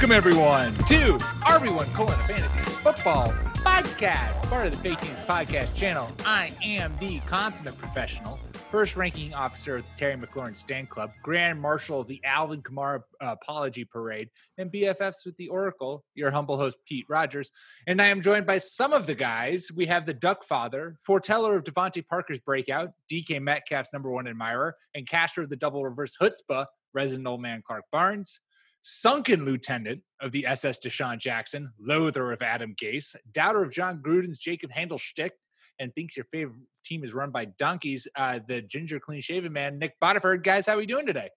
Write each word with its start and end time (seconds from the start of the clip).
Welcome 0.00 0.16
everyone 0.16 0.72
to 0.86 1.18
RB1 1.44 1.92
colon 1.92 2.18
fantasy 2.20 2.58
football 2.82 3.28
podcast, 3.56 4.42
part 4.48 4.64
of 4.64 4.72
the 4.72 4.78
Fake 4.78 4.98
Teams 4.98 5.20
podcast 5.20 5.74
channel. 5.74 6.08
I 6.24 6.52
am 6.64 6.96
the 6.96 7.18
consummate 7.26 7.76
professional, 7.76 8.38
first 8.70 8.96
ranking 8.96 9.34
officer 9.34 9.76
of 9.76 9.82
the 9.82 9.90
Terry 9.98 10.16
McLaurin 10.16 10.56
Stand 10.56 10.88
Club, 10.88 11.12
Grand 11.22 11.60
Marshal 11.60 12.00
of 12.00 12.06
the 12.06 12.18
Alvin 12.24 12.62
Kamara 12.62 13.02
uh, 13.20 13.36
Apology 13.42 13.84
Parade, 13.84 14.30
and 14.56 14.72
BFFs 14.72 15.26
with 15.26 15.36
the 15.36 15.48
Oracle. 15.48 16.02
Your 16.14 16.30
humble 16.30 16.56
host 16.56 16.78
Pete 16.86 17.04
Rogers, 17.06 17.52
and 17.86 18.00
I 18.00 18.06
am 18.06 18.22
joined 18.22 18.46
by 18.46 18.56
some 18.56 18.94
of 18.94 19.06
the 19.06 19.14
guys. 19.14 19.70
We 19.70 19.84
have 19.84 20.06
the 20.06 20.14
Duck 20.14 20.44
Father, 20.44 20.96
foreteller 21.04 21.56
of 21.56 21.64
DeVante 21.64 22.08
Parker's 22.08 22.40
breakout, 22.40 22.92
DK 23.12 23.42
Metcalf's 23.42 23.92
number 23.92 24.10
one 24.10 24.26
admirer, 24.26 24.76
and 24.94 25.06
caster 25.06 25.42
of 25.42 25.50
the 25.50 25.56
double 25.56 25.84
reverse 25.84 26.16
chutzpah, 26.16 26.64
resident 26.94 27.26
old 27.26 27.42
man 27.42 27.60
Clark 27.62 27.84
Barnes 27.92 28.40
sunken 28.82 29.44
lieutenant 29.44 30.00
of 30.20 30.32
the 30.32 30.46
SS 30.46 30.78
DeSean 30.80 31.18
Jackson, 31.18 31.72
loather 31.78 32.32
of 32.32 32.42
Adam 32.42 32.74
Gase, 32.80 33.14
doubter 33.32 33.62
of 33.62 33.72
Jon 33.72 34.00
Gruden's 34.02 34.38
Jacob 34.38 34.70
Handel 34.70 34.98
shtick, 34.98 35.32
and 35.78 35.94
thinks 35.94 36.16
your 36.16 36.26
favorite 36.26 36.60
team 36.84 37.04
is 37.04 37.14
run 37.14 37.30
by 37.30 37.46
donkeys, 37.46 38.06
uh, 38.16 38.40
the 38.46 38.62
ginger 38.62 39.00
clean 39.00 39.20
shaven 39.20 39.52
man, 39.52 39.78
Nick 39.78 39.98
Bodiford. 40.00 40.42
Guys, 40.42 40.66
how 40.66 40.74
are 40.74 40.78
we 40.78 40.86
doing 40.86 41.06
today? 41.06 41.30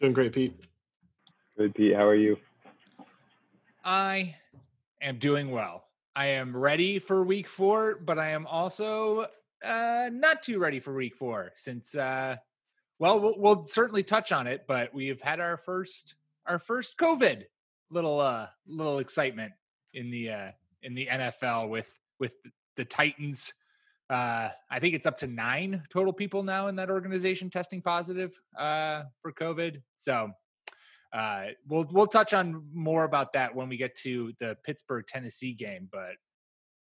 Doing 0.00 0.12
great, 0.12 0.32
Pete. 0.32 0.54
Good, 1.56 1.74
Pete. 1.74 1.94
How 1.94 2.06
are 2.06 2.14
you? 2.14 2.36
I 3.84 4.36
am 5.00 5.18
doing 5.18 5.50
well. 5.50 5.84
I 6.14 6.26
am 6.26 6.56
ready 6.56 6.98
for 6.98 7.22
week 7.22 7.48
four, 7.48 7.98
but 8.04 8.18
I 8.18 8.30
am 8.30 8.46
also 8.46 9.26
uh, 9.64 10.10
not 10.12 10.42
too 10.42 10.58
ready 10.58 10.80
for 10.80 10.94
week 10.94 11.14
four 11.16 11.52
since, 11.56 11.94
uh, 11.94 12.36
well, 12.98 13.20
well, 13.20 13.34
we'll 13.36 13.64
certainly 13.64 14.02
touch 14.02 14.32
on 14.32 14.46
it, 14.46 14.64
but 14.66 14.92
we've 14.92 15.20
had 15.20 15.40
our 15.40 15.56
first 15.56 16.16
our 16.48 16.58
first 16.58 16.98
COVID 16.98 17.44
little 17.90 18.20
uh 18.20 18.46
little 18.66 18.98
excitement 18.98 19.52
in 19.94 20.10
the 20.10 20.30
uh 20.30 20.50
in 20.82 20.94
the 20.94 21.06
NFL 21.06 21.68
with 21.68 21.90
with 22.18 22.34
the 22.76 22.84
Titans. 22.84 23.54
Uh 24.10 24.48
I 24.70 24.78
think 24.80 24.94
it's 24.94 25.06
up 25.06 25.18
to 25.18 25.26
nine 25.26 25.82
total 25.90 26.12
people 26.12 26.42
now 26.42 26.68
in 26.68 26.76
that 26.76 26.90
organization 26.90 27.50
testing 27.50 27.82
positive 27.82 28.38
uh 28.58 29.02
for 29.20 29.32
COVID. 29.32 29.82
So 29.96 30.30
uh 31.12 31.46
we'll 31.66 31.86
we'll 31.90 32.06
touch 32.06 32.34
on 32.34 32.66
more 32.72 33.04
about 33.04 33.32
that 33.34 33.54
when 33.54 33.68
we 33.68 33.76
get 33.76 33.94
to 33.96 34.32
the 34.40 34.56
Pittsburgh 34.64 35.06
Tennessee 35.06 35.52
game, 35.52 35.88
but 35.92 36.16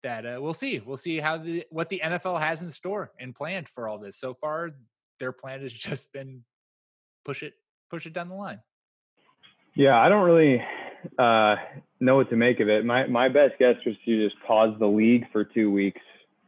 that 0.02 0.24
uh, 0.24 0.38
we'll 0.40 0.54
see. 0.54 0.80
We'll 0.80 0.96
see 0.96 1.18
how 1.18 1.38
the 1.38 1.64
what 1.70 1.88
the 1.88 2.00
NFL 2.04 2.40
has 2.40 2.62
in 2.62 2.70
store 2.70 3.10
and 3.18 3.34
planned 3.34 3.68
for 3.68 3.88
all 3.88 3.98
this. 3.98 4.16
So 4.16 4.34
far, 4.34 4.70
their 5.18 5.32
plan 5.32 5.60
has 5.60 5.72
just 5.88 6.12
been 6.12 6.44
push 7.24 7.42
it 7.42 7.54
push 7.90 8.06
it 8.06 8.12
down 8.12 8.28
the 8.28 8.34
line. 8.34 8.60
Yeah, 9.78 9.96
I 9.96 10.08
don't 10.08 10.24
really 10.24 10.60
uh, 11.20 11.54
know 12.00 12.16
what 12.16 12.30
to 12.30 12.36
make 12.36 12.58
of 12.58 12.68
it. 12.68 12.84
My 12.84 13.06
my 13.06 13.28
best 13.28 13.60
guess 13.60 13.76
was 13.86 13.94
to 14.04 14.28
just 14.28 14.42
pause 14.42 14.74
the 14.80 14.88
league 14.88 15.26
for 15.30 15.44
two 15.44 15.70
weeks, 15.70 16.00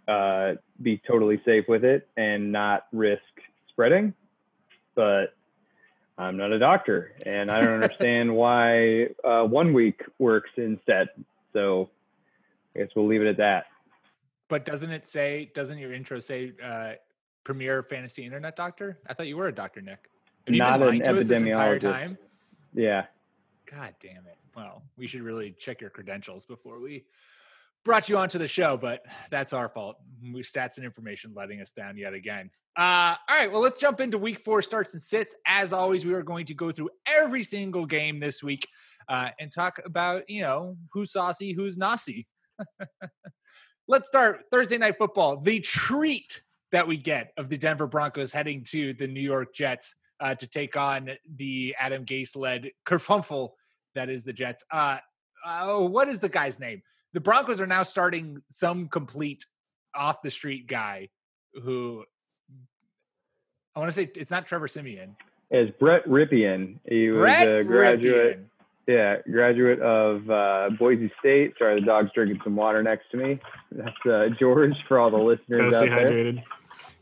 uh, 0.08 0.54
be 0.82 1.00
totally 1.06 1.40
safe 1.44 1.66
with 1.68 1.84
it, 1.84 2.08
and 2.16 2.50
not 2.50 2.88
risk 2.90 3.22
spreading. 3.68 4.14
But 4.96 5.26
I'm 6.18 6.36
not 6.36 6.50
a 6.50 6.58
doctor, 6.58 7.12
and 7.24 7.52
I 7.52 7.60
don't 7.60 7.74
understand 7.74 8.34
why 8.42 9.10
uh, 9.22 9.44
one 9.44 9.74
week 9.74 10.02
works 10.18 10.50
instead. 10.56 11.10
So 11.52 11.88
I 12.74 12.80
guess 12.80 12.88
we'll 12.96 13.06
leave 13.06 13.22
it 13.22 13.28
at 13.28 13.36
that. 13.36 13.66
But 14.48 14.64
doesn't 14.64 14.90
it 14.90 15.06
say? 15.06 15.52
Doesn't 15.54 15.78
your 15.78 15.92
intro 15.92 16.18
say 16.18 16.52
uh, 16.60 16.94
premier 17.44 17.84
fantasy 17.84 18.24
internet 18.24 18.56
doctor? 18.56 18.98
I 19.06 19.14
thought 19.14 19.28
you 19.28 19.36
were 19.36 19.46
a 19.46 19.54
doctor, 19.54 19.80
Nick. 19.80 20.10
Have 20.48 20.54
you 20.56 20.58
Not 20.58 20.72
been 20.72 20.82
an 20.82 20.88
lying 20.88 21.02
to 21.04 21.16
us 21.16 21.28
this 21.28 21.42
entire 21.44 21.78
epidemiologist. 21.78 21.92
time? 21.92 22.18
Yeah. 22.74 23.04
God 23.70 23.94
damn 24.00 24.26
it. 24.26 24.38
Well, 24.56 24.82
we 24.96 25.06
should 25.06 25.22
really 25.22 25.54
check 25.58 25.80
your 25.80 25.90
credentials 25.90 26.44
before 26.44 26.80
we 26.80 27.04
brought 27.84 28.08
you 28.08 28.16
onto 28.16 28.38
the 28.38 28.48
show, 28.48 28.76
but 28.76 29.04
that's 29.30 29.52
our 29.52 29.68
fault. 29.68 29.96
We 30.22 30.42
stats 30.42 30.76
and 30.76 30.84
information 30.84 31.32
letting 31.34 31.60
us 31.60 31.70
down 31.70 31.96
yet 31.96 32.12
again. 32.12 32.50
Uh, 32.76 33.14
all 33.28 33.38
right, 33.38 33.50
well, 33.50 33.60
let's 33.60 33.80
jump 33.80 34.00
into 34.00 34.18
week 34.18 34.40
four 34.40 34.62
starts 34.62 34.94
and 34.94 35.02
sits. 35.02 35.34
As 35.46 35.72
always, 35.72 36.04
we 36.04 36.14
are 36.14 36.22
going 36.22 36.46
to 36.46 36.54
go 36.54 36.70
through 36.70 36.90
every 37.06 37.42
single 37.42 37.86
game 37.86 38.20
this 38.20 38.42
week 38.42 38.66
uh, 39.08 39.30
and 39.38 39.52
talk 39.52 39.80
about, 39.84 40.28
you 40.28 40.42
know, 40.42 40.76
who's 40.92 41.12
saucy, 41.12 41.52
who's 41.52 41.78
naughty. 41.78 42.26
let's 43.88 44.08
start 44.08 44.44
Thursday 44.50 44.78
night 44.78 44.98
football. 44.98 45.40
The 45.40 45.60
treat 45.60 46.42
that 46.72 46.86
we 46.86 46.96
get 46.96 47.32
of 47.36 47.48
the 47.48 47.58
Denver 47.58 47.86
Broncos 47.86 48.32
heading 48.32 48.64
to 48.70 48.94
the 48.94 49.06
New 49.06 49.20
York 49.20 49.54
Jets 49.54 49.94
uh, 50.20 50.34
to 50.34 50.46
take 50.46 50.76
on 50.76 51.10
the 51.36 51.74
Adam 51.78 52.04
Gase 52.04 52.36
led 52.36 52.70
kerfuffle 52.86 53.50
that 53.94 54.08
is 54.08 54.24
the 54.24 54.32
Jets. 54.32 54.64
Uh, 54.70 54.98
oh, 55.46 55.86
what 55.86 56.08
is 56.08 56.20
the 56.20 56.28
guy's 56.28 56.60
name? 56.60 56.82
The 57.12 57.20
Broncos 57.20 57.60
are 57.60 57.66
now 57.66 57.82
starting 57.82 58.42
some 58.50 58.88
complete 58.88 59.44
off 59.94 60.22
the 60.22 60.30
street 60.30 60.66
guy 60.68 61.08
who 61.62 62.04
I 63.74 63.80
want 63.80 63.88
to 63.90 63.94
say 63.94 64.10
it's 64.14 64.30
not 64.30 64.46
Trevor 64.46 64.68
Siemian. 64.68 65.16
As 65.50 65.68
Brett 65.80 66.04
Rypien, 66.06 66.76
he 66.88 67.08
was 67.10 67.28
a 67.28 67.64
graduate. 67.64 68.38
Rypien. 68.38 68.44
Yeah, 68.86 69.16
graduate 69.30 69.80
of 69.80 70.28
uh, 70.30 70.70
Boise 70.78 71.12
State. 71.20 71.54
Sorry, 71.58 71.78
the 71.80 71.86
dog's 71.86 72.10
drinking 72.12 72.40
some 72.42 72.56
water 72.56 72.82
next 72.82 73.04
to 73.12 73.16
me. 73.16 73.38
That's 73.70 73.94
uh, 74.08 74.28
George 74.38 74.74
for 74.88 74.98
all 74.98 75.10
the 75.10 75.16
listeners 75.16 75.72
Gotta 75.72 75.76
out 75.76 75.80
stay 75.80 75.88
there. 75.88 76.10
hydrated. 76.10 76.34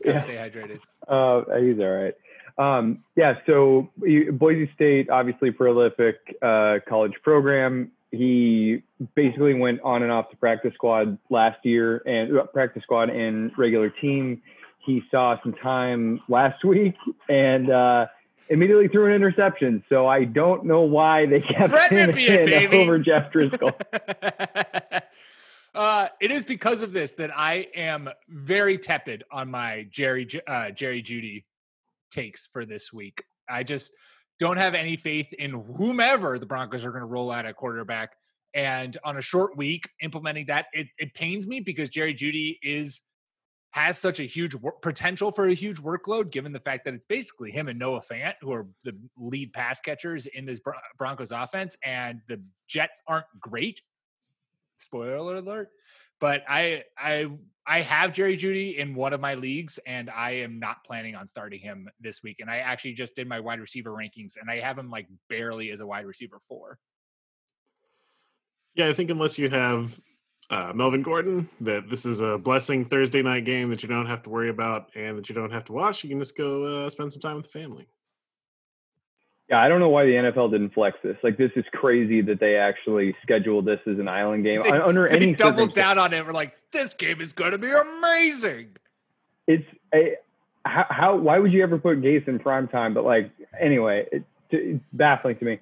Gotta 0.03 0.13
Yeah. 0.13 0.19
stay 0.19 0.35
hydrated. 0.35 0.79
Uh, 1.07 1.55
he's 1.59 1.79
all 1.79 1.87
right. 1.89 2.13
Um, 2.59 3.05
yeah, 3.15 3.35
so 3.47 3.89
Boise 3.97 4.69
State, 4.75 5.09
obviously 5.09 5.49
prolific 5.49 6.17
uh, 6.41 6.79
college 6.87 7.13
program. 7.23 7.91
He 8.11 8.83
basically 9.15 9.53
went 9.53 9.79
on 9.81 10.03
and 10.03 10.11
off 10.11 10.29
the 10.29 10.35
practice 10.35 10.73
squad 10.73 11.17
last 11.29 11.59
year 11.63 12.03
and 12.05 12.37
uh, 12.37 12.43
practice 12.47 12.83
squad 12.83 13.09
and 13.09 13.51
regular 13.57 13.89
team. 13.89 14.41
He 14.85 15.03
saw 15.09 15.41
some 15.41 15.53
time 15.53 16.19
last 16.27 16.65
week 16.65 16.95
and 17.29 17.71
uh, 17.71 18.07
immediately 18.49 18.89
threw 18.89 19.05
an 19.05 19.13
interception. 19.13 19.83
So 19.87 20.07
I 20.07 20.25
don't 20.25 20.65
know 20.65 20.81
why 20.81 21.27
they 21.27 21.39
kept 21.39 21.69
Brett 21.69 21.91
him 21.91 22.09
Rypien, 22.09 22.39
in 22.39 22.45
baby. 22.45 22.77
over 22.77 22.99
Jeff 22.99 23.31
Driskel. 23.31 23.73
uh, 25.75 26.07
it 26.19 26.31
is 26.31 26.43
because 26.43 26.81
of 26.81 26.91
this 26.91 27.13
that 27.13 27.31
I 27.33 27.67
am 27.73 28.09
very 28.27 28.77
tepid 28.77 29.23
on 29.31 29.49
my 29.49 29.87
Jerry 29.89 30.27
uh, 30.45 30.71
Jerry 30.71 31.01
Jeudy 31.01 31.43
takes 32.09 32.47
for 32.51 32.65
this 32.65 32.91
week. 32.93 33.23
I 33.49 33.63
just 33.63 33.91
don't 34.39 34.57
have 34.57 34.73
any 34.73 34.95
faith 34.95 35.31
in 35.33 35.51
whomever 35.51 36.39
the 36.39 36.45
Broncos 36.45 36.85
are 36.85 36.91
going 36.91 37.01
to 37.01 37.07
roll 37.07 37.31
out 37.31 37.45
at 37.45 37.55
quarterback. 37.55 38.13
And 38.53 38.97
on 39.03 39.17
a 39.17 39.21
short 39.21 39.57
week, 39.57 39.89
implementing 40.01 40.47
that, 40.47 40.67
it, 40.73 40.87
it 40.97 41.13
pains 41.13 41.45
me 41.45 41.59
because 41.59 41.89
Jerry 41.89 42.13
Jeudy 42.13 42.57
is 42.63 43.01
has 43.71 43.99
such 43.99 44.19
a 44.19 44.23
huge 44.23 44.55
potential 44.81 45.31
for 45.31 45.47
a 45.47 45.53
huge 45.53 45.77
workload, 45.77 46.31
given 46.31 46.51
the 46.51 46.59
fact 46.59 46.85
that 46.85 46.95
it's 46.95 47.05
basically 47.05 47.51
him 47.51 47.67
and 47.67 47.77
Noah 47.77 48.01
Fant 48.01 48.33
who 48.41 48.51
are 48.51 48.65
the 48.83 48.97
lead 49.15 49.53
pass 49.53 49.79
catchers 49.79 50.25
in 50.25 50.45
this 50.45 50.59
Bron- 50.59 50.81
Broncos 50.97 51.31
offense, 51.31 51.77
and 51.83 52.19
the 52.27 52.41
Jets 52.67 52.99
aren't 53.07 53.27
great. 53.39 53.81
Spoiler 54.77 55.35
alert! 55.35 55.69
But 56.19 56.43
I 56.47 56.83
I 56.97 57.27
I 57.69 57.81
have 57.81 58.13
Jerry 58.13 58.35
Jeudy 58.35 58.77
in 58.77 58.95
one 58.95 59.13
of 59.13 59.21
my 59.21 59.35
leagues, 59.35 59.77
and 59.85 60.09
I 60.09 60.31
am 60.31 60.59
not 60.59 60.83
planning 60.83 61.13
on 61.13 61.27
starting 61.27 61.59
him 61.59 61.87
this 62.01 62.23
week. 62.23 62.37
And 62.39 62.49
I 62.49 62.57
actually 62.57 62.93
just 62.93 63.15
did 63.15 63.27
my 63.27 63.39
wide 63.39 63.59
receiver 63.59 63.91
rankings, 63.91 64.37
and 64.41 64.49
I 64.49 64.59
have 64.59 64.75
him 64.75 64.89
like 64.89 65.07
barely 65.29 65.69
as 65.69 65.79
a 65.79 65.85
wide 65.85 66.07
receiver 66.07 66.39
four. 66.47 66.79
Yeah, 68.73 68.89
I 68.89 68.93
think 68.93 69.11
unless 69.11 69.37
you 69.37 69.49
have 69.49 69.99
uh, 70.49 70.71
Melvin 70.73 71.03
Gordon, 71.03 71.47
that 71.61 71.87
this 71.87 72.07
is 72.07 72.21
a 72.21 72.39
blessing 72.39 72.85
Thursday 72.85 73.21
night 73.21 73.45
game 73.45 73.69
that 73.69 73.83
you 73.83 73.89
don't 73.89 74.07
have 74.07 74.23
to 74.23 74.31
worry 74.31 74.49
about 74.49 74.89
and 74.95 75.15
that 75.19 75.29
you 75.29 75.35
don't 75.35 75.51
have 75.51 75.65
to 75.65 75.73
watch. 75.73 76.03
You 76.03 76.09
can 76.09 76.19
just 76.19 76.35
go 76.35 76.85
uh, 76.85 76.89
spend 76.89 77.13
some 77.13 77.21
time 77.21 77.35
with 77.35 77.51
the 77.51 77.59
family. 77.59 77.87
Yeah, 79.49 79.59
I 79.59 79.67
don't 79.67 79.79
know 79.79 79.89
why 79.89 80.05
the 80.05 80.11
NFL 80.11 80.51
didn't 80.51 80.73
flex 80.73 80.97
this. 81.03 81.17
Like, 81.23 81.37
this 81.37 81.51
is 81.55 81.65
crazy 81.73 82.21
that 82.21 82.39
they 82.39 82.55
actually 82.55 83.15
scheduled 83.23 83.65
this 83.65 83.79
as 83.87 83.97
an 83.97 84.07
island 84.07 84.43
game. 84.43 84.61
They, 84.61 84.69
Under 84.69 85.09
they 85.09 85.15
any 85.15 85.33
doubled 85.35 85.73
down 85.73 85.97
on 85.97 86.13
it. 86.13 86.23
We're 86.25 86.33
like, 86.33 86.55
this 86.71 86.93
game 86.93 87.19
is 87.19 87.33
going 87.33 87.53
to 87.53 87.57
be 87.57 87.71
amazing. 87.71 88.77
it's 89.47 89.65
a 89.93 90.15
how, 90.65 90.85
how 90.89 91.15
why 91.15 91.39
would 91.39 91.51
you 91.51 91.63
ever 91.63 91.77
put 91.79 92.01
Gase 92.01 92.27
in 92.27 92.39
prime 92.39 92.67
time? 92.67 92.93
But 92.93 93.03
like 93.03 93.31
anyway, 93.59 94.05
it, 94.11 94.23
it's 94.51 94.83
baffling 94.93 95.37
to 95.37 95.45
me. 95.45 95.59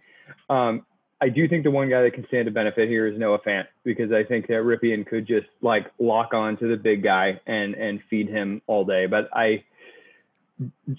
Um, 0.50 0.86
I 1.20 1.30
do 1.30 1.48
think 1.48 1.64
the 1.64 1.72
one 1.72 1.90
guy 1.90 2.04
that 2.04 2.14
can 2.14 2.28
stand 2.28 2.46
to 2.46 2.52
benefit 2.52 2.90
here 2.90 3.08
is 3.08 3.18
Noah 3.18 3.40
Fant 3.40 3.66
because 3.84 4.12
I 4.12 4.24
think 4.24 4.48
that 4.48 4.54
Rypien 4.54 5.06
could 5.08 5.26
just 5.26 5.48
like 5.62 5.92
lock 6.00 6.34
on 6.34 6.58
to 6.58 6.68
the 6.68 6.78
big 6.78 7.04
guy 7.04 7.40
and 7.48 7.74
and 7.74 8.02
feed 8.10 8.28
him 8.28 8.62
all 8.68 8.86
day. 8.86 9.06
But 9.08 9.30
I, 9.34 9.64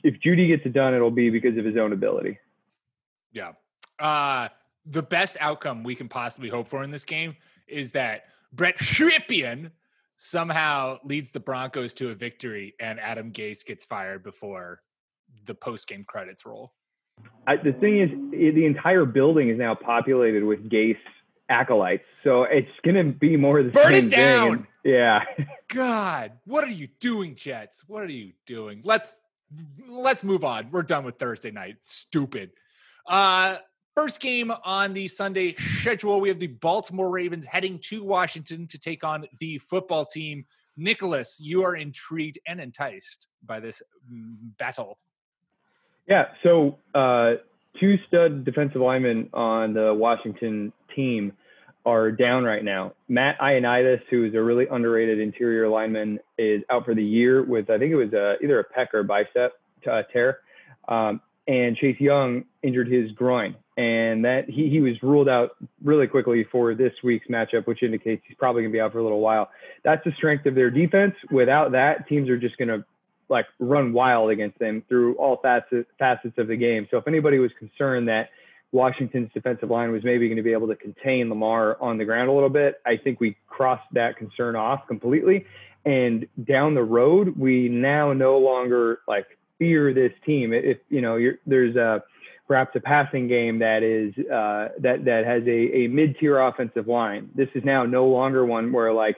if 0.02 0.20
Jeudy 0.20 0.48
gets 0.48 0.64
it 0.66 0.72
done, 0.72 0.94
it'll 0.94 1.10
be 1.10 1.30
because 1.30 1.56
of 1.56 1.64
his 1.64 1.76
own 1.76 1.92
ability. 1.92 2.38
Yeah. 3.38 3.52
Uh, 4.04 4.48
the 4.86 5.02
best 5.02 5.36
outcome 5.40 5.84
we 5.84 5.94
can 5.94 6.08
possibly 6.08 6.48
hope 6.48 6.68
for 6.68 6.82
in 6.82 6.90
this 6.90 7.04
game 7.04 7.36
is 7.66 7.92
that 7.92 8.24
Brett 8.52 8.76
Rypien 8.78 9.70
somehow 10.16 10.98
leads 11.04 11.30
the 11.30 11.40
Broncos 11.40 11.94
to 11.94 12.10
a 12.10 12.14
victory 12.14 12.74
and 12.80 12.98
Adam 12.98 13.30
Gase 13.32 13.64
gets 13.64 13.84
fired 13.84 14.22
before 14.24 14.80
the 15.46 15.54
post 15.54 15.86
game 15.86 16.04
credits 16.04 16.44
roll. 16.44 16.72
I, 17.46 17.56
the 17.56 17.72
thing 17.72 18.00
is, 18.00 18.10
the 18.54 18.64
entire 18.64 19.04
building 19.04 19.50
is 19.50 19.58
now 19.58 19.74
populated 19.74 20.44
with 20.44 20.68
Gase 20.70 20.96
acolytes, 21.48 22.04
so 22.24 22.44
it's 22.44 22.68
gonna 22.84 23.04
be 23.04 23.36
more 23.36 23.58
of 23.58 23.66
the 23.66 23.72
Burn 23.72 23.92
it 23.92 23.94
same 23.94 24.10
thing. 24.10 24.18
down! 24.18 24.52
And- 24.52 24.66
yeah. 24.84 25.20
God, 25.68 26.32
what 26.44 26.62
are 26.64 26.70
you 26.70 26.88
doing, 27.00 27.34
Jets? 27.34 27.84
What 27.86 28.04
are 28.04 28.10
you 28.12 28.32
doing? 28.46 28.80
Let's 28.84 29.18
let's 29.88 30.22
move 30.22 30.44
on. 30.44 30.70
We're 30.70 30.82
done 30.82 31.04
with 31.04 31.18
Thursday 31.18 31.50
night. 31.50 31.76
Stupid. 31.80 32.50
Uh 33.08 33.58
first 33.98 34.20
game 34.20 34.52
on 34.64 34.92
the 34.92 35.08
Sunday 35.08 35.56
schedule, 35.80 36.20
we 36.20 36.28
have 36.28 36.38
the 36.38 36.46
Baltimore 36.46 37.10
Ravens 37.10 37.44
heading 37.44 37.80
to 37.80 38.04
Washington 38.04 38.64
to 38.68 38.78
take 38.78 39.02
on 39.02 39.26
the 39.40 39.58
football 39.58 40.06
team. 40.06 40.44
Nicholas, 40.76 41.40
you 41.40 41.64
are 41.64 41.74
intrigued 41.74 42.38
and 42.46 42.60
enticed 42.60 43.26
by 43.44 43.58
this 43.58 43.82
mm, 44.08 44.36
battle. 44.56 44.98
Yeah. 46.08 46.26
So 46.44 46.78
uh, 46.94 47.34
two 47.80 47.96
stud 48.06 48.44
defensive 48.44 48.80
linemen 48.80 49.30
on 49.32 49.74
the 49.74 49.92
Washington 49.92 50.72
team 50.94 51.32
are 51.84 52.12
down 52.12 52.44
right 52.44 52.62
now. 52.62 52.92
Matt 53.08 53.36
Ioannidis, 53.40 54.02
who 54.10 54.26
is 54.26 54.34
a 54.34 54.40
really 54.40 54.68
underrated 54.70 55.18
interior 55.18 55.68
lineman, 55.68 56.20
is 56.38 56.62
out 56.70 56.84
for 56.84 56.94
the 56.94 57.04
year 57.04 57.42
with 57.42 57.68
I 57.68 57.78
think 57.78 57.90
it 57.90 57.96
was 57.96 58.12
uh 58.14 58.34
either 58.44 58.60
a 58.60 58.64
pec 58.64 58.94
or 58.94 59.02
bicep 59.02 59.54
uh, 59.90 60.02
tear. 60.12 60.38
Um, 60.86 61.20
and 61.48 61.76
Chase 61.76 61.98
Young 61.98 62.44
injured 62.62 62.88
his 62.88 63.10
groin, 63.12 63.56
and 63.78 64.24
that 64.26 64.48
he 64.48 64.68
he 64.68 64.80
was 64.80 65.02
ruled 65.02 65.28
out 65.28 65.52
really 65.82 66.06
quickly 66.06 66.46
for 66.52 66.74
this 66.74 66.92
week's 67.02 67.26
matchup, 67.26 67.66
which 67.66 67.82
indicates 67.82 68.22
he's 68.28 68.36
probably 68.36 68.62
going 68.62 68.70
to 68.72 68.76
be 68.76 68.80
out 68.80 68.92
for 68.92 68.98
a 68.98 69.02
little 69.02 69.20
while. 69.20 69.48
That's 69.82 70.04
the 70.04 70.12
strength 70.16 70.44
of 70.46 70.54
their 70.54 70.70
defense. 70.70 71.14
Without 71.30 71.72
that, 71.72 72.06
teams 72.06 72.28
are 72.28 72.38
just 72.38 72.58
going 72.58 72.68
to 72.68 72.84
like 73.30 73.46
run 73.58 73.92
wild 73.92 74.30
against 74.30 74.58
them 74.58 74.84
through 74.88 75.14
all 75.16 75.38
facets 75.42 75.88
facets 75.98 76.36
of 76.36 76.48
the 76.48 76.56
game. 76.56 76.86
So 76.90 76.98
if 76.98 77.08
anybody 77.08 77.38
was 77.38 77.50
concerned 77.58 78.08
that 78.08 78.28
Washington's 78.70 79.30
defensive 79.32 79.70
line 79.70 79.90
was 79.90 80.04
maybe 80.04 80.28
going 80.28 80.36
to 80.36 80.42
be 80.42 80.52
able 80.52 80.68
to 80.68 80.76
contain 80.76 81.30
Lamar 81.30 81.78
on 81.80 81.96
the 81.96 82.04
ground 82.04 82.28
a 82.28 82.32
little 82.32 82.50
bit, 82.50 82.80
I 82.84 82.98
think 82.98 83.20
we 83.20 83.36
crossed 83.48 83.88
that 83.94 84.18
concern 84.18 84.54
off 84.54 84.86
completely. 84.86 85.46
And 85.86 86.26
down 86.44 86.74
the 86.74 86.82
road, 86.82 87.38
we 87.38 87.70
now 87.70 88.12
no 88.12 88.36
longer 88.36 89.00
like 89.08 89.37
fear 89.58 89.92
this 89.92 90.12
team. 90.24 90.52
If 90.52 90.78
you 90.88 91.00
know, 91.00 91.18
there's 91.46 91.76
a 91.76 92.02
perhaps 92.46 92.74
a 92.74 92.80
passing 92.80 93.28
game 93.28 93.58
that 93.58 93.82
is 93.82 94.14
uh, 94.26 94.68
that 94.80 95.04
that 95.04 95.24
has 95.26 95.42
a, 95.44 95.84
a 95.84 95.88
mid-tier 95.88 96.38
offensive 96.38 96.88
line. 96.88 97.30
This 97.34 97.48
is 97.54 97.64
now 97.64 97.84
no 97.84 98.06
longer 98.06 98.44
one 98.46 98.72
where 98.72 98.92
like 98.92 99.16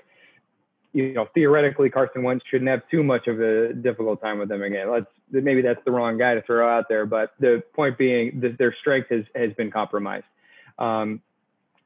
you 0.93 1.13
know, 1.13 1.29
theoretically, 1.35 1.89
Carson 1.89 2.23
Wentz 2.23 2.45
shouldn't 2.51 2.69
have 2.69 2.83
too 2.91 3.03
much 3.03 3.29
of 3.29 3.41
a 3.41 3.73
difficult 3.73 4.21
time 4.21 4.39
with 4.39 4.49
them 4.49 4.63
again. 4.63 4.91
Let's 4.91 5.07
maybe 5.31 5.63
that's 5.63 5.81
the 5.85 5.93
wrong 5.93 6.19
guy 6.19 6.35
to 6.35 6.43
throw 6.43 6.69
out 6.69 6.87
there, 6.89 7.07
but 7.07 7.33
the 7.39 7.63
point 7.75 7.97
being 7.97 8.41
that 8.41 8.59
their 8.59 8.75
strength 8.81 9.09
has 9.11 9.25
has 9.35 9.53
been 9.55 9.71
compromised. 9.71 10.25
Um, 10.79 11.23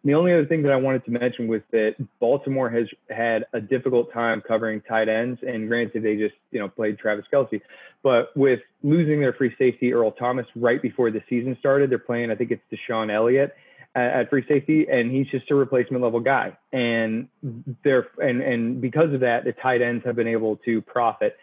the 0.04 0.14
only 0.14 0.32
other 0.32 0.44
thing 0.44 0.62
that 0.62 0.72
I 0.72 0.76
wanted 0.76 1.04
to 1.06 1.10
mention 1.10 1.48
was 1.48 1.62
that 1.72 1.94
Baltimore 2.20 2.68
has 2.68 2.86
had 3.08 3.46
a 3.54 3.60
difficult 3.60 4.12
time 4.12 4.42
covering 4.46 4.82
tight 4.82 5.08
ends, 5.08 5.40
and 5.42 5.66
granted, 5.66 6.02
they 6.02 6.16
just 6.16 6.34
you 6.50 6.60
know 6.60 6.68
played 6.68 6.98
Travis 6.98 7.24
Kelce, 7.32 7.60
but 8.02 8.36
with 8.36 8.60
losing 8.82 9.20
their 9.20 9.32
free 9.32 9.54
safety 9.58 9.94
Earl 9.94 10.12
Thomas 10.12 10.46
right 10.54 10.80
before 10.80 11.10
the 11.10 11.22
season 11.28 11.56
started, 11.58 11.90
they're 11.90 11.98
playing 11.98 12.30
I 12.30 12.34
think 12.34 12.50
it's 12.50 12.62
DeShon 12.70 13.12
Elliott 13.12 13.54
at, 13.94 14.28
free 14.28 14.44
safety, 14.46 14.86
and 14.90 15.10
he's 15.10 15.26
just 15.28 15.50
a 15.50 15.54
replacement 15.54 16.02
level 16.02 16.20
guy. 16.20 16.56
And 16.72 17.28
they're 17.82 18.08
and 18.18 18.42
and 18.42 18.80
because 18.80 19.12
of 19.14 19.20
that, 19.20 19.44
the 19.44 19.52
tight 19.52 19.80
ends 19.82 20.04
have 20.04 20.16
been 20.16 20.28
able 20.28 20.56
to 20.66 20.82
profit. 20.82 21.36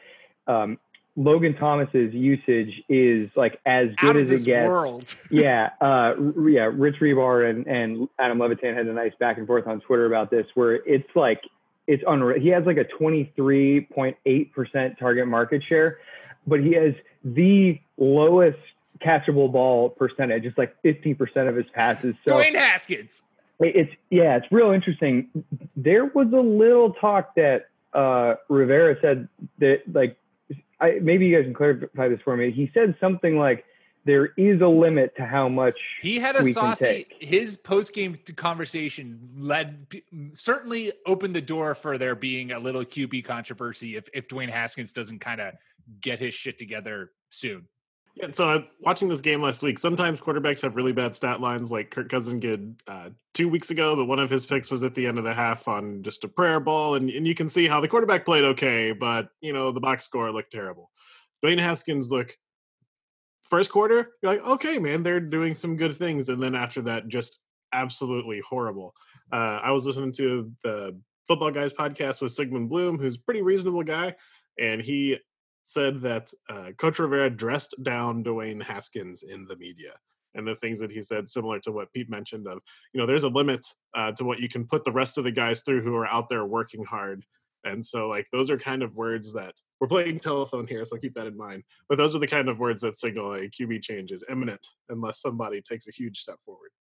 Um, 0.48 0.78
Logan 1.18 1.56
Thomas's 1.56 2.14
usage 2.14 2.82
is 2.88 3.30
like 3.36 3.60
as 3.66 3.90
good 3.98 4.16
as 4.16 4.42
it 4.42 4.46
gets. 4.46 4.68
world. 4.68 5.14
yeah, 5.30 5.72
uh, 5.82 6.16
yeah. 6.48 6.70
Rich 6.72 7.02
Hribar 7.02 7.50
and, 7.50 7.68
and 7.68 8.08
Adam 8.18 8.40
Levitan 8.40 8.76
had 8.76 8.88
a 8.88 8.94
nice 8.94 9.12
back 9.20 9.38
and 9.38 9.46
forth 9.46 9.68
on 9.68 9.82
Twitter 9.82 10.06
about 10.06 10.32
this, 10.32 10.48
where 10.54 10.76
it's 10.76 11.10
like 11.16 11.42
it's 11.86 12.04
unreal. 12.08 12.40
He 12.40 12.48
has 12.50 12.66
like 12.66 12.78
a 12.78 12.86
23.8% 12.86 14.98
target 14.98 15.28
market 15.28 15.64
share, 15.68 16.00
but 16.48 16.62
he 16.62 16.72
has 16.74 16.94
the 17.26 17.82
lowest 17.98 18.60
catchable 19.04 19.52
ball 19.52 19.90
percentage. 19.90 20.46
It's 20.46 20.58
like 20.58 20.82
15% 20.84 21.50
of 21.50 21.56
his 21.56 21.66
passes. 21.74 22.16
So 22.26 22.36
Dwayne 22.36 22.56
Haskins. 22.56 23.24
it's 23.60 23.92
yeah, 24.10 24.38
it's 24.38 24.50
real 24.50 24.72
interesting. 24.72 25.28
There 25.76 26.06
was 26.06 26.32
a 26.32 26.40
little 26.40 26.94
talk 26.94 27.36
that 27.36 27.68
uh, 27.94 28.36
Rivera 28.48 28.96
said 29.02 29.28
that 29.60 29.82
like 29.92 30.16
I, 30.82 31.00
maybe 31.02 31.28
you 31.28 31.36
guys 31.36 31.46
can 31.46 31.54
clarify 31.54 32.10
this 32.10 32.20
for 32.24 32.36
me. 32.36 32.52
He 32.52 32.72
said 32.74 32.96
something 33.00 33.38
like 33.38 33.64
there 34.04 34.28
is 34.38 34.62
a 34.62 34.68
limit 34.68 35.16
to 35.18 35.26
how 35.26 35.48
much 35.48 35.78
He 36.02 36.18
had 36.18 36.36
a 36.36 36.52
saucy. 36.52 37.06
His 37.20 37.56
post 37.56 37.94
game 37.94 38.18
conversation 38.36 39.30
led 39.38 39.88
certainly 40.34 40.92
opened 41.06 41.36
the 41.36 41.42
door 41.42 41.76
for 41.76 41.98
there 41.98 42.16
being 42.16 42.52
a 42.52 42.60
little 42.60 42.84
QB 42.84 43.26
controversy 43.26 43.96
if 43.96 44.10
if 44.14 44.28
Dwayne 44.28 44.50
Haskins 44.50 44.92
doesn't 44.92 45.20
kind 45.20 45.40
of 45.40 45.54
get 46.02 46.20
his 46.20 46.34
shit 46.34 46.58
together 46.58 47.12
soon. 47.30 47.68
Yeah, 48.16 48.28
so 48.32 48.50
uh, 48.50 48.64
watching 48.82 49.08
this 49.08 49.22
game 49.22 49.42
last 49.42 49.62
week, 49.62 49.80
sometimes 49.80 50.20
quarterbacks 50.20 50.62
have 50.62 50.76
really 50.76 50.92
bad 50.92 51.16
stat 51.16 51.40
lines, 51.40 51.72
like 51.72 51.92
Kirk 51.92 52.10
Cousin 52.10 52.40
did 52.40 52.82
uh, 52.88 53.10
two 53.34 53.48
weeks 53.48 53.72
ago. 53.72 53.96
But 53.96 54.06
one 54.06 54.20
of 54.20 54.30
his 54.30 54.46
picks 54.46 54.70
was 54.70 54.84
at 54.84 54.94
the 54.96 55.08
end 55.08 55.18
of 55.18 55.24
the 55.24 55.34
half 55.34 55.68
on 55.68 56.04
just 56.04 56.26
a 56.26 56.28
prayer 56.28 56.60
ball, 56.60 56.96
and, 56.96 57.10
and 57.10 57.26
you 57.26 57.36
can 57.36 57.48
see 57.48 57.68
how 57.68 57.80
the 57.80 57.88
quarterback 57.88 58.26
played 58.26 58.44
okay, 58.44 58.92
but 58.92 59.30
you 59.40 59.54
know 59.54 59.72
the 59.72 59.80
box 59.80 60.04
score 60.04 60.32
looked 60.32 60.52
terrible. 60.52 60.92
Dwayne 61.44 61.60
Haskins 61.60 62.12
look 62.12 62.36
first 63.44 63.70
quarter, 63.70 64.12
you're 64.22 64.34
like, 64.34 64.46
okay, 64.46 64.80
man, 64.80 65.04
they're 65.04 65.20
doing 65.20 65.56
some 65.56 65.76
good 65.76 65.96
things, 65.96 66.30
and 66.30 66.42
then 66.42 66.56
after 66.56 66.82
that, 66.82 67.08
just 67.08 67.40
absolutely 67.74 68.42
horrible. 68.48 68.94
Uh, 69.32 69.60
I 69.64 69.72
was 69.72 69.86
listening 69.86 70.12
to 70.14 70.52
the 70.64 71.00
Football 71.28 71.52
Guys 71.52 71.74
podcast 71.74 72.22
with 72.22 72.32
Sigmund 72.32 72.70
Bloom, 72.70 72.98
who's 72.98 73.16
a 73.16 73.20
pretty 73.20 73.42
reasonable 73.42 73.84
guy, 73.84 74.16
and 74.60 74.82
he 74.82 75.18
said 75.72 76.02
that 76.02 76.32
uh, 76.50 76.72
Coach 76.78 77.00
Rivera 77.00 77.30
dressed 77.30 77.76
down 77.84 78.24
Dwayne 78.24 78.62
Haskins 78.62 79.24
in 79.24 79.46
the 79.46 79.56
media. 79.58 79.94
And 80.34 80.48
the 80.48 80.56
things 80.56 80.80
that 80.80 80.92
he 80.92 81.02
said, 81.02 81.28
similar 81.28 81.60
to 81.60 81.72
what 81.72 81.92
Pete 81.92 82.10
mentioned, 82.10 82.48
of 82.48 82.60
you 82.94 83.00
know, 83.00 83.06
there's 83.06 83.26
a 83.26 83.30
limit 83.30 83.66
uh, 83.96 84.12
to 84.14 84.24
what 84.24 84.40
you 84.40 84.48
can 84.48 84.66
put 84.66 84.84
the 84.84 84.92
rest 84.92 85.18
of 85.18 85.26
the 85.26 85.32
guys 85.32 85.62
through 85.62 85.82
who 85.82 85.96
are 85.96 86.08
out 86.08 86.30
there 86.30 86.46
working 86.46 86.86
hard. 86.86 87.26
And 87.64 87.86
so, 87.86 88.08
like, 88.08 88.28
those 88.32 88.50
are 88.50 88.58
kind 88.58 88.82
of 88.82 88.96
words 88.96 89.34
that 89.34 89.54
we're 89.80 89.88
playing 89.88 90.20
telephone 90.20 90.68
here, 90.68 90.86
so 90.86 90.98
keep 90.98 91.14
that 91.16 91.28
in 91.28 91.38
mind. 91.38 91.64
But 91.90 91.98
those 91.98 92.16
are 92.16 92.20
the 92.20 92.28
kind 92.28 92.50
of 92.50 92.60
words 92.60 92.82
that 92.82 92.96
signal 92.96 93.34
a 93.34 93.42
QB 93.42 93.82
change 93.84 94.12
is 94.12 94.24
imminent 94.30 94.66
unless 94.90 95.22
somebody 95.22 95.62
takes 95.62 95.88
a 95.88 95.92
huge 95.92 96.18
step 96.20 96.38
forward. 96.46 96.72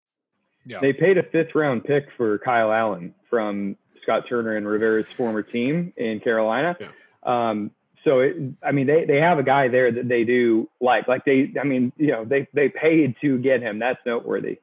Yeah. 0.64 0.78
They 0.80 0.92
paid 0.92 1.18
a 1.18 1.22
fifth 1.22 1.54
round 1.54 1.84
pick 1.84 2.06
for 2.16 2.38
Kyle 2.38 2.72
Allen 2.72 3.14
from 3.28 3.76
Scott 4.02 4.24
Turner 4.28 4.56
and 4.56 4.66
Rivera's 4.66 5.06
former 5.16 5.42
team 5.42 5.92
in 5.96 6.20
Carolina. 6.20 6.76
Yeah. 6.80 6.88
Um, 7.24 7.72
so 8.04 8.20
it, 8.20 8.36
I 8.62 8.72
mean, 8.72 8.86
they, 8.86 9.04
they 9.04 9.20
have 9.20 9.38
a 9.38 9.42
guy 9.42 9.68
there 9.68 9.92
that 9.92 10.08
they 10.08 10.24
do 10.24 10.68
like, 10.80 11.08
like 11.08 11.24
they, 11.24 11.52
I 11.60 11.64
mean, 11.64 11.92
you 11.96 12.08
know, 12.08 12.24
they, 12.24 12.48
they 12.54 12.68
paid 12.68 13.16
to 13.20 13.38
get 13.38 13.60
him. 13.60 13.78
That's 13.78 14.00
noteworthy. 14.06 14.58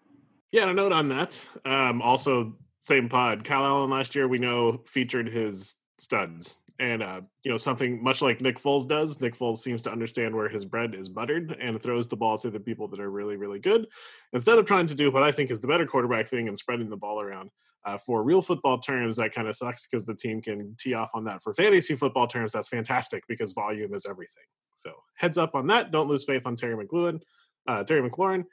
Yeah, 0.51 0.63
and 0.63 0.71
a 0.71 0.73
note 0.73 0.91
on 0.91 1.09
that. 1.09 1.45
Um, 1.65 2.01
also, 2.01 2.55
same 2.79 3.09
pod. 3.09 3.43
Kyle 3.43 3.65
Allen 3.65 3.89
last 3.89 4.15
year 4.15 4.27
we 4.27 4.37
know 4.37 4.81
featured 4.85 5.27
his 5.27 5.75
studs, 5.97 6.59
and 6.79 7.03
uh, 7.03 7.21
you 7.43 7.51
know 7.51 7.57
something 7.57 8.01
much 8.01 8.21
like 8.21 8.39
Nick 8.39 8.57
Foles 8.59 8.87
does. 8.87 9.19
Nick 9.19 9.37
Foles 9.37 9.57
seems 9.57 9.83
to 9.83 9.91
understand 9.91 10.33
where 10.33 10.47
his 10.47 10.63
bread 10.63 10.95
is 10.95 11.09
buttered 11.09 11.57
and 11.59 11.81
throws 11.81 12.07
the 12.07 12.15
ball 12.15 12.37
to 12.37 12.49
the 12.49 12.61
people 12.61 12.87
that 12.87 13.01
are 13.01 13.11
really, 13.11 13.35
really 13.35 13.59
good, 13.59 13.87
instead 14.31 14.57
of 14.57 14.65
trying 14.65 14.87
to 14.87 14.95
do 14.95 15.11
what 15.11 15.23
I 15.23 15.31
think 15.31 15.51
is 15.51 15.59
the 15.59 15.67
better 15.67 15.85
quarterback 15.85 16.29
thing 16.29 16.47
and 16.47 16.57
spreading 16.57 16.89
the 16.89 16.95
ball 16.95 17.19
around. 17.19 17.49
Uh, 17.87 17.97
for 17.97 18.21
real 18.21 18.41
football 18.41 18.77
terms, 18.77 19.15
that 19.15 19.31
kind 19.31 19.47
of 19.47 19.55
sucks 19.55 19.87
because 19.87 20.05
the 20.05 20.13
team 20.13 20.41
can 20.41 20.75
tee 20.77 20.93
off 20.93 21.09
on 21.13 21.23
that. 21.23 21.41
For 21.41 21.53
fantasy 21.53 21.95
football 21.95 22.27
terms, 22.27 22.51
that's 22.51 22.67
fantastic 22.67 23.23
because 23.29 23.53
volume 23.53 23.93
is 23.93 24.05
everything. 24.05 24.43
So 24.75 24.91
heads 25.15 25.37
up 25.37 25.55
on 25.55 25.67
that. 25.67 25.89
Don't 25.89 26.09
lose 26.09 26.25
faith 26.25 26.45
on 26.45 26.57
Terry 26.57 26.75
McLuhan, 26.75 27.21
uh, 27.65 27.85
Terry 27.85 28.07
McLaurin. 28.07 28.43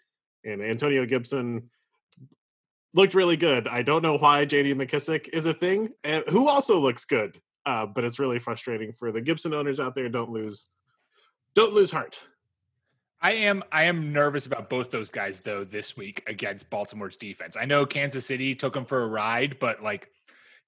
And 0.45 0.63
Antonio 0.63 1.05
Gibson 1.05 1.69
looked 2.93 3.15
really 3.15 3.37
good. 3.37 3.67
I 3.67 3.83
don't 3.83 4.03
know 4.03 4.17
why 4.17 4.47
JD 4.47 4.75
McKissic 4.77 5.29
is 5.33 5.47
a 5.47 5.55
thing, 5.55 5.89
and 6.05 6.23
who 6.29 6.47
also 6.47 6.79
looks 6.79 7.05
good. 7.05 7.41
Uh, 7.67 7.87
but 7.87 8.05
it's 8.05 8.21
really 8.21 8.39
frustrating 8.39 8.93
for 8.93 9.11
the 9.11 9.21
Gibson 9.21 9.53
owners 9.53 9.81
out 9.81 9.97
there. 9.97 10.09
Don't 10.09 10.31
lose, 10.31 10.69
don't 11.57 11.75
lose 11.75 11.91
heart. 11.91 12.21
I 13.25 13.33
am 13.33 13.65
I 13.73 13.85
am 13.85 14.13
nervous 14.13 14.45
about 14.45 14.69
both 14.69 14.91
those 14.91 15.09
guys 15.09 15.41
though 15.41 15.65
this 15.65 15.97
week 15.97 16.23
against 16.27 16.69
Baltimore's 16.69 17.17
defense. 17.17 17.57
I 17.59 17.65
know 17.65 17.87
Kansas 17.87 18.27
City 18.27 18.55
took 18.55 18.75
them 18.75 18.85
for 18.85 19.03
a 19.03 19.07
ride, 19.09 19.59
but 19.59 19.83
like 19.83 20.09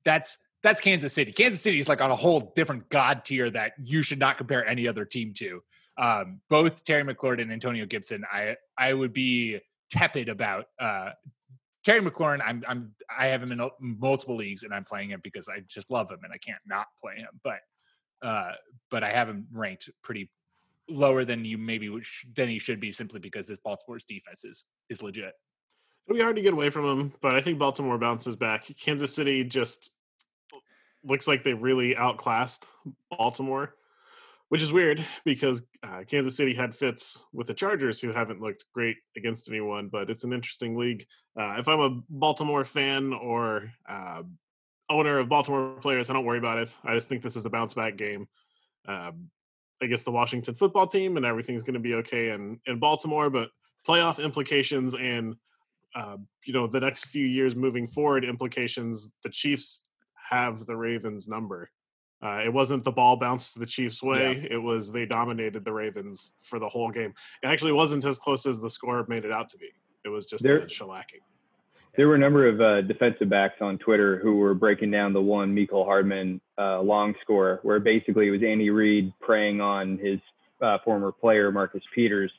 that's 0.07 0.39
that's 0.63 0.81
Kansas 0.81 1.13
City. 1.13 1.33
Kansas 1.33 1.61
City 1.61 1.79
is 1.79 1.87
like 1.87 2.01
on 2.01 2.11
a 2.11 2.17
whole 2.17 2.55
different 2.57 2.89
god 2.89 3.27
tier 3.27 3.51
that 3.51 3.73
you 3.79 4.01
should 4.01 4.19
not 4.19 4.39
compare 4.39 4.67
any 4.67 4.89
other 4.89 5.05
team 5.05 5.35
to. 5.35 5.63
Um, 5.99 6.41
both 6.49 6.83
Terry 6.83 7.05
McLaurin 7.05 7.43
and 7.43 7.53
Antonio 7.53 7.85
Gibson, 7.85 8.25
I 8.33 8.57
I 8.79 8.95
would 8.95 9.13
be 9.13 9.61
tepid 9.91 10.31
about 10.31 10.65
uh, 10.81 11.11
Terry 11.85 12.01
McLaurin. 12.01 12.41
I'm 12.43 12.65
I'm 12.67 12.95
I 13.17 13.27
have 13.27 13.43
him 13.43 13.53
in 13.53 13.69
multiple 13.81 14.35
leagues 14.35 14.63
and 14.63 14.73
I'm 14.73 14.85
playing 14.85 15.11
him 15.11 15.21
because 15.23 15.47
I 15.47 15.61
just 15.69 15.91
love 15.91 16.11
him 16.11 16.21
and 16.23 16.33
I 16.33 16.39
can't 16.39 16.63
not 16.67 16.87
play 17.03 17.17
him. 17.17 17.39
But 17.45 17.59
uh, 18.23 18.53
but 18.91 19.05
I 19.05 19.11
have 19.11 19.29
him 19.29 19.47
ranked 19.53 19.91
pretty 20.03 20.31
lower 20.89 21.25
than 21.25 21.45
you 21.45 21.59
maybe 21.59 21.89
which 21.89 22.25
than 22.35 22.49
he 22.49 22.59
should 22.59 22.81
be 22.81 22.93
simply 22.93 23.21
because 23.21 23.47
this 23.47 23.59
Baltimore's 23.65 24.05
defense 24.05 24.45
is 24.45 24.65
is 24.89 25.03
legit. 25.03 25.33
It'll 26.07 26.17
be 26.17 26.23
hard 26.23 26.37
to 26.37 26.43
get 26.43 26.53
away 26.53 26.71
from 26.71 26.85
him, 26.85 27.13
but 27.21 27.35
I 27.35 27.41
think 27.41 27.59
Baltimore 27.59 27.99
bounces 27.99 28.37
back. 28.37 28.67
Kansas 28.81 29.13
City 29.13 29.43
just 29.43 29.91
looks 31.03 31.27
like 31.27 31.43
they 31.43 31.55
really 31.55 31.97
outclassed 31.97 32.65
Baltimore, 33.11 33.75
which 34.49 34.63
is 34.63 34.73
weird 34.73 35.05
because 35.25 35.63
uh, 35.83 36.03
Kansas 36.07 36.37
City 36.37 36.55
had 36.55 36.75
fits 36.75 37.25
with 37.33 37.49
the 37.49 37.55
Chargers, 37.55 38.01
who 38.01 38.13
haven't 38.13 38.41
looked 38.41 38.65
great 38.73 38.97
against 39.17 39.49
anyone. 39.49 39.89
But 39.91 40.09
it's 40.09 40.25
an 40.25 40.33
interesting 40.33 40.77
league. 40.77 41.07
Uh, 41.39 41.57
if 41.59 41.67
I'm 41.67 41.81
a 41.81 42.01
Baltimore 42.09 42.65
fan 42.65 43.13
or 43.13 43.73
uh, 43.89 44.23
owner 44.89 45.19
of 45.19 45.29
Baltimore 45.29 45.77
players, 45.81 46.09
I 46.09 46.13
don't 46.13 46.25
worry 46.25 46.39
about 46.39 46.59
it. 46.59 46.73
I 46.85 46.95
just 46.95 47.09
think 47.09 47.23
this 47.23 47.37
is 47.37 47.47
a 47.47 47.51
bounce 47.51 47.75
back 47.75 47.97
game. 47.97 48.29
Um, 48.87 49.31
against 49.81 50.05
the 50.05 50.11
Washington 50.11 50.55
football 50.55 50.87
team, 50.87 51.17
and 51.17 51.27
everything's 51.27 51.63
going 51.63 51.75
to 51.75 51.81
be 51.81 51.95
okay 51.95 52.31
in 52.31 52.59
in 52.67 52.79
Baltimore. 52.79 53.31
But 53.31 53.51
playoff 53.87 54.23
implications 54.23 54.95
and 54.95 55.37
uh, 55.95 56.17
you 56.45 56.53
know 56.53 56.67
the 56.67 56.81
next 56.81 57.07
few 57.07 57.27
years 57.27 57.55
moving 57.55 57.87
forward 57.87 58.25
implications. 58.25 59.13
The 59.23 59.31
Chiefs 59.31 59.83
have 60.31 60.67
the 60.67 60.77
Ravens 60.77 61.29
number. 61.29 61.71
Uh, 62.23 62.41
it 62.45 62.53
wasn't 62.53 62.83
the 62.83 62.91
ball 62.91 63.17
bounced 63.17 63.59
the 63.59 63.67
Chiefs' 63.67 64.03
way. 64.03 64.41
Yeah. 64.43 64.57
It 64.57 64.63
was 64.63 64.91
they 64.91 65.05
dominated 65.05 65.65
the 65.65 65.73
Ravens 65.73 66.35
for 66.43 66.59
the 66.59 66.69
whole 66.69 66.91
game. 66.91 67.13
It 67.43 67.47
actually 67.47 67.73
wasn't 67.73 68.05
as 68.05 68.19
close 68.19 68.47
as 68.47 68.61
the 68.61 68.71
score 68.71 69.05
made 69.09 69.25
it 69.25 69.33
out 69.33 69.51
to 69.51 69.59
be. 69.59 69.69
It 70.05 70.09
was 70.09 70.27
just 70.27 70.43
there, 70.43 70.59
a 70.59 70.67
shellacking. 70.67 71.21
There 71.97 72.07
were 72.09 72.15
a 72.15 72.19
number 72.19 72.47
of 72.47 72.61
uh, 72.61 72.83
defensive 72.83 73.29
backs 73.31 73.57
on 73.61 73.79
Twitter 73.79 74.19
who 74.19 74.37
were 74.37 74.55
breaking 74.55 74.91
down 74.91 75.13
the 75.13 75.23
one 75.23 75.55
Mecole 75.55 75.85
Hardman 75.85 76.41
uh, 76.59 76.81
long 76.83 77.15
score, 77.23 77.61
where 77.63 77.81
basically 77.81 78.29
it 78.29 78.31
was 78.31 78.43
Andy 78.43 78.71
Reid 78.71 79.13
preying 79.21 79.61
on 79.61 79.99
his 79.99 80.21
uh, 80.61 80.79
former 80.85 81.13
player 81.13 81.51
Marcus 81.51 81.83
Peters. 81.95 82.31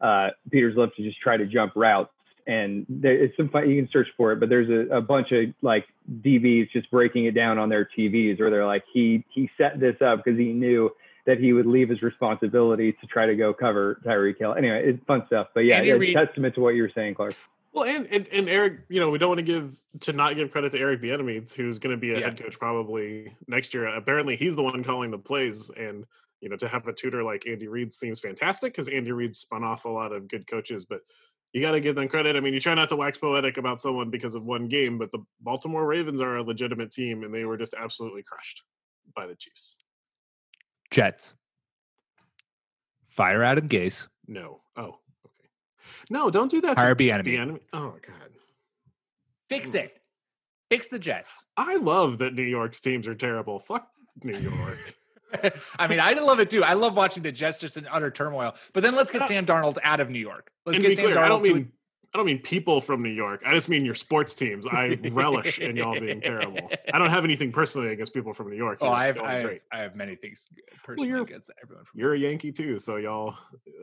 Uh, 0.00 0.28
Peters 0.50 0.76
loved 0.76 0.94
to 0.96 1.02
just 1.02 1.18
try 1.20 1.36
to 1.36 1.46
jump 1.46 1.72
routes, 1.74 2.12
and 2.46 2.86
there, 2.88 3.12
it's 3.12 3.36
some 3.36 3.48
fun. 3.48 3.68
You 3.68 3.82
can 3.82 3.90
search 3.90 4.08
for 4.16 4.32
it, 4.32 4.40
but 4.40 4.48
there's 4.48 4.68
a, 4.68 4.96
a 4.96 5.00
bunch 5.00 5.32
of 5.32 5.46
like 5.62 5.86
DBs 6.20 6.70
just 6.70 6.90
breaking 6.90 7.24
it 7.24 7.32
down 7.32 7.58
on 7.58 7.68
their 7.68 7.88
TVs, 7.98 8.38
where 8.38 8.50
they're 8.50 8.66
like, 8.66 8.84
he 8.92 9.24
he 9.30 9.50
set 9.58 9.80
this 9.80 9.96
up 10.00 10.22
because 10.22 10.38
he 10.38 10.52
knew 10.52 10.90
that 11.26 11.38
he 11.38 11.52
would 11.52 11.66
leave 11.66 11.88
his 11.88 12.00
responsibility 12.00 12.92
to 12.92 13.06
try 13.06 13.26
to 13.26 13.36
go 13.36 13.52
cover 13.52 14.00
Tyreek 14.04 14.38
Hill. 14.38 14.54
Anyway, 14.54 14.82
it's 14.84 15.04
fun 15.06 15.24
stuff. 15.26 15.48
But 15.52 15.60
yeah, 15.60 15.82
it's 15.82 16.14
testament 16.14 16.54
to 16.54 16.60
what 16.60 16.74
you 16.74 16.82
were 16.82 16.92
saying, 16.94 17.16
Clark. 17.16 17.34
Well, 17.78 17.88
and, 17.88 18.06
and, 18.08 18.26
and 18.32 18.48
Eric, 18.48 18.80
you 18.88 18.98
know, 18.98 19.08
we 19.08 19.18
don't 19.18 19.28
want 19.28 19.38
to 19.38 19.44
give 19.44 19.76
to 20.00 20.12
not 20.12 20.34
give 20.34 20.50
credit 20.50 20.72
to 20.72 20.78
Eric 20.78 21.00
Bieniemy, 21.00 21.54
who's 21.54 21.78
going 21.78 21.94
to 21.94 22.00
be 22.00 22.12
a 22.12 22.18
yeah. 22.18 22.26
head 22.26 22.42
coach 22.42 22.58
probably 22.58 23.32
next 23.46 23.72
year. 23.72 23.86
Apparently, 23.86 24.34
he's 24.34 24.56
the 24.56 24.62
one 24.64 24.82
calling 24.82 25.12
the 25.12 25.18
plays, 25.18 25.70
and 25.76 26.04
you 26.40 26.48
know, 26.48 26.56
to 26.56 26.66
have 26.66 26.88
a 26.88 26.92
tutor 26.92 27.22
like 27.22 27.46
Andy 27.46 27.68
Reid 27.68 27.92
seems 27.92 28.18
fantastic 28.18 28.72
because 28.72 28.88
Andy 28.88 29.12
Reid 29.12 29.36
spun 29.36 29.62
off 29.62 29.84
a 29.84 29.88
lot 29.88 30.12
of 30.12 30.26
good 30.26 30.44
coaches. 30.48 30.84
But 30.84 31.02
you 31.52 31.60
got 31.60 31.72
to 31.72 31.80
give 31.80 31.94
them 31.94 32.08
credit. 32.08 32.34
I 32.34 32.40
mean, 32.40 32.52
you 32.52 32.58
try 32.58 32.74
not 32.74 32.88
to 32.88 32.96
wax 32.96 33.16
poetic 33.16 33.58
about 33.58 33.80
someone 33.80 34.10
because 34.10 34.34
of 34.34 34.44
one 34.44 34.66
game, 34.66 34.98
but 34.98 35.12
the 35.12 35.24
Baltimore 35.40 35.86
Ravens 35.86 36.20
are 36.20 36.38
a 36.38 36.42
legitimate 36.42 36.90
team, 36.90 37.22
and 37.22 37.32
they 37.32 37.44
were 37.44 37.56
just 37.56 37.74
absolutely 37.74 38.24
crushed 38.24 38.64
by 39.14 39.28
the 39.28 39.36
Chiefs. 39.36 39.76
Jets. 40.90 41.34
Fire 43.06 43.44
Adam 43.44 43.68
Gase. 43.68 44.08
No. 44.26 44.62
Oh, 44.76 44.98
no, 46.10 46.30
don't 46.30 46.50
do 46.50 46.60
that. 46.62 46.76
Hire 46.76 46.94
Bieniemy. 46.94 47.38
enemy. 47.38 47.60
Oh 47.72 47.96
God. 48.06 48.30
Fix 49.48 49.70
hmm. 49.70 49.78
it. 49.78 50.00
Fix 50.70 50.88
the 50.88 50.98
Jets. 50.98 51.44
I 51.56 51.76
love 51.76 52.18
that 52.18 52.34
New 52.34 52.42
York's 52.42 52.80
teams 52.80 53.08
are 53.08 53.14
terrible. 53.14 53.58
Fuck 53.58 53.88
New 54.22 54.38
York. 54.38 54.94
I 55.78 55.88
mean, 55.88 56.00
I 56.00 56.12
love 56.12 56.40
it 56.40 56.50
too. 56.50 56.64
I 56.64 56.74
love 56.74 56.96
watching 56.96 57.22
the 57.22 57.32
Jets 57.32 57.60
just 57.60 57.76
in 57.76 57.86
utter 57.86 58.10
turmoil. 58.10 58.54
But 58.72 58.82
then 58.82 58.94
let's 58.94 59.10
get 59.10 59.26
Sam 59.28 59.46
Darnold 59.46 59.78
out 59.82 60.00
of 60.00 60.10
New 60.10 60.18
York. 60.18 60.50
Let's 60.64 60.78
get 60.78 60.96
Sam 60.96 61.06
clear, 61.06 61.16
Darnold 61.16 61.24
I 61.24 61.28
don't 61.28 61.42
mean 61.42 61.72
I 62.14 62.16
don't 62.16 62.26
mean 62.26 62.38
people 62.38 62.80
from 62.80 63.02
New 63.02 63.10
York. 63.10 63.42
I 63.44 63.52
just 63.52 63.68
mean 63.68 63.84
your 63.84 63.94
sports 63.94 64.34
teams. 64.34 64.66
I 64.66 64.98
relish 65.12 65.58
in 65.58 65.76
y'all 65.76 65.98
being 66.00 66.22
terrible. 66.22 66.70
I 66.92 66.98
don't 66.98 67.10
have 67.10 67.22
anything 67.22 67.52
personally 67.52 67.88
against 67.88 68.14
people 68.14 68.32
from 68.32 68.48
New 68.48 68.56
York. 68.56 68.78
Oh, 68.80 68.88
I 68.88 69.06
have, 69.06 69.18
I 69.18 69.32
have, 69.34 69.50
I 69.72 69.78
have, 69.80 69.96
many 69.96 70.16
things 70.16 70.44
personally 70.82 71.12
well, 71.12 71.22
against 71.22 71.50
everyone. 71.62 71.84
From 71.84 72.00
you're 72.00 72.14
a 72.14 72.18
Yankee 72.18 72.50
too, 72.50 72.78
so 72.78 72.96
y'all 72.96 73.34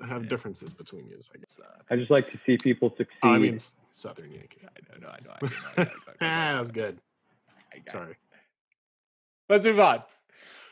have 0.08 0.24
yeah. 0.24 0.29
differences 0.29 0.72
between 0.72 1.05
you. 1.08 1.20
I 1.34 1.38
guess. 1.38 1.60
Uh, 1.62 1.82
I 1.91 1.98
just 1.98 2.10
like 2.10 2.32
to 2.32 2.39
see 2.48 2.58
people 2.58 2.89
succeed. 2.98 3.20
Oh, 3.22 3.29
I 3.29 3.38
mean, 3.38 3.60
Southern 3.91 4.32
Yankee. 4.32 4.62
I 4.63 5.00
know, 5.00 5.08
no, 5.08 5.13
I 5.13 5.20
know. 5.24 5.50
I 5.77 5.84
know, 5.84 5.89
I 6.22 6.44
know, 6.48 6.53
that 6.55 6.60
was 6.60 6.72
good. 6.72 6.98
Sorry. 7.88 8.12
It. 8.12 8.17
Let's 9.50 9.65
move 9.65 9.79
on. 9.79 10.01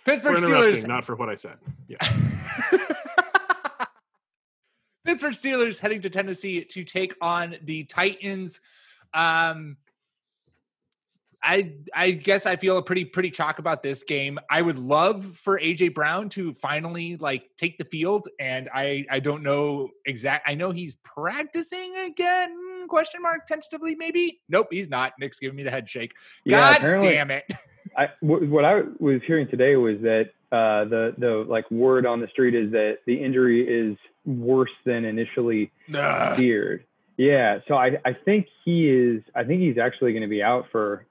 Pittsburgh 0.05 0.37
Steelers. 0.37 0.87
Not 0.87 1.05
for 1.05 1.15
what 1.15 1.29
I 1.29 1.35
said. 1.35 1.57
Yeah. 1.87 1.97
Pittsburgh 5.05 5.33
Steelers 5.33 5.79
heading 5.79 6.01
to 6.01 6.09
Tennessee 6.09 6.63
to 6.63 6.83
take 6.83 7.15
on 7.21 7.55
the 7.63 7.83
Titans. 7.85 8.61
Um, 9.13 9.77
I 11.43 11.73
I 11.93 12.11
guess 12.11 12.45
I 12.45 12.55
feel 12.55 12.77
a 12.77 12.81
pretty 12.81 13.03
pretty 13.03 13.29
chalk 13.29 13.59
about 13.59 13.83
this 13.83 14.03
game. 14.03 14.39
I 14.49 14.61
would 14.61 14.79
love 14.79 15.25
for 15.25 15.59
AJ 15.59 15.93
Brown 15.93 16.29
to 16.29 16.53
finally 16.53 17.17
like 17.17 17.49
take 17.57 17.77
the 17.77 17.83
field, 17.83 18.29
and 18.39 18.69
I 18.73 19.05
I 19.11 19.19
don't 19.19 19.43
know 19.43 19.89
exact. 20.05 20.49
I 20.49 20.55
know 20.55 20.71
he's 20.71 20.95
practicing 21.03 21.95
again? 21.97 22.87
Question 22.87 23.21
mark 23.21 23.45
tentatively 23.45 23.95
maybe. 23.95 24.41
Nope, 24.47 24.67
he's 24.71 24.89
not. 24.89 25.13
Nick's 25.19 25.39
giving 25.39 25.57
me 25.57 25.63
the 25.63 25.71
head 25.71 25.89
shake. 25.89 26.13
God 26.47 26.81
yeah, 26.81 26.99
damn 26.99 27.31
it. 27.31 27.43
I, 27.97 28.07
what 28.21 28.63
I 28.63 28.83
was 28.99 29.21
hearing 29.27 29.47
today 29.47 29.75
was 29.75 29.99
that 30.01 30.29
uh, 30.53 30.85
the 30.85 31.15
the 31.17 31.45
like 31.49 31.69
word 31.71 32.05
on 32.05 32.21
the 32.21 32.27
street 32.27 32.53
is 32.53 32.71
that 32.73 32.99
the 33.07 33.15
injury 33.15 33.67
is 33.67 33.97
worse 34.23 34.69
than 34.85 35.03
initially 35.03 35.71
nah. 35.87 36.35
feared. 36.35 36.85
Yeah, 37.17 37.59
so 37.67 37.73
I 37.73 37.97
I 38.05 38.13
think 38.13 38.45
he 38.63 38.87
is. 38.87 39.23
I 39.33 39.45
think 39.45 39.61
he's 39.61 39.79
actually 39.79 40.11
going 40.11 40.21
to 40.21 40.27
be 40.27 40.43
out 40.43 40.67
for 40.71 41.07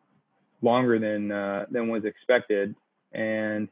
longer 0.63 1.01
than 1.01 1.33
uh, 1.33 1.67
than 1.73 1.89
was 1.89 2.05
expected. 2.05 2.77
And 3.11 3.69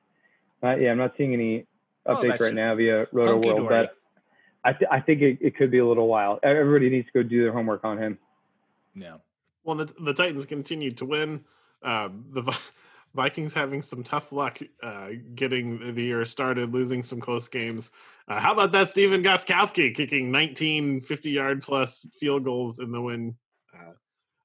uh, 0.60 0.74
yeah, 0.74 0.90
I'm 0.90 0.98
not 0.98 1.14
seeing 1.16 1.34
any 1.34 1.66
oh, 2.04 2.16
updates 2.16 2.38
oh, 2.40 2.46
right 2.46 2.54
now 2.54 2.74
via 2.74 3.06
Roto 3.12 3.36
World, 3.36 3.68
but 3.68 3.96
I 4.64 4.72
th- 4.72 4.90
I 4.90 4.98
think 4.98 5.22
it, 5.22 5.38
it 5.40 5.56
could 5.56 5.70
be 5.70 5.78
a 5.78 5.86
little 5.86 6.08
while. 6.08 6.40
Everybody 6.42 6.90
needs 6.90 7.06
to 7.12 7.22
go 7.22 7.28
do 7.28 7.44
their 7.44 7.52
homework 7.52 7.84
on 7.84 7.96
him. 7.96 8.18
Yeah. 8.96 9.18
Well, 9.62 9.76
the 9.76 9.94
the 10.00 10.14
Titans 10.14 10.46
continued 10.46 10.96
to 10.96 11.04
win. 11.04 11.44
Uh, 11.80 12.08
the 12.32 12.42
Vikings 13.14 13.52
having 13.52 13.82
some 13.82 14.02
tough 14.02 14.32
luck 14.32 14.58
uh, 14.82 15.08
getting 15.34 15.94
the 15.94 16.02
year 16.02 16.24
started, 16.24 16.72
losing 16.72 17.02
some 17.02 17.20
close 17.20 17.48
games. 17.48 17.90
Uh, 18.28 18.38
how 18.38 18.52
about 18.52 18.72
that, 18.72 18.88
Stephen 18.88 19.22
Gostkowski 19.22 19.94
kicking 19.94 20.30
19 20.30 21.00
50 21.00 21.30
yard 21.30 21.62
plus 21.62 22.06
field 22.20 22.44
goals 22.44 22.78
in 22.78 22.92
the 22.92 23.00
win 23.00 23.34
uh, 23.76 23.92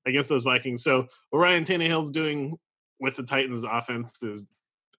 against 0.05 0.29
those 0.29 0.43
Vikings? 0.43 0.83
So, 0.83 1.07
what 1.29 1.39
Ryan 1.39 1.63
Tannehill's 1.63 2.11
doing 2.11 2.57
with 2.99 3.15
the 3.15 3.23
Titans 3.23 3.63
offense 3.63 4.23
is 4.23 4.47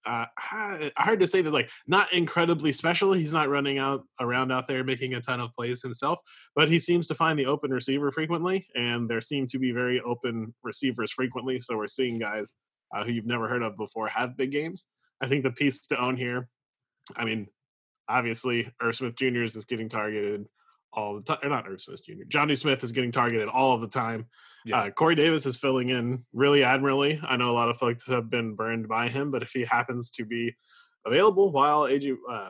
uh, 0.05 0.25
hard 0.37 1.19
to 1.19 1.27
say 1.27 1.41
that 1.41 1.51
like 1.51 1.69
not 1.85 2.13
incredibly 2.13 2.71
special. 2.71 3.11
He's 3.11 3.33
not 3.33 3.49
running 3.49 3.77
out 3.77 4.05
around 4.21 4.51
out 4.51 4.65
there 4.67 4.83
making 4.85 5.15
a 5.15 5.21
ton 5.21 5.41
of 5.41 5.53
plays 5.53 5.81
himself, 5.81 6.21
but 6.55 6.69
he 6.69 6.79
seems 6.79 7.07
to 7.07 7.15
find 7.15 7.37
the 7.37 7.45
open 7.45 7.71
receiver 7.71 8.09
frequently, 8.11 8.67
and 8.75 9.09
there 9.09 9.19
seem 9.19 9.47
to 9.47 9.59
be 9.59 9.71
very 9.71 9.99
open 9.99 10.53
receivers 10.63 11.11
frequently. 11.11 11.59
So 11.59 11.75
we're 11.75 11.87
seeing 11.87 12.19
guys 12.19 12.53
uh, 12.93 13.03
who 13.03 13.11
you've 13.11 13.25
never 13.25 13.47
heard 13.47 13.63
of 13.63 13.77
before 13.77 14.07
have 14.07 14.37
big 14.37 14.51
games. 14.51 14.85
I 15.21 15.27
think 15.27 15.43
the 15.43 15.51
piece 15.51 15.87
to 15.87 15.99
own 15.99 16.15
here, 16.15 16.49
I 17.15 17.25
mean, 17.25 17.47
obviously, 18.07 18.71
Irv 18.81 18.95
Smith 18.95 19.15
Jr. 19.15 19.43
is 19.43 19.55
getting 19.65 19.89
targeted 19.89 20.45
all 20.93 21.15
the 21.15 21.23
time. 21.23 21.39
Or 21.43 21.49
not 21.49 21.67
Irv 21.67 21.81
Smith 21.81 22.05
Jr. 22.05 22.23
Jonnu 22.29 22.57
Smith 22.57 22.83
is 22.83 22.91
getting 22.91 23.11
targeted 23.11 23.49
all 23.49 23.73
of 23.73 23.81
the 23.81 23.87
time. 23.87 24.27
Yeah. 24.65 24.81
Uh, 24.81 24.89
Corey 24.89 25.15
Davis 25.15 25.45
is 25.45 25.57
filling 25.57 25.89
in 25.89 26.25
really 26.33 26.63
admirably. 26.63 27.19
I 27.25 27.37
know 27.37 27.51
a 27.51 27.53
lot 27.53 27.69
of 27.69 27.77
folks 27.77 28.05
have 28.07 28.29
been 28.29 28.55
burned 28.55 28.87
by 28.87 29.07
him, 29.07 29.31
but 29.31 29.43
if 29.43 29.51
he 29.51 29.63
happens 29.63 30.11
to 30.11 30.25
be 30.25 30.55
available 31.05 31.51
while 31.51 31.83
AJ 31.83 32.15
uh, 32.29 32.49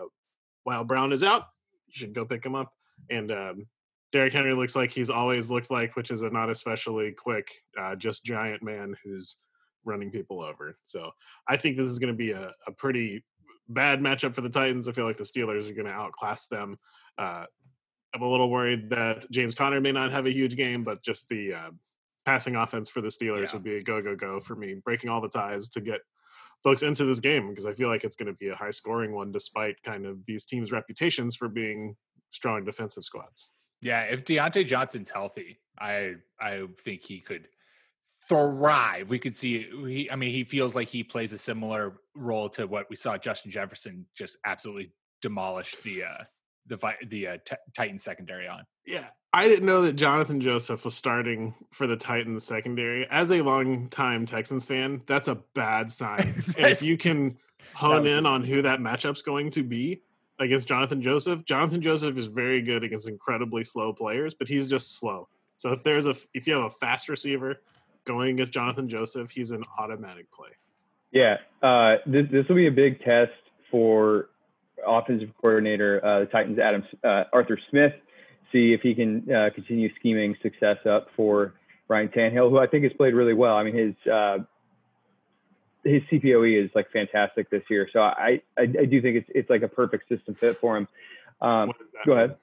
while 0.64 0.84
Brown 0.84 1.14
is 1.14 1.24
out, 1.24 1.46
you 1.88 1.94
should 1.94 2.14
go 2.14 2.26
pick 2.26 2.46
him 2.46 2.56
up. 2.56 2.74
And 3.10 3.32
um, 3.32 3.68
Derrick 4.12 4.34
Henry 4.34 4.54
looks 4.54 4.76
like 4.76 4.92
he's 4.92 5.10
always 5.10 5.52
looked 5.52 5.70
like, 5.70 5.96
which 5.96 6.12
is 6.12 6.24
a 6.24 6.30
not 6.30 6.50
especially 6.50 7.12
quick, 7.12 7.48
uh, 7.80 7.96
just 7.96 8.26
giant 8.26 8.64
man 8.64 8.96
who's 9.04 9.36
running 9.88 10.12
people 10.12 10.44
over. 10.44 10.78
So 10.84 11.12
I 11.48 11.58
think 11.58 11.78
this 11.78 11.90
is 11.90 11.98
going 12.00 12.14
to 12.14 12.18
be 12.18 12.32
a, 12.32 12.52
a 12.68 12.72
pretty 12.72 13.24
bad 13.70 14.00
matchup 14.00 14.36
for 14.36 14.42
the 14.42 14.50
Titans. 14.50 14.88
I 14.88 14.92
feel 14.92 15.06
like 15.06 15.18
the 15.18 15.24
Steelers 15.24 15.70
are 15.70 15.74
going 15.74 15.88
to 15.88 15.92
outclass 15.92 16.48
them. 16.48 16.78
Uh, 17.18 17.46
I'm 18.14 18.22
a 18.22 18.30
little 18.30 18.50
worried 18.50 18.90
that 18.92 19.26
James 19.32 19.56
Conner 19.56 19.82
may 19.82 19.92
not 19.92 20.12
have 20.12 20.26
a 20.26 20.32
huge 20.32 20.56
game, 20.56 20.84
but 20.84 21.04
just 21.04 21.28
the 21.30 21.54
uh, 21.54 21.70
passing 22.26 22.56
offense 22.56 22.90
for 22.90 23.02
the 23.02 23.10
Steelers 23.10 23.48
Yeah. 23.48 23.54
would 23.54 23.64
be 23.64 23.78
a 23.78 23.84
go, 23.84 24.02
go, 24.02 24.16
go 24.16 24.40
for 24.40 24.56
me, 24.56 24.76
breaking 24.84 25.10
all 25.10 25.22
the 25.22 25.30
ties 25.30 25.68
to 25.70 25.82
get 25.82 26.02
folks 26.64 26.82
into 26.82 27.06
this 27.06 27.20
game 27.20 27.50
because 27.50 27.66
I 27.66 27.74
feel 27.74 27.90
like 27.90 28.04
it's 28.04 28.16
going 28.16 28.32
to 28.32 28.38
be 28.38 28.50
a 28.50 28.56
high 28.56 28.72
scoring 28.72 29.14
one 29.14 29.32
despite 29.32 29.82
kind 29.84 30.06
of 30.06 30.26
these 30.26 30.46
teams' 30.46 30.72
reputations 30.72 31.36
for 31.36 31.48
being 31.48 31.96
strong 32.30 32.64
defensive 32.64 33.04
squads. 33.04 33.54
Yeah, 33.82 34.02
if 34.04 34.26
Diontae 34.26 34.66
Johnson's 34.66 35.12
healthy, 35.12 35.60
I 35.80 36.16
I 36.40 36.64
think 36.84 37.04
he 37.04 37.20
could 37.20 37.48
thrive. 38.28 39.10
We 39.10 39.20
could 39.20 39.36
see 39.36 39.68
he 39.88 40.10
I 40.12 40.16
mean 40.16 40.32
he 40.32 40.44
feels 40.44 40.76
like 40.76 40.88
he 40.88 41.04
plays 41.04 41.34
a 41.34 41.38
similar 41.38 42.00
role 42.16 42.50
to 42.50 42.68
what 42.68 42.90
we 42.90 42.96
saw 42.96 43.18
Justin 43.18 43.52
Jefferson 43.52 44.06
just 44.16 44.38
absolutely 44.46 44.92
demolish 45.22 45.76
the 45.84 46.04
uh 46.04 46.24
the 46.68 46.78
vi- 46.78 46.98
the 47.08 47.28
uh, 47.28 47.38
t- 47.46 47.56
Titan 47.76 47.98
secondary 48.00 48.48
on. 48.48 48.64
Yeah, 48.86 49.06
I 49.34 49.48
didn't 49.48 49.66
know 49.66 49.82
that 49.82 49.96
Johnathan 49.96 50.40
Joseph 50.40 50.84
was 50.86 50.96
starting 50.96 51.54
for 51.72 51.88
the 51.88 51.96
Titans 51.96 52.44
secondary. 52.44 53.08
As 53.10 53.32
a 53.32 53.42
longtime 53.42 54.26
Texans 54.26 54.66
fan, 54.66 55.02
that's 55.08 55.28
a 55.28 55.36
bad 55.54 55.92
sign. 55.92 56.34
if 56.58 56.82
you 56.82 56.98
can 56.98 57.38
hone 57.74 58.06
in 58.06 58.26
on 58.26 58.44
who 58.44 58.62
that 58.62 58.80
matchup's 58.80 59.22
going 59.22 59.50
to 59.52 59.64
be 59.64 60.02
against 60.40 60.68
Johnathan 60.68 61.00
Joseph, 61.00 61.46
Johnathan 61.46 61.80
Joseph 61.80 62.18
is 62.18 62.28
very 62.28 62.62
good 62.62 62.84
against 62.84 63.08
incredibly 63.08 63.64
slow 63.64 63.94
players, 63.94 64.34
but 64.34 64.48
he's 64.48 64.70
just 64.70 65.00
slow. 65.00 65.28
So 65.58 65.72
if 65.72 65.84
there's 65.84 66.06
a 66.06 66.16
if 66.34 66.48
you 66.48 66.56
have 66.56 66.66
a 66.66 66.70
fast 66.70 67.10
receiver 67.10 67.62
going 68.08 68.32
against 68.32 68.54
Johnathan 68.54 68.88
Joseph, 68.88 69.30
he's 69.30 69.52
an 69.52 69.64
automatic 69.78 70.32
play. 70.32 70.50
Yeah, 71.12 71.38
uh, 71.62 71.98
this 72.06 72.26
this 72.32 72.48
will 72.48 72.56
be 72.56 72.68
a 72.68 72.72
big 72.72 73.02
test 73.02 73.32
for 73.70 74.30
offensive 74.86 75.30
coordinator 75.42 76.04
uh, 76.04 76.20
the 76.22 76.26
Titans, 76.28 76.60
Adam 76.60 76.84
uh, 77.04 77.24
Arthur 77.32 77.60
Smith. 77.70 77.94
See 78.52 78.74
if 78.74 78.82
he 78.82 78.96
can 78.96 79.30
uh, 79.32 79.50
continue 79.54 79.94
scheming 80.00 80.36
success 80.42 80.78
up 80.90 81.08
for 81.16 81.54
Ryan 81.88 82.10
Tannehill, 82.10 82.50
who 82.50 82.60
I 82.60 82.68
think 82.68 82.84
has 82.84 82.94
played 82.94 83.14
really 83.14 83.34
well. 83.34 83.56
I 83.56 83.64
mean, 83.64 83.76
his 83.76 84.12
uh, 84.12 84.40
his 85.84 86.02
CPOE 86.12 86.64
is 86.66 86.72
like 86.76 86.92
fantastic 86.92 87.50
this 87.50 87.64
year, 87.70 87.90
so 87.92 88.00
I, 88.00 88.42
I 88.58 88.62
I 88.64 88.86
do 88.86 89.02
think 89.02 89.18
it's 89.18 89.30
it's 89.34 89.50
like 89.50 89.64
a 89.64 89.68
perfect 89.68 90.10
system 90.10 90.36
fit 90.36 90.60
for 90.60 90.78
him. 90.78 90.88
Um, 91.42 91.68
What 91.68 91.78
does 91.78 91.88
that 91.94 92.06
go 92.06 92.12
ahead. 92.14 92.36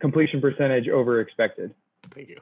Completion 0.00 0.40
percentage 0.40 0.88
over 0.88 1.20
expected. 1.20 1.72
Thank 2.10 2.30
you. 2.30 2.40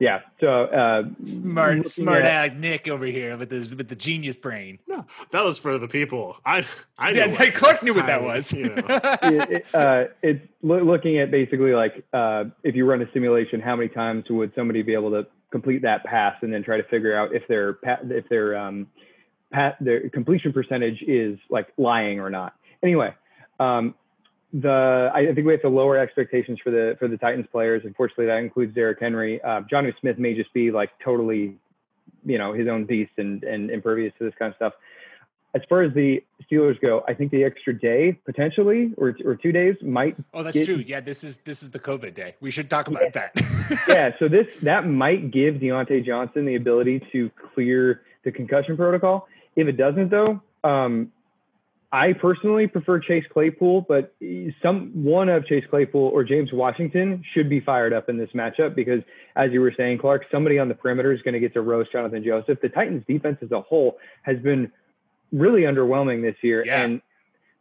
Yeah. 0.00 0.20
So 0.40 0.64
uh, 0.66 1.02
Smart 1.24 1.88
smart 1.88 2.22
at- 2.24 2.50
aleck 2.50 2.56
Nick 2.58 2.86
over 2.88 3.04
here 3.06 3.36
with 3.36 3.50
the 3.50 3.74
with 3.76 3.88
the 3.88 3.96
genius 3.96 4.36
brain. 4.36 4.78
No, 4.86 5.04
that 5.32 5.44
was 5.44 5.58
for 5.58 5.76
the 5.78 5.88
people. 5.88 6.36
I 6.44 6.64
I 6.96 7.10
Yeah, 7.10 7.26
know 7.26 7.32
what- 7.38 7.54
Clark 7.54 7.82
knew 7.82 7.94
what 7.94 8.06
that 8.06 8.20
I- 8.22 8.24
was. 8.24 8.52
you 8.52 8.64
know. 8.74 8.84
it, 9.22 9.50
it, 9.50 9.74
uh, 9.74 10.04
it's 10.22 10.46
loo- 10.62 10.84
looking 10.84 11.18
at 11.18 11.30
basically 11.32 11.72
like 11.72 12.04
uh, 12.12 12.44
if 12.62 12.76
you 12.76 12.84
run 12.86 13.02
a 13.02 13.10
simulation, 13.12 13.60
how 13.60 13.74
many 13.74 13.88
times 13.88 14.24
would 14.30 14.52
somebody 14.54 14.82
be 14.82 14.92
able 14.94 15.10
to 15.10 15.26
complete 15.50 15.82
that 15.82 16.04
pass, 16.04 16.36
and 16.42 16.52
then 16.52 16.62
try 16.62 16.76
to 16.76 16.84
figure 16.84 17.16
out 17.18 17.34
if 17.34 17.42
their 17.48 17.72
pa- 17.74 17.98
if 18.04 18.28
their 18.28 18.56
um, 18.56 18.86
pat 19.52 19.76
their 19.80 20.08
completion 20.10 20.52
percentage 20.52 21.02
is 21.08 21.38
like 21.50 21.66
lying 21.76 22.20
or 22.20 22.30
not. 22.30 22.54
Anyway, 22.84 23.12
um, 23.58 23.96
the 24.52 25.10
I 25.14 25.26
think 25.34 25.46
we 25.46 25.52
have 25.52 25.62
to 25.62 25.68
lower 25.68 25.98
expectations 25.98 26.58
for 26.62 26.70
the 26.70 26.96
for 26.98 27.08
the 27.08 27.16
Titans 27.18 27.46
players. 27.52 27.82
Unfortunately, 27.84 28.26
that 28.26 28.38
includes 28.38 28.74
Derrick 28.74 28.98
Henry. 29.00 29.40
Uh, 29.42 29.62
Jonnu 29.70 29.92
Smith 30.00 30.18
may 30.18 30.34
just 30.34 30.52
be 30.54 30.70
like 30.70 30.90
totally, 31.04 31.56
you 32.24 32.38
know, 32.38 32.52
his 32.54 32.66
own 32.68 32.84
beast 32.84 33.12
and 33.18 33.42
and 33.44 33.70
impervious 33.70 34.12
to 34.18 34.24
this 34.24 34.34
kind 34.38 34.50
of 34.50 34.56
stuff. 34.56 34.72
As 35.54 35.62
far 35.68 35.82
as 35.82 35.92
the 35.94 36.22
Steelers 36.50 36.78
go, 36.80 37.02
I 37.08 37.14
think 37.14 37.30
the 37.30 37.42
extra 37.44 37.78
day 37.78 38.12
potentially 38.24 38.92
or 38.96 39.16
or 39.24 39.34
two 39.36 39.52
days 39.52 39.76
might 39.82 40.16
Oh, 40.32 40.42
that's 40.42 40.54
Get- 40.56 40.66
true. 40.66 40.76
Yeah, 40.76 41.00
this 41.00 41.24
is 41.24 41.38
this 41.38 41.62
is 41.62 41.70
the 41.70 41.78
COVID 41.80 42.14
day. 42.14 42.34
We 42.40 42.50
should 42.50 42.70
talk 42.70 42.88
about 42.88 43.12
that. 43.14 43.32
yeah, 43.88 44.12
so 44.18 44.28
this 44.28 44.46
that 44.60 44.86
might 44.86 45.30
give 45.30 45.56
Diontae 45.56 46.04
Johnson 46.04 46.44
the 46.46 46.54
ability 46.54 47.02
to 47.12 47.30
clear 47.54 48.02
the 48.24 48.32
concussion 48.32 48.76
protocol. 48.76 49.26
If 49.56 49.68
it 49.68 49.76
doesn't, 49.76 50.10
though, 50.10 50.40
um, 50.64 51.12
I 51.90 52.12
personally 52.12 52.66
prefer 52.66 53.00
Chase 53.00 53.24
Claypool, 53.32 53.86
but 53.88 54.14
some 54.62 54.90
one 54.92 55.30
of 55.30 55.46
Chase 55.46 55.64
Claypool 55.70 56.10
or 56.12 56.22
James 56.22 56.52
Washington 56.52 57.24
should 57.32 57.48
be 57.48 57.60
fired 57.60 57.94
up 57.94 58.10
in 58.10 58.18
this 58.18 58.28
matchup 58.34 58.74
because, 58.74 59.00
as 59.36 59.52
you 59.52 59.60
were 59.62 59.72
saying, 59.74 59.98
Clark, 59.98 60.26
somebody 60.30 60.58
on 60.58 60.68
the 60.68 60.74
perimeter 60.74 61.12
is 61.12 61.22
going 61.22 61.32
to 61.32 61.40
get 61.40 61.54
to 61.54 61.62
roast 61.62 61.90
Johnathan 61.92 62.22
Joseph. 62.24 62.60
The 62.60 62.68
Titans' 62.68 63.04
defense 63.08 63.38
as 63.40 63.52
a 63.52 63.62
whole 63.62 63.96
has 64.22 64.38
been 64.38 64.70
really 65.32 65.62
underwhelming 65.62 66.20
this 66.20 66.36
year, 66.42 66.64
Yeah. 66.66 66.82
and 66.82 67.00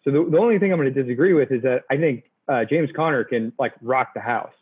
so 0.04 0.12
the, 0.12 0.30
the 0.30 0.38
only 0.38 0.60
thing 0.60 0.72
I'm 0.74 0.80
going 0.80 0.94
to 0.94 1.04
disagree 1.04 1.34
with 1.34 1.52
is 1.52 1.62
that 1.63 1.84
I 1.90 1.96
think 1.98 2.26
uh, 2.50 2.66
James 2.66 2.90
Conner 2.96 3.24
can 3.24 3.54
like 3.58 3.74
rock 3.82 4.13
the 4.13 4.22
house. 4.22 4.54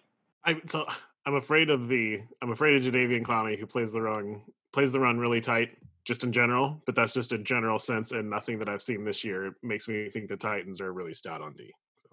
I 0.43 0.62
so 0.67 0.86
I'm 1.25 1.36
afraid 1.36 1.69
of 1.71 1.88
the 1.88 2.21
I'm 2.41 2.51
afraid 2.51 2.75
of 2.86 2.93
Jadeveon 2.93 3.23
Clowney 3.23 3.58
who 3.60 3.65
plays 3.65 3.93
the 3.93 4.01
wrong 4.01 4.41
plays 4.71 4.91
the 4.91 4.99
run 4.99 5.17
really 5.19 5.41
tight 5.41 5.78
just 6.05 6.23
in 6.23 6.31
general, 6.31 6.79
but 6.85 6.95
that's 6.95 7.13
just 7.13 7.31
a 7.31 7.37
general 7.37 7.79
sense 7.79 8.11
and 8.11 8.29
nothing 8.29 8.59
that 8.59 8.69
I've 8.69 8.81
seen 8.81 9.03
this 9.03 9.23
year 9.23 9.55
makes 9.63 9.87
me 9.87 10.07
think 10.07 10.29
the 10.29 10.37
Titans 10.37 10.79
are 10.79 10.93
really 10.93 11.13
stout 11.13 11.41
on 11.41 11.53
D. 11.53 11.71
So 11.97 12.09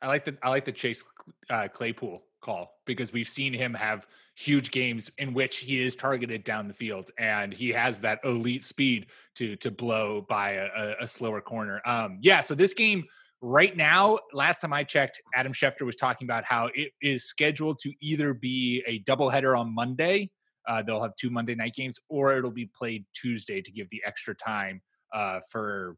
I 0.00 0.06
like 0.06 0.24
the 0.24 0.38
I 0.42 0.50
like 0.50 0.64
the 0.64 0.72
Chase 0.72 1.04
uh, 1.50 1.68
Claypool 1.68 2.22
call 2.40 2.70
because 2.86 3.12
we've 3.12 3.28
seen 3.28 3.52
him 3.52 3.74
have 3.74 4.06
huge 4.36 4.70
games 4.70 5.10
in 5.18 5.34
which 5.34 5.58
he 5.58 5.80
is 5.80 5.96
targeted 5.96 6.44
down 6.44 6.68
the 6.68 6.74
field 6.74 7.10
and 7.18 7.52
he 7.52 7.70
has 7.70 7.98
that 8.00 8.20
elite 8.24 8.64
speed 8.64 9.06
to 9.34 9.56
to 9.56 9.72
blow 9.72 10.24
by 10.28 10.52
a, 10.52 10.94
a, 11.00 11.08
slower 11.08 11.40
corner. 11.40 11.82
Um, 11.84 12.18
yeah, 12.20 12.40
so 12.40 12.54
this 12.54 12.74
game 12.74 13.04
right 13.40 13.76
now, 13.76 14.18
last 14.32 14.60
time 14.60 14.72
I 14.72 14.84
checked, 14.84 15.20
Adam 15.34 15.52
Schefter 15.52 15.82
was 15.82 15.96
talking 15.96 16.26
about 16.26 16.44
how 16.44 16.70
it 16.74 16.92
is 17.02 17.24
scheduled 17.24 17.80
to 17.80 17.92
either 18.00 18.34
be 18.34 18.84
a 18.86 19.00
doubleheader 19.00 19.58
on 19.58 19.74
Monday. 19.74 20.30
Uh, 20.68 20.82
they'll 20.82 21.02
have 21.02 21.16
two 21.16 21.30
Monday 21.30 21.54
night 21.54 21.74
games, 21.74 21.98
or 22.08 22.36
it'll 22.36 22.50
be 22.50 22.70
played 22.78 23.04
Tuesday 23.14 23.60
to 23.62 23.72
give 23.72 23.88
the 23.90 24.02
extra 24.06 24.34
time 24.34 24.80
uh, 25.14 25.40
for 25.50 25.96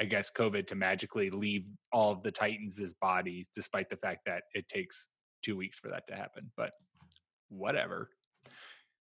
I 0.00 0.04
guess 0.04 0.30
COVID 0.34 0.66
to 0.68 0.74
magically 0.74 1.28
leave 1.28 1.68
all 1.92 2.12
of 2.12 2.22
the 2.22 2.30
Titans' 2.30 2.94
body, 3.00 3.46
despite 3.54 3.88
the 3.90 3.96
fact 3.96 4.20
that 4.26 4.44
it 4.54 4.66
takes 4.68 5.08
two 5.42 5.56
weeks 5.56 5.78
for 5.78 5.88
that 5.88 6.06
to 6.06 6.14
happen. 6.14 6.50
But 6.56 6.70
whatever. 7.48 8.08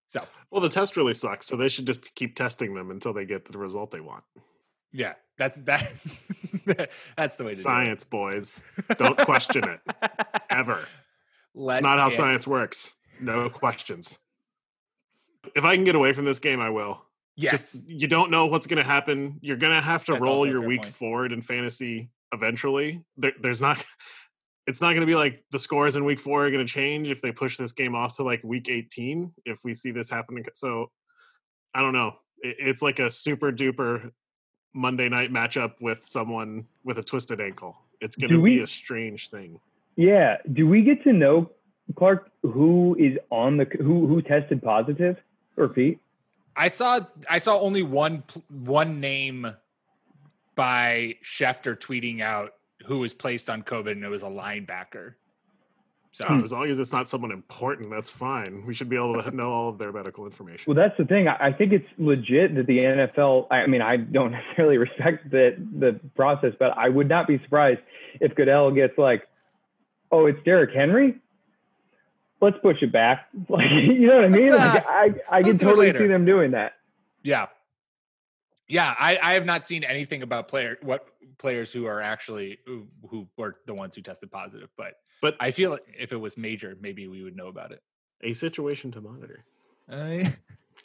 So 0.07 0.25
well 0.51 0.61
the 0.61 0.69
test 0.69 0.97
really 0.97 1.13
sucks, 1.13 1.47
so 1.47 1.55
they 1.55 1.69
should 1.69 1.85
just 1.87 2.13
keep 2.15 2.35
testing 2.35 2.73
them 2.73 2.91
until 2.91 3.13
they 3.13 3.25
get 3.25 3.45
the 3.45 3.57
result 3.57 3.91
they 3.91 3.99
want. 4.01 4.23
yeah, 4.93 5.13
that's 5.37 5.57
that. 5.65 5.91
that's 7.17 7.37
the 7.37 7.43
way 7.43 7.51
to 7.53 7.61
Science, 7.61 8.03
boys. 8.03 8.63
Don't 8.97 9.17
question 9.17 9.63
it. 9.69 9.79
it 10.01 10.41
Ever. 10.49 10.79
Let 11.53 11.79
It's 11.79 11.87
not 11.89 11.99
how 11.99 12.07
it- 12.07 12.13
science 12.13 12.47
works. 12.47 12.93
No 13.19 13.49
questions. 13.49 14.17
If 15.55 15.63
I 15.63 15.75
can 15.75 15.83
get 15.83 15.95
away 15.95 16.13
from 16.13 16.25
this 16.25 16.39
game, 16.39 16.59
I 16.59 16.69
will. 16.69 17.01
Yes, 17.35 17.73
just 17.73 17.87
you 17.87 18.07
don't 18.07 18.31
know 18.31 18.47
what's 18.47 18.65
going 18.65 18.77
to 18.77 18.83
happen. 18.83 19.37
You're 19.41 19.57
going 19.57 19.73
to 19.73 19.81
have 19.81 20.05
to 20.05 20.13
That's 20.13 20.21
roll 20.21 20.47
your 20.47 20.61
week 20.61 20.81
point. 20.81 20.93
forward 20.93 21.31
in 21.31 21.41
fantasy 21.41 22.09
eventually. 22.33 23.03
There, 23.17 23.33
there's 23.41 23.61
not. 23.61 23.83
It's 24.69 24.81
not 24.81 24.89
going 24.89 24.99
to 24.99 25.07
be 25.07 25.15
like 25.15 25.45
the 25.51 25.59
scores 25.59 25.95
in 25.95 26.03
week 26.03 26.19
four 26.19 26.45
are 26.45 26.51
going 26.51 26.65
to 26.65 26.69
change 26.69 27.09
if 27.09 27.21
they 27.21 27.31
push 27.31 27.55
this 27.55 27.71
game 27.71 27.95
off 27.95 28.17
to 28.17 28.23
like 28.23 28.43
week 28.43 28.67
18. 28.67 29.31
If 29.45 29.61
we 29.63 29.73
see 29.73 29.91
this 29.91 30.09
happening. 30.09 30.43
so 30.55 30.91
I 31.73 31.79
don't 31.79 31.93
know. 31.93 32.15
It, 32.39 32.57
it's 32.59 32.81
like 32.81 32.99
a 32.99 33.09
super 33.09 33.53
duper 33.53 34.11
Monday 34.73 35.07
night 35.07 35.31
matchup 35.31 35.75
with 35.79 36.03
someone 36.03 36.65
with 36.83 36.97
a 36.97 37.01
twisted 37.01 37.39
ankle. 37.39 37.77
It's 38.01 38.17
going 38.17 38.33
to 38.33 38.43
be 38.43 38.59
a 38.59 38.67
strange 38.67 39.29
thing. 39.29 39.57
Yeah. 39.95 40.35
Do 40.51 40.67
we 40.67 40.81
get 40.81 41.01
to 41.05 41.13
know 41.13 41.49
Clark 41.95 42.29
who 42.43 42.97
is 42.99 43.17
on 43.31 43.55
the 43.55 43.65
who 43.79 44.05
who 44.05 44.21
tested 44.21 44.61
positive 44.61 45.15
or 45.57 45.67
Pete? 45.67 45.99
I 46.55 46.69
saw 46.69 47.01
I 47.29 47.39
saw 47.39 47.59
only 47.59 47.83
one 47.83 48.23
one 48.49 48.99
name 48.99 49.47
by 50.55 51.15
Schefter 51.23 51.77
tweeting 51.77 52.21
out 52.21 52.53
who 52.85 52.99
was 52.99 53.13
placed 53.13 53.49
on 53.49 53.61
COVID, 53.63 53.91
and 53.91 54.03
it 54.03 54.09
was 54.09 54.23
a 54.23 54.27
linebacker. 54.27 55.13
So 56.11 56.25
Oh, 56.27 56.41
as 56.41 56.51
long 56.51 56.65
as 56.67 56.79
it's 56.79 56.91
not 56.91 57.07
someone 57.07 57.31
important, 57.31 57.91
that's 57.91 58.09
fine. 58.09 58.65
We 58.65 58.73
should 58.73 58.89
be 58.89 58.95
able 58.95 59.21
to 59.21 59.35
know 59.35 59.49
all 59.49 59.69
of 59.69 59.77
their 59.77 59.93
medical 59.93 60.25
information. 60.25 60.63
Well, 60.65 60.75
that's 60.75 60.97
the 60.97 61.05
thing. 61.05 61.27
I 61.27 61.49
I 61.49 61.53
think 61.53 61.73
it's 61.73 61.87
legit 61.99 62.55
that 62.55 62.65
the 62.65 62.79
NFL. 62.79 63.45
I 63.51 63.67
mean, 63.67 63.83
I 63.83 63.97
don't 63.97 64.31
necessarily 64.39 64.77
respect 64.77 65.29
the 65.29 65.55
the 65.77 65.99
process, 66.15 66.53
but 66.57 66.75
I 66.75 66.89
would 66.89 67.07
not 67.07 67.27
be 67.27 67.37
surprised 67.43 67.81
if 68.19 68.33
Goodell 68.33 68.71
gets 68.71 68.97
like, 68.97 69.27
"Oh, 70.11 70.25
it's 70.25 70.39
Derrick 70.43 70.73
Henry." 70.73 71.19
Let's 72.39 72.57
push 72.59 72.81
it 72.81 72.91
back. 72.91 73.27
Like, 73.49 73.71
you 73.71 74.07
know 74.07 74.15
what 74.15 74.25
I 74.25 74.27
mean? 74.29 74.53
Uh, 74.53 74.57
Like, 74.57 74.87
I 74.87 75.13
I 75.29 75.43
can 75.43 75.57
totally 75.57 75.91
see 75.91 76.07
them 76.07 76.25
doing 76.25 76.51
that. 76.51 76.73
Yeah. 77.23 77.47
Yeah, 78.69 78.93
I, 78.99 79.17
I 79.21 79.33
have 79.33 79.45
not 79.45 79.65
seen 79.65 79.83
anything 79.85 80.23
about 80.23 80.49
player 80.49 80.77
what 80.81 81.07
players 81.37 81.71
who 81.71 81.85
are 81.85 82.01
actually 82.01 82.59
who, 82.65 82.87
who 83.09 83.27
were 83.37 83.55
the 83.65 83.73
ones 83.73 83.95
who 83.95 84.01
tested 84.01 84.29
positive, 84.31 84.69
but 84.77 84.95
But 85.21 85.35
I 85.39 85.51
feel 85.51 85.71
like 85.71 85.85
if 85.97 86.11
it 86.11 86.17
was 86.17 86.37
major, 86.37 86.77
maybe 86.79 87.07
we 87.07 87.23
would 87.23 87.35
know 87.35 87.47
about 87.47 87.71
it. 87.71 87.81
a 88.21 88.33
situation 88.33 88.91
to 88.91 89.01
monitor. 89.01 89.45
Uh, 89.89 90.29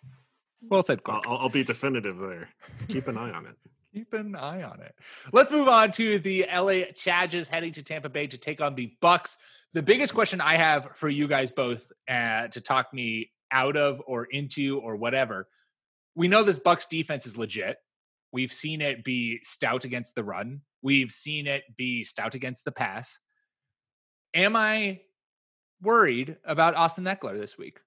well 0.70 0.82
said, 0.84 1.00
I'll 1.06 1.22
I'll 1.26 1.48
be 1.48 1.64
definitive 1.64 2.18
there. 2.18 2.48
Keep 2.88 3.08
an 3.08 3.18
eye 3.18 3.30
on 3.30 3.46
it. 3.46 3.56
Keep 3.94 4.14
an 4.14 4.34
eye 4.34 4.62
on 4.62 4.80
it. 4.80 4.94
Let's 5.32 5.52
move 5.52 5.68
on 5.68 5.92
to 5.92 6.18
the 6.18 6.46
LA 6.50 6.92
Chargers 6.94 7.48
heading 7.48 7.72
to 7.72 7.82
Tampa 7.82 8.08
Bay 8.08 8.26
to 8.26 8.38
take 8.38 8.62
on 8.62 8.74
the 8.74 8.94
Bucks. 9.02 9.36
The 9.74 9.82
biggest 9.82 10.14
question 10.14 10.40
I 10.40 10.56
have 10.56 10.96
for 10.96 11.10
you 11.10 11.28
guys 11.28 11.50
both 11.50 11.92
uh, 12.08 12.48
to 12.48 12.60
talk 12.62 12.94
me 12.94 13.30
out 13.50 13.76
of 13.76 14.02
or 14.06 14.24
into 14.24 14.78
or 14.78 14.96
whatever. 14.96 15.46
We 16.14 16.26
know 16.26 16.42
this 16.42 16.58
Bucks 16.58 16.86
defense 16.86 17.26
is 17.26 17.36
legit. 17.36 17.76
We've 18.32 18.52
seen 18.52 18.80
it 18.80 19.04
be 19.04 19.40
stout 19.42 19.84
against 19.84 20.14
the 20.14 20.24
run. 20.24 20.62
We've 20.80 21.10
seen 21.10 21.46
it 21.46 21.64
be 21.76 22.02
stout 22.02 22.34
against 22.34 22.64
the 22.64 22.72
pass. 22.72 23.20
Am 24.32 24.56
I 24.56 25.02
worried 25.82 26.38
about 26.44 26.76
Austin 26.76 27.04
Ekeler 27.04 27.38
this 27.38 27.58
week? 27.58 27.78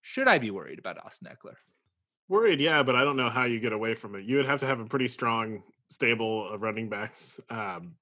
Should 0.00 0.26
I 0.26 0.38
be 0.38 0.50
worried 0.50 0.78
about 0.78 1.04
Austin 1.04 1.28
Ekeler? 1.28 1.56
Worried, 2.32 2.60
yeah, 2.60 2.82
but 2.82 2.96
I 2.96 3.04
don't 3.04 3.18
know 3.18 3.28
how 3.28 3.44
you 3.44 3.60
get 3.60 3.74
away 3.74 3.92
from 3.92 4.14
it. 4.14 4.24
You 4.24 4.38
would 4.38 4.46
have 4.46 4.60
to 4.60 4.66
have 4.66 4.80
a 4.80 4.86
pretty 4.86 5.06
strong 5.06 5.62
stable 5.88 6.50
of 6.50 6.62
running 6.62 6.88
backs. 6.88 7.38
Um, 7.50 7.96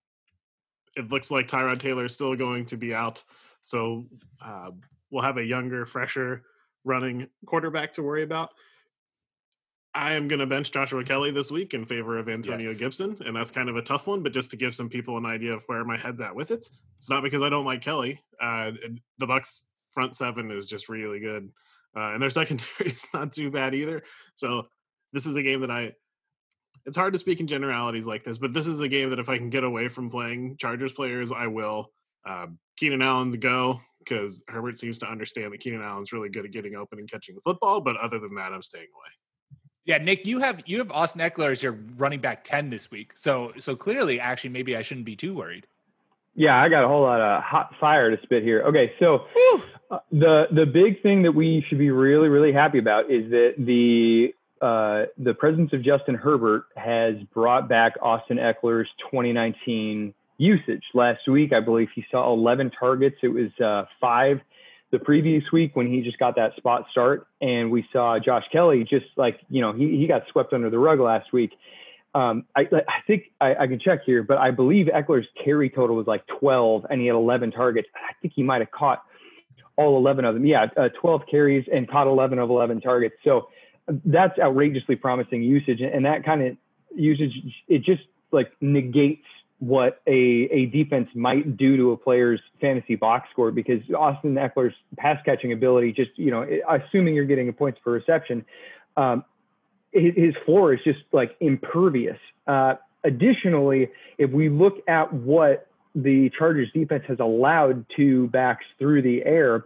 it 0.96 1.10
looks 1.10 1.32
like 1.32 1.48
Tyrod 1.48 1.80
Taylor 1.80 2.04
is 2.04 2.14
still 2.14 2.36
going 2.36 2.64
to 2.66 2.76
be 2.76 2.94
out, 2.94 3.24
so 3.62 4.06
uh, 4.40 4.70
we'll 5.10 5.24
have 5.24 5.38
a 5.38 5.42
younger, 5.44 5.84
fresher 5.84 6.44
running 6.84 7.26
quarterback 7.44 7.94
to 7.94 8.04
worry 8.04 8.22
about. 8.22 8.50
I 9.96 10.12
am 10.12 10.28
going 10.28 10.38
to 10.38 10.46
bench 10.46 10.70
Joshua 10.70 11.02
Kelley 11.02 11.32
this 11.32 11.50
week 11.50 11.74
in 11.74 11.84
favor 11.84 12.16
of 12.16 12.28
Antonio 12.28 12.68
Yes. 12.68 12.78
Gibson, 12.78 13.16
and 13.26 13.34
that's 13.34 13.50
kind 13.50 13.68
of 13.68 13.74
a 13.74 13.82
tough 13.82 14.06
one. 14.06 14.22
But 14.22 14.32
just 14.32 14.50
to 14.50 14.56
give 14.56 14.72
some 14.76 14.88
people 14.88 15.18
an 15.18 15.26
idea 15.26 15.54
of 15.54 15.64
where 15.66 15.84
my 15.84 15.98
head's 15.98 16.20
at 16.20 16.36
with 16.36 16.52
it, 16.52 16.70
it's 16.98 17.10
not 17.10 17.24
because 17.24 17.42
I 17.42 17.48
don't 17.48 17.64
like 17.64 17.82
Kelley. 17.82 18.22
Uh, 18.40 18.70
the 19.18 19.26
Bucks 19.26 19.66
front 19.90 20.14
seven 20.14 20.52
is 20.52 20.68
just 20.68 20.88
really 20.88 21.18
good, 21.18 21.50
uh, 21.96 22.12
and 22.12 22.22
their 22.22 22.30
secondary 22.40 22.90
is 22.90 23.08
not 23.12 23.32
too 23.32 23.50
bad 23.50 23.74
either. 23.74 24.02
So 24.34 24.68
this 25.12 25.26
is 25.26 25.36
a 25.36 25.42
game 25.42 25.60
that 25.60 25.70
I. 25.70 25.92
It's 26.86 26.96
hard 26.96 27.12
to 27.12 27.18
speak 27.18 27.40
in 27.40 27.46
generalities 27.46 28.06
like 28.06 28.24
this, 28.24 28.38
but 28.38 28.54
this 28.54 28.66
is 28.66 28.80
a 28.80 28.88
game 28.88 29.10
that 29.10 29.18
if 29.18 29.28
I 29.28 29.36
can 29.36 29.50
get 29.50 29.64
away 29.64 29.88
from 29.88 30.08
playing 30.08 30.56
Chargers 30.56 30.92
players, 30.92 31.30
I 31.30 31.46
will. 31.46 31.90
Um, 32.26 32.58
Keenan 32.78 33.02
Allen's 33.02 33.36
go 33.36 33.80
because 33.98 34.42
Herbert 34.48 34.78
seems 34.78 34.98
to 35.00 35.06
understand 35.06 35.52
that 35.52 35.60
Keenan 35.60 35.82
Allen's 35.82 36.12
really 36.12 36.30
good 36.30 36.46
at 36.46 36.52
getting 36.52 36.76
open 36.76 36.98
and 36.98 37.10
catching 37.10 37.34
the 37.34 37.40
football. 37.42 37.80
But 37.80 37.96
other 37.96 38.18
than 38.18 38.34
that, 38.36 38.52
I'm 38.52 38.62
staying 38.62 38.86
away. 38.94 39.10
Yeah, 39.84 39.98
Nick, 39.98 40.26
you 40.26 40.38
have 40.40 40.62
you 40.66 40.78
have 40.78 40.90
Austin 40.90 41.20
Ekeler 41.20 41.52
as 41.52 41.62
your 41.62 41.78
running 41.96 42.20
back 42.20 42.44
ten 42.44 42.70
this 42.70 42.90
week. 42.90 43.12
So 43.16 43.52
so 43.58 43.76
clearly, 43.76 44.20
actually, 44.20 44.50
maybe 44.50 44.76
I 44.76 44.82
shouldn't 44.82 45.06
be 45.06 45.16
too 45.16 45.34
worried. 45.34 45.66
Yeah, 46.40 46.58
I 46.58 46.70
got 46.70 46.84
a 46.84 46.88
whole 46.88 47.02
lot 47.02 47.20
of 47.20 47.42
hot 47.42 47.74
fire 47.78 48.16
to 48.16 48.22
spit 48.22 48.42
here. 48.42 48.62
Okay, 48.62 48.94
so 48.98 49.26
uh, 49.90 49.98
the 50.10 50.44
the 50.50 50.64
big 50.64 51.02
thing 51.02 51.24
that 51.24 51.32
we 51.32 51.62
should 51.68 51.76
be 51.76 51.90
really 51.90 52.28
really 52.28 52.50
happy 52.50 52.78
about 52.78 53.10
is 53.10 53.30
that 53.30 53.56
the 53.58 54.32
uh, 54.64 55.04
the 55.22 55.34
presence 55.34 55.74
of 55.74 55.84
Justin 55.84 56.14
Herbert 56.14 56.64
has 56.76 57.16
brought 57.34 57.68
back 57.68 57.92
Austin 58.00 58.38
Ekeler's 58.38 58.88
2019 59.10 60.14
usage. 60.38 60.82
Last 60.94 61.28
week, 61.28 61.52
I 61.52 61.60
believe 61.60 61.88
he 61.94 62.06
saw 62.10 62.32
11 62.32 62.70
targets. 62.70 63.16
It 63.22 63.28
was 63.28 63.50
uh, 63.62 63.84
five 64.00 64.40
the 64.92 64.98
previous 64.98 65.44
week 65.52 65.76
when 65.76 65.92
he 65.92 66.00
just 66.00 66.18
got 66.18 66.36
that 66.36 66.56
spot 66.56 66.86
start, 66.90 67.26
and 67.42 67.70
we 67.70 67.86
saw 67.92 68.18
Josh 68.18 68.44
Kelley 68.50 68.86
just 68.88 69.04
like 69.16 69.40
you 69.50 69.60
know 69.60 69.74
he 69.74 69.98
he 69.98 70.06
got 70.06 70.22
swept 70.32 70.54
under 70.54 70.70
the 70.70 70.78
rug 70.78 71.00
last 71.00 71.34
week. 71.34 71.50
Um, 72.14 72.44
I, 72.56 72.62
I 72.72 73.02
think 73.06 73.24
I, 73.40 73.54
I 73.54 73.66
can 73.66 73.78
check 73.78 74.00
here, 74.04 74.22
but 74.22 74.38
I 74.38 74.50
believe 74.50 74.86
Ekeler's 74.86 75.28
carry 75.42 75.70
total 75.70 75.96
was 75.96 76.06
like 76.06 76.26
12, 76.40 76.86
and 76.90 77.00
he 77.00 77.06
had 77.06 77.14
11 77.14 77.52
targets. 77.52 77.88
I 77.94 78.12
think 78.20 78.34
he 78.34 78.42
might 78.42 78.60
have 78.60 78.70
caught 78.70 79.04
all 79.76 79.96
11 79.96 80.24
of 80.24 80.34
them. 80.34 80.44
Yeah, 80.44 80.66
uh, 80.76 80.88
12 81.00 81.22
carries 81.30 81.66
and 81.72 81.88
caught 81.88 82.06
11 82.06 82.38
of 82.38 82.50
11 82.50 82.80
targets. 82.80 83.14
So 83.22 83.48
uh, 83.88 83.92
that's 84.04 84.38
outrageously 84.38 84.96
promising 84.96 85.42
usage, 85.42 85.80
and 85.80 86.04
that 86.04 86.24
kind 86.24 86.42
of 86.42 86.56
usage 86.94 87.32
it 87.68 87.84
just 87.84 88.02
like 88.32 88.52
negates 88.60 89.24
what 89.60 90.00
a, 90.06 90.10
a 90.10 90.66
defense 90.66 91.08
might 91.14 91.56
do 91.56 91.76
to 91.76 91.92
a 91.92 91.96
player's 91.96 92.40
fantasy 92.60 92.96
box 92.96 93.28
score 93.30 93.50
because 93.50 93.80
Austin 93.96 94.34
Ekeler's 94.34 94.74
pass 94.96 95.18
catching 95.24 95.52
ability, 95.52 95.92
just 95.92 96.10
you 96.16 96.30
know, 96.30 96.46
assuming 96.68 97.14
you're 97.14 97.26
getting 97.26 97.48
a 97.48 97.52
points 97.52 97.78
per 97.84 97.92
reception, 97.92 98.44
um, 98.96 99.22
his, 99.92 100.34
floor 100.44 100.72
is 100.72 100.80
just 100.84 101.00
like 101.12 101.36
impervious. 101.40 102.18
Uh, 102.46 102.74
additionally, 103.04 103.88
if 104.18 104.30
we 104.30 104.48
look 104.48 104.78
at 104.88 105.12
what 105.12 105.66
the 105.94 106.30
Chargers 106.38 106.68
defense 106.72 107.04
has 107.08 107.18
allowed 107.18 107.84
to 107.96 108.28
backs 108.28 108.64
through 108.78 109.02
the 109.02 109.24
air 109.24 109.64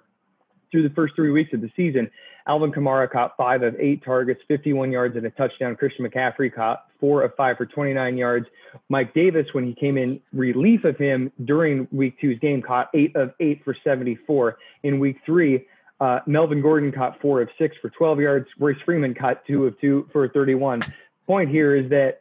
through 0.71 0.89
the 0.89 0.95
first 0.95 1.15
three 1.15 1.31
weeks 1.31 1.53
of 1.53 1.61
the 1.61 1.71
season, 1.77 2.11
Alvin 2.47 2.73
Kamara 2.73 3.11
caught 3.11 3.37
five 3.37 3.63
of 3.63 3.75
eight 3.79 4.05
targets, 4.05 4.41
51 4.49 4.93
yards 4.93 5.17
and 5.17 5.25
a 5.25 5.31
touchdown. 5.31 5.77
Christian 5.77 6.07
McCaffrey 6.07 6.55
caught 6.55 6.85
four 7.01 7.23
of 7.23 7.35
five 7.37 7.57
for 7.57 7.65
29 7.65 8.19
yards. 8.19 8.47
Mike 8.91 9.15
Davis, 9.15 9.47
when 9.53 9.67
he 9.67 9.75
came 9.75 9.97
in 9.97 10.21
relief 10.33 10.85
of 10.85 10.99
him 10.99 11.33
during 11.45 11.89
week 11.91 12.21
two's 12.21 12.39
game, 12.41 12.61
caught 12.61 12.91
eight 12.93 13.17
of 13.17 13.33
eight 13.41 13.63
for 13.65 13.75
74. 13.83 14.59
In 14.83 14.99
week 14.99 15.17
three, 15.25 15.67
uh, 16.05 16.21
Melvin 16.27 16.61
Gordon 16.61 16.93
caught 16.93 17.19
four 17.19 17.41
of 17.41 17.49
six 17.57 17.75
for 17.81 17.89
12 17.89 18.21
yards. 18.21 18.47
Royce 18.59 18.77
Freeman 18.85 19.15
caught 19.15 19.45
two 19.47 19.65
of 19.65 19.81
two 19.81 20.07
for 20.13 20.29
31. 20.29 20.83
Point 21.27 21.49
here 21.49 21.75
is 21.75 21.89
that 21.89 22.21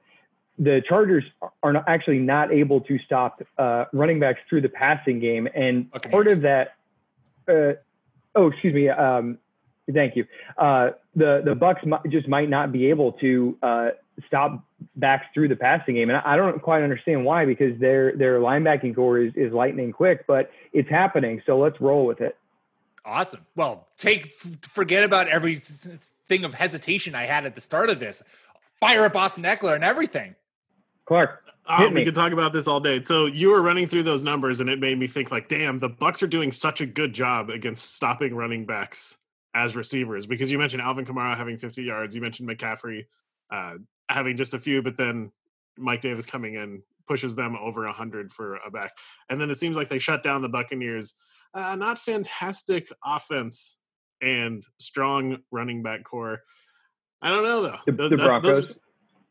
the 0.57 0.81
Chargers 0.87 1.25
are 1.61 1.73
not, 1.73 1.83
actually 1.85 2.19
not 2.19 2.53
able 2.53 2.79
to 2.81 2.97
stop 2.99 3.41
uh, 3.57 3.85
running 3.91 4.21
backs 4.21 4.39
through 4.47 4.61
the 4.61 4.69
passing 4.69 5.19
game, 5.19 5.49
and 5.53 5.91
part 6.11 6.27
of 6.27 6.41
that. 6.41 6.75
Uh, 7.45 7.73
oh, 8.35 8.47
excuse 8.47 8.73
me. 8.73 8.87
Um, 8.87 9.37
thank 9.91 10.15
you. 10.15 10.25
Uh, 10.57 10.91
the 11.15 11.41
the 11.43 11.55
Bucks 11.55 11.81
just 12.09 12.29
might 12.29 12.49
not 12.49 12.71
be 12.71 12.89
able 12.89 13.13
to 13.13 13.57
uh, 13.61 13.89
stop 14.27 14.63
backs 14.95 15.25
through 15.33 15.49
the 15.49 15.57
passing 15.57 15.95
game, 15.95 16.09
and 16.09 16.17
I, 16.19 16.33
I 16.33 16.35
don't 16.37 16.61
quite 16.61 16.83
understand 16.83 17.25
why 17.25 17.45
because 17.45 17.77
their 17.81 18.15
their 18.15 18.39
linebacking 18.39 18.95
core 18.95 19.17
is 19.17 19.33
is 19.35 19.51
lightning 19.51 19.91
quick, 19.91 20.25
but 20.25 20.51
it's 20.71 20.89
happening. 20.89 21.41
So 21.45 21.57
let's 21.57 21.81
roll 21.81 22.05
with 22.05 22.21
it. 22.21 22.37
Awesome. 23.05 23.45
Well, 23.55 23.87
take 23.97 24.33
forget 24.33 25.03
about 25.03 25.27
every 25.27 25.55
thing 25.55 26.45
of 26.45 26.53
hesitation 26.53 27.15
I 27.15 27.23
had 27.23 27.45
at 27.45 27.55
the 27.55 27.61
start 27.61 27.89
of 27.89 27.99
this. 27.99 28.23
Fire 28.79 29.05
up 29.05 29.15
Austin 29.15 29.43
Ekeler 29.43 29.75
and 29.75 29.83
everything. 29.83 30.35
Clark, 31.05 31.43
Uh, 31.65 31.85
we 31.89 31.95
me. 31.95 32.05
could 32.05 32.15
talk 32.15 32.31
about 32.31 32.53
this 32.53 32.67
all 32.67 32.79
day. 32.79 33.03
So 33.03 33.25
you 33.25 33.49
were 33.49 33.61
running 33.61 33.87
through 33.87 34.03
those 34.03 34.23
numbers, 34.23 34.61
and 34.61 34.69
it 34.69 34.79
made 34.79 34.97
me 34.97 35.07
think, 35.07 35.31
like, 35.31 35.47
damn, 35.49 35.79
the 35.79 35.89
Bucks 35.89 36.23
are 36.23 36.27
doing 36.27 36.51
such 36.51 36.79
a 36.81 36.85
good 36.85 37.13
job 37.13 37.49
against 37.49 37.95
stopping 37.95 38.33
running 38.35 38.65
backs 38.65 39.17
as 39.53 39.75
receivers. 39.75 40.25
Because 40.25 40.49
you 40.49 40.57
mentioned 40.57 40.81
Alvin 40.81 41.05
Kamara 41.05 41.37
having 41.37 41.57
50 41.57 41.83
yards, 41.83 42.15
you 42.15 42.21
mentioned 42.21 42.47
McCaffrey 42.49 43.05
uh, 43.51 43.75
having 44.09 44.37
just 44.37 44.53
a 44.53 44.59
few, 44.59 44.81
but 44.81 44.95
then 44.97 45.31
Mike 45.77 46.01
Davis 46.01 46.25
coming 46.25 46.55
in 46.55 46.81
pushes 47.07 47.35
them 47.35 47.55
over 47.57 47.85
100 47.85 48.31
for 48.31 48.55
a 48.65 48.71
back, 48.71 48.91
and 49.29 49.39
then 49.39 49.49
it 49.49 49.55
seems 49.57 49.75
like 49.75 49.89
they 49.89 49.99
shut 49.99 50.23
down 50.23 50.41
the 50.41 50.49
Buccaneers. 50.49 51.15
Uh, 51.53 51.75
not 51.75 51.99
fantastic 51.99 52.89
offense 53.05 53.77
and 54.21 54.63
strong 54.79 55.37
running 55.51 55.83
back 55.83 56.03
core. 56.03 56.39
I 57.21 57.29
don't 57.29 57.43
know 57.43 57.61
though. 57.61 57.77
The- 57.85 57.91
Th- 57.91 58.09
the 58.09 58.09
that- 58.09 58.09
those 58.09 58.19
Broncos? 58.41 58.79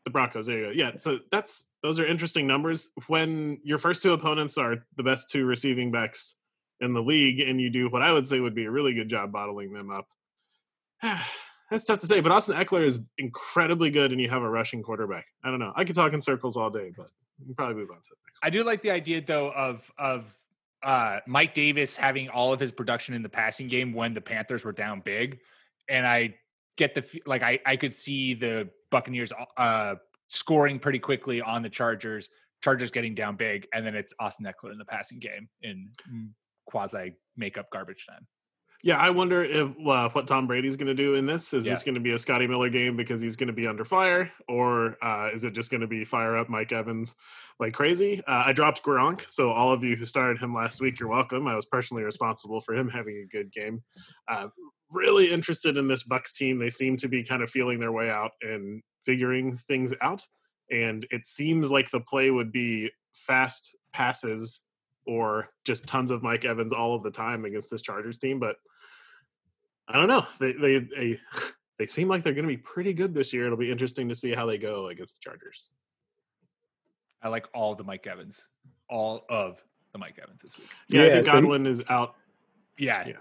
the 0.05 0.09
Broncos. 0.11 0.45
There 0.47 0.57
you 0.59 0.65
go. 0.65 0.71
Yeah. 0.71 0.91
So 0.97 1.19
that's 1.31 1.69
those 1.81 1.99
are 1.99 2.05
interesting 2.05 2.47
numbers. 2.47 2.89
When 3.07 3.59
your 3.63 3.77
first 3.77 4.01
two 4.03 4.13
opponents 4.13 4.57
are 4.57 4.85
the 4.95 5.03
best 5.03 5.29
two 5.29 5.45
receiving 5.45 5.91
backs 5.91 6.35
in 6.81 6.93
the 6.93 7.01
league, 7.01 7.39
and 7.39 7.59
you 7.61 7.69
do 7.69 7.89
what 7.89 8.01
I 8.01 8.11
would 8.11 8.27
say 8.27 8.39
would 8.39 8.55
be 8.55 8.65
a 8.65 8.71
really 8.71 8.93
good 8.93 9.09
job 9.09 9.31
bottling 9.31 9.73
them 9.73 9.89
up. 9.91 10.07
That's 11.71 11.85
tough 11.85 11.99
to 11.99 12.07
say, 12.07 12.19
but 12.19 12.31
Austin 12.31 12.55
Ekeler 12.55 12.85
is 12.85 13.01
incredibly 13.17 13.89
good, 13.89 14.11
and 14.11 14.21
you 14.21 14.29
have 14.29 14.43
a 14.43 14.49
rushing 14.49 14.83
quarterback. 14.83 15.25
I 15.43 15.49
don't 15.49 15.59
know. 15.59 15.73
I 15.75 15.85
could 15.85 15.95
talk 15.95 16.13
in 16.13 16.21
circles 16.21 16.55
all 16.55 16.69
day, 16.69 16.91
but 16.95 17.09
we 17.39 17.45
can 17.47 17.55
probably 17.55 17.75
move 17.75 17.89
on 17.89 17.97
to 17.97 18.09
the 18.09 18.15
next. 18.27 18.39
I 18.43 18.49
do 18.49 18.63
like 18.63 18.81
the 18.81 18.91
idea 18.91 19.21
though 19.21 19.51
of 19.51 19.89
of 19.97 20.35
uh, 20.83 21.19
Mike 21.27 21.53
Davis 21.53 21.95
having 21.95 22.29
all 22.29 22.53
of 22.53 22.59
his 22.59 22.71
production 22.71 23.15
in 23.15 23.23
the 23.23 23.29
passing 23.29 23.67
game 23.67 23.93
when 23.93 24.13
the 24.13 24.21
Panthers 24.21 24.65
were 24.65 24.71
down 24.71 25.01
big, 25.03 25.39
and 25.89 26.05
I 26.05 26.35
get 26.77 26.93
the 26.93 27.05
like 27.25 27.43
I 27.43 27.59
I 27.65 27.75
could 27.75 27.93
see 27.93 28.33
the 28.33 28.69
Buccaneers 28.91 29.31
uh, 29.57 29.95
scoring 30.27 30.79
pretty 30.79 30.99
quickly 30.99 31.41
on 31.41 31.61
the 31.61 31.69
Chargers. 31.69 32.29
Chargers 32.61 32.91
getting 32.91 33.13
down 33.13 33.35
big, 33.35 33.67
and 33.73 33.85
then 33.85 33.95
it's 33.95 34.13
Austin 34.19 34.45
Ekeler 34.45 34.71
in 34.71 34.77
the 34.77 34.85
passing 34.85 35.19
game 35.19 35.49
in 35.61 35.89
quasi 36.65 37.13
makeup 37.35 37.67
garbage 37.71 38.05
time. 38.07 38.25
Yeah, 38.85 38.97
I 38.97 39.11
wonder 39.11 39.41
if 39.45 39.69
uh, 39.87 40.09
what 40.09 40.27
Tom 40.27 40.45
Brady's 40.45 40.75
going 40.75 40.87
to 40.87 40.93
do 40.93 41.15
in 41.15 41.25
this. 41.25 41.53
Is 41.53 41.65
Yeah. 41.65 41.71
this 41.71 41.83
going 41.83 41.95
to 41.95 42.01
be 42.01 42.11
a 42.11 42.17
Scotty 42.17 42.47
Miller 42.47 42.69
game 42.69 42.97
because 42.97 43.21
he's 43.21 43.37
going 43.37 43.47
to 43.47 43.53
be 43.53 43.65
under 43.65 43.85
fire, 43.85 44.29
or 44.49 44.97
uh, 45.01 45.29
is 45.33 45.45
it 45.45 45.53
just 45.53 45.71
going 45.71 45.79
to 45.79 45.87
be 45.87 46.03
fire 46.03 46.35
up 46.35 46.49
Mike 46.49 46.73
Evans 46.73 47.15
like 47.61 47.73
crazy? 47.73 48.19
Uh, 48.27 48.43
I 48.45 48.51
dropped 48.51 48.83
Gronk, 48.83 49.29
so 49.29 49.51
all 49.51 49.71
of 49.71 49.85
you 49.85 49.95
who 49.95 50.03
started 50.05 50.37
him 50.37 50.53
last 50.53 50.81
week, 50.81 50.99
you're 50.99 51.07
welcome. 51.07 51.47
I 51.47 51.55
was 51.55 51.65
personally 51.65 52.03
responsible 52.03 52.59
for 52.59 52.75
him 52.75 52.89
having 52.89 53.19
a 53.23 53.25
good 53.25 53.53
game. 53.53 53.81
Uh, 54.27 54.49
really 54.89 55.31
interested 55.31 55.77
in 55.77 55.87
this 55.87 56.03
Bucks 56.03 56.33
team. 56.33 56.59
They 56.59 56.69
seem 56.69 56.97
to 56.97 57.07
be 57.07 57.23
kind 57.23 57.41
of 57.41 57.49
feeling 57.49 57.79
their 57.79 57.93
way 57.93 58.09
out 58.09 58.31
and 58.41 58.83
figuring 59.05 59.55
things 59.55 59.93
out, 60.01 60.27
and 60.69 61.07
it 61.09 61.25
seems 61.25 61.71
like 61.71 61.89
the 61.89 62.01
play 62.01 62.31
would 62.31 62.51
be 62.51 62.91
fast 63.13 63.77
passes 63.93 64.59
or 65.05 65.47
just 65.63 65.87
tons 65.87 66.11
of 66.11 66.21
Mike 66.21 66.43
Evans 66.43 66.73
all 66.73 66.95
of 66.95 67.03
the 67.03 67.11
time 67.11 67.45
against 67.45 67.71
this 67.71 67.81
Chargers 67.81 68.17
team. 68.17 68.39
But 68.39 68.57
I 69.93 69.97
don't 69.97 70.07
know. 70.07 70.25
They 70.39 70.51
they 70.53 70.79
they, 70.79 71.19
they 71.79 71.85
seem 71.85 72.07
like 72.09 72.23
they're 72.23 72.33
going 72.33 72.47
to 72.47 72.53
be 72.53 72.57
pretty 72.57 72.93
good 72.93 73.13
this 73.13 73.31
year. 73.31 73.45
It'll 73.45 73.57
be 73.57 73.71
interesting 73.71 74.09
to 74.09 74.15
see 74.15 74.33
how 74.33 74.45
they 74.45 74.57
go 74.57 74.87
against 74.87 75.15
the 75.15 75.29
Chargers. 75.29 75.69
I 77.21 77.29
like 77.29 77.47
all 77.53 77.73
the 77.75 77.83
Mike 77.85 78.05
Evans, 78.05 78.49
all 78.89 79.23
of 79.29 79.63
the 79.93 79.99
Mike 79.99 80.19
Evans 80.21 80.41
this 80.41 80.57
week. 80.57 80.67
Yeah, 80.89 81.01
I 81.01 81.05
Yeah, 81.05 81.13
think 81.13 81.25
so 81.27 81.31
he- 81.31 81.37
Godwin 81.41 81.67
is 81.67 81.81
out. 81.89 82.15
Yeah, 82.77 83.07
Yeah. 83.07 83.13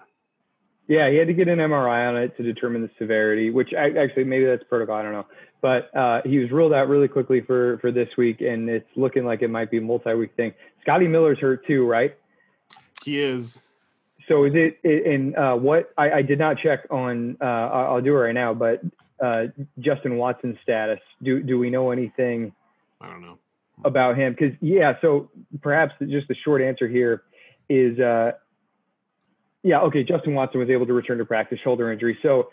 Yeah, 0.89 1.09
he 1.11 1.17
had 1.17 1.29
to 1.29 1.33
get 1.33 1.47
an 1.47 1.61
MRI 1.61 2.09
on 2.09 2.17
it 2.17 2.37
to 2.37 2.43
determine 2.43 2.83
the 2.83 2.91
severity, 2.99 3.51
which 3.51 3.73
actually 3.73 4.25
maybe 4.25 4.45
that's 4.45 4.65
protocol. 4.65 4.97
I 4.97 5.03
don't 5.03 5.13
know, 5.13 5.27
but 5.61 5.95
uh, 5.97 6.23
he 6.25 6.39
was 6.39 6.51
ruled 6.51 6.73
out 6.73 6.89
really 6.89 7.07
quickly 7.07 7.41
for 7.41 7.79
for 7.79 7.93
this 7.93 8.09
week, 8.19 8.41
and 8.41 8.69
it's 8.69 8.89
looking 8.97 9.25
like 9.25 9.43
it 9.43 9.49
might 9.49 9.71
be 9.71 9.79
a 9.79 9.81
multi-week 9.81 10.35
thing. 10.35 10.53
Scotty 10.83 11.07
Miller's 11.07 11.39
hurt 11.39 11.65
too, 11.67 11.87
right? 11.87 12.17
He 13.05 13.21
is. 13.23 13.63
So 14.29 14.45
is 14.45 14.53
it? 14.55 14.79
And 14.85 15.37
uh, 15.37 15.55
what 15.55 15.93
I, 15.97 16.11
I 16.11 16.23
did 16.23 16.39
not 16.39 16.59
check 16.59 16.87
on. 16.91 17.37
Uh, 17.41 17.45
I'll 17.45 18.01
do 18.01 18.15
it 18.15 18.19
right 18.19 18.35
now. 18.35 18.55
But 18.55 18.83
uh, 19.23 19.45
Justin 19.79 20.17
Watson's 20.17 20.57
status. 20.63 21.01
Do 21.23 21.43
do 21.43 21.59
we 21.59 21.71
know 21.71 21.91
anything 21.91 22.53
I 23.01 23.09
don't 23.09 23.23
know. 23.23 23.39
about 23.85 24.17
him? 24.17 24.33
Because 24.33 24.57
yeah. 24.61 24.95
So 25.01 25.31
perhaps 25.61 25.95
just 26.01 26.29
the 26.29 26.37
short 26.45 26.63
answer 26.63 26.89
here 26.89 27.23
is. 27.69 27.99
Uh, 27.99 28.33
yeah. 29.63 29.81
Okay. 29.83 30.03
Justin 30.03 30.35
Watson 30.35 30.61
was 30.61 30.71
able 30.71 30.87
to 30.87 30.93
return 30.93 31.19
to 31.19 31.25
practice, 31.25 31.59
shoulder 31.63 31.93
injury. 31.93 32.19
So 32.23 32.51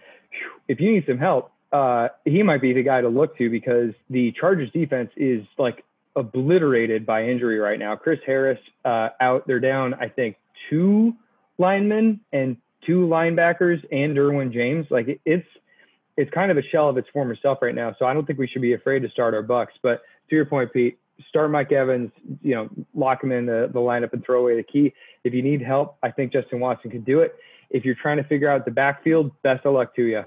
if 0.68 0.80
you 0.80 0.92
need 0.92 1.06
some 1.08 1.18
help, 1.18 1.52
uh, 1.72 2.10
he 2.26 2.44
might 2.44 2.62
be 2.62 2.74
the 2.74 2.84
guy 2.84 3.02
to 3.02 3.10
look 3.10 3.38
to 3.38 3.50
because 3.50 3.94
the 4.10 4.32
Chargers 4.40 4.72
defense 4.72 5.10
is 5.16 5.44
like 5.58 5.84
obliterated 6.16 7.06
by 7.06 7.26
injury 7.26 7.60
right 7.60 7.80
now. 7.80 7.96
Chris 7.96 8.20
Harris 8.26 8.60
uh, 8.86 9.10
out. 9.20 9.48
They're 9.48 9.60
down. 9.60 9.94
I 9.96 10.10
think 10.10 10.38
two 10.70 11.14
linemen 11.60 12.22
and 12.34 12.58
two 12.86 13.02
linebackers 13.02 13.84
and 13.92 14.18
Derwin 14.18 14.52
James. 14.52 14.88
Like 14.90 15.22
it's 15.26 15.48
it's 16.18 16.32
kind 16.32 16.52
of 16.52 16.58
a 16.58 16.64
shell 16.64 16.90
of 16.90 16.98
its 16.98 17.08
former 17.14 17.36
self 17.42 17.62
right 17.62 17.76
now. 17.76 17.96
So 18.00 18.06
I 18.06 18.14
don't 18.14 18.26
think 18.26 18.40
we 18.40 18.48
should 18.48 18.62
be 18.62 18.74
afraid 18.74 19.04
to 19.04 19.10
start 19.10 19.34
our 19.34 19.44
Bucks. 19.44 19.74
But 19.82 20.02
to 20.30 20.36
your 20.36 20.46
point, 20.46 20.74
Pete, 20.74 21.00
start 21.28 21.52
Mike 21.52 21.72
Evans. 21.72 22.12
You 22.42 22.56
know, 22.56 22.70
lock 22.94 23.24
him 23.24 23.32
in 23.32 23.46
the, 23.46 23.70
the 23.72 23.80
lineup 23.80 24.14
and 24.14 24.26
throw 24.26 24.42
away 24.42 24.56
the 24.56 24.64
key. 24.64 24.94
If 25.24 25.34
you 25.34 25.42
need 25.42 25.62
help, 25.62 25.98
I 26.02 26.12
think 26.12 26.34
Justin 26.34 26.60
Watson 26.60 26.92
could 26.92 27.06
do 27.06 27.20
it. 27.20 27.36
If 27.70 27.86
you're 27.86 27.96
trying 27.96 28.18
to 28.18 28.24
figure 28.24 28.50
out 28.50 28.66
the 28.66 28.72
backfield, 28.72 29.32
best 29.44 29.66
of 29.66 29.76
luck 29.76 29.96
to 29.96 30.04
you. 30.04 30.24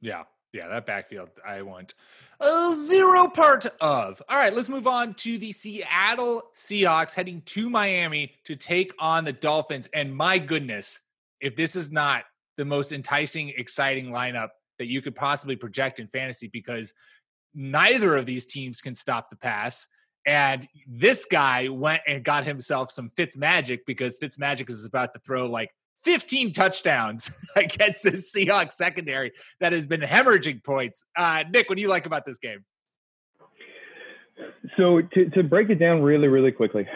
Yeah, 0.00 0.22
yeah, 0.54 0.68
that 0.68 0.86
backfield 0.86 1.30
I 1.46 1.62
want 1.62 1.94
a 2.40 2.76
zero 2.86 3.28
part 3.28 3.66
of. 3.80 4.22
All 4.28 4.38
right, 4.38 4.54
let's 4.54 4.68
move 4.68 4.86
on 4.86 5.14
to 5.14 5.36
the 5.36 5.52
Seattle 5.52 6.42
Seahawks 6.54 7.12
heading 7.12 7.42
to 7.46 7.68
Miami 7.68 8.32
to 8.44 8.54
take 8.54 8.92
on 8.98 9.24
the 9.24 9.32
Dolphins. 9.32 9.88
And 9.92 10.14
my 10.14 10.38
goodness, 10.38 11.00
if 11.40 11.56
this 11.56 11.74
is 11.74 11.90
not 11.90 12.24
the 12.56 12.64
most 12.64 12.92
enticing, 12.92 13.48
exciting 13.50 14.06
lineup 14.06 14.50
that 14.78 14.86
you 14.86 15.02
could 15.02 15.16
possibly 15.16 15.56
project 15.56 15.98
in 15.98 16.06
fantasy, 16.06 16.48
because 16.48 16.94
neither 17.54 18.16
of 18.16 18.26
these 18.26 18.46
teams 18.46 18.80
can 18.80 18.94
stop 18.94 19.30
the 19.30 19.36
pass. 19.36 19.88
And 20.26 20.66
this 20.86 21.24
guy 21.24 21.68
went 21.68 22.02
and 22.06 22.24
got 22.24 22.44
himself 22.44 22.90
some 22.90 23.10
Fitz 23.10 23.36
magic 23.36 23.84
because 23.86 24.18
Fitz 24.18 24.38
magic 24.38 24.70
is 24.70 24.84
about 24.84 25.12
to 25.14 25.20
throw 25.20 25.46
like 25.46 25.70
15 26.04 26.52
touchdowns 26.52 27.30
against 27.56 28.02
the 28.02 28.12
Seahawks 28.12 28.72
secondary 28.72 29.32
that 29.60 29.72
has 29.72 29.86
been 29.86 30.00
hemorrhaging 30.00 30.62
points. 30.62 31.04
Uh, 31.16 31.44
Nick, 31.50 31.68
what 31.68 31.76
do 31.76 31.82
you 31.82 31.88
like 31.88 32.06
about 32.06 32.24
this 32.24 32.38
game? 32.38 32.64
So 34.76 35.00
to, 35.00 35.30
to 35.30 35.42
break 35.42 35.70
it 35.70 35.76
down 35.76 36.02
really, 36.02 36.28
really 36.28 36.52
quickly, 36.52 36.86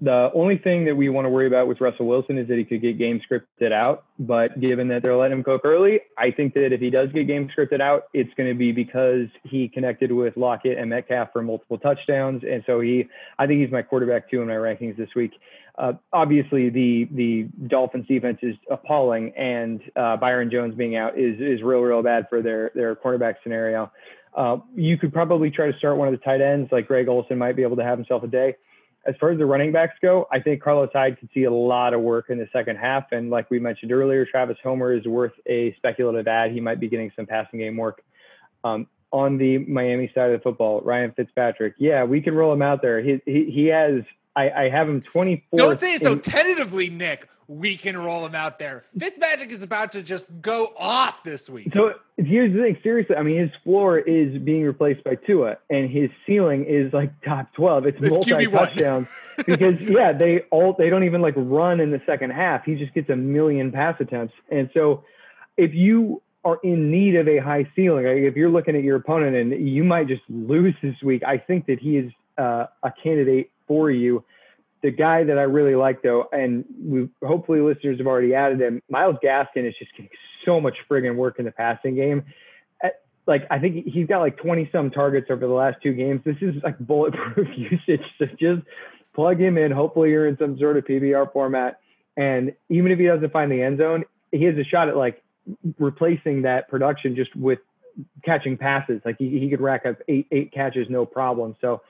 the 0.00 0.30
only 0.34 0.58
thing 0.58 0.84
that 0.84 0.94
we 0.94 1.08
want 1.08 1.24
to 1.24 1.30
worry 1.30 1.46
about 1.46 1.68
with 1.68 1.80
Russell 1.80 2.06
Wilson 2.06 2.36
is 2.36 2.48
that 2.48 2.58
he 2.58 2.64
could 2.64 2.82
get 2.82 2.98
game 2.98 3.20
scripted 3.20 3.72
out. 3.72 4.04
But 4.18 4.60
given 4.60 4.88
that 4.88 5.02
they're 5.02 5.16
letting 5.16 5.38
him 5.38 5.44
cook 5.44 5.62
early, 5.64 6.00
I 6.18 6.30
think 6.30 6.52
that 6.54 6.72
if 6.72 6.80
he 6.80 6.90
does 6.90 7.10
get 7.12 7.26
game 7.26 7.48
scripted 7.56 7.80
out, 7.80 8.04
it's 8.12 8.32
going 8.36 8.48
to 8.48 8.54
be 8.54 8.72
because 8.72 9.28
he 9.44 9.68
connected 9.68 10.12
with 10.12 10.36
Lockett 10.36 10.76
and 10.76 10.90
Metcalf 10.90 11.30
for 11.32 11.42
multiple 11.42 11.78
touchdowns. 11.78 12.42
And 12.44 12.62
so 12.66 12.80
he, 12.80 13.08
I 13.38 13.46
think 13.46 13.60
he's 13.62 13.72
my 13.72 13.82
quarterback 13.82 14.30
two 14.30 14.42
in 14.42 14.48
my 14.48 14.54
rankings 14.54 14.98
this 14.98 15.14
week. 15.16 15.32
Uh, 15.78 15.92
obviously, 16.12 16.70
the 16.70 17.06
the 17.12 17.48
Dolphins 17.66 18.06
defense 18.06 18.38
is 18.42 18.56
appalling, 18.70 19.32
and 19.36 19.80
uh, 19.94 20.16
Byron 20.16 20.50
Jones 20.50 20.74
being 20.74 20.96
out 20.96 21.18
is 21.18 21.38
is 21.40 21.62
real, 21.62 21.80
real 21.80 22.02
bad 22.02 22.26
for 22.30 22.40
their 22.40 22.70
their 22.74 22.96
cornerback 22.96 23.34
scenario. 23.42 23.92
Uh, 24.34 24.58
you 24.74 24.96
could 24.98 25.12
probably 25.12 25.50
try 25.50 25.70
to 25.70 25.76
start 25.78 25.96
one 25.96 26.08
of 26.08 26.12
the 26.12 26.24
tight 26.24 26.40
ends, 26.40 26.70
like 26.70 26.86
Greg 26.86 27.08
Olsen 27.08 27.38
might 27.38 27.56
be 27.56 27.62
able 27.62 27.76
to 27.76 27.84
have 27.84 27.98
himself 27.98 28.22
a 28.22 28.26
day. 28.26 28.54
As 29.06 29.14
far 29.20 29.30
as 29.30 29.38
the 29.38 29.46
running 29.46 29.70
backs 29.70 29.94
go, 30.02 30.26
I 30.32 30.40
think 30.40 30.62
Carlos 30.62 30.90
Hyde 30.92 31.18
could 31.18 31.28
see 31.32 31.44
a 31.44 31.52
lot 31.52 31.94
of 31.94 32.00
work 32.00 32.28
in 32.28 32.38
the 32.38 32.48
second 32.52 32.76
half. 32.76 33.04
And 33.12 33.30
like 33.30 33.50
we 33.50 33.60
mentioned 33.60 33.92
earlier, 33.92 34.26
Travis 34.26 34.56
Homer 34.62 34.92
is 34.92 35.06
worth 35.06 35.32
a 35.46 35.74
speculative 35.76 36.26
ad. 36.26 36.50
He 36.50 36.60
might 36.60 36.80
be 36.80 36.88
getting 36.88 37.12
some 37.14 37.24
passing 37.24 37.60
game 37.60 37.76
work. 37.76 38.02
Um, 38.64 38.88
on 39.12 39.38
the 39.38 39.58
Miami 39.58 40.10
side 40.14 40.30
of 40.30 40.40
the 40.40 40.42
football, 40.42 40.80
Ryan 40.80 41.12
Fitzpatrick, 41.12 41.74
yeah, 41.78 42.02
we 42.04 42.20
can 42.20 42.34
roll 42.34 42.52
him 42.52 42.62
out 42.62 42.82
there. 42.82 43.00
He 43.00 43.20
he, 43.24 43.50
he 43.50 43.66
has. 43.66 44.02
I, 44.36 44.50
I 44.50 44.68
have 44.68 44.88
him 44.88 45.00
24. 45.00 45.58
Don't 45.58 45.80
say 45.80 45.94
it 45.94 46.02
so 46.02 46.16
tentatively, 46.16 46.90
Nick. 46.90 47.28
We 47.48 47.76
can 47.76 47.96
roll 47.96 48.26
him 48.26 48.34
out 48.34 48.58
there. 48.58 48.84
Fitzmagic 48.98 49.50
is 49.50 49.62
about 49.62 49.92
to 49.92 50.02
just 50.02 50.42
go 50.42 50.74
off 50.76 51.22
this 51.22 51.48
week. 51.48 51.70
So 51.72 51.92
here's 52.16 52.52
the 52.52 52.60
thing. 52.60 52.76
Seriously, 52.82 53.14
I 53.14 53.22
mean, 53.22 53.38
his 53.38 53.52
floor 53.62 54.00
is 54.00 54.36
being 54.42 54.64
replaced 54.64 55.04
by 55.04 55.14
Tua, 55.14 55.56
and 55.70 55.88
his 55.88 56.10
ceiling 56.26 56.66
is 56.66 56.92
like 56.92 57.12
top 57.22 57.52
12. 57.54 57.86
It's 57.86 57.98
It's 58.02 58.14
multi 58.14 58.46
touchdowns 58.48 59.06
because 59.46 59.74
yeah, 59.80 60.12
they 60.12 60.40
all 60.50 60.74
they 60.76 60.90
don't 60.90 61.04
even 61.04 61.22
like 61.22 61.34
run 61.36 61.78
in 61.78 61.92
the 61.92 62.02
second 62.04 62.30
half. 62.30 62.64
He 62.64 62.74
just 62.74 62.92
gets 62.94 63.08
a 63.10 63.16
million 63.16 63.70
pass 63.70 63.94
attempts, 64.00 64.34
and 64.50 64.68
so 64.74 65.04
if 65.56 65.72
you 65.72 66.20
are 66.44 66.58
in 66.64 66.90
need 66.90 67.14
of 67.14 67.28
a 67.28 67.38
high 67.38 67.70
ceiling, 67.76 68.06
like 68.06 68.16
if 68.16 68.34
you're 68.34 68.50
looking 68.50 68.74
at 68.74 68.82
your 68.82 68.96
opponent 68.96 69.36
and 69.36 69.68
you 69.68 69.84
might 69.84 70.08
just 70.08 70.22
lose 70.28 70.74
this 70.82 70.96
week, 71.02 71.22
I 71.24 71.38
think 71.38 71.66
that 71.66 71.78
he 71.78 71.96
is 71.96 72.12
uh, 72.38 72.66
a 72.82 72.92
candidate 73.02 73.50
for 73.66 73.90
you. 73.90 74.24
The 74.82 74.90
guy 74.90 75.24
that 75.24 75.38
I 75.38 75.42
really 75.42 75.74
like 75.74 76.02
though, 76.02 76.28
and 76.32 76.64
we 76.78 77.08
hopefully 77.26 77.60
listeners 77.60 77.98
have 77.98 78.06
already 78.06 78.34
added 78.34 78.60
him, 78.60 78.82
Myles 78.88 79.16
Gaskin 79.24 79.66
is 79.68 79.74
just 79.78 79.92
getting 79.92 80.10
so 80.44 80.60
much 80.60 80.76
friggin' 80.88 81.16
work 81.16 81.38
in 81.38 81.44
the 81.44 81.50
passing 81.50 81.96
game. 81.96 82.24
Uh, 82.84 82.88
like 83.26 83.46
I 83.50 83.58
think 83.58 83.86
he's 83.86 84.06
got 84.06 84.20
like 84.20 84.36
20 84.36 84.68
some 84.70 84.90
targets 84.90 85.28
over 85.30 85.46
the 85.46 85.52
last 85.52 85.78
two 85.82 85.92
games. 85.92 86.20
This 86.24 86.36
is 86.40 86.54
like 86.62 86.78
bulletproof 86.78 87.48
usage. 87.56 88.04
So 88.18 88.26
just 88.38 88.62
plug 89.14 89.40
him 89.40 89.58
in. 89.58 89.72
Hopefully 89.72 90.10
you're 90.10 90.28
in 90.28 90.36
some 90.38 90.58
sort 90.58 90.76
of 90.76 90.84
PPR 90.84 91.32
format. 91.32 91.80
And 92.16 92.52
even 92.68 92.92
if 92.92 92.98
he 92.98 93.06
doesn't 93.06 93.32
find 93.32 93.50
the 93.50 93.62
end 93.62 93.78
zone, 93.78 94.04
he 94.30 94.44
has 94.44 94.56
a 94.56 94.64
shot 94.64 94.88
at 94.88 94.96
like 94.96 95.22
replacing 95.78 96.42
that 96.42 96.68
production 96.68 97.16
just 97.16 97.34
with 97.34 97.58
catching 98.24 98.56
passes. 98.56 99.00
Like 99.04 99.16
he, 99.18 99.38
he 99.38 99.50
could 99.50 99.60
rack 99.60 99.86
up 99.86 99.96
eight 100.08 100.26
eight 100.30 100.52
catches 100.52 100.88
no 100.88 101.06
problem. 101.06 101.56
So 101.60 101.82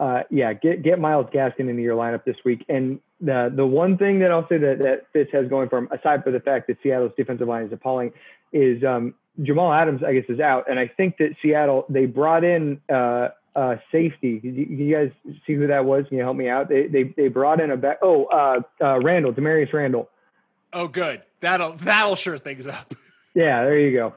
uh, 0.00 0.22
yeah, 0.30 0.54
get 0.54 0.82
get 0.82 0.98
Myles 0.98 1.26
Gaskin 1.32 1.68
into 1.68 1.82
your 1.82 1.94
lineup 1.94 2.24
this 2.24 2.36
week. 2.44 2.64
And 2.70 2.98
the 3.20 3.52
the 3.54 3.66
one 3.66 3.98
thing 3.98 4.18
that 4.20 4.32
I'll 4.32 4.48
say 4.48 4.56
that 4.56 4.78
that 4.78 5.06
Fitz 5.12 5.30
has 5.32 5.46
going 5.48 5.68
for 5.68 5.78
him, 5.78 5.88
aside 5.92 6.24
from 6.24 6.32
the 6.32 6.40
fact 6.40 6.68
that 6.68 6.78
Seattle's 6.82 7.12
defensive 7.18 7.46
line 7.46 7.66
is 7.66 7.72
appalling, 7.72 8.12
is 8.50 8.82
um, 8.82 9.14
Jamal 9.42 9.70
Adams. 9.72 10.02
I 10.02 10.14
guess 10.14 10.24
is 10.30 10.40
out, 10.40 10.70
and 10.70 10.78
I 10.78 10.88
think 10.88 11.18
that 11.18 11.36
Seattle 11.42 11.84
they 11.88 12.06
brought 12.06 12.42
in. 12.42 12.80
Uh, 12.92 13.28
uh, 13.56 13.74
safety. 13.90 14.38
Did 14.38 14.54
you, 14.54 14.64
you 14.64 14.94
guys 14.94 15.10
see 15.44 15.54
who 15.54 15.66
that 15.66 15.84
was? 15.84 16.04
Can 16.08 16.18
you 16.18 16.22
help 16.22 16.36
me 16.36 16.48
out? 16.48 16.68
They 16.68 16.86
they, 16.86 17.02
they 17.16 17.26
brought 17.26 17.60
in 17.60 17.72
a 17.72 17.76
back. 17.76 17.98
Oh, 18.00 18.26
uh, 18.26 18.60
uh, 18.80 19.00
Randall, 19.00 19.32
Damarious 19.32 19.72
Randall. 19.72 20.08
Oh, 20.72 20.86
good. 20.86 21.22
That'll 21.40 21.72
that'll 21.72 22.14
sure 22.14 22.38
things 22.38 22.66
up. 22.66 22.94
Yeah, 23.32 23.62
there 23.62 23.78
you 23.78 23.96
go. 23.96 24.14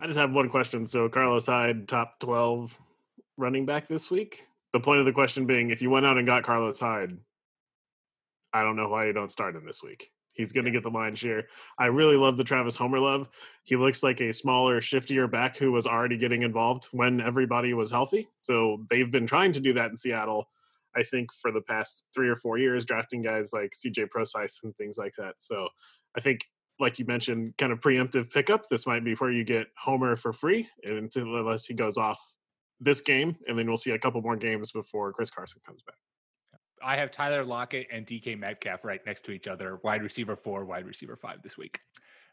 I 0.00 0.06
just 0.06 0.16
have 0.16 0.30
one 0.30 0.48
question. 0.48 0.86
So 0.86 1.08
Carlos 1.08 1.46
Hyde, 1.46 1.88
top 1.88 2.20
twelve 2.20 2.78
running 3.36 3.66
back 3.66 3.88
this 3.88 4.08
week. 4.08 4.46
The 4.72 4.80
point 4.80 5.00
of 5.00 5.06
the 5.06 5.12
question 5.12 5.46
being, 5.46 5.70
if 5.70 5.82
you 5.82 5.90
went 5.90 6.06
out 6.06 6.16
and 6.16 6.26
got 6.26 6.44
Carlos 6.44 6.80
Hyde, 6.80 7.16
I 8.52 8.62
don't 8.62 8.76
know 8.76 8.88
why 8.88 9.06
you 9.06 9.12
don't 9.12 9.30
start 9.30 9.56
him 9.56 9.66
this 9.66 9.82
week. 9.82 10.10
He's 10.34 10.52
going 10.52 10.64
to 10.64 10.70
get 10.70 10.82
the 10.82 10.90
lion's 10.90 11.18
share. 11.18 11.44
I 11.78 11.86
really 11.86 12.16
love 12.16 12.38
the 12.38 12.44
Travis 12.44 12.74
Homer 12.74 12.98
love. 12.98 13.28
He 13.64 13.76
looks 13.76 14.02
like 14.02 14.20
a 14.22 14.32
smaller, 14.32 14.80
shiftier 14.80 15.30
back 15.30 15.56
who 15.56 15.72
was 15.72 15.86
already 15.86 16.16
getting 16.16 16.42
involved 16.42 16.84
when 16.92 17.20
everybody 17.20 17.74
was 17.74 17.90
healthy. 17.90 18.28
So 18.40 18.86
they've 18.88 19.10
been 19.10 19.26
trying 19.26 19.52
to 19.52 19.60
do 19.60 19.74
that 19.74 19.90
in 19.90 19.96
Seattle. 19.96 20.48
I 20.96 21.02
think 21.02 21.32
for 21.34 21.52
the 21.52 21.60
past 21.60 22.06
three 22.14 22.28
or 22.28 22.36
four 22.36 22.58
years, 22.58 22.84
drafting 22.84 23.22
guys 23.22 23.52
like 23.52 23.72
CJ 23.72 24.08
Procise 24.08 24.62
and 24.64 24.74
things 24.76 24.96
like 24.96 25.14
that. 25.18 25.34
So 25.36 25.68
I 26.16 26.20
think, 26.20 26.46
like 26.80 26.98
you 26.98 27.04
mentioned, 27.04 27.54
kind 27.58 27.72
of 27.72 27.80
preemptive 27.80 28.30
pickup. 28.30 28.68
This 28.68 28.86
might 28.86 29.04
be 29.04 29.14
where 29.14 29.30
you 29.30 29.44
get 29.44 29.68
Homer 29.76 30.16
for 30.16 30.32
free, 30.32 30.68
and 30.82 31.10
unless 31.14 31.66
he 31.66 31.74
goes 31.74 31.96
off 31.96 32.20
this 32.82 33.00
game, 33.00 33.36
and 33.46 33.58
then 33.58 33.66
we'll 33.66 33.76
see 33.76 33.92
a 33.92 33.98
couple 33.98 34.20
more 34.20 34.36
games 34.36 34.72
before 34.72 35.12
Chris 35.12 35.30
Carson 35.30 35.60
comes 35.66 35.82
back. 35.82 35.96
I 36.84 36.96
have 36.96 37.10
Tyler 37.10 37.44
Lockett 37.44 37.86
and 37.92 38.06
DK 38.06 38.38
Metcalf 38.38 38.84
right 38.84 39.00
next 39.06 39.24
to 39.26 39.32
each 39.32 39.46
other, 39.46 39.78
wide 39.84 40.02
receiver 40.02 40.36
four, 40.36 40.64
wide 40.64 40.86
receiver 40.86 41.16
five 41.16 41.42
this 41.42 41.56
week. 41.56 41.78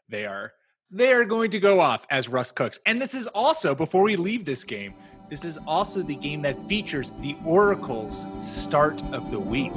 They 0.08 0.26
are 0.26 0.52
they 0.90 1.12
are 1.12 1.24
going 1.24 1.52
to 1.52 1.60
go 1.60 1.78
off 1.78 2.04
as 2.10 2.28
Russ 2.28 2.50
Cooks. 2.50 2.80
And 2.84 3.00
this 3.00 3.14
is 3.14 3.28
also, 3.28 3.76
before 3.76 4.02
we 4.02 4.16
leave 4.16 4.44
this 4.44 4.64
game, 4.64 4.94
this 5.28 5.44
is 5.44 5.56
also 5.64 6.02
the 6.02 6.16
game 6.16 6.42
that 6.42 6.58
features 6.66 7.12
the 7.20 7.36
Oracle's 7.44 8.26
start 8.40 9.00
of 9.12 9.30
the 9.30 9.38
week. 9.38 9.72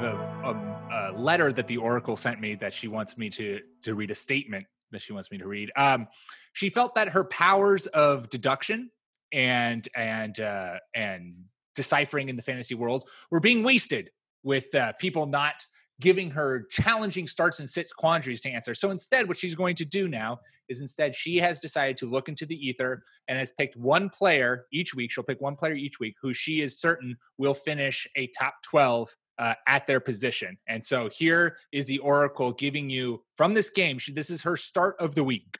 Have 0.00 0.14
a 0.14 0.30
a, 0.48 1.12
a 1.12 1.18
letter 1.18 1.52
that 1.52 1.68
the 1.68 1.76
Oracle 1.76 2.16
sent 2.16 2.40
me 2.40 2.54
that 2.56 2.72
she 2.72 2.88
wants 2.88 3.16
me 3.18 3.30
to 3.30 3.60
to 3.82 3.94
read 3.94 4.10
a 4.10 4.14
statement 4.14 4.66
that 4.92 5.00
she 5.00 5.12
wants 5.12 5.30
me 5.30 5.38
to 5.38 5.46
read. 5.46 5.70
Um, 5.76 6.08
she 6.52 6.68
felt 6.68 6.94
that 6.94 7.08
her 7.10 7.24
powers 7.24 7.86
of 7.88 8.28
deduction 8.30 8.90
and 9.32 9.86
and 9.94 10.38
uh, 10.40 10.76
and 10.94 11.34
deciphering 11.74 12.28
in 12.28 12.36
the 12.36 12.42
fantasy 12.42 12.74
world 12.74 13.04
were 13.30 13.40
being 13.40 13.62
wasted 13.62 14.10
with 14.42 14.74
uh, 14.74 14.92
people 14.98 15.26
not 15.26 15.64
giving 16.00 16.30
her 16.30 16.66
challenging 16.70 17.26
starts 17.26 17.60
and 17.60 17.68
sits 17.68 17.92
quandaries 17.92 18.40
to 18.40 18.50
answer. 18.50 18.74
So 18.74 18.90
instead, 18.90 19.28
what 19.28 19.36
she's 19.36 19.54
going 19.54 19.76
to 19.76 19.84
do 19.84 20.08
now 20.08 20.38
is 20.70 20.80
instead 20.80 21.14
she 21.14 21.36
has 21.36 21.60
decided 21.60 21.98
to 21.98 22.06
look 22.06 22.28
into 22.28 22.46
the 22.46 22.54
ether 22.54 23.02
and 23.28 23.38
has 23.38 23.50
picked 23.50 23.76
one 23.76 24.08
player 24.08 24.64
each 24.72 24.94
week. 24.94 25.10
She'll 25.10 25.24
pick 25.24 25.40
one 25.40 25.56
player 25.56 25.74
each 25.74 26.00
week 26.00 26.14
who 26.22 26.32
she 26.32 26.62
is 26.62 26.80
certain 26.80 27.16
will 27.36 27.54
finish 27.54 28.06
a 28.16 28.28
top 28.28 28.54
12 28.62 29.14
uh, 29.40 29.54
at 29.66 29.86
their 29.86 30.00
position. 30.00 30.58
And 30.68 30.84
so 30.84 31.08
here 31.08 31.56
is 31.72 31.86
the 31.86 31.98
Oracle 31.98 32.52
giving 32.52 32.90
you 32.90 33.22
from 33.34 33.54
this 33.54 33.70
game. 33.70 33.98
She, 33.98 34.12
this 34.12 34.28
is 34.28 34.42
her 34.42 34.56
start 34.56 34.96
of 35.00 35.14
the 35.14 35.24
week. 35.24 35.58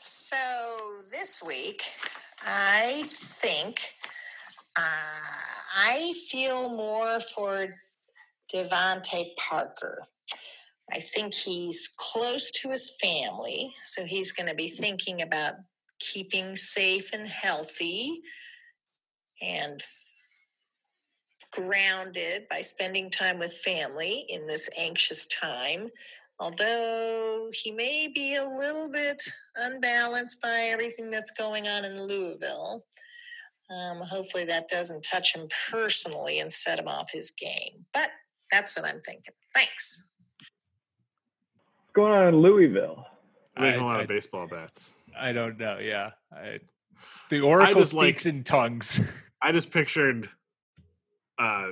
So 0.00 0.36
this 1.12 1.40
week, 1.40 1.84
I 2.44 3.04
think 3.06 3.92
uh, 4.76 4.82
I 5.76 6.14
feel 6.28 6.68
more 6.68 7.20
for 7.20 7.76
DeVante 8.52 9.36
Parker. 9.36 10.02
I 10.92 10.98
think 10.98 11.32
he's 11.32 11.88
close 11.96 12.50
to 12.50 12.70
his 12.70 12.92
family, 13.00 13.72
so 13.82 14.04
he's 14.04 14.32
going 14.32 14.48
to 14.48 14.54
be 14.54 14.68
thinking 14.68 15.22
about 15.22 15.54
keeping 16.00 16.56
safe 16.56 17.12
and 17.14 17.28
healthy 17.28 18.20
and 19.40 19.80
grounded 21.54 22.48
by 22.50 22.60
spending 22.60 23.10
time 23.10 23.38
with 23.38 23.52
family 23.52 24.26
in 24.28 24.46
this 24.46 24.68
anxious 24.78 25.26
time. 25.26 25.88
Although 26.40 27.50
he 27.52 27.70
may 27.70 28.08
be 28.12 28.34
a 28.34 28.44
little 28.44 28.90
bit 28.90 29.22
unbalanced 29.56 30.42
by 30.42 30.68
everything 30.72 31.10
that's 31.10 31.30
going 31.30 31.68
on 31.68 31.84
in 31.84 32.02
Louisville. 32.02 32.84
Um, 33.70 33.98
hopefully, 33.98 34.44
that 34.46 34.68
doesn't 34.68 35.02
touch 35.02 35.34
him 35.34 35.48
personally 35.70 36.40
and 36.40 36.50
set 36.50 36.78
him 36.78 36.88
off 36.88 37.10
his 37.12 37.30
game. 37.30 37.86
But 37.94 38.10
that's 38.50 38.76
what 38.76 38.86
I'm 38.88 39.00
thinking. 39.00 39.32
Thanks. 39.54 40.06
What's 40.38 41.92
going 41.94 42.12
on 42.12 42.28
in 42.28 42.40
Louisville? 42.40 43.06
There's 43.56 43.80
a 43.80 43.84
lot 43.84 44.00
I- 44.00 44.02
of 44.02 44.08
baseball 44.08 44.48
bats. 44.48 44.94
I 45.16 45.32
don't 45.32 45.56
know. 45.58 45.78
Yeah, 45.78 46.10
I, 46.32 46.58
the 47.30 47.40
Oracle 47.40 47.80
just 47.80 47.94
like- 47.94 48.18
speaks 48.18 48.26
in 48.26 48.42
tongues. 48.42 49.00
I 49.42 49.52
just 49.52 49.70
pictured 49.70 50.28
uh, 51.38 51.68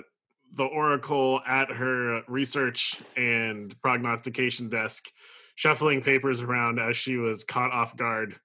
the 0.54 0.64
Oracle 0.64 1.40
at 1.46 1.70
her 1.70 2.22
research 2.28 3.00
and 3.16 3.74
prognostication 3.80 4.68
desk, 4.68 5.08
shuffling 5.54 6.02
papers 6.02 6.40
around 6.42 6.78
as 6.78 6.96
she 6.96 7.16
was 7.16 7.44
caught 7.44 7.72
off 7.72 7.96
guard 7.96 8.36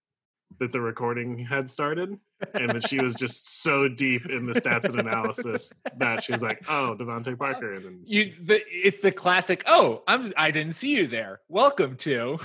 that 0.60 0.72
the 0.72 0.80
recording 0.80 1.38
had 1.38 1.70
started, 1.70 2.18
and 2.54 2.70
that 2.72 2.88
she 2.88 3.00
was 3.02 3.14
just 3.16 3.62
so 3.62 3.90
deep 3.90 4.26
in 4.30 4.46
the 4.46 4.54
stats 4.54 4.86
and 4.86 4.98
analysis 5.00 5.74
that 5.98 6.24
she 6.24 6.32
was 6.32 6.42
like, 6.42 6.64
"Oh, 6.70 6.96
DeVante 6.98 7.38
Parker," 7.38 7.74
and 7.74 7.84
then 7.84 8.02
you 8.06 8.34
the 8.42 8.62
it's 8.70 9.02
the 9.02 9.12
classic 9.12 9.64
oh 9.68 10.04
i'm 10.08 10.32
i 10.38 10.50
didn't 10.52 10.74
see 10.74 10.96
you 10.96 11.08
there. 11.08 11.42
Welcome 11.50 11.98
to 11.98 12.38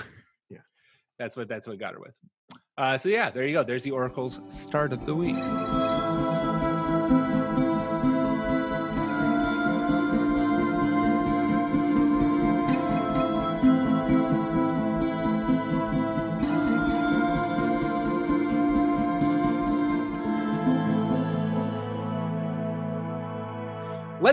Yeah. 0.49 0.57
that's 1.17 1.37
what 1.37 1.47
that's 1.47 1.65
what 1.67 1.77
got 1.79 1.93
her 1.93 1.99
with. 2.01 2.17
Uh 2.77 2.97
so 2.97 3.07
yeah 3.07 3.29
there 3.29 3.47
you 3.47 3.53
go. 3.53 3.63
There's 3.63 3.83
the 3.83 3.91
oracle's 3.91 4.41
start 4.49 4.91
of 4.91 5.05
the 5.05 5.15
week 5.15 5.37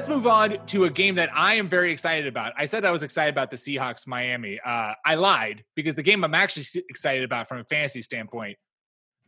Let's 0.01 0.09
move 0.09 0.27
on 0.27 0.65
to 0.69 0.85
a 0.85 0.91
game 0.91 1.17
that 1.17 1.29
I 1.35 1.57
am 1.57 1.69
very 1.69 1.93
excited 1.93 2.27
about. 2.27 2.55
I 2.57 2.65
said 2.65 2.87
I 2.87 2.91
was 2.91 3.03
excited 3.03 3.35
about 3.35 3.51
the 3.51 3.59
Seahawks 3.59 4.07
Miami. 4.07 4.59
Uh, 4.65 4.95
I 5.05 5.17
lied 5.17 5.63
because 5.77 5.95
the 5.95 6.03
game 6.03 6.25
I'm 6.25 6.35
actually 6.35 6.65
excited 6.89 7.23
about 7.23 7.51
from 7.51 7.59
a 7.59 7.65
fantasy 7.65 8.01
standpoint 8.01 8.57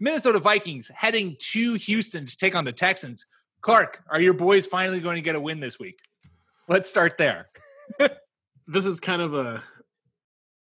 Minnesota 0.00 0.38
Vikings 0.38 0.90
heading 0.94 1.36
to 1.50 1.74
Houston 1.74 2.24
to 2.24 2.36
take 2.38 2.54
on 2.54 2.64
the 2.64 2.72
Texans. 2.72 3.26
Clark, 3.60 4.02
are 4.08 4.18
your 4.18 4.32
boys 4.32 4.66
finally 4.66 5.00
going 5.00 5.16
to 5.16 5.20
get 5.20 5.34
a 5.34 5.40
win 5.40 5.60
this 5.60 5.78
week? 5.78 5.98
Let's 6.68 6.88
start 6.88 7.18
there. 7.18 7.50
this 8.66 8.86
is 8.86 8.98
kind 8.98 9.20
of 9.20 9.34
a 9.34 9.62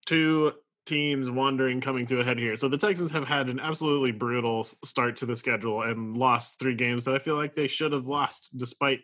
two 0.07 0.55
teams 0.87 1.31
wandering 1.31 1.81
coming 1.81 2.05
to 2.07 2.19
a 2.19 2.25
head 2.25 2.37
here. 2.37 2.57
So 2.57 2.69
the 2.69 2.79
Texans 2.79 3.13
have 3.13 3.29
had 3.29 3.49
an 3.49 3.61
absolutely 3.61 4.11
brutal 4.11 4.67
start 4.85 5.15
to 5.19 5.27
the 5.27 5.37
schedule 5.37 5.83
and 5.83 6.17
lost 6.17 6.59
three 6.59 6.75
games 6.75 7.05
that 7.05 7.15
I 7.15 7.21
feel 7.21 7.37
like 7.37 7.55
they 7.55 7.69
should 7.69 7.93
have 7.93 8.09
lost 8.09 8.59
despite 8.59 9.03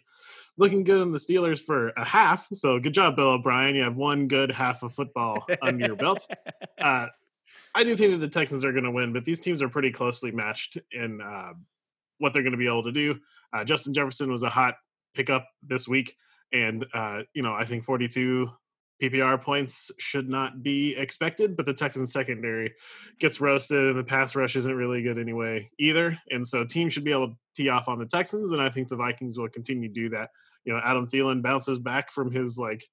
looking 0.59 0.85
good 0.85 1.03
in 1.03 1.13
the 1.13 1.19
Steelers 1.19 1.61
for 1.61 1.89
a 1.91 2.05
half. 2.05 2.49
So 2.53 2.79
good 2.79 2.95
job, 2.95 3.17
Bill 3.17 3.31
O'Brien. 3.31 3.75
You 3.75 3.85
have 3.85 3.97
one 3.97 4.29
good 4.29 4.51
half 4.51 4.83
of 4.83 4.93
football 4.93 5.47
under 5.63 5.87
your 5.87 5.97
belt. 5.97 6.27
Uh, 6.79 7.07
I 7.75 7.85
do 7.85 7.97
think 7.97 8.13
that 8.13 8.19
the 8.19 8.29
Texans 8.29 8.65
are 8.65 8.73
going 8.73 8.85
to 8.85 8.91
win, 8.91 9.15
but 9.15 9.25
these 9.25 9.41
teams 9.41 9.63
are 9.63 9.69
pretty 9.69 9.91
closely 9.91 10.31
matched 10.31 10.77
in 10.93 11.23
uh, 11.23 11.55
what 12.19 12.33
they're 12.33 12.43
going 12.43 12.53
to 12.53 12.59
be 12.59 12.67
able 12.67 12.83
to 12.85 12.93
do. 12.93 13.17
Uh, 13.53 13.65
Justin 13.65 13.95
Jefferson 13.95 14.31
was 14.31 14.43
a 14.43 14.51
hot 14.51 14.75
pickup 15.15 15.49
this 15.63 15.89
week, 15.89 16.15
and 16.53 16.87
uh, 16.95 17.23
you 17.35 17.43
know 17.43 17.55
I 17.55 17.65
think 17.65 17.85
42 17.85 18.51
PPR 19.03 19.41
points 19.41 19.91
should 19.99 20.29
not 20.29 20.63
be 20.63 20.97
expected, 20.97 21.57
but 21.57 21.67
the 21.67 21.75
Texans 21.75 22.13
secondary 22.13 22.73
gets 23.19 23.41
roasted, 23.41 23.79
and 23.79 23.99
the 23.99 24.05
pass 24.05 24.35
rush 24.35 24.57
isn't 24.57 24.75
really 24.75 25.03
good 25.03 25.19
anyway 25.19 25.71
either. 25.79 26.19
And 26.31 26.47
so 26.47 26.65
teams 26.65 26.93
should 26.93 27.05
be 27.05 27.13
able 27.13 27.29
to 27.29 27.37
tee 27.55 27.69
off 27.69 27.89
on 27.89 27.99
the 27.99 28.07
Texans, 28.07 28.53
and 28.53 28.61
I 28.61 28.71
think 28.71 28.89
the 28.89 28.97
Vikings 28.97 29.39
will 29.39 29.49
continue 29.49 29.89
to 29.89 29.95
do 29.95 30.09
that. 30.11 30.31
You 30.67 30.75
know, 30.75 30.81
Adam 30.85 31.07
Thielen 31.07 31.43
bounces 31.43 31.79
back 31.79 32.11
from 32.11 32.31
his 32.31 32.59
like 32.59 32.85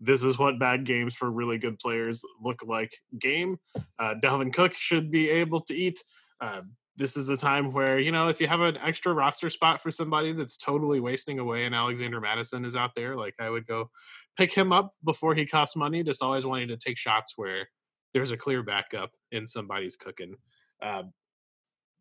this 0.00 0.24
is 0.24 0.36
what 0.36 0.58
bad 0.58 0.84
games 0.84 1.14
for 1.14 1.30
really 1.30 1.58
good 1.58 1.78
players 1.78 2.24
look 2.42 2.60
like 2.66 2.92
game. 3.20 3.58
Uh, 4.00 4.14
Dalvin 4.20 4.52
Cook 4.52 4.74
should 4.74 5.12
be 5.12 5.30
able 5.30 5.60
to 5.60 5.74
eat. 5.74 6.02
Uh, 6.40 6.62
this 6.96 7.16
is 7.16 7.28
the 7.28 7.36
time 7.36 7.72
where, 7.72 8.00
you 8.00 8.10
know, 8.10 8.28
if 8.28 8.40
you 8.40 8.48
have 8.48 8.60
an 8.60 8.76
extra 8.78 9.12
roster 9.12 9.48
spot 9.48 9.80
for 9.80 9.92
somebody 9.92 10.32
that's 10.32 10.56
totally 10.56 10.98
wasting 10.98 11.38
away 11.38 11.64
and 11.64 11.74
Alexander 11.74 12.20
Mattison 12.20 12.64
is 12.64 12.74
out 12.74 12.90
there, 12.96 13.16
like 13.16 13.34
I 13.38 13.48
would 13.48 13.66
go 13.66 13.90
pick 14.36 14.52
him 14.52 14.72
up 14.72 14.92
before 15.04 15.34
he 15.34 15.46
costs 15.46 15.76
money, 15.76 16.02
just 16.02 16.22
always 16.22 16.44
wanting 16.44 16.68
to 16.68 16.76
take 16.76 16.98
shots 16.98 17.34
where 17.36 17.68
there's 18.12 18.32
a 18.32 18.36
clear 18.36 18.62
backup 18.62 19.12
and 19.30 19.48
somebody's 19.48 19.96
cooking. 19.96 20.34
Uh, 20.82 21.04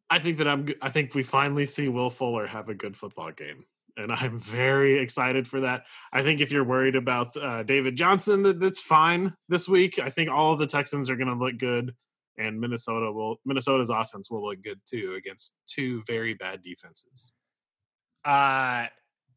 I 0.09 0.19
think 0.19 0.39
that 0.39 0.47
I'm. 0.47 0.67
I 0.81 0.89
think 0.89 1.15
we 1.15 1.23
finally 1.23 1.65
see 1.65 1.87
Will 1.87 2.09
Fuller 2.09 2.45
have 2.45 2.67
a 2.67 2.75
good 2.75 2.97
football 2.97 3.31
game, 3.31 3.63
and 3.97 4.11
I'm 4.11 4.39
very 4.39 4.99
excited 4.99 5.47
for 5.47 5.61
that. 5.61 5.85
I 6.11 6.23
think 6.23 6.41
if 6.41 6.51
you're 6.51 6.63
worried 6.63 6.95
about 6.95 7.35
uh, 7.37 7.63
David 7.63 7.95
Johnson, 7.95 8.43
that, 8.43 8.59
that's 8.59 8.81
fine 8.81 9.33
this 9.49 9.67
week. 9.67 9.99
I 9.99 10.09
think 10.09 10.29
all 10.29 10.53
of 10.53 10.59
the 10.59 10.67
Texans 10.67 11.09
are 11.09 11.15
going 11.15 11.27
to 11.27 11.35
look 11.35 11.57
good, 11.57 11.93
and 12.37 12.59
Minnesota 12.59 13.11
will. 13.11 13.37
Minnesota's 13.45 13.89
offense 13.89 14.29
will 14.29 14.43
look 14.43 14.61
good 14.61 14.79
too 14.85 15.15
against 15.17 15.57
two 15.67 16.03
very 16.07 16.33
bad 16.33 16.63
defenses. 16.63 17.33
Uh, 18.23 18.85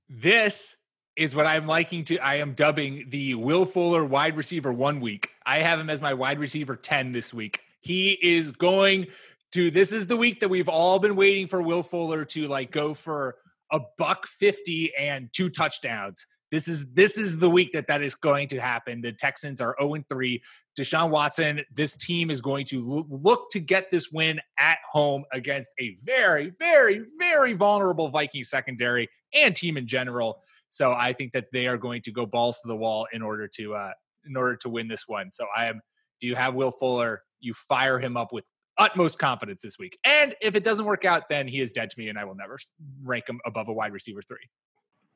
this 0.08 0.76
is 1.16 1.34
what 1.34 1.46
I'm 1.46 1.66
liking 1.66 2.04
to. 2.06 2.18
I 2.18 2.36
am 2.36 2.54
dubbing 2.54 3.06
the 3.10 3.34
Will 3.34 3.64
Fuller 3.64 4.04
wide 4.04 4.36
receiver 4.36 4.72
one 4.72 5.00
week. 5.00 5.30
I 5.46 5.58
have 5.58 5.78
him 5.78 5.90
as 5.90 6.02
my 6.02 6.14
wide 6.14 6.38
receiver 6.38 6.76
10 6.76 7.12
this 7.12 7.32
week. 7.32 7.60
He 7.80 8.18
is 8.20 8.50
going 8.50 9.06
to, 9.52 9.70
this 9.70 9.92
is 9.92 10.06
the 10.06 10.16
week 10.16 10.40
that 10.40 10.48
we've 10.48 10.68
all 10.68 10.98
been 10.98 11.16
waiting 11.16 11.46
for 11.46 11.62
Will 11.62 11.82
Fuller 11.82 12.24
to 12.26 12.48
like 12.48 12.70
go 12.70 12.94
for 12.94 13.36
a 13.74 13.80
buck 13.98 14.26
50 14.26 14.94
and 14.94 15.28
two 15.32 15.50
touchdowns. 15.50 16.24
This 16.52 16.68
is 16.68 16.86
this 16.92 17.18
is 17.18 17.38
the 17.38 17.50
week 17.50 17.72
that 17.72 17.88
that 17.88 18.00
is 18.00 18.14
going 18.14 18.46
to 18.48 18.60
happen. 18.60 19.00
The 19.00 19.10
Texans 19.10 19.60
are 19.60 19.74
0 19.80 20.04
3. 20.08 20.42
Deshaun 20.78 21.10
Watson, 21.10 21.62
this 21.74 21.96
team 21.96 22.30
is 22.30 22.40
going 22.40 22.66
to 22.66 23.04
look 23.08 23.50
to 23.50 23.58
get 23.58 23.90
this 23.90 24.12
win 24.12 24.40
at 24.56 24.78
home 24.92 25.24
against 25.32 25.72
a 25.80 25.96
very, 26.04 26.52
very, 26.60 27.04
very 27.18 27.54
vulnerable 27.54 28.08
Viking 28.08 28.44
secondary 28.44 29.08
and 29.34 29.56
team 29.56 29.76
in 29.76 29.88
general. 29.88 30.42
So 30.68 30.92
I 30.92 31.12
think 31.12 31.32
that 31.32 31.46
they 31.52 31.66
are 31.66 31.76
going 31.76 32.02
to 32.02 32.12
go 32.12 32.24
balls 32.24 32.60
to 32.60 32.68
the 32.68 32.76
wall 32.76 33.08
in 33.12 33.20
order 33.20 33.48
to 33.56 33.74
uh, 33.74 33.92
in 34.24 34.36
order 34.36 34.54
to 34.56 34.68
win 34.68 34.86
this 34.86 35.08
one. 35.08 35.32
So 35.32 35.46
I 35.56 35.66
am. 35.66 35.80
If 36.20 36.28
you 36.28 36.36
have 36.36 36.54
Will 36.54 36.70
Fuller, 36.70 37.22
you 37.40 37.52
fire 37.52 37.98
him 37.98 38.16
up 38.16 38.32
with 38.32 38.48
utmost 38.78 39.18
confidence 39.18 39.62
this 39.62 39.78
week. 39.78 39.98
And 40.04 40.34
if 40.40 40.54
it 40.54 40.64
doesn't 40.64 40.84
work 40.84 41.04
out, 41.04 41.28
then 41.28 41.48
he 41.48 41.60
is 41.60 41.72
dead 41.72 41.90
to 41.90 41.98
me, 41.98 42.08
and 42.08 42.18
I 42.18 42.24
will 42.24 42.34
never 42.34 42.58
rank 43.02 43.28
him 43.28 43.40
above 43.46 43.68
a 43.68 43.72
wide 43.72 43.92
receiver 43.92 44.22
three. 44.22 44.48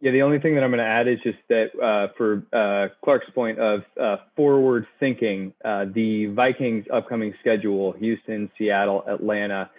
Yeah, 0.00 0.12
the 0.12 0.22
only 0.22 0.38
thing 0.38 0.54
that 0.54 0.62
I'm 0.62 0.70
going 0.70 0.78
to 0.78 0.84
add 0.84 1.08
is 1.08 1.18
just 1.24 1.38
that 1.48 1.70
uh, 1.82 2.12
for 2.16 2.46
uh, 2.52 2.94
Clark's 3.04 3.28
point 3.34 3.58
of 3.58 3.82
uh, 4.00 4.18
forward 4.36 4.86
thinking, 5.00 5.52
uh, 5.64 5.86
the 5.92 6.26
Vikings' 6.26 6.86
upcoming 6.92 7.34
schedule 7.40 7.92
Houston, 7.98 8.48
Seattle, 8.56 9.02
Atlanta, 9.08 9.70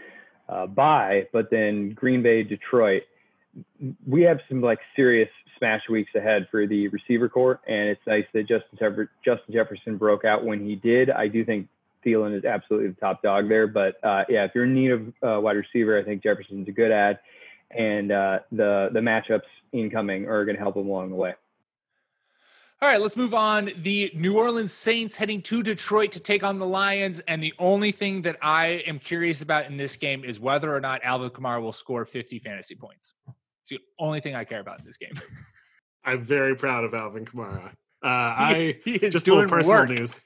uh, 0.50 0.66
bye, 0.68 1.28
but 1.32 1.50
then 1.50 1.92
Green 1.92 2.22
Bay, 2.22 2.44
Detroit. 2.44 3.04
we 4.06 4.24
have 4.24 4.40
some 4.50 4.62
like 4.62 4.80
serious 4.94 5.30
smash 5.58 5.82
weeks 5.90 6.12
ahead 6.16 6.48
for 6.52 6.68
the 6.68 6.90
receiver 6.90 7.30
corps, 7.30 7.62
and 7.68 7.90
it's 7.90 8.02
nice 8.06 8.26
that 8.34 8.42
Justin 8.42 9.08
Justin 9.24 9.54
Jefferson 9.54 9.98
broke 9.98 10.26
out 10.26 10.44
when 10.44 10.66
he 10.66 10.76
did. 10.76 11.10
I 11.12 11.28
do 11.28 11.46
think 11.46 11.70
Thielen 12.06 12.38
is 12.38 12.45
absolutely 12.45 12.89
the 12.89 13.00
top 13.00 13.22
dog 13.22 13.50
there, 13.50 13.68
but 13.68 13.95
uh, 14.04 14.24
yeah, 14.30 14.45
if 14.45 14.52
you're 14.56 14.66
in 14.66 14.74
need 14.74 14.91
of 14.91 15.08
uh, 15.22 15.41
wide 15.41 15.58
receiver, 15.58 16.00
I 16.00 16.04
think 16.04 16.24
Jefferson's 16.24 16.68
a 16.68 16.72
good 16.72 16.91
ad, 16.91 17.20
and 17.72 18.12
uh, 18.12 18.39
the 18.52 18.89
the 18.93 19.00
matchups 19.00 19.41
incoming 19.72 20.28
are 20.28 20.45
going 20.45 20.56
to 20.56 20.62
help 20.62 20.76
him 20.78 20.88
along 20.88 21.10
the 21.10 21.16
way. 21.16 21.34
All 22.82 22.88
right, 22.88 23.02
let's 23.02 23.18
move 23.18 23.34
on. 23.34 23.72
The 23.76 24.10
New 24.16 24.38
Orleans 24.38 24.72
Saints 24.72 25.18
heading 25.18 25.41
to 25.41 25.62
Detroit 25.62 26.14
to 26.14 26.22
take 26.22 26.45
on 26.45 26.60
the 26.60 26.66
Lions. 26.66 27.20
And 27.28 27.43
the 27.43 27.54
only 27.60 27.91
thing 27.91 28.22
that 28.22 28.38
I 28.41 28.84
am 28.88 29.00
curious 29.00 29.41
about 29.41 29.66
in 29.66 29.76
this 29.76 29.97
game 29.97 30.24
is 30.24 30.39
whether 30.39 30.74
or 30.74 30.80
not 30.80 31.02
Alvin 31.04 31.30
Kamara 31.30 31.62
will 31.62 31.74
score 31.74 32.06
50 32.06 32.39
fantasy 32.39 32.76
points. 32.76 33.16
It's 33.60 33.72
the 33.72 33.80
only 34.00 34.22
thing 34.22 34.34
I 34.34 34.45
care 34.45 34.62
about 34.62 34.80
in 34.80 34.86
this 34.86 34.95
game. 34.95 35.12
I'm 36.06 36.22
very 36.22 36.56
proud 36.56 36.86
of 36.86 36.93
Alvin 36.93 37.26
Kamara. 37.26 37.74
Uh, 38.02 38.08
I 38.08 38.80
he 38.86 38.95
is 38.95 39.12
just 39.12 39.28
a 39.28 39.32
little 39.32 39.41
doing 39.41 39.50
personal 39.50 39.80
work. 39.80 39.89
news. 39.89 40.24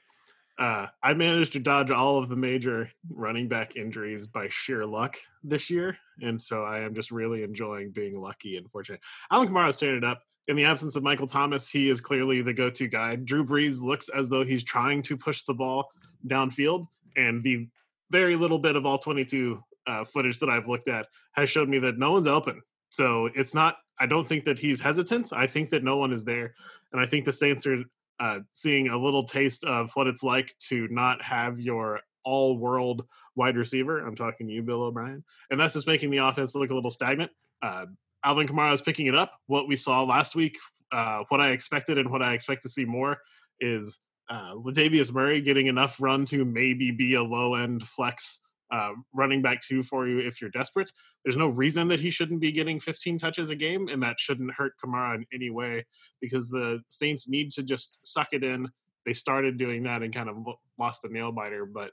Uh, 0.58 0.86
I 1.02 1.14
managed 1.14 1.54
to 1.54 1.58
dodge 1.58 1.90
all 1.90 2.18
of 2.18 2.28
the 2.28 2.36
major 2.36 2.88
running 3.10 3.48
back 3.48 3.76
injuries 3.76 4.26
by 4.26 4.48
sheer 4.48 4.86
luck 4.86 5.16
this 5.42 5.68
year, 5.68 5.98
and 6.22 6.40
so 6.40 6.62
I 6.62 6.80
am 6.80 6.94
just 6.94 7.10
really 7.10 7.42
enjoying 7.42 7.90
being 7.90 8.20
lucky 8.20 8.56
and 8.56 8.70
fortunate. 8.70 9.00
Alvin 9.30 9.52
Kamara 9.52 9.66
Kamara's 9.66 9.76
tearing 9.76 9.98
it 9.98 10.04
up. 10.04 10.22
In 10.46 10.56
the 10.56 10.64
absence 10.64 10.94
of 10.94 11.02
Michael 11.02 11.26
Thomas, 11.26 11.70
he 11.70 11.88
is 11.88 12.00
clearly 12.00 12.42
the 12.42 12.52
go-to 12.52 12.86
guy. 12.86 13.16
Drew 13.16 13.44
Brees 13.44 13.82
looks 13.82 14.10
as 14.10 14.28
though 14.28 14.44
he's 14.44 14.62
trying 14.62 15.02
to 15.04 15.16
push 15.16 15.42
the 15.42 15.54
ball 15.54 15.90
downfield, 16.28 16.86
and 17.16 17.42
the 17.42 17.66
very 18.10 18.36
little 18.36 18.58
bit 18.58 18.76
of 18.76 18.86
all 18.86 18.98
22 18.98 19.60
uh, 19.86 20.04
footage 20.04 20.38
that 20.38 20.50
I've 20.50 20.68
looked 20.68 20.88
at 20.88 21.06
has 21.32 21.50
showed 21.50 21.68
me 21.68 21.78
that 21.80 21.98
no 21.98 22.12
one's 22.12 22.26
open. 22.26 22.62
So 22.90 23.28
it's 23.34 23.54
not. 23.54 23.78
I 23.98 24.06
don't 24.06 24.26
think 24.26 24.44
that 24.44 24.58
he's 24.58 24.80
hesitant. 24.80 25.32
I 25.32 25.46
think 25.46 25.70
that 25.70 25.82
no 25.82 25.96
one 25.96 26.12
is 26.12 26.24
there, 26.24 26.54
and 26.92 27.00
I 27.00 27.06
think 27.06 27.24
the 27.24 27.32
Saints 27.32 27.66
are 27.66 27.82
uh, 28.20 28.40
seeing 28.50 28.88
a 28.88 28.98
little 28.98 29.24
taste 29.24 29.64
of 29.64 29.90
what 29.94 30.06
it's 30.06 30.22
like 30.22 30.54
to 30.68 30.88
not 30.88 31.22
have 31.22 31.60
your 31.60 32.00
all-world 32.24 33.04
wide 33.36 33.56
receiver. 33.56 33.98
I'm 33.98 34.14
talking 34.14 34.46
to 34.46 34.52
you, 34.52 34.62
Bill 34.62 34.82
O'Brien, 34.82 35.24
and 35.50 35.60
that's 35.60 35.74
just 35.74 35.86
making 35.86 36.10
the 36.10 36.18
offense 36.18 36.54
look 36.54 36.70
a 36.70 36.74
little 36.74 36.90
stagnant. 36.90 37.30
Uh, 37.62 37.86
Alvin 38.24 38.46
Kamara 38.46 38.72
is 38.72 38.80
picking 38.80 39.06
it 39.06 39.14
up. 39.14 39.32
What 39.46 39.68
we 39.68 39.76
saw 39.76 40.02
last 40.02 40.34
week, 40.34 40.56
uh, 40.92 41.24
what 41.28 41.40
I 41.40 41.50
expected, 41.50 41.98
and 41.98 42.10
what 42.10 42.22
I 42.22 42.32
expect 42.34 42.62
to 42.62 42.68
see 42.68 42.84
more 42.84 43.18
is 43.60 43.98
uh, 44.30 44.54
Latavius 44.54 45.12
Murray 45.12 45.42
getting 45.42 45.66
enough 45.66 46.00
run 46.00 46.24
to 46.26 46.44
maybe 46.44 46.90
be 46.90 47.14
a 47.14 47.22
low-end 47.22 47.82
flex 47.82 48.40
uh, 48.74 48.90
running 49.12 49.40
back 49.40 49.60
two 49.62 49.82
for 49.82 50.08
you 50.08 50.18
if 50.18 50.40
you're 50.40 50.50
desperate. 50.50 50.90
There's 51.24 51.36
no 51.36 51.48
reason 51.48 51.86
that 51.88 52.00
he 52.00 52.10
shouldn't 52.10 52.40
be 52.40 52.50
getting 52.50 52.80
15 52.80 53.18
touches 53.18 53.50
a 53.50 53.56
game, 53.56 53.88
and 53.88 54.02
that 54.02 54.18
shouldn't 54.18 54.52
hurt 54.52 54.72
Kamara 54.84 55.16
in 55.16 55.26
any 55.32 55.50
way 55.50 55.86
because 56.20 56.50
the 56.50 56.80
Saints 56.88 57.28
need 57.28 57.50
to 57.52 57.62
just 57.62 58.00
suck 58.02 58.28
it 58.32 58.42
in. 58.42 58.68
They 59.06 59.12
started 59.12 59.58
doing 59.58 59.84
that 59.84 60.02
and 60.02 60.12
kind 60.12 60.28
of 60.28 60.36
lost 60.78 61.04
a 61.04 61.12
nail 61.12 61.30
biter, 61.30 61.66
but 61.66 61.90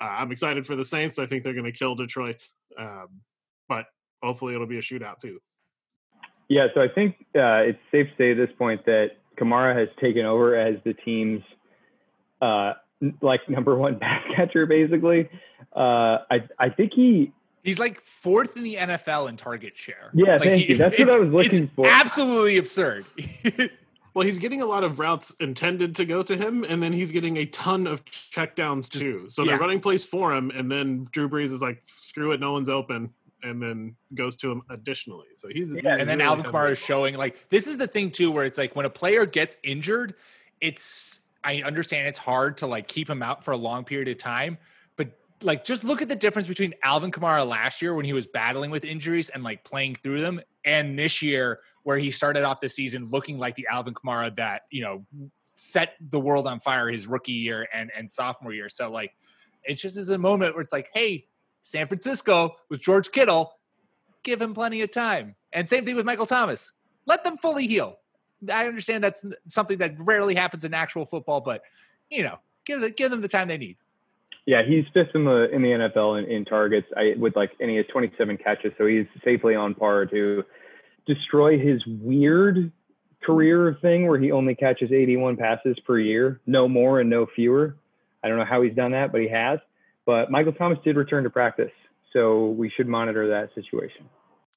uh, 0.00 0.04
I'm 0.04 0.30
excited 0.30 0.66
for 0.66 0.76
the 0.76 0.84
Saints. 0.84 1.18
I 1.18 1.24
think 1.24 1.42
they're 1.42 1.54
going 1.54 1.64
to 1.64 1.72
kill 1.72 1.94
Detroit, 1.94 2.42
um, 2.78 3.08
but 3.68 3.86
hopefully 4.22 4.54
it'll 4.54 4.66
be 4.66 4.78
a 4.78 4.82
shootout 4.82 5.18
too. 5.20 5.38
Yeah, 6.48 6.66
so 6.74 6.82
I 6.82 6.88
think 6.88 7.16
uh, 7.36 7.64
it's 7.64 7.78
safe 7.90 8.06
to 8.06 8.14
say 8.18 8.30
at 8.32 8.36
this 8.36 8.54
point 8.58 8.84
that 8.84 9.12
Kamara 9.40 9.78
has 9.78 9.88
taken 10.00 10.26
over 10.26 10.54
as 10.56 10.76
the 10.84 10.92
team's 10.92 11.42
uh, 12.42 12.74
like 13.20 13.48
number 13.48 13.76
one 13.76 13.98
pass 14.00 14.24
catcher, 14.34 14.66
basically. 14.66 15.28
Uh, 15.74 16.18
I 16.30 16.48
I 16.58 16.68
think 16.70 16.92
he 16.94 17.32
He's 17.64 17.78
like 17.78 18.00
fourth 18.00 18.56
in 18.56 18.62
the 18.62 18.76
NFL 18.76 19.28
in 19.28 19.36
target 19.36 19.76
share. 19.76 20.10
Yeah, 20.14 20.36
Like, 20.36 20.42
thank 20.42 20.68
you. 20.68 20.76
That's 20.76 20.98
what 20.98 21.10
I 21.10 21.18
was 21.18 21.30
looking 21.30 21.64
it's 21.64 21.74
for. 21.74 21.86
Absolutely 21.86 22.56
absurd. 22.56 23.04
Well, 24.14 24.26
he's 24.26 24.40
getting 24.40 24.62
a 24.62 24.66
lot 24.66 24.82
of 24.82 24.98
routes 24.98 25.32
intended 25.38 25.94
to 25.94 26.04
go 26.04 26.22
to 26.22 26.36
him, 26.36 26.64
and 26.64 26.82
then 26.82 26.92
he's 26.92 27.12
getting 27.12 27.36
a 27.36 27.46
ton 27.46 27.86
of 27.86 28.04
checkdowns 28.06 28.90
too. 28.90 29.26
So 29.28 29.44
yeah. 29.44 29.52
they're 29.52 29.60
running 29.60 29.78
plays 29.78 30.04
for 30.04 30.34
him, 30.34 30.50
and 30.50 30.68
then 30.68 31.06
Drew 31.12 31.28
Brees 31.28 31.52
is 31.52 31.62
like, 31.62 31.82
"Screw 31.84 32.32
it, 32.32 32.40
no 32.40 32.50
one's 32.50 32.68
open," 32.68 33.10
and 33.44 33.62
then 33.62 33.94
goes 34.14 34.34
to 34.36 34.50
him 34.50 34.62
additionally. 34.70 35.28
So 35.34 35.46
he's, 35.46 35.72
he's 35.72 35.84
and 35.84 36.00
then 36.00 36.18
really 36.18 36.22
Alvin 36.22 36.44
heavily 36.46 36.64
Kamara 36.64 36.72
is 36.72 36.78
showing 36.78 37.14
like 37.14 37.48
this 37.50 37.68
is 37.68 37.78
the 37.78 37.86
thing 37.86 38.10
too, 38.10 38.32
where 38.32 38.44
it's 38.44 38.58
like 38.58 38.74
when 38.74 38.86
a 38.86 38.90
player 38.90 39.24
gets 39.24 39.56
injured, 39.62 40.14
it's 40.60 41.20
I 41.44 41.62
understand 41.62 42.08
it's 42.08 42.18
hard 42.18 42.58
to 42.58 42.66
like 42.66 42.88
keep 42.88 43.08
him 43.08 43.22
out 43.22 43.44
for 43.44 43.52
a 43.52 43.56
long 43.56 43.84
period 43.84 44.08
of 44.08 44.18
time, 44.18 44.58
but 44.96 45.10
like 45.42 45.64
just 45.64 45.84
look 45.84 46.02
at 46.02 46.08
the 46.08 46.16
difference 46.16 46.48
between 46.48 46.74
Alvin 46.82 47.10
Kamara 47.10 47.46
last 47.46 47.80
year 47.80 47.94
when 47.94 48.04
he 48.04 48.12
was 48.12 48.26
battling 48.26 48.70
with 48.70 48.84
injuries 48.84 49.30
and 49.30 49.42
like 49.42 49.64
playing 49.64 49.94
through 49.94 50.20
them, 50.20 50.40
and 50.64 50.98
this 50.98 51.22
year 51.22 51.60
where 51.84 51.98
he 51.98 52.10
started 52.10 52.44
off 52.44 52.60
the 52.60 52.68
season 52.68 53.08
looking 53.10 53.38
like 53.38 53.54
the 53.54 53.66
Alvin 53.70 53.94
Kamara 53.94 54.34
that 54.36 54.62
you 54.70 54.82
know 54.82 55.06
set 55.54 55.94
the 56.00 56.20
world 56.20 56.46
on 56.46 56.60
fire 56.60 56.88
his 56.88 57.06
rookie 57.06 57.32
year 57.32 57.66
and 57.72 57.90
and 57.96 58.10
sophomore 58.10 58.52
year. 58.52 58.68
So 58.68 58.90
like 58.90 59.12
it 59.64 59.74
just 59.74 59.96
is 59.98 60.08
a 60.08 60.18
moment 60.18 60.54
where 60.54 60.62
it's 60.62 60.72
like, 60.72 60.90
hey, 60.94 61.26
San 61.62 61.86
Francisco 61.86 62.56
with 62.70 62.80
George 62.80 63.10
Kittle, 63.10 63.52
give 64.22 64.40
him 64.40 64.54
plenty 64.54 64.82
of 64.82 64.90
time. 64.90 65.36
And 65.52 65.68
same 65.68 65.84
thing 65.84 65.96
with 65.96 66.06
Michael 66.06 66.26
Thomas. 66.26 66.72
Let 67.06 67.24
them 67.24 67.36
fully 67.36 67.66
heal. 67.66 67.96
I 68.52 68.66
understand 68.66 69.02
that's 69.02 69.24
something 69.48 69.78
that 69.78 69.94
rarely 69.98 70.34
happens 70.34 70.64
in 70.64 70.74
actual 70.74 71.06
football, 71.06 71.40
but 71.40 71.62
you 72.10 72.22
know, 72.22 72.38
give 72.64 72.80
the, 72.80 72.90
give 72.90 73.10
them 73.10 73.20
the 73.20 73.28
time 73.28 73.48
they 73.48 73.58
need. 73.58 73.76
yeah 74.46 74.62
he's 74.66 74.84
fifth 74.94 75.14
in 75.14 75.24
the 75.24 75.48
in 75.52 75.62
the 75.62 75.68
NFL 75.68 76.22
in, 76.22 76.30
in 76.30 76.44
targets. 76.44 76.86
I 76.96 77.14
with 77.18 77.36
like 77.36 77.50
and 77.60 77.70
he 77.70 77.76
has 77.76 77.86
27 77.92 78.36
catches, 78.38 78.72
so 78.78 78.86
he's 78.86 79.06
safely 79.24 79.54
on 79.54 79.74
par 79.74 80.06
to 80.06 80.44
destroy 81.06 81.58
his 81.58 81.82
weird 81.86 82.70
career 83.24 83.76
thing 83.82 84.06
where 84.06 84.18
he 84.18 84.30
only 84.30 84.54
catches 84.54 84.92
81 84.92 85.36
passes 85.36 85.76
per 85.80 85.98
year, 85.98 86.40
no 86.46 86.68
more 86.68 87.00
and 87.00 87.10
no 87.10 87.26
fewer. 87.26 87.76
I 88.22 88.28
don't 88.28 88.38
know 88.38 88.44
how 88.44 88.62
he's 88.62 88.74
done 88.74 88.92
that, 88.92 89.12
but 89.12 89.20
he 89.20 89.28
has. 89.28 89.58
But 90.06 90.30
Michael 90.30 90.52
Thomas 90.52 90.78
did 90.84 90.96
return 90.96 91.24
to 91.24 91.30
practice, 91.30 91.72
so 92.12 92.48
we 92.50 92.70
should 92.70 92.88
monitor 92.88 93.28
that 93.28 93.54
situation. 93.54 94.08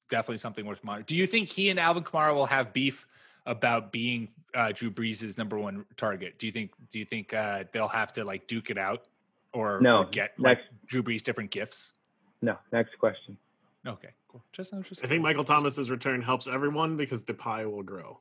Definitely 0.08 0.38
something 0.38 0.64
worth 0.64 0.82
monitoring. 0.84 1.06
Do 1.06 1.16
you 1.16 1.26
think 1.26 1.48
he 1.48 1.70
and 1.70 1.78
Alvin 1.80 2.04
Kamara 2.04 2.34
will 2.34 2.46
have 2.46 2.72
beef 2.72 3.06
about 3.46 3.92
being 3.92 4.28
uh, 4.54 4.72
Drew 4.72 4.90
Brees' 4.90 5.36
number 5.38 5.58
one 5.58 5.84
target? 5.96 6.38
Do 6.38 6.46
you 6.46 6.52
think? 6.52 6.72
Do 6.90 6.98
you 6.98 7.04
think 7.04 7.32
uh, 7.34 7.64
they'll 7.72 7.88
have 7.88 8.12
to 8.14 8.24
like 8.24 8.46
duke 8.46 8.70
it 8.70 8.78
out, 8.78 9.06
or, 9.52 9.80
No, 9.80 9.98
or 9.98 10.04
get 10.06 10.32
like 10.38 10.58
next- 10.58 10.86
Drew 10.86 11.02
Brees 11.02 11.22
different 11.22 11.50
gifts? 11.50 11.92
No, 12.40 12.56
next 12.72 12.98
question. 12.98 13.36
Okay, 13.86 14.08
cool. 14.28 14.42
Just, 14.52 14.72
I 14.74 14.80
just 14.80 15.04
I 15.04 15.08
think 15.08 15.22
Michael 15.22 15.44
Thomas's 15.44 15.90
return 15.90 16.22
helps 16.22 16.46
everyone 16.46 16.96
because 16.96 17.24
the 17.24 17.34
pie 17.34 17.66
will 17.66 17.82
grow. 17.82 18.20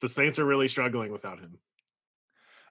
The 0.00 0.08
Saints 0.08 0.38
are 0.38 0.44
really 0.44 0.68
struggling 0.68 1.12
without 1.12 1.38
him. 1.38 1.58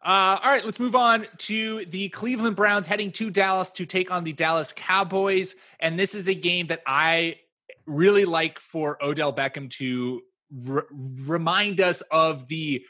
Uh, 0.03 0.39
all 0.43 0.51
right, 0.51 0.65
let's 0.65 0.79
move 0.79 0.95
on 0.95 1.27
to 1.37 1.85
the 1.85 2.09
Cleveland 2.09 2.55
Browns 2.55 2.87
heading 2.87 3.11
to 3.13 3.29
Dallas 3.29 3.69
to 3.71 3.85
take 3.85 4.09
on 4.09 4.23
the 4.23 4.33
Dallas 4.33 4.73
Cowboys. 4.75 5.55
And 5.79 5.97
this 5.99 6.15
is 6.15 6.27
a 6.27 6.33
game 6.33 6.67
that 6.67 6.81
I 6.87 7.35
really 7.85 8.25
like 8.25 8.57
for 8.57 8.97
Odell 9.03 9.31
Beckham 9.31 9.69
to 9.71 10.23
remind 10.51 11.79
us 11.81 12.01
of 12.11 12.47
the 12.47 12.85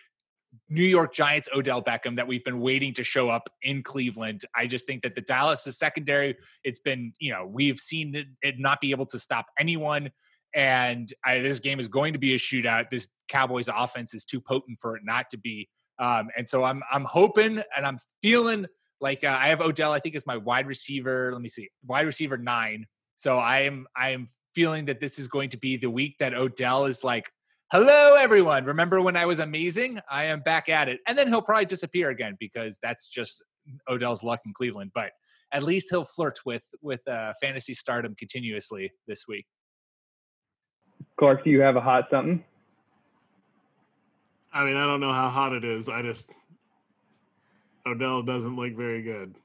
New 0.69 0.83
York 0.83 1.13
Giants 1.13 1.47
Odell 1.55 1.81
Beckham 1.81 2.17
that 2.17 2.27
we've 2.27 2.43
been 2.43 2.59
waiting 2.59 2.93
to 2.95 3.03
show 3.03 3.29
up 3.29 3.49
in 3.61 3.83
Cleveland. 3.83 4.43
I 4.55 4.67
just 4.67 4.85
think 4.85 5.03
that 5.03 5.15
the 5.15 5.21
Dallas 5.21 5.65
is 5.67 5.77
secondary. 5.77 6.35
It's 6.63 6.79
been, 6.79 7.13
you 7.19 7.31
know, 7.31 7.45
we've 7.45 7.79
seen 7.79 8.15
it, 8.15 8.27
it 8.41 8.59
not 8.59 8.81
be 8.81 8.91
able 8.91 9.05
to 9.07 9.19
stop 9.19 9.47
anyone. 9.57 10.11
And 10.53 11.11
I, 11.25 11.39
this 11.39 11.59
game 11.59 11.79
is 11.79 11.87
going 11.87 12.13
to 12.13 12.19
be 12.19 12.33
a 12.33 12.37
shootout. 12.37 12.89
This 12.89 13.09
Cowboys 13.29 13.69
offense 13.73 14.13
is 14.13 14.25
too 14.25 14.41
potent 14.41 14.79
for 14.79 14.97
it 14.97 15.03
not 15.05 15.29
to 15.31 15.37
be. 15.37 15.69
Um, 15.99 16.29
and 16.35 16.49
so 16.49 16.63
I'm 16.63 16.81
I'm 16.91 17.05
hoping 17.05 17.61
and 17.77 17.85
I'm 17.85 17.99
feeling 18.21 18.65
like 18.99 19.23
uh, 19.23 19.37
I 19.39 19.47
have 19.49 19.61
Odell. 19.61 19.93
I 19.93 19.99
think 19.99 20.15
is 20.15 20.25
my 20.25 20.37
wide 20.37 20.67
receiver. 20.67 21.31
Let 21.31 21.41
me 21.41 21.47
see, 21.47 21.69
wide 21.85 22.05
receiver 22.05 22.37
nine. 22.37 22.87
So 23.17 23.37
I 23.37 23.61
am 23.61 23.87
I 23.95 24.09
am 24.09 24.27
feeling 24.53 24.85
that 24.85 24.99
this 24.99 25.19
is 25.19 25.27
going 25.27 25.51
to 25.51 25.57
be 25.57 25.77
the 25.77 25.89
week 25.89 26.17
that 26.19 26.33
Odell 26.33 26.85
is 26.85 27.03
like, 27.03 27.29
"Hello, 27.71 28.15
everyone! 28.19 28.65
Remember 28.65 29.01
when 29.01 29.15
I 29.15 29.25
was 29.25 29.39
amazing? 29.39 29.99
I 30.09 30.25
am 30.25 30.41
back 30.41 30.69
at 30.69 30.89
it." 30.89 30.99
And 31.07 31.17
then 31.17 31.27
he'll 31.27 31.41
probably 31.41 31.65
disappear 31.65 32.09
again 32.09 32.35
because 32.39 32.77
that's 32.83 33.07
just 33.07 33.41
Odell's 33.87 34.23
luck 34.23 34.41
in 34.45 34.53
Cleveland. 34.53 34.91
But 34.93 35.11
at 35.51 35.63
least 35.63 35.87
he'll 35.89 36.05
flirt 36.05 36.39
with 36.45 36.65
with 36.81 37.07
uh, 37.07 37.33
fantasy 37.41 37.73
stardom 37.73 38.15
continuously 38.15 38.91
this 39.07 39.27
week. 39.27 39.45
Clark, 41.17 41.43
do 41.43 41.49
you 41.49 41.61
have 41.61 41.75
a 41.75 41.81
hot 41.81 42.07
something? 42.09 42.43
I 44.53 44.65
mean, 44.65 44.75
I 44.75 44.85
don't 44.85 44.99
know 44.99 45.13
how 45.13 45.29
hot 45.29 45.53
it 45.53 45.63
is. 45.63 45.87
I 45.87 46.01
just 46.01 46.33
Odell 47.85 48.21
doesn't 48.21 48.55
look 48.55 48.73
very 48.75 49.01
good. 49.01 49.35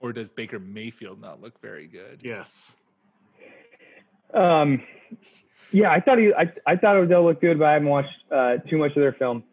Or 0.00 0.12
does 0.12 0.28
Baker 0.28 0.58
Mayfield 0.58 1.20
not 1.20 1.40
look 1.40 1.60
very 1.60 1.86
good? 1.86 2.20
Yes. 2.22 2.78
Um, 4.32 4.82
yeah, 5.70 5.90
I 5.90 6.00
thought 6.00 6.18
he, 6.18 6.32
I, 6.32 6.52
I 6.66 6.76
thought 6.76 6.96
Odell 6.96 7.24
looked 7.24 7.40
good, 7.40 7.58
but 7.58 7.66
I 7.66 7.72
haven't 7.74 7.88
watched 7.88 8.16
uh, 8.30 8.56
too 8.68 8.78
much 8.78 8.90
of 8.90 9.02
their 9.02 9.12
film. 9.12 9.44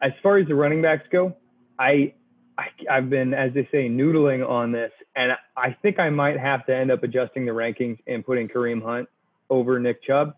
As 0.00 0.12
far 0.22 0.38
as 0.38 0.46
the 0.46 0.54
running 0.54 0.82
backs 0.82 1.06
go, 1.10 1.36
I, 1.78 2.14
I 2.56 2.68
I've 2.90 3.10
been, 3.10 3.34
as 3.34 3.52
they 3.54 3.68
say, 3.72 3.88
noodling 3.88 4.48
on 4.48 4.72
this, 4.72 4.92
and 5.16 5.32
I 5.56 5.76
think 5.82 5.98
I 5.98 6.10
might 6.10 6.38
have 6.38 6.66
to 6.66 6.74
end 6.74 6.90
up 6.90 7.02
adjusting 7.02 7.44
the 7.46 7.52
rankings 7.52 7.98
and 8.06 8.24
putting 8.24 8.48
Kareem 8.48 8.82
Hunt 8.82 9.08
over 9.50 9.78
Nick 9.80 10.02
Chubb. 10.04 10.34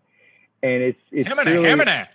and 0.63 0.81
it's 0.83 1.01
it's 1.11 1.29
Hemina, 1.29 1.45
purely, 1.45 1.69
Hemina. 1.69 2.07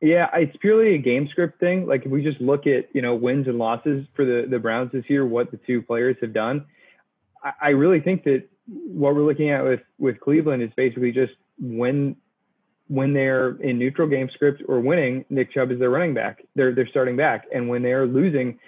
yeah, 0.00 0.28
it's 0.34 0.56
purely 0.58 0.94
a 0.94 0.98
game 0.98 1.28
script 1.28 1.60
thing. 1.60 1.86
Like 1.86 2.04
if 2.04 2.10
we 2.10 2.22
just 2.22 2.40
look 2.40 2.66
at 2.66 2.88
you 2.94 3.02
know 3.02 3.14
wins 3.14 3.46
and 3.46 3.58
losses 3.58 4.06
for 4.14 4.24
the 4.24 4.46
the 4.48 4.58
Browns 4.58 4.92
this 4.92 5.04
year, 5.08 5.26
what 5.26 5.50
the 5.50 5.56
two 5.58 5.82
players 5.82 6.16
have 6.20 6.32
done, 6.32 6.66
I, 7.42 7.52
I 7.60 7.68
really 7.70 8.00
think 8.00 8.24
that 8.24 8.44
what 8.68 9.14
we're 9.14 9.22
looking 9.22 9.50
at 9.50 9.64
with 9.64 9.80
with 9.98 10.20
Cleveland 10.20 10.62
is 10.62 10.70
basically 10.76 11.12
just 11.12 11.32
when 11.58 12.16
when 12.88 13.12
they're 13.12 13.50
in 13.62 13.78
neutral 13.78 14.08
game 14.08 14.28
script 14.34 14.62
or 14.66 14.80
winning, 14.80 15.24
Nick 15.30 15.52
Chubb 15.52 15.70
is 15.70 15.78
their 15.78 15.90
running 15.90 16.14
back. 16.14 16.42
They're 16.54 16.74
they're 16.74 16.88
starting 16.88 17.16
back, 17.16 17.46
and 17.54 17.68
when 17.68 17.82
they're 17.82 18.06
losing, 18.06 18.58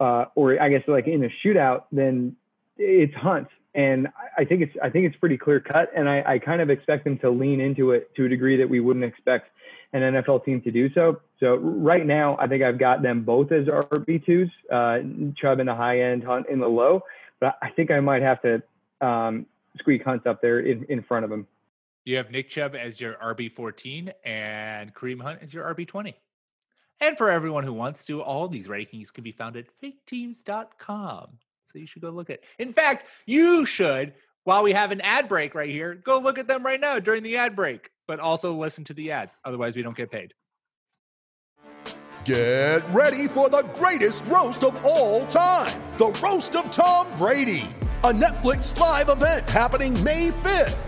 uh, 0.00 0.26
or 0.34 0.60
I 0.60 0.68
guess 0.68 0.82
like 0.86 1.06
in 1.06 1.24
a 1.24 1.28
shootout, 1.44 1.84
then 1.92 2.36
it's 2.76 3.14
Hunt. 3.14 3.48
And 3.74 4.08
I 4.36 4.44
think 4.44 4.62
it's 4.62 4.74
I 4.82 4.90
think 4.90 5.06
it's 5.06 5.16
pretty 5.16 5.38
clear 5.38 5.60
cut, 5.60 5.90
and 5.94 6.08
I, 6.08 6.22
I 6.26 6.38
kind 6.38 6.60
of 6.60 6.70
expect 6.70 7.04
them 7.04 7.18
to 7.18 7.30
lean 7.30 7.60
into 7.60 7.92
it 7.92 8.14
to 8.16 8.24
a 8.24 8.28
degree 8.28 8.56
that 8.56 8.68
we 8.68 8.80
wouldn't 8.80 9.04
expect 9.04 9.50
an 9.92 10.02
NFL 10.02 10.44
team 10.44 10.60
to 10.62 10.70
do 10.70 10.92
so. 10.92 11.20
So 11.40 11.56
right 11.56 12.04
now, 12.04 12.36
I 12.38 12.46
think 12.46 12.62
I've 12.62 12.78
got 12.78 13.02
them 13.02 13.22
both 13.22 13.52
as 13.52 13.66
RB 13.66 14.24
twos, 14.24 14.50
uh, 14.70 14.98
Chubb 15.40 15.60
in 15.60 15.66
the 15.66 15.74
high 15.74 16.00
end, 16.00 16.24
Hunt 16.24 16.46
in 16.48 16.58
the 16.58 16.68
low. 16.68 17.02
But 17.40 17.56
I 17.62 17.70
think 17.70 17.90
I 17.90 18.00
might 18.00 18.22
have 18.22 18.42
to 18.42 18.62
um, 19.06 19.46
squeak 19.78 20.04
Hunt 20.04 20.26
up 20.26 20.42
there 20.42 20.60
in, 20.60 20.84
in 20.88 21.02
front 21.02 21.24
of 21.24 21.32
him. 21.32 21.46
You 22.08 22.16
have 22.16 22.30
Nick 22.30 22.48
Chubb 22.48 22.74
as 22.74 22.98
your 22.98 23.16
RB14 23.22 24.14
and 24.24 24.94
Kareem 24.94 25.20
Hunt 25.20 25.40
as 25.42 25.52
your 25.52 25.62
RB20. 25.74 26.14
And 27.00 27.18
for 27.18 27.28
everyone 27.28 27.64
who 27.64 27.74
wants 27.74 28.02
to, 28.04 28.22
all 28.22 28.48
these 28.48 28.66
rankings 28.66 29.12
can 29.12 29.22
be 29.22 29.32
found 29.32 29.58
at 29.58 29.66
faketeams.com. 29.82 31.28
So 31.70 31.78
you 31.78 31.86
should 31.86 32.00
go 32.00 32.08
look 32.08 32.30
at 32.30 32.36
it. 32.36 32.44
In 32.58 32.72
fact, 32.72 33.04
you 33.26 33.66
should, 33.66 34.14
while 34.44 34.62
we 34.62 34.72
have 34.72 34.90
an 34.90 35.02
ad 35.02 35.28
break 35.28 35.54
right 35.54 35.68
here, 35.68 35.96
go 35.96 36.18
look 36.18 36.38
at 36.38 36.48
them 36.48 36.64
right 36.64 36.80
now 36.80 36.98
during 36.98 37.22
the 37.22 37.36
ad 37.36 37.54
break, 37.54 37.90
but 38.06 38.20
also 38.20 38.54
listen 38.54 38.84
to 38.84 38.94
the 38.94 39.12
ads. 39.12 39.38
Otherwise, 39.44 39.76
we 39.76 39.82
don't 39.82 39.94
get 39.94 40.10
paid. 40.10 40.32
Get 42.24 42.88
ready 42.88 43.28
for 43.28 43.50
the 43.50 43.68
greatest 43.74 44.24
roast 44.24 44.64
of 44.64 44.80
all 44.82 45.26
time 45.26 45.78
the 45.98 46.18
Roast 46.24 46.56
of 46.56 46.70
Tom 46.70 47.06
Brady, 47.18 47.66
a 48.02 48.12
Netflix 48.12 48.78
live 48.78 49.10
event 49.10 49.46
happening 49.50 50.02
May 50.02 50.30
5th. 50.30 50.87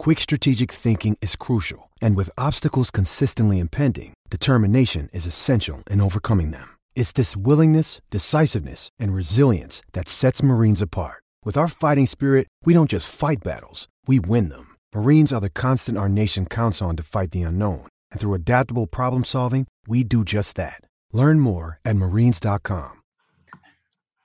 quick 0.00 0.18
strategic 0.18 0.72
thinking 0.72 1.18
is 1.20 1.36
crucial. 1.36 1.90
And 2.00 2.16
with 2.16 2.30
obstacles 2.38 2.90
consistently 2.90 3.58
impending, 3.58 4.14
determination 4.30 5.10
is 5.12 5.26
essential 5.26 5.82
in 5.90 6.00
overcoming 6.00 6.52
them. 6.52 6.68
It's 6.94 7.12
this 7.12 7.36
willingness, 7.36 8.00
decisiveness, 8.10 8.88
and 8.98 9.12
resilience 9.12 9.82
that 9.92 10.08
sets 10.08 10.42
Marines 10.42 10.80
apart. 10.80 11.22
With 11.44 11.58
our 11.58 11.68
fighting 11.68 12.06
spirit, 12.06 12.46
we 12.64 12.72
don't 12.72 12.88
just 12.88 13.12
fight 13.14 13.44
battles, 13.44 13.88
we 14.06 14.20
win 14.20 14.48
them. 14.48 14.74
Marines 14.94 15.34
are 15.34 15.40
the 15.40 15.50
constant 15.50 15.98
our 15.98 16.08
nation 16.08 16.46
counts 16.46 16.80
on 16.80 16.96
to 16.96 17.02
fight 17.02 17.32
the 17.32 17.42
unknown. 17.42 17.86
And 18.10 18.20
through 18.20 18.34
adaptable 18.34 18.86
problem 18.86 19.24
solving, 19.24 19.66
we 19.86 20.02
do 20.02 20.24
just 20.24 20.56
that. 20.56 20.80
Learn 21.12 21.40
more 21.40 21.78
at 21.84 21.96
marines.com. 21.96 23.02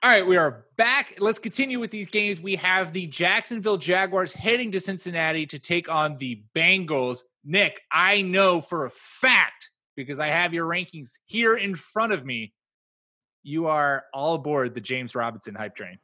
All 0.02 0.10
right, 0.10 0.26
we 0.26 0.36
are 0.36 0.65
back. 0.76 1.14
Let's 1.18 1.38
continue 1.38 1.80
with 1.80 1.90
these 1.90 2.06
games. 2.06 2.40
We 2.40 2.56
have 2.56 2.92
the 2.92 3.06
Jacksonville 3.06 3.78
Jaguars 3.78 4.32
heading 4.32 4.72
to 4.72 4.80
Cincinnati 4.80 5.46
to 5.46 5.58
take 5.58 5.88
on 5.88 6.16
the 6.16 6.42
Bengals. 6.54 7.20
Nick, 7.44 7.82
I 7.90 8.22
know 8.22 8.60
for 8.60 8.86
a 8.86 8.90
fact 8.90 9.70
because 9.96 10.18
I 10.18 10.28
have 10.28 10.52
your 10.52 10.68
rankings 10.68 11.12
here 11.24 11.56
in 11.56 11.74
front 11.74 12.12
of 12.12 12.24
me. 12.24 12.52
You 13.42 13.66
are 13.66 14.04
all 14.12 14.34
aboard 14.34 14.74
the 14.74 14.80
James 14.80 15.14
Robinson 15.14 15.54
hype 15.54 15.76
train. 15.76 15.98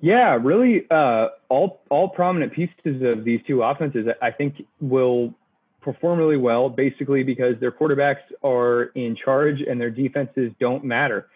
Yeah, 0.00 0.38
really, 0.40 0.86
uh, 0.90 1.28
all 1.48 1.82
all 1.88 2.08
prominent 2.08 2.52
pieces 2.52 3.02
of 3.02 3.24
these 3.24 3.40
two 3.46 3.62
offenses, 3.62 4.06
I 4.22 4.30
think, 4.30 4.64
will 4.80 5.34
perform 5.80 6.20
really 6.20 6.36
well. 6.36 6.68
Basically, 6.68 7.24
because 7.24 7.54
their 7.58 7.72
quarterbacks 7.72 8.22
are 8.44 8.92
in 8.94 9.16
charge 9.16 9.60
and 9.60 9.80
their 9.80 9.90
defenses 9.90 10.52
don't 10.60 10.84
matter. 10.84 11.28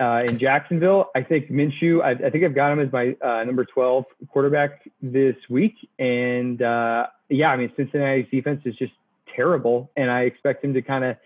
Uh, 0.00 0.20
in 0.26 0.38
Jacksonville, 0.38 1.10
I 1.14 1.22
think 1.22 1.50
Minshew. 1.50 2.02
I, 2.02 2.12
I 2.12 2.30
think 2.30 2.42
I've 2.42 2.54
got 2.54 2.72
him 2.72 2.80
as 2.80 2.90
my 2.90 3.14
uh, 3.20 3.44
number 3.44 3.66
twelve 3.66 4.06
quarterback 4.28 4.88
this 5.02 5.36
week, 5.50 5.74
and 5.98 6.62
uh, 6.62 7.06
yeah, 7.28 7.48
I 7.48 7.56
mean 7.58 7.70
Cincinnati's 7.76 8.26
defense 8.30 8.62
is 8.64 8.74
just 8.76 8.92
terrible, 9.36 9.90
and 9.98 10.10
I 10.10 10.22
expect 10.22 10.64
him 10.64 10.72
to 10.72 10.80
kind 10.80 11.04
of 11.04 11.16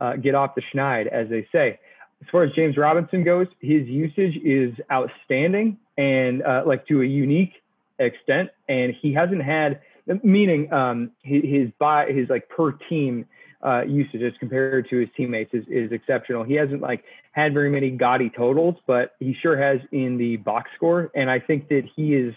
uh, 0.00 0.16
get 0.16 0.34
off 0.34 0.56
the 0.56 0.62
schneid, 0.74 1.06
as 1.06 1.28
they 1.28 1.46
say. 1.52 1.78
As 2.22 2.28
far 2.32 2.42
as 2.42 2.52
James 2.54 2.76
Robinson 2.76 3.22
goes, 3.22 3.46
his 3.60 3.86
usage 3.86 4.36
is 4.42 4.74
outstanding 4.90 5.78
and 5.96 6.42
uh, 6.42 6.64
like 6.66 6.88
to 6.88 7.02
a 7.02 7.06
unique 7.06 7.52
extent, 8.00 8.50
and 8.68 8.94
he 9.00 9.12
hasn't 9.12 9.42
had 9.42 9.80
meaning 10.24 10.72
um, 10.72 11.12
his 11.22 11.42
his, 11.44 11.68
by, 11.78 12.06
his 12.06 12.28
like 12.28 12.48
per 12.48 12.72
team 12.72 13.26
uh, 13.64 13.82
usage 13.82 14.22
as 14.22 14.32
compared 14.38 14.88
to 14.90 14.98
his 14.98 15.08
teammates 15.16 15.54
is, 15.54 15.64
is 15.68 15.90
exceptional. 15.90 16.44
He 16.44 16.54
hasn't 16.54 16.82
like 16.82 17.04
had 17.32 17.54
very 17.54 17.70
many 17.70 17.90
gaudy 17.90 18.30
totals, 18.30 18.76
but 18.86 19.14
he 19.18 19.34
sure 19.40 19.56
has 19.56 19.80
in 19.90 20.18
the 20.18 20.36
box 20.36 20.70
score, 20.76 21.10
and 21.14 21.30
I 21.30 21.40
think 21.40 21.68
that 21.68 21.84
he 21.96 22.14
is 22.14 22.34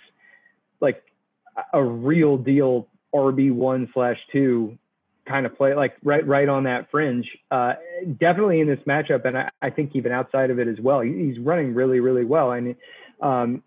like 0.80 1.04
a 1.74 1.84
real 1.84 2.38
deal 2.38 2.88
RB 3.14 3.52
one 3.52 3.90
slash 3.94 4.18
two 4.32 4.78
kind 5.28 5.46
of 5.46 5.58
play, 5.58 5.74
like 5.76 5.98
right 6.04 6.26
right 6.26 6.48
on 6.48 6.64
that 6.64 6.90
fringe. 6.90 7.28
Uh, 7.52 7.74
definitely 8.20 8.62
in 8.62 8.68
this 8.68 8.80
matchup, 8.88 9.26
and 9.26 9.38
I, 9.38 9.50
I, 9.62 9.70
think 9.70 9.96
even 9.96 10.14
outside 10.14 10.50
of 10.50 10.60
it 10.60 10.70
as 10.70 10.80
well. 10.80 11.02
He, 11.02 11.12
he's 11.12 11.40
running 11.40 11.74
really 11.74 12.00
really 12.00 12.24
well. 12.24 12.52
I 12.52 12.62
mean, 12.62 12.76
um, 13.22 13.64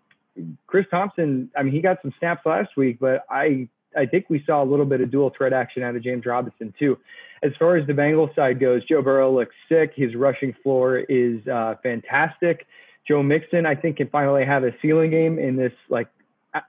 Chris 0.65 0.85
Thompson. 0.89 1.51
I 1.55 1.61
mean, 1.61 1.73
he 1.73 1.81
got 1.81 1.97
some 2.01 2.13
snaps 2.17 2.45
last 2.45 2.75
week, 2.75 2.97
but 2.99 3.23
I 3.29 3.67
I 3.97 4.05
think 4.05 4.29
we 4.29 4.43
saw 4.45 4.63
a 4.63 4.65
little 4.65 4.85
bit 4.85 5.01
of 5.01 5.11
dual 5.11 5.31
threat 5.35 5.53
action 5.53 5.83
out 5.83 5.95
of 5.95 6.03
James 6.03 6.25
Robinson 6.25 6.73
too. 6.77 6.97
As 7.43 7.51
far 7.57 7.75
as 7.75 7.87
the 7.87 7.93
Bengals 7.93 8.35
side 8.35 8.59
goes, 8.59 8.85
Joe 8.85 9.01
Burrow 9.01 9.33
looks 9.33 9.55
sick. 9.67 9.93
His 9.95 10.15
rushing 10.15 10.53
floor 10.61 10.99
is 10.99 11.45
uh, 11.47 11.75
fantastic. 11.81 12.67
Joe 13.07 13.23
Mixon, 13.23 13.65
I 13.65 13.75
think, 13.75 13.97
can 13.97 14.09
finally 14.09 14.45
have 14.45 14.63
a 14.63 14.71
ceiling 14.81 15.09
game 15.09 15.39
in 15.39 15.55
this 15.55 15.73
like 15.89 16.07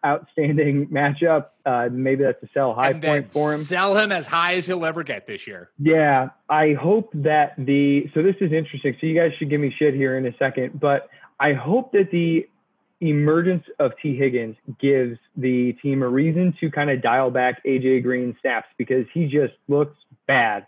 outstanding 0.04 0.86
matchup. 0.92 1.46
Uh, 1.66 1.88
maybe 1.92 2.24
that's 2.24 2.42
a 2.42 2.48
sell 2.54 2.74
high 2.74 2.92
point 2.94 3.32
for 3.32 3.52
him. 3.52 3.60
Sell 3.60 3.96
him 3.96 4.12
as 4.12 4.26
high 4.26 4.54
as 4.54 4.66
he'll 4.66 4.84
ever 4.84 5.02
get 5.02 5.26
this 5.26 5.46
year. 5.46 5.70
Yeah, 5.78 6.30
I 6.48 6.72
hope 6.72 7.10
that 7.14 7.54
the 7.58 8.10
so 8.14 8.22
this 8.22 8.36
is 8.40 8.52
interesting. 8.52 8.96
So 9.00 9.06
you 9.06 9.18
guys 9.18 9.32
should 9.38 9.50
give 9.50 9.60
me 9.60 9.74
shit 9.78 9.94
here 9.94 10.16
in 10.16 10.26
a 10.26 10.36
second, 10.38 10.80
but 10.80 11.08
I 11.38 11.52
hope 11.52 11.92
that 11.92 12.10
the 12.10 12.48
emergence 13.03 13.64
of 13.78 13.92
Tee 14.00 14.16
Higgins 14.16 14.57
gives 14.80 15.18
the 15.36 15.72
team 15.82 16.03
a 16.03 16.09
reason 16.09 16.55
to 16.61 16.70
kind 16.70 16.90
of 16.90 17.03
dial 17.03 17.30
back 17.30 17.62
AJ 17.64 18.03
Green 18.03 18.36
snaps 18.40 18.68
because 18.78 19.07
he 19.12 19.26
just 19.26 19.55
looks 19.68 19.96
bad. 20.26 20.66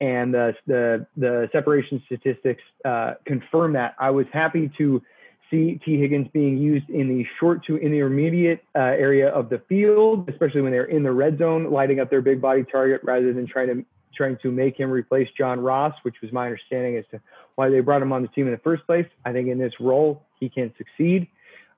And 0.00 0.34
the 0.34 0.54
the, 0.66 1.06
the 1.16 1.48
separation 1.52 2.02
statistics 2.06 2.62
uh, 2.84 3.14
confirm 3.24 3.72
that. 3.74 3.94
I 3.98 4.10
was 4.10 4.26
happy 4.32 4.70
to 4.78 5.02
see 5.50 5.80
Tee 5.84 5.98
Higgins 5.98 6.28
being 6.32 6.58
used 6.58 6.90
in 6.90 7.08
the 7.08 7.24
short 7.38 7.64
to 7.66 7.76
intermediate 7.76 8.62
uh, 8.74 8.80
area 8.80 9.28
of 9.28 9.48
the 9.48 9.62
field, 9.68 10.28
especially 10.28 10.60
when 10.60 10.72
they're 10.72 10.84
in 10.84 11.02
the 11.02 11.12
red 11.12 11.38
zone, 11.38 11.70
lighting 11.70 12.00
up 12.00 12.10
their 12.10 12.20
big 12.20 12.40
body 12.40 12.64
target 12.70 13.00
rather 13.04 13.32
than 13.32 13.46
trying 13.46 13.68
to 13.68 13.84
trying 14.16 14.38
to 14.42 14.50
make 14.50 14.78
him 14.78 14.90
replace 14.90 15.28
John 15.36 15.60
Ross, 15.60 15.94
which 16.02 16.16
was 16.22 16.32
my 16.32 16.46
understanding 16.46 16.96
as 16.96 17.04
to 17.10 17.20
why 17.54 17.68
they 17.68 17.80
brought 17.80 18.00
him 18.00 18.12
on 18.12 18.22
the 18.22 18.28
team 18.28 18.46
in 18.46 18.52
the 18.52 18.58
first 18.58 18.84
place. 18.86 19.06
I 19.24 19.32
think 19.32 19.48
in 19.48 19.58
this 19.58 19.74
role 19.78 20.22
he 20.40 20.48
can 20.48 20.72
succeed. 20.78 21.28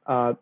Uh, 0.09 0.35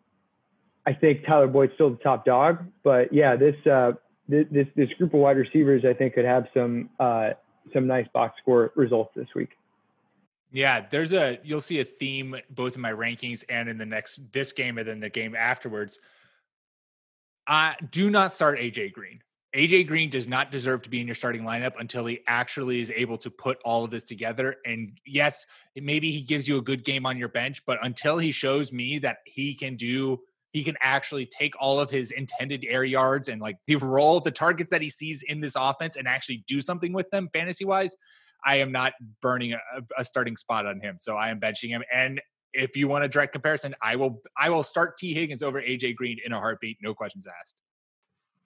I 0.85 0.93
think 0.93 1.25
Tyler 1.25 1.47
Boyd's 1.47 1.73
still 1.73 1.89
the 1.89 1.97
top 1.97 2.25
dog, 2.25 2.65
but 2.83 3.11
yeah, 3.11 3.35
this 3.35 3.55
uh, 3.67 3.91
this 4.29 4.67
this 4.75 4.89
group 4.97 5.13
of 5.13 5.19
wide 5.19 5.37
receivers 5.37 5.83
I 5.85 5.93
think 5.93 6.13
could 6.13 6.25
have 6.25 6.47
some 6.53 6.89
uh, 6.99 7.31
some 7.73 7.87
nice 7.87 8.07
box 8.13 8.39
score 8.41 8.71
results 8.75 9.11
this 9.15 9.27
week. 9.35 9.49
Yeah, 10.51 10.85
there's 10.89 11.13
a 11.13 11.39
you'll 11.43 11.61
see 11.61 11.79
a 11.79 11.85
theme 11.85 12.37
both 12.49 12.75
in 12.75 12.81
my 12.81 12.91
rankings 12.91 13.43
and 13.49 13.67
in 13.67 13.77
the 13.77 13.85
next 13.85 14.31
this 14.31 14.53
game 14.53 14.77
and 14.77 14.87
then 14.87 14.99
the 15.01 15.09
game 15.09 15.35
afterwards. 15.35 15.99
Uh 17.45 17.73
do 17.91 18.09
not 18.09 18.33
start 18.33 18.59
AJ 18.59 18.93
Green. 18.93 19.21
AJ 19.55 19.87
Green 19.87 20.09
does 20.09 20.27
not 20.27 20.51
deserve 20.51 20.83
to 20.83 20.89
be 20.89 20.99
in 20.99 21.07
your 21.07 21.15
starting 21.15 21.43
lineup 21.43 21.73
until 21.79 22.05
he 22.05 22.19
actually 22.27 22.81
is 22.81 22.91
able 22.93 23.17
to 23.19 23.31
put 23.31 23.57
all 23.63 23.85
of 23.85 23.91
this 23.91 24.03
together. 24.03 24.57
And 24.65 24.99
yes, 25.05 25.45
maybe 25.75 26.11
he 26.11 26.21
gives 26.21 26.47
you 26.47 26.57
a 26.57 26.61
good 26.61 26.83
game 26.83 27.05
on 27.05 27.17
your 27.17 27.29
bench, 27.29 27.63
but 27.65 27.79
until 27.81 28.17
he 28.17 28.31
shows 28.31 28.73
me 28.73 28.99
that 28.99 29.19
he 29.25 29.53
can 29.53 29.75
do, 29.75 30.19
he 30.51 30.63
can 30.63 30.75
actually 30.81 31.25
take 31.25 31.53
all 31.59 31.79
of 31.79 31.89
his 31.89 32.11
intended 32.11 32.65
air 32.67 32.83
yards 32.83 33.29
and 33.29 33.41
like 33.41 33.57
the 33.67 33.77
role, 33.77 34.19
the 34.19 34.31
targets 34.31 34.71
that 34.71 34.81
he 34.81 34.89
sees 34.89 35.23
in 35.23 35.39
this 35.39 35.55
offense 35.55 35.95
and 35.95 36.07
actually 36.07 36.43
do 36.47 36.59
something 36.59 36.91
with 36.91 37.09
them 37.09 37.29
fantasy 37.31 37.65
wise. 37.65 37.95
I 38.45 38.57
am 38.57 38.71
not 38.71 38.93
burning 39.21 39.53
a, 39.53 39.59
a 39.97 40.05
starting 40.05 40.37
spot 40.37 40.65
on 40.65 40.79
him. 40.81 40.97
So 40.99 41.15
I 41.15 41.29
am 41.29 41.39
benching 41.39 41.69
him. 41.69 41.83
And 41.93 42.21
if 42.53 42.75
you 42.75 42.87
want 42.87 43.03
a 43.03 43.07
direct 43.07 43.33
comparison, 43.33 43.75
I 43.81 43.95
will 43.95 44.21
I 44.37 44.49
will 44.49 44.63
start 44.63 44.97
Tee 44.97 45.13
Higgins 45.13 45.43
over 45.43 45.61
AJ 45.61 45.95
Green 45.95 46.17
in 46.23 46.33
a 46.33 46.39
heartbeat, 46.39 46.77
no 46.81 46.93
questions 46.93 47.27
asked. 47.27 47.55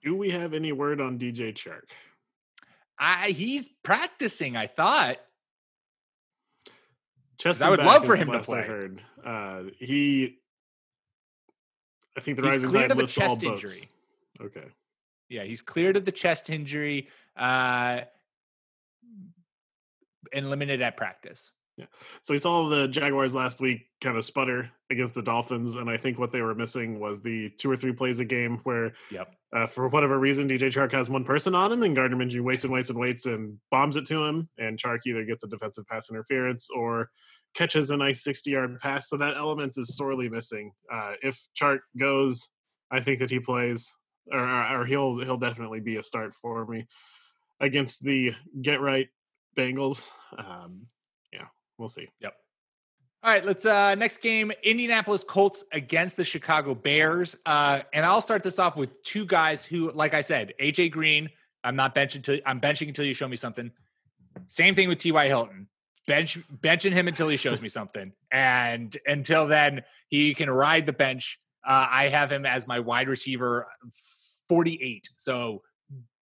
Do 0.02 0.16
we 0.16 0.30
have 0.30 0.52
any 0.54 0.72
word 0.72 1.00
on 1.00 1.18
DJ 1.18 1.52
Chark? 1.54 1.90
I 2.98 3.28
he's 3.30 3.68
practicing. 3.82 4.56
I 4.56 4.66
thought. 4.66 5.18
Chest 7.38 7.62
I 7.62 7.70
would 7.70 7.80
love 7.80 8.04
for 8.06 8.14
him 8.14 8.28
to 8.28 8.34
last 8.34 8.50
I 8.50 8.58
play. 8.60 8.66
heard. 8.66 9.02
Uh, 9.24 9.62
he, 9.78 10.38
I 12.16 12.20
think 12.20 12.36
the 12.36 12.42
He's 12.44 12.52
rising 12.52 12.68
cleared 12.70 12.90
tide 12.90 12.98
lifts 12.98 13.18
all 13.18 13.28
chest 13.28 13.40
boats. 13.40 13.62
injury. 13.64 13.88
Okay. 14.46 14.66
Yeah, 15.28 15.42
he's 15.44 15.62
cleared 15.62 15.96
of 15.96 16.04
the 16.04 16.12
chest 16.12 16.50
injury 16.50 17.08
uh, 17.36 18.02
and 20.32 20.50
limited 20.50 20.82
at 20.82 20.96
practice. 20.96 21.50
So 22.22 22.34
we 22.34 22.38
saw 22.38 22.68
the 22.68 22.88
Jaguars 22.88 23.34
last 23.34 23.60
week 23.60 23.86
kind 24.00 24.16
of 24.16 24.24
sputter 24.24 24.70
against 24.90 25.14
the 25.14 25.22
Dolphins, 25.22 25.74
and 25.74 25.88
I 25.88 25.96
think 25.96 26.18
what 26.18 26.32
they 26.32 26.42
were 26.42 26.54
missing 26.54 27.00
was 27.00 27.22
the 27.22 27.50
two 27.58 27.70
or 27.70 27.76
three 27.76 27.92
plays 27.92 28.20
a 28.20 28.24
game 28.24 28.58
where, 28.64 28.92
Yep. 29.10 29.34
uh, 29.54 29.66
for 29.66 29.88
whatever 29.88 30.18
reason, 30.18 30.48
DJ 30.48 30.68
Chark 30.70 30.92
has 30.92 31.08
one 31.08 31.24
person 31.24 31.54
on 31.54 31.72
him, 31.72 31.82
and 31.82 31.94
Gardner 31.96 32.16
Minshew 32.16 32.40
waits 32.42 32.64
and 32.64 32.72
waits 32.72 32.90
and 32.90 32.98
waits 32.98 33.26
and 33.26 33.58
bombs 33.70 33.96
it 33.96 34.06
to 34.06 34.24
him, 34.24 34.48
and 34.58 34.78
Chark 34.78 35.00
either 35.06 35.24
gets 35.24 35.44
a 35.44 35.48
defensive 35.48 35.86
pass 35.86 36.10
interference 36.10 36.68
or 36.70 37.10
catches 37.54 37.90
a 37.90 37.96
nice 37.96 38.22
sixty-yard 38.24 38.80
pass. 38.80 39.08
So 39.08 39.16
that 39.18 39.36
element 39.36 39.74
is 39.76 39.96
sorely 39.96 40.28
missing. 40.28 40.72
Uh, 40.92 41.12
if 41.22 41.38
Chark 41.60 41.80
goes, 41.98 42.48
I 42.90 43.00
think 43.00 43.18
that 43.20 43.30
he 43.30 43.40
plays, 43.40 43.94
or, 44.30 44.40
or 44.80 44.86
he'll 44.86 45.18
he'll 45.20 45.36
definitely 45.38 45.80
be 45.80 45.96
a 45.96 46.02
start 46.02 46.34
for 46.34 46.66
me 46.66 46.86
against 47.60 48.02
the 48.02 48.34
get 48.60 48.80
right 48.80 49.08
Bengals. 49.56 50.08
Um, 50.38 50.86
yeah, 50.86 50.91
we'll 51.78 51.88
see. 51.88 52.08
Yep. 52.20 52.34
All 53.24 53.30
right, 53.30 53.44
let's 53.44 53.64
uh 53.64 53.94
next 53.94 54.20
game 54.20 54.50
Indianapolis 54.64 55.24
Colts 55.24 55.64
against 55.72 56.16
the 56.16 56.24
Chicago 56.24 56.74
Bears. 56.74 57.36
Uh 57.46 57.80
and 57.92 58.04
I'll 58.04 58.20
start 58.20 58.42
this 58.42 58.58
off 58.58 58.76
with 58.76 59.02
two 59.04 59.24
guys 59.26 59.64
who 59.64 59.92
like 59.92 60.12
I 60.12 60.22
said, 60.22 60.54
AJ 60.60 60.90
Green, 60.90 61.30
I'm 61.62 61.76
not 61.76 61.94
benching 61.94 62.22
till 62.22 62.40
I'm 62.44 62.60
benching 62.60 62.88
until 62.88 63.04
you 63.04 63.14
show 63.14 63.28
me 63.28 63.36
something. 63.36 63.70
Same 64.48 64.74
thing 64.74 64.88
with 64.88 64.98
TY 64.98 65.28
Hilton. 65.28 65.68
Bench 66.08 66.36
benching 66.60 66.90
him 66.90 67.06
until 67.06 67.28
he 67.28 67.36
shows 67.36 67.62
me 67.62 67.68
something. 67.68 68.12
And 68.32 68.96
until 69.06 69.46
then, 69.46 69.82
he 70.08 70.34
can 70.34 70.50
ride 70.50 70.86
the 70.86 70.92
bench. 70.92 71.38
Uh 71.64 71.86
I 71.88 72.08
have 72.08 72.32
him 72.32 72.44
as 72.44 72.66
my 72.66 72.80
wide 72.80 73.08
receiver 73.08 73.68
48. 74.48 75.08
So 75.16 75.62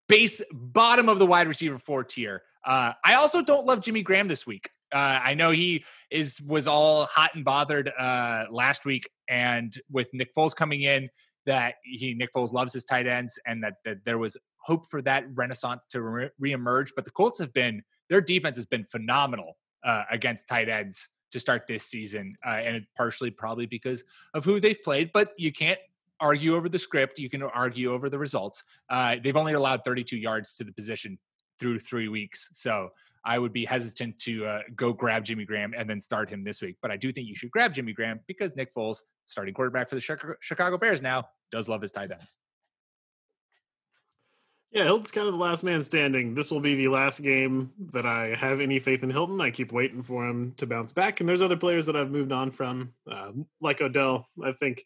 base 0.10 0.41
bottom 0.52 1.08
of 1.08 1.20
the 1.20 1.26
wide 1.26 1.47
receiver 1.47 1.78
four 1.78 2.04
tier. 2.04 2.41
Uh, 2.66 2.91
I 3.06 3.14
also 3.14 3.41
don't 3.41 3.66
love 3.66 3.80
Jimmy 3.80 4.02
Graham 4.02 4.28
this 4.28 4.45
week. 4.45 4.70
Uh, 4.92 5.20
I 5.24 5.34
know 5.34 5.52
he 5.52 5.86
is 6.10 6.42
was 6.42 6.68
all 6.68 7.06
hot 7.06 7.36
and 7.36 7.46
bothered 7.46 7.92
uh, 7.98 8.46
last 8.52 8.86
week, 8.86 9.10
and 9.28 9.74
with 9.92 10.10
Nick 10.14 10.34
Foles 10.36 10.56
coming 10.56 10.84
in, 10.84 11.10
that 11.46 11.76
he 11.84 12.14
Nick 12.14 12.34
Foles 12.34 12.54
loves 12.54 12.74
his 12.74 12.84
tight 12.84 13.08
ends, 13.08 13.40
and 13.46 13.64
that, 13.64 13.76
that 13.86 14.06
there 14.06 14.18
was 14.18 14.38
hope 14.58 14.88
for 14.90 15.02
that 15.02 15.26
renaissance 15.34 15.86
to 15.88 16.02
re- 16.02 16.30
reemerge. 16.42 16.92
But 16.96 17.06
the 17.06 17.12
Colts 17.12 17.40
have 17.40 17.54
been 17.54 17.84
their 18.10 18.22
defense 18.22 18.58
has 18.58 18.66
been 18.66 18.84
phenomenal 18.84 19.58
uh, 19.84 20.04
against 20.12 20.48
tight 20.48 20.70
ends 20.70 21.10
to 21.32 21.40
start 21.40 21.68
this 21.68 21.84
season, 21.84 22.36
uh, 22.46 22.50
and 22.50 22.86
partially 22.98 23.30
probably 23.30 23.68
because 23.68 24.04
of 24.34 24.46
who 24.46 24.60
they've 24.60 24.82
played. 24.84 25.12
But 25.14 25.34
you 25.38 25.52
can't 25.52 25.80
argue 26.20 26.56
over 26.56 26.68
the 26.68 26.80
script. 26.80 27.20
You 27.20 27.30
can 27.30 27.44
argue 27.44 27.92
over 27.94 28.10
the 28.10 28.18
results. 28.18 28.64
Uh, 28.90 29.16
they've 29.24 29.38
only 29.38 29.54
allowed 29.54 29.84
32 29.86 30.18
yards 30.18 30.56
to 30.56 30.64
the 30.64 30.72
position 30.72 31.18
through 31.60 31.80
three 31.80 32.08
weeks. 32.08 32.50
So 32.54 32.90
I 33.26 33.38
would 33.38 33.51
be 33.53 33.65
hesitant 33.65 34.17
to 34.20 34.45
uh, 34.45 34.61
go 34.76 34.93
grab 34.93 35.26
Jimmy 35.26 35.45
Graham 35.45 35.74
and 35.78 35.89
then 35.89 35.99
start 36.01 36.30
him 36.30 36.43
this 36.43 36.61
week. 36.61 36.78
But 36.82 36.91
I 36.91 36.97
do 36.97 37.11
think 37.11 37.28
you 37.28 37.36
should 37.36 37.51
grab 37.51 37.74
Jimmy 37.74 37.93
Graham 37.93 38.20
because 38.28 38.55
Nick 38.55 38.74
Foles, 38.74 38.97
starting 39.28 39.53
quarterback 39.53 39.89
for 39.89 39.95
the 39.95 40.38
Chicago- 40.41 40.78
Bears 40.78 41.01
now, 41.01 41.26
does 41.51 41.67
love 41.67 41.82
his 41.82 41.91
tight 41.91 42.11
ends. 42.11 42.34
Yeah, 44.72 44.84
Hilton's 44.84 45.09
kind 45.09 45.26
of 45.28 45.34
the 45.34 45.39
last 45.39 45.63
man 45.63 45.82
standing. 45.82 46.36
This 46.36 46.51
will 46.51 46.59
be 46.59 46.76
the 46.76 46.89
last 46.89 47.24
game 47.24 47.72
that 47.91 48.05
I 48.05 48.36
have 48.36 48.61
any 48.61 48.78
faith 48.80 49.01
in 49.01 49.09
Hilton. 49.09 49.41
I 49.41 49.49
keep 49.49 49.72
waiting 49.72 50.03
for 50.03 50.28
him 50.28 50.53
to 50.57 50.67
bounce 50.67 50.93
back. 50.93 51.20
And 51.20 51.28
there's 51.28 51.41
other 51.41 51.57
players 51.57 51.88
that 51.88 51.95
I've 51.95 52.11
moved 52.11 52.32
on 52.32 52.51
from, 52.51 52.93
uh, 53.11 53.32
like 53.59 53.82
Odell. 53.82 54.28
I 54.43 54.51
think 54.51 54.86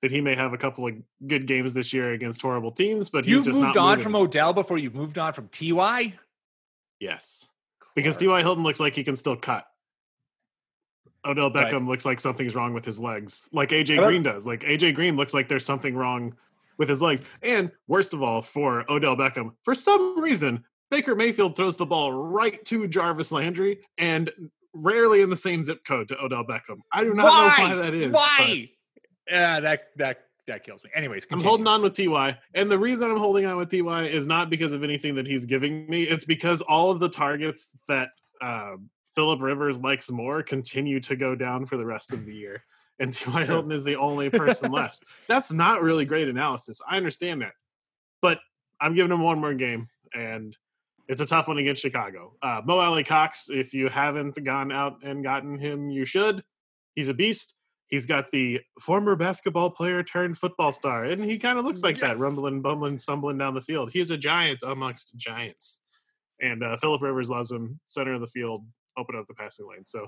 that 0.00 0.10
he 0.10 0.22
may 0.22 0.34
have 0.34 0.54
a 0.54 0.58
couple 0.58 0.86
of 0.88 0.94
good 1.26 1.46
games 1.46 1.74
this 1.74 1.92
year 1.92 2.12
against 2.12 2.40
horrible 2.40 2.72
teams, 2.72 3.10
but 3.10 3.26
he's 3.26 3.34
You've 3.46 3.54
moved 3.54 3.76
on 3.76 3.90
moving. 3.90 4.02
from 4.02 4.16
Odell 4.16 4.54
before 4.54 4.78
you've 4.78 4.94
moved 4.94 5.18
on 5.18 5.34
from 5.34 5.48
TY? 5.48 6.14
Yes, 7.00 7.46
because 7.94 8.16
Clark. 8.16 8.20
T.Y. 8.20 8.42
Hilton 8.42 8.62
looks 8.62 8.80
like 8.80 8.94
he 8.94 9.04
can 9.04 9.16
still 9.16 9.36
cut. 9.36 9.64
Odell 11.24 11.50
Right. 11.50 11.72
Beckham 11.72 11.88
looks 11.88 12.04
like 12.06 12.20
something's 12.20 12.54
wrong 12.54 12.72
with 12.72 12.84
his 12.84 13.00
legs, 13.00 13.48
like 13.52 13.70
AJ 13.70 14.02
Green 14.04 14.22
does. 14.22 14.46
Like 14.46 14.60
AJ 14.60 14.94
Green 14.94 15.16
looks 15.16 15.34
like 15.34 15.48
there's 15.48 15.64
something 15.64 15.94
wrong 15.96 16.34
with 16.78 16.88
his 16.88 17.02
legs. 17.02 17.22
And 17.42 17.70
worst 17.88 18.14
of 18.14 18.22
all, 18.22 18.42
for 18.42 18.84
Odell 18.90 19.16
Beckham, 19.16 19.50
for 19.64 19.74
some 19.74 20.20
reason, 20.20 20.62
Baker 20.90 21.16
Mayfield 21.16 21.56
throws 21.56 21.76
the 21.76 21.86
ball 21.86 22.12
right 22.12 22.64
to 22.66 22.86
Jarvis 22.86 23.32
Landry 23.32 23.80
and 23.98 24.30
rarely 24.72 25.22
in 25.22 25.30
the 25.30 25.36
same 25.36 25.64
zip 25.64 25.84
code 25.84 26.08
to 26.08 26.18
Odell 26.22 26.44
Beckham. 26.44 26.78
I 26.92 27.02
do 27.02 27.12
not 27.12 27.24
why? 27.26 27.56
know 27.58 27.64
why 27.70 27.74
that 27.82 27.94
is. 27.94 28.12
but- 28.12 28.18
Why? 28.18 28.70
Yeah, 29.28 29.58
that 29.58 29.88
that 29.96 30.25
that 30.46 30.64
kills 30.64 30.82
me. 30.84 30.90
Anyways, 30.94 31.26
I'm 31.30 31.40
holding 31.40 31.66
on 31.66 31.82
with 31.82 31.96
Ty, 31.96 32.38
and 32.54 32.70
the 32.70 32.78
reason 32.78 33.10
I'm 33.10 33.16
holding 33.16 33.46
on 33.46 33.56
with 33.56 33.70
Ty 33.70 34.04
is 34.06 34.26
not 34.26 34.50
because 34.50 34.72
of 34.72 34.84
anything 34.84 35.14
that 35.16 35.26
he's 35.26 35.44
giving 35.44 35.88
me. 35.88 36.04
It's 36.04 36.24
because 36.24 36.62
all 36.62 36.90
of 36.90 37.00
the 37.00 37.08
targets 37.08 37.76
that 37.88 38.10
uh, 38.40 38.76
Philip 39.14 39.40
Rivers 39.40 39.78
likes 39.80 40.10
more 40.10 40.42
continue 40.42 41.00
to 41.00 41.16
go 41.16 41.34
down 41.34 41.66
for 41.66 41.76
the 41.76 41.84
rest 41.84 42.12
of 42.12 42.24
the 42.24 42.34
year, 42.34 42.62
and 42.98 43.12
Ty 43.14 43.44
Hilton 43.44 43.72
is 43.72 43.84
the 43.84 43.96
only 43.96 44.30
person 44.30 44.70
left. 44.72 45.04
That's 45.26 45.52
not 45.52 45.82
really 45.82 46.04
great 46.04 46.28
analysis. 46.28 46.80
I 46.88 46.96
understand 46.96 47.42
that, 47.42 47.52
but 48.22 48.38
I'm 48.80 48.94
giving 48.94 49.12
him 49.12 49.22
one 49.22 49.40
more 49.40 49.54
game, 49.54 49.88
and 50.14 50.56
it's 51.08 51.20
a 51.20 51.26
tough 51.26 51.48
one 51.48 51.58
against 51.58 51.82
Chicago. 51.82 52.34
Uh, 52.42 52.60
Mo 52.64 52.78
Alie-Cox, 52.78 53.48
if 53.50 53.74
you 53.74 53.88
haven't 53.88 54.42
gone 54.44 54.72
out 54.72 55.02
and 55.02 55.22
gotten 55.22 55.58
him, 55.58 55.90
you 55.90 56.04
should. 56.04 56.44
He's 56.94 57.08
a 57.08 57.14
beast. 57.14 57.55
He's 57.88 58.06
got 58.06 58.30
the 58.30 58.60
former 58.80 59.14
basketball 59.14 59.70
player 59.70 60.02
turned 60.02 60.36
football 60.38 60.72
star, 60.72 61.04
and 61.04 61.24
he 61.24 61.38
kind 61.38 61.58
of 61.58 61.64
looks 61.64 61.82
like 61.82 61.98
that, 61.98 62.18
rumbling, 62.18 62.60
bumbling, 62.60 62.98
stumbling 62.98 63.38
down 63.38 63.54
the 63.54 63.60
field. 63.60 63.90
He's 63.92 64.10
a 64.10 64.16
giant 64.16 64.62
amongst 64.64 65.16
giants. 65.16 65.80
And 66.40 66.62
uh, 66.64 66.76
Philip 66.78 67.00
Rivers 67.00 67.30
loves 67.30 67.50
him, 67.50 67.78
center 67.86 68.14
of 68.14 68.20
the 68.20 68.26
field, 68.26 68.66
open 68.98 69.16
up 69.16 69.26
the 69.28 69.34
passing 69.34 69.68
lane. 69.68 69.84
So 69.84 70.06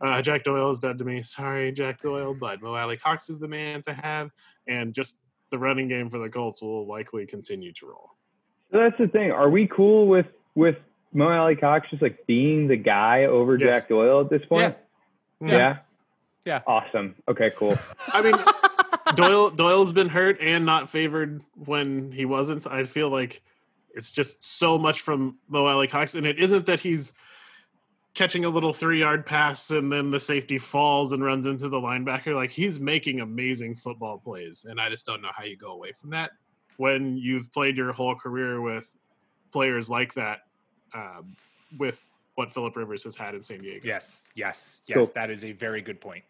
uh, 0.00 0.22
Jack 0.22 0.44
Doyle 0.44 0.70
is 0.70 0.78
dead 0.78 0.98
to 0.98 1.04
me. 1.04 1.20
Sorry, 1.22 1.72
Jack 1.72 2.00
Doyle, 2.00 2.34
but 2.34 2.62
Mo 2.62 2.74
Alie-Cox 2.74 3.28
is 3.28 3.38
the 3.38 3.48
man 3.48 3.82
to 3.82 3.92
have, 3.92 4.30
and 4.68 4.94
just 4.94 5.18
the 5.50 5.58
running 5.58 5.88
game 5.88 6.08
for 6.10 6.18
the 6.18 6.28
Colts 6.28 6.62
will 6.62 6.86
likely 6.86 7.26
continue 7.26 7.72
to 7.72 7.86
roll. 7.86 8.10
So 8.70 8.78
that's 8.78 8.98
the 8.98 9.08
thing. 9.08 9.32
Are 9.32 9.50
we 9.50 9.66
cool 9.66 10.06
with 10.06 10.26
with 10.54 10.76
Mo 11.12 11.28
Alie-Cox 11.28 11.90
just 11.90 12.02
like 12.02 12.26
being 12.26 12.68
the 12.68 12.76
guy 12.76 13.24
over 13.24 13.56
Yes. 13.56 13.82
Jack 13.82 13.88
Doyle 13.88 14.20
at 14.20 14.30
this 14.30 14.44
point? 14.48 14.74
Yeah. 15.40 15.48
Yeah. 15.48 15.56
Yeah. 15.56 15.76
Awesome. 16.66 17.14
Okay, 17.28 17.50
cool. 17.56 17.76
I 18.08 18.22
mean, 18.22 18.34
Doyle 19.16 19.50
Doyle's 19.50 19.92
been 19.92 20.08
hurt 20.08 20.40
and 20.40 20.64
not 20.64 20.88
favored 20.88 21.42
when 21.64 22.12
he 22.12 22.24
wasn't. 22.24 22.66
I 22.66 22.84
feel 22.84 23.10
like 23.10 23.42
it's 23.94 24.12
just 24.12 24.42
so 24.42 24.78
much 24.78 25.00
from 25.00 25.38
Mo 25.48 25.66
Alie-Cox, 25.66 26.14
and 26.14 26.26
it 26.26 26.38
isn't 26.38 26.66
that 26.66 26.80
he's 26.80 27.12
catching 28.14 28.44
a 28.46 28.48
little 28.48 28.72
three 28.72 29.00
yard 29.00 29.26
pass 29.26 29.70
and 29.70 29.92
then 29.92 30.10
the 30.10 30.18
safety 30.18 30.56
falls 30.56 31.12
and 31.12 31.22
runs 31.22 31.44
into 31.44 31.68
the 31.68 31.76
linebacker. 31.76 32.34
Like 32.34 32.50
he's 32.50 32.80
making 32.80 33.20
amazing 33.20 33.74
football 33.74 34.18
plays, 34.18 34.66
and 34.68 34.80
I 34.80 34.88
just 34.88 35.04
don't 35.04 35.20
know 35.20 35.30
how 35.36 35.44
you 35.44 35.56
go 35.56 35.72
away 35.72 35.92
from 35.92 36.10
that 36.10 36.30
when 36.78 37.16
you've 37.16 37.52
played 37.52 37.76
your 37.76 37.92
whole 37.92 38.14
career 38.14 38.60
with 38.60 38.94
players 39.52 39.90
like 39.90 40.14
that. 40.14 40.40
Um, 40.94 41.36
with 41.78 42.06
what 42.36 42.54
Philip 42.54 42.76
Rivers 42.76 43.02
has 43.02 43.16
had 43.16 43.34
in 43.34 43.42
San 43.42 43.58
Diego. 43.58 43.80
Yes, 43.82 44.28
yes, 44.34 44.82
yes. 44.86 44.96
Cool. 44.96 45.10
That 45.14 45.30
is 45.30 45.44
a 45.44 45.52
very 45.52 45.82
good 45.82 46.00
point. 46.00 46.22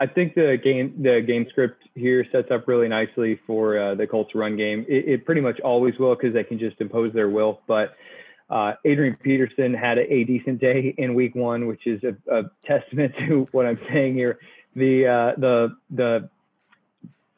I 0.00 0.06
think 0.06 0.34
the 0.34 0.58
game 0.62 0.94
the 1.02 1.20
game 1.26 1.46
script 1.50 1.82
here 1.94 2.24
sets 2.30 2.50
up 2.50 2.68
really 2.68 2.88
nicely 2.88 3.40
for 3.46 3.78
uh, 3.78 3.94
the 3.94 4.06
Colts 4.06 4.34
run 4.34 4.56
game. 4.56 4.84
It, 4.88 5.08
it 5.08 5.24
pretty 5.24 5.40
much 5.40 5.58
always 5.60 5.98
will 5.98 6.14
because 6.14 6.34
they 6.34 6.44
can 6.44 6.58
just 6.58 6.80
impose 6.80 7.12
their 7.14 7.28
will. 7.28 7.60
But 7.66 7.96
uh, 8.50 8.74
Adrian 8.84 9.16
Peterson 9.16 9.74
had 9.74 9.98
a, 9.98 10.12
a 10.12 10.24
decent 10.24 10.60
day 10.60 10.94
in 10.98 11.14
Week 11.14 11.34
One, 11.34 11.66
which 11.66 11.86
is 11.86 12.02
a, 12.04 12.16
a 12.32 12.44
testament 12.64 13.14
to 13.18 13.48
what 13.52 13.66
I'm 13.66 13.78
saying 13.90 14.14
here. 14.14 14.38
The 14.76 15.06
uh, 15.06 15.40
the 15.40 15.76
the 15.90 16.30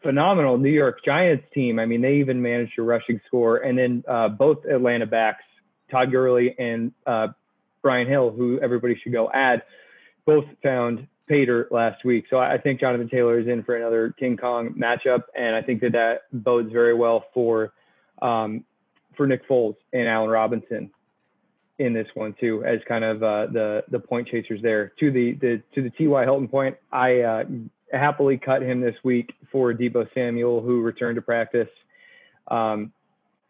phenomenal 0.02 0.58
New 0.58 0.70
York 0.70 1.02
Giants 1.04 1.44
team. 1.54 1.78
I 1.78 1.86
mean, 1.86 2.02
they 2.02 2.16
even 2.16 2.42
managed 2.42 2.78
a 2.78 2.82
rushing 2.82 3.20
score, 3.26 3.58
and 3.58 3.78
then 3.78 4.04
uh, 4.06 4.28
both 4.28 4.64
Atlanta 4.66 5.06
backs, 5.06 5.44
Todd 5.90 6.10
Gurley 6.10 6.54
and 6.58 6.92
uh, 7.06 7.28
Brian 7.82 8.08
Hill, 8.08 8.30
who 8.30 8.58
everybody 8.60 8.98
should 9.02 9.12
go 9.12 9.30
add, 9.32 9.62
both 10.26 10.44
found 10.62 11.06
Pater 11.28 11.68
last 11.70 12.04
week. 12.04 12.24
So 12.28 12.38
I 12.38 12.58
think 12.58 12.80
Jonathan 12.80 13.08
Taylor 13.08 13.38
is 13.38 13.46
in 13.46 13.62
for 13.62 13.76
another 13.76 14.14
King 14.18 14.36
Kong 14.36 14.74
matchup, 14.78 15.24
and 15.36 15.54
I 15.54 15.62
think 15.62 15.80
that 15.82 15.92
that 15.92 16.22
bodes 16.32 16.72
very 16.72 16.94
well 16.94 17.24
for 17.32 17.72
um, 18.20 18.64
for 19.16 19.26
Nick 19.26 19.48
Foles 19.48 19.76
and 19.92 20.08
Allen 20.08 20.30
Robinson. 20.30 20.90
in 21.80 21.94
this 21.94 22.06
one 22.14 22.34
too, 22.38 22.62
as 22.64 22.78
kind 22.86 23.04
of 23.04 23.22
uh, 23.22 23.46
the 23.46 23.82
the 23.90 23.98
point 23.98 24.28
chasers 24.28 24.60
there. 24.62 24.92
To 25.00 25.10
the 25.10 25.32
the 25.40 25.62
to 25.74 25.82
the 25.82 25.90
T.Y. 25.90 26.24
Hilton 26.24 26.46
point, 26.46 26.76
I 26.92 27.20
uh, 27.20 27.44
happily 27.92 28.36
cut 28.38 28.62
him 28.62 28.80
this 28.80 28.94
week 29.02 29.32
for 29.50 29.72
Deebo 29.72 30.06
Samuel, 30.14 30.60
who 30.60 30.82
returned 30.82 31.16
to 31.16 31.22
practice. 31.22 31.68
Um, 32.48 32.92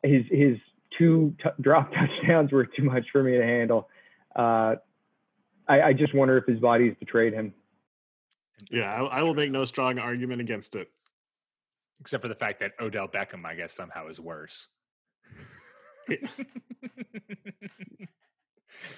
his 0.04 0.22
his 0.30 0.56
two 0.96 1.34
t- 1.42 1.50
drop 1.60 1.92
touchdowns 1.94 2.52
were 2.52 2.64
too 2.64 2.84
much 2.84 3.06
for 3.12 3.22
me 3.22 3.36
to 3.36 3.44
handle. 3.44 3.88
Uh, 4.34 4.76
I, 5.68 5.82
I 5.82 5.92
just 5.92 6.14
wonder 6.14 6.36
if 6.36 6.46
his 6.46 6.58
body's 6.58 6.94
betrayed 6.98 7.32
him. 7.32 7.54
Yeah, 8.70 8.92
I, 8.92 9.20
I 9.20 9.22
will 9.22 9.34
make 9.34 9.50
no 9.50 9.64
strong 9.64 9.98
argument 9.98 10.40
against 10.40 10.76
it. 10.76 10.88
Except 12.00 12.22
for 12.22 12.28
the 12.28 12.34
fact 12.34 12.60
that 12.60 12.72
Odell 12.80 13.08
Beckham, 13.08 13.44
I 13.44 13.54
guess, 13.54 13.72
somehow 13.72 14.08
is 14.08 14.18
worse. 14.18 14.68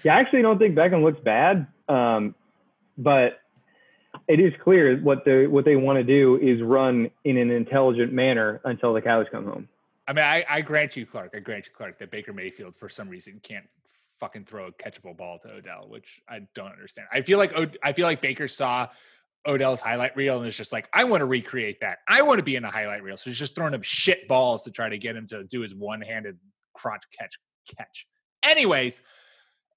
Yeah, 0.02 0.16
I 0.16 0.20
actually 0.20 0.42
don't 0.42 0.58
think 0.58 0.74
Beckham 0.74 1.02
looks 1.02 1.20
bad, 1.20 1.66
um, 1.88 2.34
but 2.98 3.40
it 4.28 4.40
is 4.40 4.52
clear 4.62 4.96
what 4.98 5.24
the 5.24 5.46
what 5.46 5.64
they 5.64 5.76
want 5.76 5.98
to 5.98 6.04
do 6.04 6.38
is 6.38 6.60
run 6.62 7.10
in 7.24 7.36
an 7.36 7.50
intelligent 7.50 8.12
manner 8.12 8.60
until 8.64 8.92
the 8.92 9.00
cows 9.00 9.26
come 9.30 9.44
home. 9.44 9.68
I 10.06 10.12
mean, 10.12 10.24
I, 10.24 10.44
I 10.48 10.60
grant 10.60 10.96
you, 10.96 11.06
Clark. 11.06 11.34
I 11.36 11.38
grant 11.38 11.66
you, 11.66 11.72
Clark, 11.76 11.98
that 12.00 12.10
Baker 12.10 12.32
Mayfield, 12.32 12.74
for 12.74 12.88
some 12.88 13.08
reason, 13.08 13.40
can't 13.42 13.66
fucking 14.22 14.44
throw 14.44 14.68
a 14.68 14.72
catchable 14.72 15.16
ball 15.16 15.36
to 15.40 15.48
Odell, 15.48 15.86
which 15.88 16.20
I 16.28 16.42
don't 16.54 16.70
understand. 16.70 17.08
I 17.12 17.22
feel 17.22 17.38
like 17.38 17.52
I 17.82 17.92
feel 17.92 18.06
like 18.06 18.20
Baker 18.20 18.46
saw 18.46 18.86
Odell's 19.44 19.80
highlight 19.80 20.16
reel 20.16 20.38
and 20.38 20.46
is 20.46 20.56
just 20.56 20.72
like, 20.72 20.88
I 20.94 21.02
want 21.02 21.22
to 21.22 21.26
recreate 21.26 21.80
that. 21.80 21.98
I 22.06 22.22
want 22.22 22.38
to 22.38 22.44
be 22.44 22.54
in 22.54 22.64
a 22.64 22.70
highlight 22.70 23.02
reel. 23.02 23.16
So 23.16 23.30
he's 23.30 23.38
just 23.38 23.56
throwing 23.56 23.74
him 23.74 23.82
shit 23.82 24.28
balls 24.28 24.62
to 24.62 24.70
try 24.70 24.88
to 24.88 24.96
get 24.96 25.16
him 25.16 25.26
to 25.26 25.42
do 25.42 25.60
his 25.60 25.74
one-handed 25.74 26.38
crotch 26.72 27.02
catch 27.18 27.36
catch. 27.76 28.06
Anyways, 28.44 29.02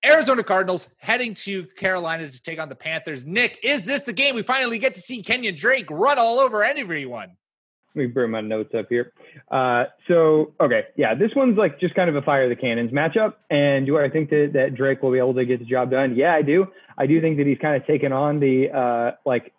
Arizona 0.06 0.44
Cardinals 0.44 0.88
heading 0.98 1.34
to 1.34 1.66
Carolina 1.78 2.30
to 2.30 2.42
take 2.44 2.60
on 2.60 2.70
the 2.70 2.76
Panthers. 2.76 3.26
Nick, 3.26 3.58
is 3.64 3.84
this 3.84 4.04
the 4.04 4.14
game 4.14 4.36
we 4.36 4.44
finally 4.44 4.78
get 4.78 4.94
to 4.94 5.02
see 5.02 5.24
Kenyan 5.24 5.58
Drake 5.58 5.88
run 5.90 6.20
all 6.20 6.38
over 6.38 6.64
everyone? 6.64 7.32
Let 7.96 8.02
me 8.02 8.08
bring 8.08 8.32
my 8.32 8.42
notes 8.42 8.74
up 8.78 8.88
here. 8.90 9.14
Uh, 9.50 9.86
so, 10.08 10.52
okay, 10.60 10.84
yeah, 10.98 11.16
this 11.16 11.32
one's 11.34 11.58
like 11.58 11.80
just 11.80 11.96
kind 11.96 12.10
of 12.10 12.18
a 12.18 12.22
fire 12.22 12.50
the 12.50 12.56
cannons 12.56 12.92
matchup. 12.92 13.36
And 13.50 13.86
do 13.86 13.98
I 13.98 14.10
think 14.10 14.30
that, 14.32 14.52
that 14.54 14.76
Drake 14.76 15.02
will 15.02 15.12
be 15.12 15.18
able 15.18 15.34
to 15.36 15.46
get 15.46 15.60
the 15.60 15.66
job 15.66 15.92
done? 15.92 16.16
Yeah, 16.16 16.34
I 16.34 16.42
do. 16.42 16.68
I 16.98 17.08
do 17.08 17.22
think 17.22 17.38
that 17.38 17.48
he's 17.48 17.58
kind 17.60 17.82
of 17.82 17.88
taken 17.88 18.12
on 18.12 18.42
the 18.42 18.70
uh, 18.70 19.12
like 19.26 19.54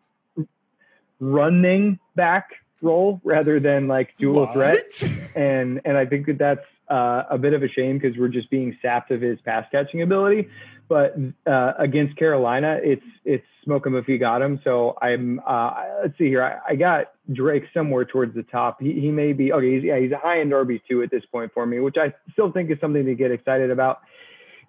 running 1.19 1.99
back 2.15 2.51
role 2.83 3.21
rather 3.25 3.59
than 3.59 3.89
like 3.89 4.11
dual 4.19 4.47
What? 4.47 4.53
threat. 4.53 5.03
And 5.35 5.81
and 5.87 5.97
I 5.97 6.05
think 6.05 6.27
that 6.27 6.39
that's 6.39 6.67
uh, 6.89 7.23
a 7.31 7.39
bit 7.39 7.53
of 7.53 7.63
a 7.63 7.69
shame 7.69 7.99
because 7.99 8.17
we're 8.17 8.29
just 8.29 8.51
being 8.51 8.77
sapped 8.83 9.11
of 9.11 9.21
his 9.21 9.39
pass 9.45 9.67
catching 9.71 10.03
ability. 10.03 10.49
But 10.89 11.17
uh, 11.47 11.73
against 11.79 12.17
Carolina, 12.17 12.79
it's 12.81 13.03
it's 13.25 13.45
smoke 13.65 13.87
him 13.87 13.97
if 13.97 14.07
you 14.07 14.19
got 14.19 14.41
him. 14.41 14.61
So 14.63 14.97
I'm 15.03 15.41
uh, 15.47 15.73
let's 16.03 16.17
see 16.17 16.27
here. 16.27 16.45
I, 16.45 16.73
I 16.73 16.77
got 16.77 17.13
Drake 17.33 17.65
somewhere 17.75 18.05
towards 18.05 18.35
the 18.35 18.45
top. 18.45 18.81
He, 18.81 18.93
he 18.93 19.11
may 19.11 19.33
be 19.33 19.53
okay. 19.53 19.75
He's, 19.75 19.85
yeah, 19.85 19.99
he's 19.99 20.13
a 20.13 20.19
high 20.19 20.41
end 20.41 20.53
RB 20.53 20.81
two 20.89 21.03
at 21.03 21.11
this 21.11 21.25
point 21.33 21.53
for 21.53 21.67
me, 21.67 21.81
which 21.81 21.97
I 21.99 22.15
still 22.33 22.53
think 22.53 22.71
is 22.71 22.79
something 22.81 23.05
to 23.05 23.15
get 23.15 23.33
excited 23.33 23.71
about 23.71 24.01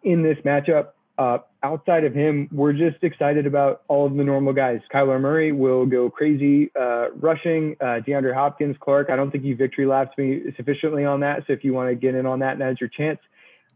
in 0.03 0.23
this 0.23 0.37
matchup. 0.43 0.89
Uh, 1.17 1.39
outside 1.63 2.03
of 2.03 2.13
him, 2.13 2.47
we're 2.51 2.73
just 2.73 3.03
excited 3.03 3.47
about 3.47 3.81
all 3.87 4.05
of 4.05 4.15
the 4.15 4.23
normal 4.23 4.53
guys. 4.53 4.79
Kyler 4.93 5.19
Murray 5.19 5.51
will 5.51 5.85
go 5.85 6.09
crazy 6.09 6.71
uh, 6.79 7.09
rushing. 7.15 7.75
Uh, 7.81 8.01
DeAndre 8.07 8.33
Hopkins, 8.33 8.75
Clark. 8.79 9.09
I 9.09 9.15
don't 9.15 9.31
think 9.31 9.43
you 9.43 9.55
victory 9.55 9.87
laps 9.87 10.15
me 10.17 10.43
sufficiently 10.55 11.05
on 11.05 11.21
that. 11.21 11.43
So 11.47 11.53
if 11.53 11.63
you 11.63 11.73
want 11.73 11.89
to 11.89 11.95
get 11.95 12.13
in 12.13 12.25
on 12.27 12.39
that, 12.39 12.59
now's 12.59 12.79
your 12.79 12.89
chance. 12.89 13.19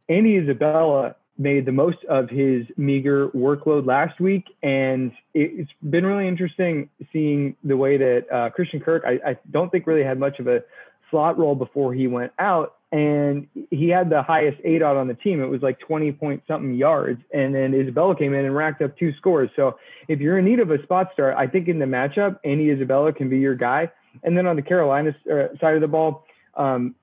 Andy 0.07 0.37
Isabella 0.37 1.15
made 1.37 1.65
the 1.65 1.71
most 1.71 1.97
of 2.07 2.29
his 2.29 2.65
meager 2.77 3.29
workload 3.29 3.87
last 3.87 4.19
week, 4.19 4.45
and 4.61 5.11
it's 5.33 5.71
been 5.89 6.05
really 6.05 6.27
interesting 6.27 6.89
seeing 7.11 7.55
the 7.63 7.75
way 7.75 7.97
that 7.97 8.25
uh, 8.31 8.49
Christian 8.51 8.79
Kirk. 8.79 9.03
I, 9.05 9.31
I 9.31 9.37
don't 9.49 9.71
think 9.71 9.87
really 9.87 10.03
had 10.03 10.19
much 10.19 10.39
of 10.39 10.47
a 10.47 10.63
slot 11.09 11.39
role 11.39 11.55
before 11.55 11.93
he 11.93 12.07
went 12.07 12.31
out, 12.37 12.75
and 12.91 13.47
he 13.69 13.87
had 13.87 14.09
the 14.09 14.21
highest 14.21 14.61
aDOT 14.63 14.99
on 14.99 15.07
the 15.07 15.13
team. 15.13 15.41
It 15.41 15.47
was 15.47 15.61
like 15.61 15.79
20 15.79 16.11
point 16.13 16.43
something 16.47 16.73
yards, 16.73 17.21
and 17.33 17.55
then 17.55 17.73
Isabella 17.73 18.15
came 18.15 18.33
in 18.33 18.45
and 18.45 18.55
racked 18.55 18.81
up 18.81 18.97
two 18.97 19.13
scores. 19.17 19.49
So 19.55 19.77
if 20.07 20.19
you're 20.19 20.37
in 20.37 20.45
need 20.45 20.59
of 20.59 20.71
a 20.71 20.81
spot 20.83 21.09
start, 21.13 21.35
I 21.37 21.47
think 21.47 21.67
in 21.67 21.79
the 21.79 21.85
matchup, 21.85 22.39
Andy 22.43 22.69
Isabella 22.69 23.13
can 23.13 23.29
be 23.29 23.39
your 23.39 23.55
guy. 23.55 23.91
And 24.23 24.37
then 24.37 24.45
on 24.45 24.57
the 24.57 24.61
Carolina 24.61 25.15
uh, 25.31 25.57
side 25.61 25.75
of 25.75 25.81
the 25.81 25.87
ball, 25.87 26.25
um, 26.55 26.95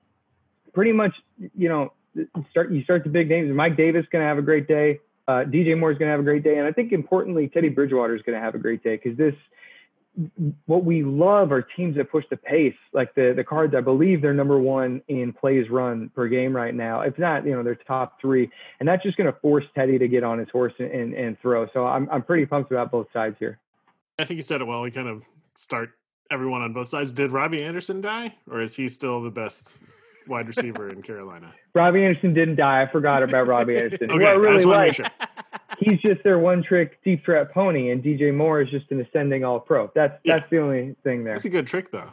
pretty 0.73 0.91
much, 0.91 1.13
you 1.57 1.69
know, 1.69 1.91
start 2.51 2.71
you 2.71 2.83
start 2.83 3.03
the 3.03 3.09
big 3.09 3.29
names. 3.29 3.51
Mike 3.53 3.77
Davis 3.77 4.05
going 4.11 4.21
to 4.21 4.27
have 4.27 4.37
a 4.37 4.43
great 4.43 4.67
day. 4.67 4.99
Uh, 5.27 5.43
DJ 5.43 5.77
Moore 5.77 5.91
is 5.91 5.97
going 5.97 6.07
to 6.07 6.11
have 6.11 6.19
a 6.19 6.23
great 6.23 6.43
day, 6.43 6.57
and 6.57 6.67
I 6.67 6.71
think 6.71 6.91
importantly, 6.91 7.47
Teddy 7.47 7.69
Bridgewater 7.69 8.15
is 8.15 8.21
going 8.23 8.37
to 8.37 8.41
have 8.41 8.55
a 8.55 8.57
great 8.57 8.83
day 8.83 8.99
because 9.01 9.17
this, 9.17 9.35
what 10.65 10.83
we 10.83 11.03
love 11.03 11.51
are 11.51 11.61
teams 11.61 11.95
that 11.95 12.11
push 12.11 12.25
the 12.29 12.37
pace. 12.37 12.75
Like 12.93 13.13
the 13.15 13.33
the 13.35 13.43
Cards, 13.43 13.73
I 13.75 13.81
believe 13.81 14.21
they're 14.21 14.33
number 14.33 14.59
one 14.59 15.01
in 15.07 15.33
plays 15.33 15.69
run 15.69 16.09
per 16.15 16.27
game 16.27 16.55
right 16.55 16.73
now. 16.73 17.01
If 17.01 17.17
not, 17.17 17.45
you 17.45 17.51
know, 17.51 17.63
they're 17.63 17.75
top 17.75 18.19
three, 18.19 18.49
and 18.79 18.87
that's 18.87 19.03
just 19.03 19.17
going 19.17 19.31
to 19.31 19.39
force 19.39 19.65
Teddy 19.75 19.97
to 19.97 20.07
get 20.07 20.23
on 20.23 20.39
his 20.39 20.49
horse 20.49 20.73
and, 20.79 20.91
and 20.91 21.13
and 21.13 21.39
throw. 21.39 21.67
So 21.73 21.85
I'm 21.85 22.09
I'm 22.11 22.23
pretty 22.23 22.45
pumped 22.45 22.71
about 22.71 22.91
both 22.91 23.07
sides 23.13 23.35
here. 23.39 23.59
I 24.19 24.25
think 24.25 24.37
you 24.37 24.41
said 24.41 24.61
it 24.61 24.65
well. 24.65 24.81
We 24.81 24.91
kind 24.91 25.07
of 25.07 25.23
start 25.55 25.91
everyone 26.31 26.61
on 26.61 26.73
both 26.73 26.87
sides. 26.89 27.11
Did 27.11 27.31
Robbie 27.31 27.63
Anderson 27.63 28.01
die, 28.01 28.35
or 28.49 28.61
is 28.61 28.75
he 28.75 28.89
still 28.89 29.21
the 29.21 29.29
best 29.29 29.77
wide 30.27 30.47
receiver 30.47 30.89
in 30.89 31.01
Carolina? 31.01 31.53
Robbie 31.73 32.03
Anderson 32.03 32.33
didn't 32.33 32.55
die. 32.55 32.81
I 32.81 32.87
forgot 32.87 33.23
about 33.23 33.47
Robbie 33.47 33.77
Anderson. 33.81 34.11
Okay, 34.11 34.19
who 34.19 34.25
I 34.25 34.31
I 34.31 34.33
really 34.33 34.57
just 34.57 34.67
like. 34.67 34.93
sure. 34.95 35.05
He's 35.79 35.99
just 36.01 36.23
their 36.23 36.39
one 36.39 36.61
trick 36.63 37.01
deep 37.03 37.23
threat 37.23 37.53
pony, 37.53 37.91
and 37.91 38.03
DJ 38.03 38.33
Moore 38.33 38.61
is 38.61 38.69
just 38.69 38.91
an 38.91 38.99
ascending 39.01 39.43
all 39.43 39.59
pro. 39.59 39.91
That's 39.95 40.19
Yeah. 40.23 40.37
that's 40.37 40.49
the 40.49 40.59
only 40.59 40.95
thing 41.03 41.23
there. 41.23 41.35
It's 41.35 41.45
a 41.45 41.49
good 41.49 41.67
trick, 41.67 41.91
though. 41.91 42.11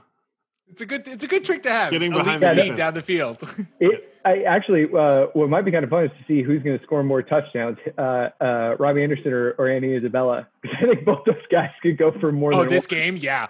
It's 0.68 0.80
a 0.80 0.86
good 0.86 1.06
it's 1.06 1.22
a 1.22 1.28
good 1.28 1.44
trick 1.44 1.62
to 1.64 1.70
have. 1.70 1.90
Getting 1.90 2.12
Elite 2.12 2.24
behind 2.24 2.42
the 2.42 2.48
defense. 2.54 2.76
down 2.76 2.94
the 2.94 3.02
field. 3.02 3.38
It, 3.80 4.12
I 4.24 4.42
actually, 4.42 4.84
uh, 4.92 5.26
what 5.34 5.48
might 5.48 5.64
be 5.64 5.70
kind 5.70 5.84
of 5.84 5.90
fun 5.90 6.06
is 6.06 6.10
to 6.10 6.24
see 6.26 6.42
who's 6.42 6.60
going 6.60 6.76
to 6.76 6.84
score 6.84 7.04
more 7.04 7.22
touchdowns, 7.22 7.78
uh, 7.96 8.30
uh, 8.40 8.74
Robbie 8.76 9.04
Anderson 9.04 9.32
or, 9.32 9.50
or 9.52 9.68
Andy 9.68 9.94
Isabella. 9.94 10.48
Because 10.60 10.76
I 10.82 10.86
think 10.86 11.04
both 11.04 11.24
those 11.24 11.36
guys 11.52 11.70
could 11.80 11.96
go 11.96 12.10
for 12.18 12.32
more 12.32 12.52
oh, 12.52 12.60
than 12.60 12.68
this 12.70 12.90
one. 12.90 12.98
game, 12.98 13.16
yeah. 13.18 13.48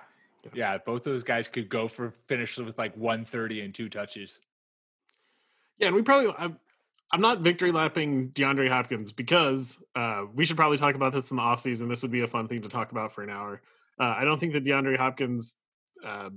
Yeah, 0.52 0.76
both 0.76 1.04
those 1.04 1.24
guys 1.24 1.48
could 1.48 1.70
go 1.70 1.88
for 1.88 2.10
finish 2.10 2.58
with 2.58 2.76
like 2.76 2.94
130 2.96 3.62
and 3.62 3.74
two 3.74 3.88
touches. 3.88 4.40
Yeah, 5.78 5.86
and 5.88 5.96
we 5.96 6.02
probably. 6.02 6.34
I'm, 7.12 7.20
not 7.20 7.40
victory 7.40 7.72
lapping 7.72 8.30
DeAndre 8.30 8.68
Hopkins 8.68 9.12
because 9.12 9.78
uh, 9.94 10.24
we 10.34 10.44
should 10.44 10.56
probably 10.56 10.78
talk 10.78 10.94
about 10.94 11.12
this 11.12 11.30
in 11.30 11.36
the 11.36 11.42
offseason. 11.42 11.88
This 11.88 12.02
would 12.02 12.10
be 12.10 12.22
a 12.22 12.26
fun 12.26 12.48
thing 12.48 12.62
to 12.62 12.68
talk 12.68 12.92
about 12.92 13.12
for 13.12 13.22
an 13.22 13.30
hour. 13.30 13.62
Uh, 14.00 14.14
I 14.18 14.24
don't 14.24 14.38
think 14.38 14.52
that 14.52 14.64
DeAndre 14.64 14.96
Hopkins 14.96 15.56
uh, 16.04 16.30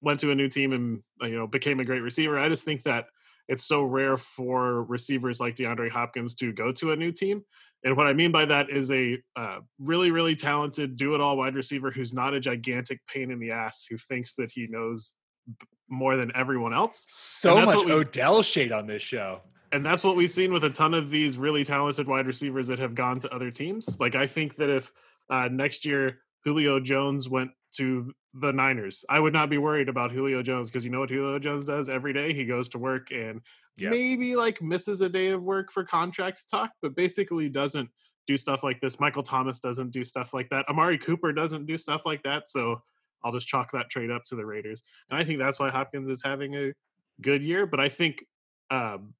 went 0.00 0.20
to 0.20 0.30
a 0.30 0.34
new 0.34 0.48
team 0.48 0.72
and 0.72 1.02
uh, 1.22 1.26
you 1.26 1.36
know 1.36 1.46
became 1.46 1.80
a 1.80 1.84
great 1.84 2.00
receiver. 2.00 2.38
I 2.38 2.48
just 2.48 2.64
think 2.64 2.82
that 2.84 3.06
it's 3.48 3.64
so 3.64 3.82
rare 3.82 4.16
for 4.16 4.82
receivers 4.84 5.40
like 5.40 5.54
DeAndre 5.56 5.90
Hopkins 5.90 6.34
to 6.36 6.52
go 6.52 6.72
to 6.72 6.92
a 6.92 6.96
new 6.96 7.12
team. 7.12 7.44
And 7.84 7.96
what 7.96 8.06
I 8.06 8.12
mean 8.12 8.32
by 8.32 8.44
that 8.46 8.70
is 8.70 8.90
a 8.90 9.18
uh, 9.36 9.58
really, 9.78 10.10
really 10.10 10.34
talented 10.34 10.96
do 10.96 11.14
it 11.14 11.20
all 11.20 11.36
wide 11.36 11.54
receiver 11.54 11.90
who's 11.90 12.12
not 12.12 12.34
a 12.34 12.40
gigantic 12.40 13.00
pain 13.06 13.30
in 13.30 13.38
the 13.38 13.52
ass 13.52 13.86
who 13.88 13.96
thinks 13.96 14.34
that 14.36 14.50
he 14.50 14.66
knows 14.68 15.12
b- 15.46 15.66
more 15.88 16.16
than 16.16 16.32
everyone 16.34 16.74
else. 16.74 17.06
So 17.08 17.64
much 17.64 17.84
Odell 17.84 18.42
shade 18.42 18.72
on 18.72 18.88
this 18.88 19.02
show. 19.02 19.40
And 19.72 19.84
that's 19.84 20.04
what 20.04 20.16
we've 20.16 20.30
seen 20.30 20.52
with 20.52 20.64
a 20.64 20.70
ton 20.70 20.94
of 20.94 21.10
these 21.10 21.38
really 21.38 21.64
talented 21.64 22.06
wide 22.06 22.26
receivers 22.26 22.68
that 22.68 22.78
have 22.78 22.94
gone 22.94 23.20
to 23.20 23.34
other 23.34 23.50
teams. 23.50 23.98
Like 24.00 24.14
I 24.14 24.26
think 24.26 24.56
that 24.56 24.70
if 24.70 24.92
uh, 25.30 25.48
next 25.50 25.84
year 25.84 26.20
Julio 26.44 26.80
Jones 26.80 27.28
went 27.28 27.50
to 27.76 28.12
the 28.34 28.52
Niners, 28.52 29.04
I 29.08 29.18
would 29.18 29.32
not 29.32 29.50
be 29.50 29.58
worried 29.58 29.88
about 29.88 30.12
Julio 30.12 30.42
Jones 30.42 30.70
because 30.70 30.84
you 30.84 30.90
know 30.90 31.00
what 31.00 31.10
Julio 31.10 31.38
Jones 31.38 31.64
does 31.64 31.88
every 31.88 32.12
day? 32.12 32.32
He 32.32 32.44
goes 32.44 32.68
to 32.70 32.78
work 32.78 33.10
and 33.10 33.40
Yeah. 33.76 33.90
maybe 33.90 34.36
like 34.36 34.62
misses 34.62 35.00
a 35.00 35.08
day 35.08 35.28
of 35.28 35.42
work 35.42 35.72
for 35.72 35.84
contracts 35.84 36.44
talk, 36.44 36.70
but 36.80 36.94
basically 36.94 37.48
doesn't 37.48 37.90
do 38.26 38.36
stuff 38.36 38.62
like 38.62 38.80
this. 38.80 38.98
Michael 39.00 39.22
Thomas 39.22 39.60
doesn't 39.60 39.90
do 39.90 40.04
stuff 40.04 40.34
like 40.34 40.48
that. 40.50 40.68
Amari 40.68 40.98
Cooper 40.98 41.32
doesn't 41.32 41.66
do 41.66 41.76
stuff 41.78 42.04
like 42.06 42.22
that. 42.24 42.48
So 42.48 42.82
I'll 43.24 43.32
just 43.32 43.48
chalk 43.48 43.72
that 43.72 43.90
trade 43.90 44.10
up 44.10 44.24
to 44.26 44.36
the 44.36 44.44
Raiders. 44.44 44.82
And 45.10 45.18
I 45.18 45.24
think 45.24 45.38
that's 45.38 45.58
why 45.58 45.70
Hopkins 45.70 46.08
is 46.08 46.22
having 46.22 46.54
a 46.54 46.72
good 47.20 47.42
year. 47.42 47.66
But 47.66 47.80
I 47.80 47.88
think 47.88 48.24
um, 48.70 49.14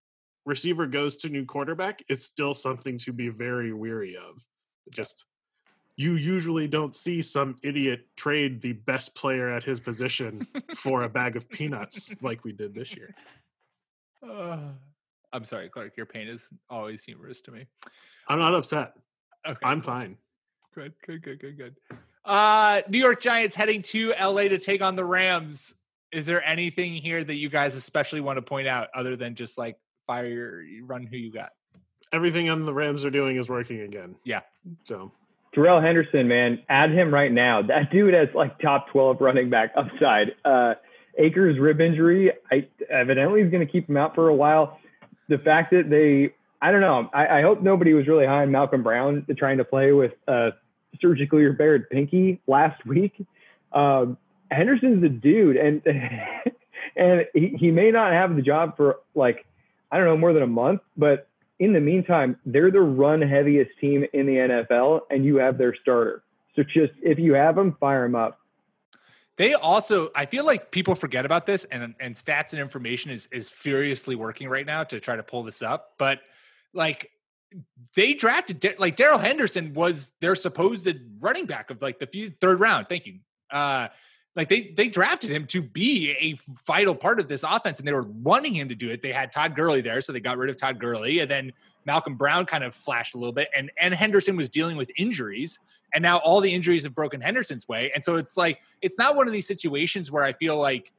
receiver 0.46 0.86
goes 0.86 1.16
to 1.16 1.28
new 1.28 1.44
quarterback 1.44 2.02
is 2.08 2.24
still 2.24 2.54
something 2.54 2.96
to 2.98 3.12
be 3.12 3.28
very 3.28 3.72
weary 3.72 4.16
of. 4.16 4.42
Just 4.90 5.24
you 5.96 6.12
usually 6.12 6.68
don't 6.68 6.94
see 6.94 7.20
some 7.20 7.56
idiot 7.62 8.06
trade 8.16 8.60
the 8.60 8.72
best 8.72 9.14
player 9.14 9.50
at 9.50 9.64
his 9.64 9.80
position 9.80 10.46
for 10.74 11.02
a 11.02 11.08
bag 11.08 11.36
of 11.36 11.48
peanuts 11.50 12.14
like 12.22 12.44
we 12.44 12.52
did 12.52 12.74
this 12.74 12.96
year. 12.96 13.14
Uh, 14.22 14.58
I'm 15.32 15.44
sorry, 15.44 15.68
Clark. 15.68 15.96
Your 15.96 16.06
pain 16.06 16.28
is 16.28 16.48
always 16.70 17.02
humorous 17.02 17.40
to 17.42 17.50
me. 17.50 17.66
I'm 18.28 18.38
not 18.38 18.54
upset. 18.54 18.92
Okay, 19.46 19.58
I'm 19.64 19.80
fine. 19.80 20.16
good, 20.74 20.94
good, 21.06 21.22
good, 21.22 21.40
good, 21.40 21.56
good. 21.56 21.76
Uh, 22.24 22.82
New 22.88 22.98
York 22.98 23.20
Giants 23.20 23.54
heading 23.54 23.82
to 23.82 24.12
LA 24.20 24.42
to 24.42 24.58
take 24.58 24.82
on 24.82 24.96
the 24.96 25.04
Rams. 25.04 25.74
Is 26.12 26.26
there 26.26 26.44
anything 26.44 26.94
here 26.94 27.22
that 27.22 27.34
you 27.34 27.48
guys 27.48 27.74
especially 27.74 28.20
want 28.20 28.36
to 28.36 28.42
point 28.42 28.68
out 28.68 28.88
other 28.94 29.16
than 29.16 29.34
just 29.34 29.58
like 29.58 29.76
fire, 30.06 30.64
run 30.86 31.04
who 31.04 31.16
you 31.16 31.32
got? 31.32 31.52
everything 32.12 32.48
on 32.48 32.64
the 32.64 32.72
Rams 32.72 33.04
are 33.04 33.10
doing 33.10 33.36
is 33.36 33.48
working 33.48 33.80
again. 33.80 34.16
Yeah. 34.24 34.40
So 34.84 35.12
Darrell 35.54 35.80
Henderson, 35.80 36.28
man, 36.28 36.62
add 36.68 36.90
him 36.90 37.12
right 37.12 37.32
now. 37.32 37.62
That 37.62 37.90
dude 37.90 38.14
has 38.14 38.28
like 38.34 38.58
top 38.58 38.88
12 38.90 39.20
running 39.20 39.50
back 39.50 39.72
upside. 39.76 40.34
Uh, 40.44 40.74
Akers 41.18 41.58
rib 41.58 41.80
injury, 41.80 42.32
I 42.50 42.68
evidently 42.90 43.40
is 43.40 43.50
going 43.50 43.66
to 43.66 43.70
keep 43.70 43.88
him 43.88 43.96
out 43.96 44.14
for 44.14 44.28
a 44.28 44.34
while. 44.34 44.78
The 45.28 45.38
fact 45.38 45.70
that 45.72 45.88
they, 45.88 46.34
I 46.60 46.70
don't 46.70 46.80
know, 46.80 47.08
I, 47.12 47.38
I 47.38 47.42
hope 47.42 47.62
nobody 47.62 47.94
was 47.94 48.06
really 48.06 48.26
high 48.26 48.42
on 48.42 48.50
Malcolm 48.50 48.82
Brown 48.82 49.26
trying 49.38 49.58
to 49.58 49.64
play 49.64 49.92
with 49.92 50.12
a 50.28 50.50
surgically 51.00 51.42
repaired 51.42 51.88
pinky 51.90 52.40
last 52.46 52.84
week. 52.86 53.26
Um, 53.72 54.18
Henderson's 54.50 55.02
the 55.02 55.08
dude, 55.08 55.56
and 55.56 55.82
and 56.96 57.26
he, 57.34 57.56
he 57.58 57.70
may 57.70 57.90
not 57.90 58.12
have 58.12 58.36
the 58.36 58.42
job 58.42 58.76
for 58.76 59.00
like 59.14 59.44
I 59.90 59.98
don't 59.98 60.06
know 60.06 60.16
more 60.16 60.32
than 60.32 60.42
a 60.42 60.48
month, 60.48 60.80
but 60.96 61.28
in 61.58 61.72
the 61.72 61.80
meantime, 61.80 62.36
they're 62.44 62.70
the 62.70 62.80
run 62.80 63.22
heaviest 63.22 63.70
team 63.80 64.04
in 64.12 64.26
the 64.26 64.34
NFL, 64.34 65.02
and 65.10 65.24
you 65.24 65.36
have 65.36 65.58
their 65.58 65.74
starter. 65.74 66.22
So 66.54 66.62
just 66.62 66.92
if 67.02 67.18
you 67.18 67.34
have 67.34 67.54
them, 67.56 67.76
fire 67.78 68.02
them 68.02 68.14
up. 68.14 68.38
They 69.36 69.52
also, 69.52 70.10
I 70.14 70.24
feel 70.24 70.44
like 70.44 70.70
people 70.70 70.94
forget 70.94 71.26
about 71.26 71.46
this, 71.46 71.66
and 71.66 71.94
and 72.00 72.14
stats 72.14 72.52
and 72.52 72.60
information 72.60 73.10
is 73.10 73.28
is 73.30 73.50
furiously 73.50 74.14
working 74.14 74.48
right 74.48 74.66
now 74.66 74.84
to 74.84 74.98
try 74.98 75.16
to 75.16 75.22
pull 75.22 75.42
this 75.42 75.62
up. 75.62 75.94
But 75.98 76.20
like 76.72 77.10
they 77.94 78.14
drafted 78.14 78.76
like 78.78 78.96
Darrell 78.96 79.18
Henderson 79.18 79.74
was 79.74 80.12
their 80.20 80.34
supposed 80.34 80.88
running 81.20 81.46
back 81.46 81.70
of 81.70 81.82
like 81.82 81.98
the 81.98 82.06
few, 82.06 82.30
third 82.30 82.60
round. 82.60 82.88
Thank 82.88 83.06
you. 83.06 83.18
Uh, 83.50 83.88
like 84.36 84.50
they 84.50 84.72
they 84.76 84.88
drafted 84.88 85.30
him 85.30 85.46
to 85.46 85.62
be 85.62 86.14
a 86.20 86.36
vital 86.66 86.94
part 86.94 87.18
of 87.18 87.26
this 87.26 87.42
offense, 87.42 87.78
and 87.78 87.88
they 87.88 87.92
were 87.92 88.02
wanting 88.02 88.54
him 88.54 88.68
to 88.68 88.74
do 88.74 88.90
it. 88.90 89.00
They 89.02 89.12
had 89.12 89.32
Todd 89.32 89.56
Gurley 89.56 89.80
there, 89.80 90.00
so 90.02 90.12
they 90.12 90.20
got 90.20 90.36
rid 90.36 90.50
of 90.50 90.56
Todd 90.56 90.78
Gurley, 90.78 91.20
and 91.20 91.30
then 91.30 91.52
Malcolm 91.86 92.16
Brown 92.16 92.44
kind 92.44 92.62
of 92.62 92.74
flashed 92.74 93.14
a 93.14 93.18
little 93.18 93.32
bit, 93.32 93.48
and 93.56 93.70
and 93.80 93.94
Henderson 93.94 94.36
was 94.36 94.50
dealing 94.50 94.76
with 94.76 94.90
injuries, 94.96 95.58
and 95.94 96.02
now 96.02 96.18
all 96.18 96.42
the 96.42 96.52
injuries 96.52 96.84
have 96.84 96.94
broken 96.94 97.20
Henderson's 97.20 97.66
way, 97.66 97.90
and 97.94 98.04
so 98.04 98.16
it's 98.16 98.36
like 98.36 98.60
it's 98.82 98.98
not 98.98 99.16
one 99.16 99.26
of 99.26 99.32
these 99.32 99.46
situations 99.46 100.12
where 100.12 100.22
I 100.22 100.34
feel 100.34 100.58
like, 100.58 100.92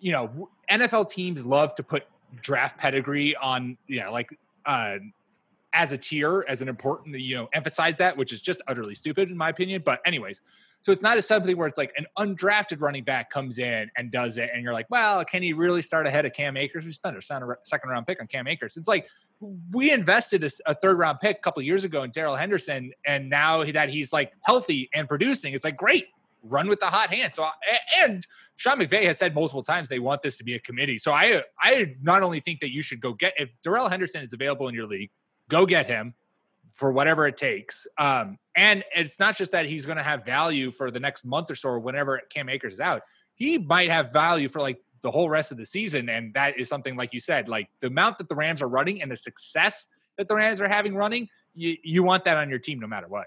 you 0.00 0.10
know, 0.10 0.50
NFL 0.68 1.10
teams 1.10 1.46
love 1.46 1.74
to 1.76 1.84
put 1.84 2.04
draft 2.42 2.76
pedigree 2.76 3.36
on, 3.36 3.78
yeah, 3.86 4.08
like 4.08 4.36
uh, 4.66 4.96
as 5.72 5.92
a 5.92 5.98
tier, 5.98 6.44
as 6.48 6.62
an 6.62 6.68
important, 6.68 7.18
you 7.18 7.36
know, 7.36 7.48
emphasize 7.52 7.96
that, 7.96 8.16
which 8.16 8.32
is 8.32 8.40
just 8.40 8.60
utterly 8.66 8.94
stupid 8.94 9.30
in 9.30 9.36
my 9.36 9.48
opinion. 9.48 9.82
But 9.84 10.00
anyways, 10.04 10.40
so 10.82 10.92
it's 10.92 11.02
not 11.02 11.18
a 11.18 11.22
something 11.22 11.56
where 11.56 11.68
it's 11.68 11.76
like 11.76 11.92
an 11.98 12.06
undrafted 12.18 12.80
running 12.80 13.04
back 13.04 13.30
comes 13.30 13.58
in 13.58 13.90
and 13.96 14.10
does 14.10 14.38
it, 14.38 14.50
and 14.52 14.62
you're 14.62 14.72
like, 14.72 14.86
well, 14.88 15.24
can 15.24 15.42
he 15.42 15.52
really 15.52 15.82
start 15.82 16.06
ahead 16.06 16.24
of 16.24 16.32
Cam 16.32 16.56
Akers? 16.56 16.86
We 16.86 16.92
spent 16.92 17.16
a 17.16 17.22
second 17.22 17.90
round 17.90 18.06
pick 18.06 18.20
on 18.20 18.26
Cam 18.26 18.46
Akers. 18.46 18.76
It's 18.76 18.88
like 18.88 19.08
we 19.70 19.92
invested 19.92 20.42
a, 20.66 20.74
third 20.74 20.98
round 20.98 21.20
pick 21.20 21.36
a 21.36 21.40
couple 21.40 21.62
years 21.62 21.84
ago 21.84 22.02
in 22.02 22.10
Darrell 22.10 22.36
Henderson, 22.36 22.92
and 23.06 23.28
now 23.28 23.62
that 23.64 23.90
he's 23.90 24.12
like 24.12 24.32
healthy 24.42 24.88
and 24.94 25.06
producing, 25.06 25.52
it's 25.52 25.64
like 25.64 25.76
great. 25.76 26.06
Run 26.42 26.68
with 26.68 26.80
the 26.80 26.86
hot 26.86 27.12
hand. 27.12 27.34
So, 27.34 27.46
and 27.98 28.26
Sean 28.56 28.78
McVay 28.78 29.04
has 29.04 29.18
said 29.18 29.34
multiple 29.34 29.62
times 29.62 29.90
they 29.90 29.98
want 29.98 30.22
this 30.22 30.38
to 30.38 30.44
be 30.44 30.54
a 30.54 30.58
committee. 30.58 30.96
So, 30.96 31.12
I, 31.12 31.42
I 31.60 31.96
not 32.00 32.22
only 32.22 32.40
think 32.40 32.60
that 32.60 32.72
you 32.72 32.80
should 32.80 33.02
go 33.02 33.12
get 33.12 33.34
if 33.36 33.50
Darrell 33.62 33.90
Henderson 33.90 34.24
is 34.24 34.32
available 34.32 34.66
in 34.66 34.74
your 34.74 34.86
league, 34.86 35.10
go 35.50 35.66
get 35.66 35.86
him 35.86 36.14
for 36.72 36.90
whatever 36.90 37.26
it 37.26 37.36
takes. 37.36 37.86
Um, 37.98 38.38
and 38.56 38.82
it's 38.96 39.18
not 39.18 39.36
just 39.36 39.52
that 39.52 39.66
he's 39.66 39.84
going 39.84 39.98
to 39.98 40.02
have 40.02 40.24
value 40.24 40.70
for 40.70 40.90
the 40.90 41.00
next 41.00 41.24
month 41.26 41.50
or 41.50 41.54
so 41.54 41.68
or 41.68 41.78
whenever 41.78 42.18
Cam 42.30 42.48
Akers 42.48 42.74
is 42.74 42.80
out. 42.80 43.02
He 43.34 43.58
might 43.58 43.90
have 43.90 44.12
value 44.12 44.48
for 44.48 44.60
like 44.60 44.80
the 45.02 45.10
whole 45.10 45.28
rest 45.28 45.52
of 45.52 45.58
the 45.58 45.66
season. 45.66 46.08
And 46.08 46.32
that 46.34 46.58
is 46.58 46.68
something, 46.68 46.96
like 46.96 47.12
you 47.12 47.20
said, 47.20 47.48
like 47.48 47.68
the 47.80 47.88
amount 47.88 48.18
that 48.18 48.28
the 48.28 48.34
Rams 48.34 48.62
are 48.62 48.68
running 48.68 49.02
and 49.02 49.10
the 49.10 49.16
success 49.16 49.86
that 50.16 50.28
the 50.28 50.34
Rams 50.34 50.60
are 50.60 50.68
having 50.68 50.94
running, 50.94 51.28
you, 51.54 51.76
you 51.82 52.02
want 52.02 52.24
that 52.24 52.36
on 52.36 52.48
your 52.48 52.58
team 52.58 52.80
no 52.80 52.86
matter 52.86 53.08
what. 53.08 53.26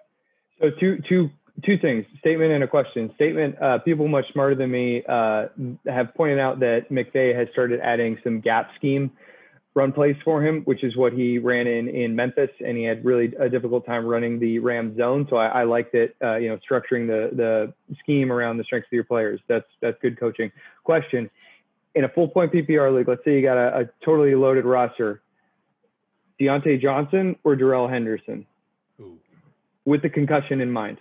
So 0.60 0.70
two, 0.80 1.02
two, 1.08 1.30
two 1.64 1.78
things, 1.78 2.06
statement 2.20 2.52
and 2.52 2.64
a 2.64 2.68
question. 2.68 3.12
Statement, 3.16 3.62
uh, 3.62 3.80
people 3.80 4.08
much 4.08 4.26
smarter 4.34 4.56
than 4.56 4.72
me 4.72 5.04
uh, 5.08 5.48
have 5.86 6.14
pointed 6.16 6.40
out 6.40 6.60
that 6.60 6.90
McVay 6.90 7.36
has 7.36 7.48
started 7.52 7.80
adding 7.82 8.18
some 8.24 8.40
gap 8.40 8.70
scheme 8.76 9.12
run 9.76 9.92
plays 9.92 10.16
for 10.24 10.46
him, 10.46 10.62
which 10.66 10.84
is 10.84 10.96
what 10.96 11.14
he 11.14 11.40
ran 11.40 11.68
in 11.68 11.88
in 11.88 12.16
Memphis, 12.16 12.50
and 12.66 12.78
he 12.78 12.84
had 12.84 13.04
really 13.04 13.34
a 13.40 13.50
difficult 13.50 13.86
time 13.86 14.06
running 14.06 14.40
the 14.40 14.60
Ram 14.60 14.96
zone. 14.98 15.28
So 15.30 15.38
I, 15.38 15.48
I 15.48 15.64
liked 15.64 15.96
it, 15.96 16.16
uh, 16.24 16.36
you 16.36 16.50
know, 16.50 16.60
structuring 16.70 17.08
the 17.08 17.36
the 17.36 17.74
scheme 18.00 18.32
around 18.32 18.58
the 18.58 18.64
strengths 18.64 18.88
of 18.88 18.94
your 18.94 19.04
players. 19.04 19.40
That's 19.48 19.66
that's 19.82 19.98
good 20.02 20.20
coaching. 20.20 20.52
Question: 20.84 21.30
In 21.96 22.04
a 22.04 22.10
full 22.10 22.28
point 22.28 22.52
PPR 22.52 22.96
league, 22.96 23.08
let's 23.08 23.24
say 23.26 23.36
you 23.36 23.42
got 23.42 23.58
a, 23.58 23.82
a 23.82 24.06
totally 24.06 24.36
loaded 24.36 24.66
roster, 24.66 25.22
Diontae 26.40 26.82
Johnson 26.82 27.36
or 27.44 27.56
Darrell 27.56 27.88
Henderson, 27.88 28.46
Ooh. 29.00 29.18
with 29.86 30.02
the 30.02 30.10
concussion 30.10 30.62
in 30.62 30.72
mind. 30.72 31.00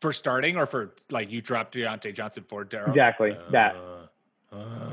For 0.00 0.12
starting, 0.12 0.56
or 0.56 0.66
for 0.66 0.94
like 1.10 1.30
you 1.30 1.40
dropped 1.40 1.74
Diontae 1.74 2.14
Johnson 2.14 2.44
for 2.48 2.64
Darrell? 2.64 2.90
Exactly 2.90 3.32
uh, 3.32 3.50
that. 3.50 3.76
Uh, 3.76 4.87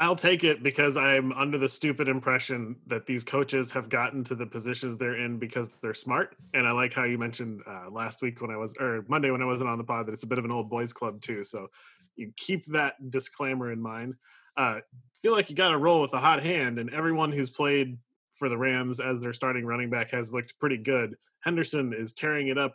I'll 0.00 0.16
take 0.16 0.44
it 0.44 0.62
because 0.62 0.96
I'm 0.96 1.32
under 1.32 1.58
the 1.58 1.68
stupid 1.68 2.06
impression 2.06 2.76
that 2.86 3.04
these 3.04 3.24
coaches 3.24 3.72
have 3.72 3.88
gotten 3.88 4.22
to 4.24 4.36
the 4.36 4.46
positions 4.46 4.96
they're 4.96 5.16
in 5.16 5.38
because 5.38 5.70
they're 5.82 5.92
smart. 5.92 6.36
And 6.54 6.68
I 6.68 6.72
like 6.72 6.94
how 6.94 7.02
you 7.02 7.18
mentioned 7.18 7.62
uh, 7.66 7.90
last 7.90 8.22
week 8.22 8.40
when 8.40 8.52
I 8.52 8.56
was, 8.56 8.74
or 8.78 9.04
Monday 9.08 9.32
when 9.32 9.42
I 9.42 9.44
wasn't 9.44 9.70
on 9.70 9.78
the 9.78 9.82
pod, 9.82 10.06
that 10.06 10.12
it's 10.12 10.22
a 10.22 10.28
bit 10.28 10.38
of 10.38 10.44
an 10.44 10.52
old 10.52 10.70
boys 10.70 10.92
club 10.92 11.20
too. 11.20 11.42
So 11.42 11.66
you 12.14 12.32
keep 12.36 12.64
that 12.66 13.10
disclaimer 13.10 13.72
in 13.72 13.80
mind. 13.80 14.14
Uh, 14.56 14.78
feel 15.22 15.32
like 15.32 15.50
you 15.50 15.56
got 15.56 15.70
to 15.70 15.78
roll 15.78 16.00
with 16.00 16.14
a 16.14 16.18
hot 16.18 16.44
hand, 16.44 16.78
and 16.78 16.92
everyone 16.94 17.32
who's 17.32 17.50
played 17.50 17.98
for 18.36 18.48
the 18.48 18.56
Rams 18.56 19.00
as 19.00 19.20
their 19.20 19.32
starting 19.32 19.66
running 19.66 19.90
back 19.90 20.12
has 20.12 20.32
looked 20.32 20.58
pretty 20.60 20.76
good. 20.76 21.16
Henderson 21.40 21.92
is 21.92 22.12
tearing 22.12 22.48
it 22.48 22.58
up. 22.58 22.74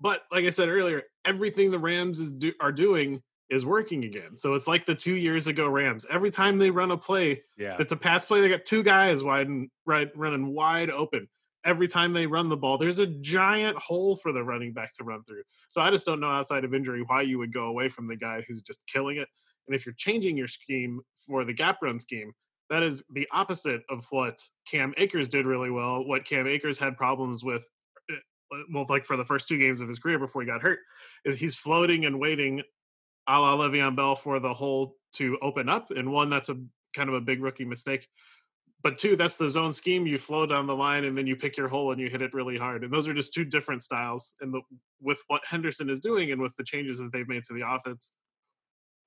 But 0.00 0.22
like 0.32 0.44
I 0.44 0.50
said 0.50 0.68
earlier, 0.68 1.04
everything 1.24 1.70
the 1.70 1.78
Rams 1.78 2.18
is 2.18 2.30
do, 2.32 2.52
are 2.60 2.72
doing 2.72 3.22
is 3.50 3.64
working 3.64 4.04
again. 4.04 4.36
So 4.36 4.54
it's 4.54 4.68
like 4.68 4.84
the 4.84 4.94
two 4.94 5.16
years 5.16 5.46
ago 5.46 5.68
Rams. 5.68 6.06
Every 6.10 6.30
time 6.30 6.58
they 6.58 6.70
run 6.70 6.90
a 6.90 6.96
play, 6.96 7.42
yeah, 7.56 7.76
it's 7.78 7.92
a 7.92 7.96
pass 7.96 8.24
play. 8.24 8.40
They 8.40 8.48
got 8.48 8.64
two 8.64 8.82
guys 8.82 9.22
wide 9.22 9.48
and 9.48 9.68
right 9.86 10.10
running 10.16 10.54
wide 10.54 10.90
open. 10.90 11.28
Every 11.64 11.88
time 11.88 12.12
they 12.12 12.26
run 12.26 12.48
the 12.48 12.56
ball, 12.56 12.78
there's 12.78 12.98
a 12.98 13.06
giant 13.06 13.76
hole 13.76 14.16
for 14.16 14.32
the 14.32 14.42
running 14.42 14.72
back 14.72 14.92
to 14.94 15.04
run 15.04 15.22
through. 15.24 15.42
So 15.68 15.80
I 15.80 15.90
just 15.90 16.06
don't 16.06 16.20
know 16.20 16.30
outside 16.30 16.64
of 16.64 16.72
injury 16.72 17.02
why 17.06 17.22
you 17.22 17.38
would 17.38 17.52
go 17.52 17.64
away 17.64 17.88
from 17.88 18.06
the 18.06 18.16
guy 18.16 18.44
who's 18.46 18.62
just 18.62 18.78
killing 18.86 19.16
it. 19.16 19.28
And 19.66 19.74
if 19.74 19.84
you're 19.84 19.94
changing 19.98 20.36
your 20.36 20.48
scheme 20.48 21.00
for 21.26 21.44
the 21.44 21.52
gap 21.52 21.78
run 21.82 21.98
scheme, 21.98 22.32
that 22.70 22.82
is 22.82 23.04
the 23.10 23.26
opposite 23.32 23.82
of 23.90 24.06
what 24.10 24.38
Cam 24.70 24.94
Akers 24.96 25.28
did 25.28 25.46
really 25.46 25.70
well. 25.70 26.04
What 26.04 26.24
Cam 26.24 26.46
Akers 26.46 26.78
had 26.78 26.96
problems 26.96 27.44
with 27.44 27.64
eh, 28.10 28.14
well, 28.72 28.86
like 28.88 29.04
for 29.04 29.16
the 29.16 29.24
first 29.24 29.48
two 29.48 29.58
games 29.58 29.80
of 29.80 29.88
his 29.88 29.98
career 29.98 30.18
before 30.18 30.42
he 30.42 30.48
got 30.48 30.62
hurt, 30.62 30.80
is 31.24 31.38
he's 31.38 31.56
floating 31.56 32.04
and 32.04 32.18
waiting 32.18 32.62
a 33.28 33.38
la 33.38 33.56
Le'Veon 33.56 33.94
Bell 33.94 34.16
for 34.16 34.40
the 34.40 34.52
hole 34.52 34.96
to 35.14 35.38
open 35.42 35.68
up, 35.68 35.90
and 35.90 36.10
one 36.10 36.30
that's 36.30 36.48
a 36.48 36.56
kind 36.94 37.08
of 37.08 37.14
a 37.14 37.20
big 37.20 37.42
rookie 37.42 37.64
mistake. 37.64 38.08
But 38.82 38.96
two, 38.96 39.16
that's 39.16 39.36
the 39.36 39.48
zone 39.48 39.72
scheme. 39.72 40.06
You 40.06 40.18
flow 40.18 40.46
down 40.46 40.66
the 40.66 40.74
line 40.74 41.04
and 41.04 41.18
then 41.18 41.26
you 41.26 41.34
pick 41.34 41.56
your 41.56 41.66
hole 41.66 41.90
and 41.90 42.00
you 42.00 42.08
hit 42.08 42.22
it 42.22 42.32
really 42.32 42.56
hard. 42.56 42.84
And 42.84 42.92
those 42.92 43.08
are 43.08 43.14
just 43.14 43.34
two 43.34 43.44
different 43.44 43.82
styles. 43.82 44.34
And 44.40 44.54
the, 44.54 44.60
with 45.00 45.20
what 45.26 45.42
Henderson 45.44 45.90
is 45.90 45.98
doing 45.98 46.30
and 46.30 46.40
with 46.40 46.54
the 46.54 46.62
changes 46.62 46.98
that 47.00 47.10
they've 47.12 47.28
made 47.28 47.42
to 47.44 47.54
the 47.54 47.68
offense, 47.68 48.12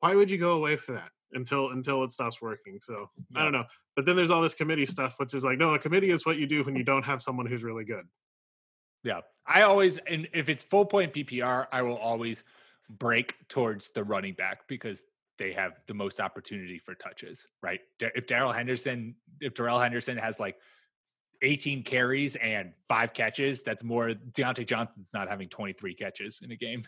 why 0.02 0.14
would 0.14 0.30
you 0.30 0.38
go 0.38 0.52
away 0.52 0.76
from 0.76 0.96
that 0.96 1.10
until 1.32 1.70
until 1.70 2.04
it 2.04 2.12
stops 2.12 2.42
working? 2.42 2.80
So 2.82 3.10
yeah. 3.34 3.40
I 3.40 3.44
don't 3.44 3.54
know. 3.54 3.64
But 3.96 4.06
then 4.06 4.18
there's 4.18 4.32
all 4.32 4.42
this 4.42 4.54
committee 4.54 4.86
stuff, 4.86 5.16
which 5.18 5.34
is 5.34 5.44
like, 5.46 5.58
no, 5.58 5.74
a 5.74 5.80
committee 5.80 6.12
is 6.12 6.26
what 6.26 6.38
you 6.38 6.48
do 6.48 6.64
when 6.64 6.76
you 6.76 6.84
don't 6.84 7.06
have 7.06 7.22
someone 7.22 7.46
who's 7.46 7.64
really 7.64 7.86
good. 7.86 8.06
Yeah, 9.04 9.22
I 9.48 9.62
always 9.62 9.98
and 10.00 10.28
if 10.34 10.50
it's 10.50 10.64
full 10.64 10.86
point 10.86 11.14
PPR, 11.14 11.68
I 11.72 11.82
will 11.82 11.98
always 11.98 12.44
break 12.98 13.36
towards 13.48 13.92
the 13.92 14.04
running 14.04 14.34
back 14.34 14.68
because 14.68 15.04
they 15.38 15.54
have 15.54 15.74
the 15.88 15.94
most 15.94 16.20
opportunity 16.20 16.78
for 16.78 16.94
touches, 16.94 17.48
right? 17.64 17.80
If 18.00 18.28
Darrell 18.28 18.52
Henderson, 18.52 19.16
if 19.40 19.54
Darrell 19.54 19.80
Henderson 19.80 20.18
has 20.18 20.40
like 20.40 20.56
18 21.42 21.84
carries 21.84 22.36
and 22.36 22.74
five 22.88 23.14
catches, 23.14 23.64
that's 23.64 23.84
more. 23.84 24.10
Diontae 24.10 24.68
Johnson's 24.68 25.10
not 25.14 25.30
having 25.30 25.50
23 25.50 25.96
catches 25.96 26.40
in 26.44 26.52
a 26.52 26.56
game. 26.56 26.84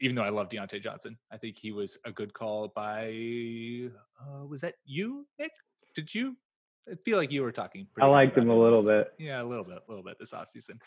Even 0.00 0.16
though 0.16 0.22
I 0.22 0.30
love 0.30 0.48
Diontae 0.48 0.82
Johnson, 0.82 1.16
I 1.30 1.36
think 1.36 1.56
he 1.56 1.70
was 1.70 1.96
a 2.04 2.10
good 2.10 2.34
call 2.34 2.72
by. 2.74 3.90
Uh, 4.20 4.44
was 4.46 4.60
that 4.62 4.74
you, 4.84 5.26
Nick? 5.38 5.52
Did 5.94 6.12
you 6.12 6.36
I 6.90 6.96
feel 7.04 7.16
like 7.16 7.32
you 7.32 7.42
were 7.42 7.52
talking. 7.52 7.86
I 8.00 8.06
liked 8.06 8.36
him 8.36 8.50
a 8.50 8.56
little 8.56 8.82
bit. 8.82 9.12
Yeah, 9.18 9.40
a 9.40 9.44
little 9.44 9.64
bit, 9.64 9.78
a 9.78 9.90
little 9.90 10.04
bit 10.04 10.18
this 10.18 10.32
offseason. 10.32 10.78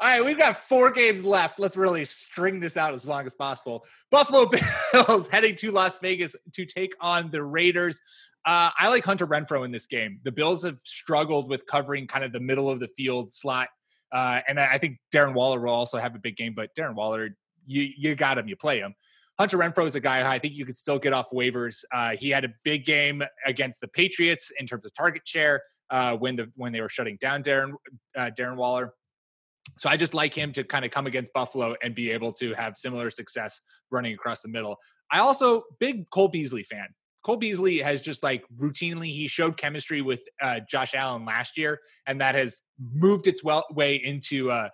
All 0.00 0.08
right, 0.08 0.24
we've 0.24 0.38
got 0.38 0.56
four 0.56 0.90
games 0.90 1.24
left. 1.24 1.60
Let's 1.60 1.76
really 1.76 2.04
string 2.04 2.58
this 2.58 2.76
out 2.76 2.92
as 2.92 3.06
long 3.06 3.24
as 3.24 3.34
possible. 3.34 3.84
Buffalo 4.10 4.50
Bills 4.92 5.28
heading 5.28 5.54
to 5.56 5.70
Las 5.70 5.98
Vegas 5.98 6.34
to 6.54 6.66
take 6.66 6.94
on 7.00 7.30
the 7.30 7.42
Raiders. 7.42 8.00
Uh, 8.44 8.70
I 8.78 8.88
like 8.88 9.04
Hunter 9.04 9.26
Renfrow 9.26 9.64
in 9.64 9.70
this 9.70 9.86
game. 9.86 10.20
The 10.24 10.32
Bills 10.32 10.64
have 10.64 10.80
struggled 10.80 11.48
with 11.48 11.66
covering 11.66 12.06
kind 12.06 12.24
of 12.24 12.32
the 12.32 12.40
middle 12.40 12.68
of 12.68 12.80
the 12.80 12.88
field 12.88 13.30
slot. 13.30 13.68
Uh, 14.12 14.40
and 14.48 14.60
I 14.60 14.78
think 14.78 14.98
Darren 15.14 15.34
Waller 15.34 15.60
will 15.60 15.72
also 15.72 15.98
have 15.98 16.14
a 16.14 16.18
big 16.18 16.36
game, 16.36 16.54
but 16.54 16.74
Darren 16.76 16.94
Waller, 16.94 17.36
you, 17.66 17.88
you 17.96 18.14
got 18.14 18.38
him, 18.38 18.48
you 18.48 18.56
play 18.56 18.80
him. 18.80 18.94
Hunter 19.38 19.58
Renfrow 19.58 19.86
is 19.86 19.96
a 19.96 20.00
guy 20.00 20.32
I 20.32 20.38
think 20.38 20.54
you 20.54 20.64
could 20.64 20.76
still 20.76 20.98
get 20.98 21.12
off 21.12 21.30
waivers. 21.30 21.84
Uh, 21.92 22.12
he 22.18 22.30
had 22.30 22.44
a 22.44 22.50
big 22.62 22.84
game 22.84 23.22
against 23.46 23.80
the 23.80 23.88
Patriots 23.88 24.52
in 24.58 24.66
terms 24.66 24.86
of 24.86 24.94
target 24.94 25.22
share. 25.26 25.62
uh, 25.90 26.16
when 26.16 26.36
the 26.36 26.50
when 26.56 26.72
they 26.72 26.80
were 26.80 26.88
shutting 26.88 27.16
down 27.20 27.42
Darren 27.42 27.72
uh, 28.16 28.30
Darren 28.38 28.56
Waller. 28.56 28.92
So 29.78 29.88
I 29.88 29.96
just 29.96 30.14
like 30.14 30.34
him 30.34 30.52
to 30.52 30.64
kind 30.64 30.84
of 30.84 30.90
come 30.90 31.06
against 31.06 31.32
Buffalo 31.32 31.74
and 31.82 31.94
be 31.94 32.10
able 32.10 32.32
to 32.34 32.54
have 32.54 32.76
similar 32.76 33.10
success 33.10 33.60
running 33.90 34.12
across 34.14 34.42
the 34.42 34.48
middle. 34.48 34.76
I 35.10 35.20
also 35.20 35.62
big 35.80 36.08
Cole 36.10 36.28
Beasley 36.28 36.62
fan. 36.62 36.86
Cole 37.24 37.36
Beasley 37.36 37.78
has 37.78 38.02
just 38.02 38.22
like 38.22 38.44
routinely 38.58 39.10
he 39.10 39.26
showed 39.26 39.56
chemistry 39.56 40.02
with 40.02 40.20
uh, 40.42 40.60
Josh 40.68 40.94
Allen 40.94 41.24
last 41.24 41.56
year, 41.56 41.80
and 42.06 42.20
that 42.20 42.34
has 42.34 42.60
moved 42.92 43.26
its 43.26 43.42
well 43.42 43.64
way 43.70 43.96
into 43.96 44.50
uh, 44.50 44.68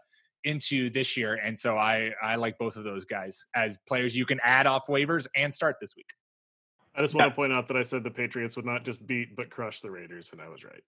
into 0.44 0.90
this 0.90 1.16
year. 1.16 1.34
And 1.34 1.58
so 1.58 1.76
I 1.76 2.12
I 2.22 2.36
like 2.36 2.58
both 2.58 2.76
of 2.76 2.84
those 2.84 3.04
guys 3.04 3.46
as 3.54 3.78
players 3.88 4.16
you 4.16 4.26
can 4.26 4.40
add 4.42 4.66
off 4.66 4.86
waivers 4.88 5.26
and 5.36 5.54
start 5.54 5.76
this 5.80 5.94
week. 5.96 6.08
I 6.94 7.02
just 7.02 7.14
want 7.14 7.30
to 7.30 7.34
point 7.34 7.52
out 7.52 7.68
that 7.68 7.76
I 7.76 7.82
said 7.82 8.02
the 8.02 8.10
Patriots 8.10 8.56
would 8.56 8.66
not 8.66 8.84
just 8.84 9.06
beat 9.06 9.36
but 9.36 9.48
crush 9.48 9.80
the 9.80 9.90
Raiders, 9.90 10.30
and 10.32 10.40
I 10.40 10.48
was 10.48 10.64
right. 10.64 10.82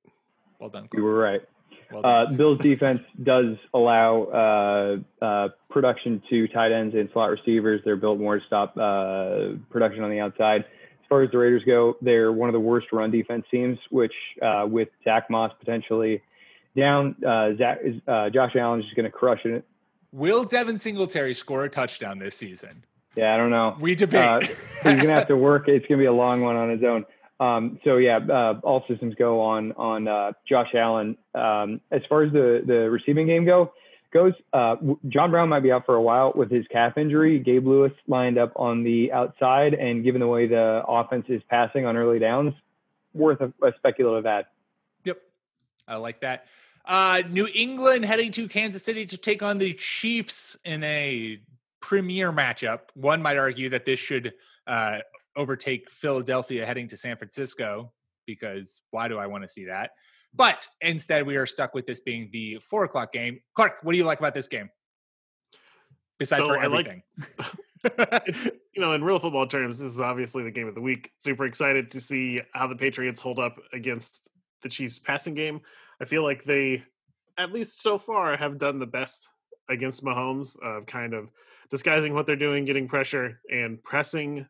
Well 0.59 0.69
done. 0.69 0.89
You 0.95 1.03
were 1.03 1.15
right. 1.15 1.41
Well 1.93 2.05
Uh. 2.05 2.27
Bill's 2.33 2.59
defense 2.63 3.01
does 3.23 3.57
allow 3.75 4.23
uh, 4.25 5.25
uh, 5.25 5.49
production 5.71 6.23
to 6.31 6.49
tight 6.49 6.73
ends 6.73 6.95
and 6.95 7.09
slot 7.13 7.31
receivers. 7.31 7.81
They're 7.85 7.97
built 7.97 8.19
more 8.19 8.39
to 8.39 8.47
stop 8.47 8.77
uh, 8.77 9.57
production 9.71 10.03
on 10.03 10.11
the 10.11 10.21
outside. 10.21 10.63
As 10.63 11.09
far 11.09 11.23
as 11.23 11.31
the 11.31 11.39
Raiders 11.39 11.63
go, 11.67 11.97
they're 12.01 12.33
one 12.33 12.49
of 12.49 12.55
the 12.55 12.61
worst 12.61 12.87
run 12.93 13.11
defense 13.11 13.45
teams, 13.51 13.79
which 13.91 14.15
uh, 14.41 14.67
with 14.69 14.89
Zach 15.05 15.29
Moss 15.29 15.53
potentially 15.59 16.23
down, 16.77 17.17
uh, 17.27 17.57
Zach, 17.57 17.79
uh, 18.07 18.31
Josh 18.31 18.57
Allen 18.57 18.81
is 18.81 18.87
just 18.87 18.97
going 18.97 19.05
to 19.05 19.11
crush 19.11 19.45
it. 19.45 19.65
Will 20.13 20.45
Devin 20.45 20.79
Singletary 20.79 21.35
score 21.35 21.65
a 21.65 21.71
touchdown 21.71 22.19
this 22.19 22.37
season? 22.37 22.85
Yeah, 23.17 23.35
I 23.35 23.37
don't 23.37 23.51
know. 23.51 23.77
We 23.81 23.95
debate. 23.95 24.21
Uh, 24.21 24.41
he's 24.41 24.83
going 24.83 25.01
to 25.01 25.09
have 25.09 25.29
to 25.29 25.37
work. 25.37 25.69
It's 25.69 25.87
going 25.87 25.99
to 25.99 26.03
be 26.03 26.07
a 26.07 26.13
long 26.13 26.41
one 26.41 26.57
on 26.57 26.71
his 26.71 26.83
own. 26.83 27.05
Um, 27.41 27.79
so 27.85 27.97
yeah, 27.97 28.19
uh, 28.19 28.61
all 28.63 28.85
systems 28.89 29.15
go 29.17 29.41
on 29.41 29.73
on 29.73 30.07
uh, 30.07 30.33
Josh 30.49 30.75
Allen. 30.75 31.17
Um, 31.35 31.81
as 31.91 32.03
far 32.09 32.23
as 32.23 32.33
the 32.33 32.63
the 32.65 32.89
receiving 32.89 33.27
game 33.27 33.45
go 33.45 33.73
goes, 34.13 34.33
uh, 34.53 34.77
John 35.09 35.31
Brown 35.31 35.49
might 35.49 35.61
be 35.61 35.73
out 35.73 35.85
for 35.85 35.95
a 35.95 36.03
while 36.03 36.33
with 36.37 36.51
his 36.51 36.67
calf 36.71 36.97
injury. 36.97 37.39
Gabe 37.39 37.67
Lewis 37.67 37.93
lined 38.07 38.39
up 38.39 38.53
on 38.57 38.85
the 38.85 39.11
outside, 39.13 39.75
and 39.75 40.05
given 40.05 40.21
the 40.21 40.27
way 40.29 40.47
the 40.47 40.83
offense 40.87 41.25
is 41.29 41.43
passing 41.49 41.85
on 41.85 41.97
early 41.97 42.19
downs, 42.19 42.55
worth 43.13 43.41
a, 43.41 43.53
a 43.67 43.73
speculative 43.79 44.25
ad. 44.27 44.47
I 45.93 45.97
like 45.97 46.21
that. 46.23 46.47
Uh, 46.85 47.23
New 47.29 47.49
England 47.55 48.05
heading 48.05 48.33
to 48.33 48.49
Kansas 48.49 48.83
City 48.83 49.07
to 49.07 49.17
take 49.17 49.43
on 49.43 49.59
the 49.59 49.75
Chiefs 49.75 50.57
in 50.65 50.83
a 50.83 51.39
premier 51.81 52.33
matchup. 52.33 52.81
One 52.95 53.23
might 53.23 53.37
argue 53.37 53.69
that 53.71 53.85
this 53.85 54.01
should 54.01 54.33
uh, 54.67 54.99
overtake 55.37 55.91
Philadelphia 55.91 56.67
heading 56.67 56.89
to 56.89 56.97
San 56.97 57.17
Francisco 57.17 57.93
because 58.27 58.81
why 58.91 59.09
do 59.09 59.19
I 59.19 59.27
want 59.27 59.45
to 59.45 59.49
see 59.49 59.67
that? 59.67 59.91
But 60.35 60.67
instead, 60.81 61.27
we 61.27 61.37
are 61.37 61.47
stuck 61.47 61.75
with 61.75 61.87
this 61.87 62.01
being 62.01 62.31
the 62.33 62.59
four 62.69 62.85
o'clock 62.85 63.13
game. 63.13 63.41
Clark, 63.55 63.75
what 63.83 63.93
do 63.93 63.99
you 63.99 64.05
like 64.05 64.19
about 64.19 64.35
this 64.35 64.49
game? 64.49 64.71
Besides 66.19 66.43
So 66.43 66.49
for 66.49 66.59
I 66.59 66.67
like- 66.67 66.87
everything. 66.87 67.03
You 68.75 68.81
know, 68.81 68.93
in 68.95 69.05
real 69.05 69.19
football 69.19 69.47
terms, 69.47 69.79
this 69.79 69.89
is 69.93 70.01
obviously 70.01 70.45
the 70.45 70.51
game 70.51 70.67
of 70.67 70.75
the 70.75 70.81
week. 70.81 71.11
Super 71.19 71.45
excited 71.45 71.91
to 71.91 72.01
see 72.01 72.41
how 72.55 72.67
the 72.67 72.75
Patriots 72.75 73.21
hold 73.21 73.39
up 73.39 73.59
against 73.75 74.31
the 74.63 74.69
Chiefs 74.69 74.99
passing 74.99 75.35
game. 75.35 75.61
I 76.01 76.05
feel 76.05 76.23
like 76.23 76.45
they, 76.45 76.83
at 77.39 77.53
least 77.53 77.83
so 77.83 77.99
far, 77.99 78.37
have 78.37 78.59
done 78.59 78.79
the 78.79 78.87
best 78.87 79.29
against 79.69 80.05
Mahomes 80.05 80.59
of 80.61 80.87
kind 80.87 81.15
of 81.15 81.31
disguising 81.71 82.15
what 82.15 82.27
they're 82.27 82.37
doing, 82.37 82.65
getting 82.65 82.89
pressure, 82.89 83.41
and 83.51 83.83
pressing 83.83 84.47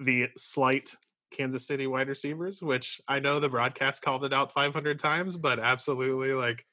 the 0.00 0.28
slight 0.36 0.94
Kansas 1.32 1.66
City 1.66 1.86
wide 1.86 2.08
receivers, 2.08 2.62
which 2.62 3.00
I 3.08 3.18
know 3.18 3.40
the 3.40 3.48
broadcast 3.48 4.02
called 4.02 4.24
it 4.24 4.32
out 4.32 4.52
500 4.52 4.98
times, 4.98 5.36
but 5.36 5.58
absolutely 5.58 6.32
like 6.32 6.64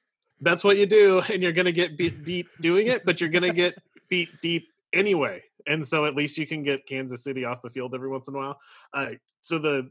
that's 0.43 0.63
what 0.63 0.77
you 0.77 0.85
do 0.85 1.21
and 1.31 1.41
you're 1.41 1.53
going 1.53 1.65
to 1.65 1.71
get 1.71 1.97
beat 1.97 2.23
deep 2.23 2.47
doing 2.61 2.87
it 2.87 3.05
but 3.05 3.19
you're 3.19 3.29
going 3.29 3.43
to 3.43 3.53
get 3.53 3.75
beat 4.09 4.29
deep 4.41 4.67
anyway 4.91 5.41
and 5.67 5.85
so 5.85 6.05
at 6.05 6.15
least 6.15 6.37
you 6.37 6.45
can 6.45 6.63
get 6.63 6.85
kansas 6.85 7.23
city 7.23 7.45
off 7.45 7.61
the 7.61 7.69
field 7.69 7.95
every 7.95 8.09
once 8.09 8.27
in 8.27 8.35
a 8.35 8.37
while 8.37 8.59
uh, 8.93 9.09
so 9.41 9.57
the 9.57 9.89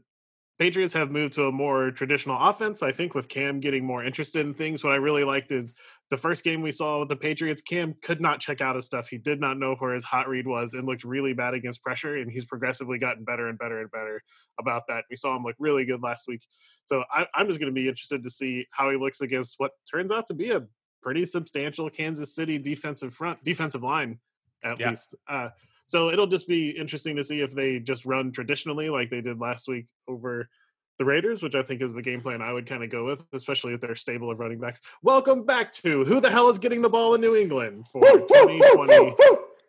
patriots 0.59 0.93
have 0.93 1.09
moved 1.11 1.33
to 1.33 1.47
a 1.47 1.51
more 1.51 1.91
traditional 1.91 2.37
offense 2.39 2.83
i 2.83 2.91
think 2.91 3.15
with 3.15 3.27
cam 3.27 3.59
getting 3.59 3.83
more 3.85 4.03
interested 4.03 4.45
in 4.45 4.53
things 4.53 4.83
what 4.83 4.93
i 4.93 4.97
really 4.97 5.23
liked 5.23 5.51
is 5.51 5.73
the 6.09 6.17
first 6.17 6.43
game 6.43 6.61
we 6.61 6.71
saw 6.71 6.99
with 6.99 7.09
the 7.09 7.15
patriots 7.15 7.61
cam 7.61 7.95
could 8.01 8.21
not 8.21 8.39
check 8.39 8.61
out 8.61 8.75
of 8.75 8.83
stuff 8.83 9.07
he 9.07 9.17
did 9.17 9.39
not 9.39 9.57
know 9.57 9.75
where 9.79 9.93
his 9.93 10.03
hot 10.03 10.27
read 10.27 10.45
was 10.47 10.73
and 10.73 10.85
looked 10.85 11.03
really 11.03 11.33
bad 11.33 11.53
against 11.53 11.81
pressure 11.81 12.17
and 12.17 12.31
he's 12.31 12.45
progressively 12.45 12.99
gotten 12.99 13.23
better 13.23 13.47
and 13.47 13.57
better 13.57 13.81
and 13.81 13.91
better 13.91 14.21
about 14.59 14.83
that 14.87 15.03
we 15.09 15.15
saw 15.15 15.35
him 15.35 15.43
look 15.43 15.55
really 15.59 15.85
good 15.85 16.01
last 16.01 16.25
week 16.27 16.41
so 16.85 17.03
I, 17.11 17.25
I'm 17.33 17.47
just 17.47 17.59
going 17.59 17.73
to 17.73 17.75
be 17.75 17.87
interested 17.87 18.23
to 18.23 18.29
see 18.29 18.65
how 18.71 18.89
he 18.91 18.97
looks 18.97 19.21
against 19.21 19.55
what 19.57 19.71
turns 19.91 20.11
out 20.11 20.27
to 20.27 20.33
be 20.33 20.51
a 20.51 20.63
pretty 21.03 21.25
substantial 21.25 21.89
Kansas 21.89 22.33
City 22.33 22.57
defensive 22.57 23.13
front, 23.13 23.43
defensive 23.43 23.83
line, 23.83 24.19
at 24.63 24.79
Yeah. 24.79 24.89
least. 24.89 25.13
Uh, 25.27 25.49
so 25.93 26.09
it'll 26.09 26.25
just 26.25 26.47
be 26.47 26.71
interesting 26.71 27.17
to 27.17 27.23
see 27.23 27.41
if 27.41 27.53
they 27.53 27.77
just 27.77 28.03
run 28.03 28.31
traditionally 28.31 28.89
like 28.89 29.11
they 29.11 29.21
did 29.21 29.39
last 29.39 29.67
week 29.67 29.85
over 30.07 30.49
the 30.97 31.05
Raiders, 31.05 31.43
which 31.43 31.53
I 31.53 31.61
think 31.61 31.83
is 31.83 31.93
the 31.93 32.01
game 32.01 32.19
plan 32.19 32.41
I 32.41 32.51
would 32.51 32.65
kind 32.65 32.83
of 32.83 32.89
go 32.89 33.05
with, 33.05 33.23
especially 33.31 33.73
with 33.73 33.81
their 33.81 33.93
stable 33.93 34.31
of 34.31 34.39
running 34.39 34.57
backs. 34.57 34.81
Welcome 35.03 35.45
back 35.45 35.71
to 35.73 36.03
Who 36.03 36.19
the 36.19 36.31
Hell 36.31 36.49
is 36.49 36.57
Getting 36.57 36.81
the 36.81 36.89
Ball 36.89 37.13
in 37.13 37.21
New 37.21 37.35
England 37.35 37.85
for 37.85 38.01
2020 38.01 39.13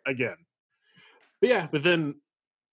again. 0.07 0.37
But 1.41 1.49
yeah, 1.51 1.67
but 1.71 1.83
then 1.83 2.15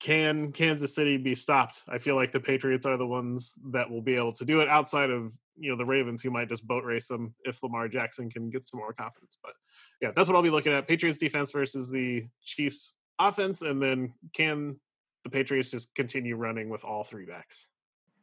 can 0.00 0.52
Kansas 0.52 0.94
City 0.94 1.18
be 1.18 1.34
stopped? 1.34 1.82
I 1.86 1.98
feel 1.98 2.16
like 2.16 2.32
the 2.32 2.40
Patriots 2.40 2.86
are 2.86 2.96
the 2.96 3.06
ones 3.06 3.52
that 3.66 3.90
will 3.90 4.00
be 4.00 4.14
able 4.14 4.32
to 4.32 4.46
do 4.46 4.62
it 4.62 4.68
outside 4.70 5.10
of, 5.10 5.36
you 5.58 5.70
know, 5.70 5.76
the 5.76 5.84
Ravens 5.84 6.22
who 6.22 6.30
might 6.30 6.48
just 6.48 6.66
boat 6.66 6.84
race 6.84 7.08
them 7.08 7.34
if 7.44 7.62
Lamar 7.62 7.86
Jackson 7.88 8.30
can 8.30 8.48
get 8.48 8.66
some 8.66 8.80
more 8.80 8.94
confidence. 8.94 9.36
But 9.42 9.52
yeah, 10.00 10.10
that's 10.16 10.26
what 10.26 10.36
I'll 10.36 10.42
be 10.42 10.48
looking 10.48 10.72
at. 10.72 10.88
Patriots 10.88 11.18
defense 11.18 11.52
versus 11.52 11.90
the 11.90 12.24
Chiefs 12.42 12.94
offense 13.28 13.62
and 13.62 13.80
then 13.80 14.12
can 14.32 14.76
the 15.24 15.30
Patriots 15.30 15.70
just 15.70 15.94
continue 15.94 16.36
running 16.36 16.68
with 16.68 16.84
all 16.84 17.04
three 17.04 17.24
backs? 17.24 17.66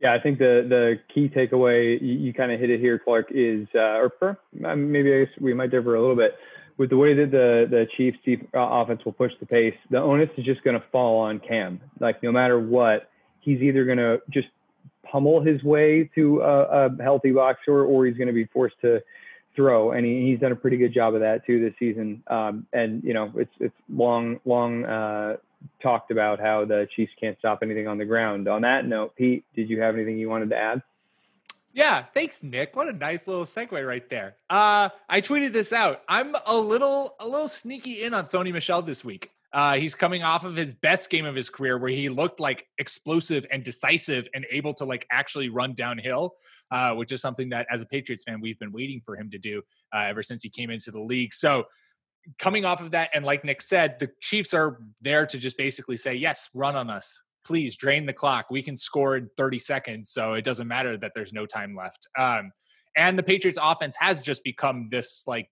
Yeah, 0.01 0.13
I 0.13 0.19
think 0.19 0.39
the 0.39 0.65
the 0.67 0.99
key 1.13 1.27
takeaway 1.27 2.01
you, 2.01 2.13
you 2.13 2.33
kind 2.33 2.51
of 2.51 2.59
hit 2.59 2.69
it 2.69 2.79
here, 2.79 2.99
Clark, 2.99 3.27
is 3.31 3.67
uh, 3.75 3.99
or 3.99 4.39
maybe 4.53 5.13
I 5.13 5.25
guess 5.25 5.33
we 5.41 5.53
might 5.53 5.71
differ 5.71 5.95
a 5.95 6.01
little 6.01 6.15
bit 6.15 6.35
with 6.77 6.89
the 6.89 6.97
way 6.97 7.13
that 7.13 7.31
the 7.31 7.67
the 7.69 7.85
Chiefs 7.97 8.17
uh, 8.55 8.59
offense 8.59 9.03
will 9.03 9.11
push 9.11 9.33
the 9.39 9.45
pace. 9.45 9.75
The 9.89 9.97
onus 9.97 10.29
is 10.37 10.45
just 10.45 10.63
going 10.63 10.79
to 10.79 10.85
fall 10.91 11.19
on 11.19 11.39
Cam. 11.39 11.81
Like 11.99 12.23
no 12.23 12.31
matter 12.31 12.59
what, 12.59 13.09
he's 13.41 13.61
either 13.61 13.83
going 13.83 13.97
to 13.97 14.21
just 14.29 14.47
pummel 15.03 15.41
his 15.41 15.61
way 15.63 16.09
to 16.15 16.41
a, 16.41 16.87
a 16.87 17.03
healthy 17.03 17.31
box 17.31 17.59
score, 17.63 17.83
or 17.83 18.05
he's 18.05 18.15
going 18.15 18.27
to 18.27 18.33
be 18.33 18.45
forced 18.45 18.79
to 18.81 19.01
throw, 19.59 19.91
and 19.91 20.05
he, 20.05 20.29
he's 20.29 20.39
done 20.39 20.53
a 20.53 20.55
pretty 20.55 20.77
good 20.77 20.93
job 20.93 21.15
of 21.15 21.19
that 21.19 21.45
too 21.45 21.59
this 21.59 21.73
season. 21.77 22.23
Um, 22.27 22.65
and 22.71 23.03
you 23.03 23.13
know, 23.13 23.29
it's 23.35 23.51
it's 23.59 23.75
long 23.93 24.39
long 24.45 24.85
uh, 24.85 25.35
talked 25.83 26.11
about 26.11 26.39
how 26.39 26.63
the 26.63 26.87
Chiefs 26.95 27.11
can't 27.19 27.37
stop 27.39 27.59
anything 27.61 27.85
on 27.85 27.97
the 27.97 28.05
ground. 28.05 28.47
On 28.47 28.61
that 28.61 28.85
note, 28.85 29.17
Pete, 29.17 29.43
did 29.57 29.69
you 29.69 29.81
have 29.81 29.95
anything 29.95 30.17
you 30.17 30.29
wanted 30.29 30.49
to 30.51 30.55
add? 30.55 30.81
Yeah, 31.73 32.03
thanks, 32.13 32.41
Nick. 32.41 32.73
What 32.73 32.87
a 32.87 32.93
nice 32.93 33.27
little 33.27 33.43
segue 33.43 33.85
right 33.85 34.09
there. 34.09 34.35
Uh, 34.49 34.89
I 35.09 35.19
tweeted 35.19 35.51
this 35.51 35.73
out. 35.73 36.03
I'm 36.07 36.35
a 36.47 36.57
little 36.57 37.15
a 37.19 37.27
little 37.27 37.49
sneaky 37.49 38.01
in 38.01 38.13
on 38.13 38.27
Sony 38.27 38.53
Michel 38.53 38.81
this 38.81 39.03
week. 39.03 39.29
Uh, 39.51 39.75
he's 39.75 39.95
coming 39.95 40.21
off 40.21 40.45
of 40.45 40.55
his 40.55 40.75
best 40.75 41.09
game 41.09 41.25
of 41.25 41.35
his 41.35 41.49
career 41.49 41.77
where 41.77 41.89
he 41.89 42.09
looked 42.09 42.39
like 42.39 42.67
explosive 42.77 43.45
and 43.51 43.63
decisive 43.63 44.27
and 44.33 44.45
able 44.51 44.73
to 44.75 44.85
like 44.85 45.07
actually 45.11 45.49
run 45.49 45.73
downhill, 45.73 46.35
uh, 46.71 46.93
which 46.93 47.11
is 47.11 47.19
something 47.21 47.49
that 47.49 47.65
as 47.71 47.81
a 47.81 47.85
Patriots 47.85 48.23
fan, 48.23 48.41
we've 48.41 48.59
been 48.59 48.71
waiting 48.71 49.01
for 49.03 49.15
him 49.15 49.29
to 49.31 49.39
do 49.39 49.61
uh, 49.93 50.01
ever 50.01 50.21
since 50.21 50.43
he 50.43 50.49
came 50.49 50.69
into 50.69 50.91
the 50.91 51.01
league. 51.01 51.33
So 51.33 51.65
coming 52.37 52.63
off 52.63 52.81
of 52.81 52.91
that, 52.91 53.09
and 53.13 53.25
like 53.25 53.43
Nick 53.43 53.61
said, 53.61 53.97
the 53.99 54.11
Chiefs 54.21 54.53
are 54.53 54.79
there 55.01 55.25
to 55.25 55.37
just 55.39 55.57
basically 55.57 55.97
say, 55.97 56.13
yes, 56.13 56.49
run 56.53 56.75
on 56.75 56.89
us. 56.89 57.17
Please 57.43 57.75
drain 57.75 58.05
the 58.05 58.13
clock. 58.13 58.47
We 58.51 58.61
can 58.61 58.77
score 58.77 59.15
in 59.17 59.29
30 59.35 59.57
seconds. 59.59 60.11
So 60.11 60.33
it 60.33 60.43
doesn't 60.43 60.67
matter 60.67 60.97
that 60.97 61.13
there's 61.15 61.33
no 61.33 61.47
time 61.47 61.75
left. 61.75 62.07
Um, 62.17 62.51
and 62.95 63.17
the 63.17 63.23
Patriots 63.23 63.57
offense 63.61 63.95
has 63.99 64.21
just 64.21 64.43
become 64.43 64.89
this 64.91 65.23
like 65.25 65.49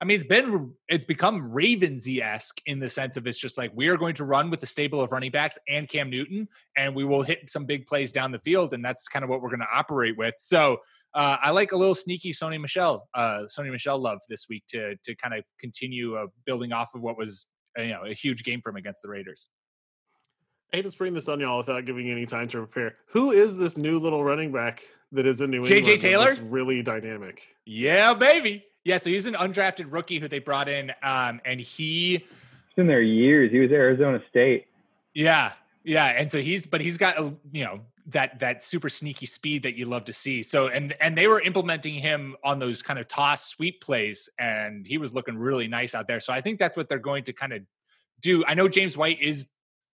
I 0.00 0.04
mean, 0.04 0.16
it's 0.16 0.26
been 0.26 0.74
it's 0.88 1.06
become 1.06 1.52
Ravensy 1.52 2.20
esque 2.20 2.60
in 2.66 2.80
the 2.80 2.88
sense 2.88 3.16
of 3.16 3.26
it's 3.26 3.38
just 3.38 3.56
like 3.56 3.72
we 3.74 3.88
are 3.88 3.96
going 3.96 4.14
to 4.16 4.24
run 4.24 4.50
with 4.50 4.60
the 4.60 4.66
stable 4.66 5.00
of 5.00 5.10
running 5.10 5.30
backs 5.30 5.58
and 5.68 5.88
Cam 5.88 6.10
Newton, 6.10 6.48
and 6.76 6.94
we 6.94 7.04
will 7.04 7.22
hit 7.22 7.48
some 7.48 7.64
big 7.64 7.86
plays 7.86 8.12
down 8.12 8.30
the 8.30 8.38
field, 8.40 8.74
and 8.74 8.84
that's 8.84 9.08
kind 9.08 9.22
of 9.22 9.30
what 9.30 9.40
we're 9.40 9.48
going 9.48 9.60
to 9.60 9.68
operate 9.72 10.16
with. 10.18 10.34
So 10.38 10.78
uh, 11.14 11.38
I 11.42 11.50
like 11.50 11.72
a 11.72 11.76
little 11.76 11.94
sneaky 11.94 12.32
Sony 12.32 12.60
Michel, 12.60 13.08
uh, 13.14 13.44
Sony 13.44 13.70
Michel 13.70 13.98
love 13.98 14.20
this 14.28 14.46
week 14.50 14.64
to 14.68 14.96
to 14.96 15.14
kind 15.14 15.32
of 15.32 15.44
continue 15.58 16.16
uh, 16.16 16.26
building 16.44 16.72
off 16.72 16.94
of 16.94 17.00
what 17.00 17.16
was 17.16 17.46
uh, 17.78 17.82
you 17.82 17.92
know 17.92 18.04
a 18.04 18.12
huge 18.12 18.44
game 18.44 18.60
from 18.60 18.76
against 18.76 19.00
the 19.02 19.08
Raiders. 19.08 19.48
I 20.72 20.78
hate 20.78 20.82
to 20.82 20.90
spring 20.90 21.14
this 21.14 21.28
on 21.28 21.40
y'all 21.40 21.58
without 21.58 21.86
giving 21.86 22.10
any 22.10 22.26
time 22.26 22.48
to 22.48 22.58
prepare. 22.58 22.96
Who 23.12 23.30
is 23.30 23.56
this 23.56 23.78
new 23.78 23.98
little 23.98 24.22
running 24.22 24.52
back 24.52 24.82
that 25.12 25.24
is 25.24 25.40
in 25.40 25.50
New 25.50 25.64
J.J. 25.64 25.76
England? 25.76 26.00
that 26.00 26.06
Taylor? 26.06 26.50
really 26.50 26.82
dynamic. 26.82 27.46
Yeah, 27.64 28.12
baby. 28.12 28.66
Yeah, 28.86 28.98
so 28.98 29.10
he's 29.10 29.26
an 29.26 29.34
undrafted 29.34 29.86
rookie 29.90 30.20
who 30.20 30.28
they 30.28 30.38
brought 30.38 30.68
in, 30.68 30.92
um, 31.02 31.40
and 31.44 31.60
he 31.60 32.18
He's 32.18 32.74
been 32.76 32.86
there 32.86 33.02
years. 33.02 33.50
He 33.50 33.58
was 33.58 33.72
at 33.72 33.74
Arizona 33.74 34.22
State. 34.30 34.68
Yeah, 35.12 35.54
yeah, 35.82 36.04
and 36.04 36.30
so 36.30 36.40
he's, 36.40 36.66
but 36.66 36.80
he's 36.80 36.96
got, 36.96 37.18
a, 37.18 37.34
you 37.50 37.64
know, 37.64 37.80
that 38.06 38.38
that 38.38 38.62
super 38.62 38.88
sneaky 38.88 39.26
speed 39.26 39.64
that 39.64 39.74
you 39.74 39.86
love 39.86 40.04
to 40.04 40.12
see. 40.12 40.44
So 40.44 40.68
and 40.68 40.94
and 41.00 41.18
they 41.18 41.26
were 41.26 41.40
implementing 41.40 41.94
him 41.94 42.36
on 42.44 42.60
those 42.60 42.80
kind 42.80 43.00
of 43.00 43.08
toss 43.08 43.48
sweep 43.48 43.80
plays, 43.80 44.28
and 44.38 44.86
he 44.86 44.98
was 44.98 45.12
looking 45.12 45.36
really 45.36 45.66
nice 45.66 45.92
out 45.92 46.06
there. 46.06 46.20
So 46.20 46.32
I 46.32 46.40
think 46.40 46.60
that's 46.60 46.76
what 46.76 46.88
they're 46.88 47.00
going 47.00 47.24
to 47.24 47.32
kind 47.32 47.52
of 47.54 47.62
do. 48.20 48.44
I 48.46 48.54
know 48.54 48.68
James 48.68 48.96
White 48.96 49.20
is 49.20 49.48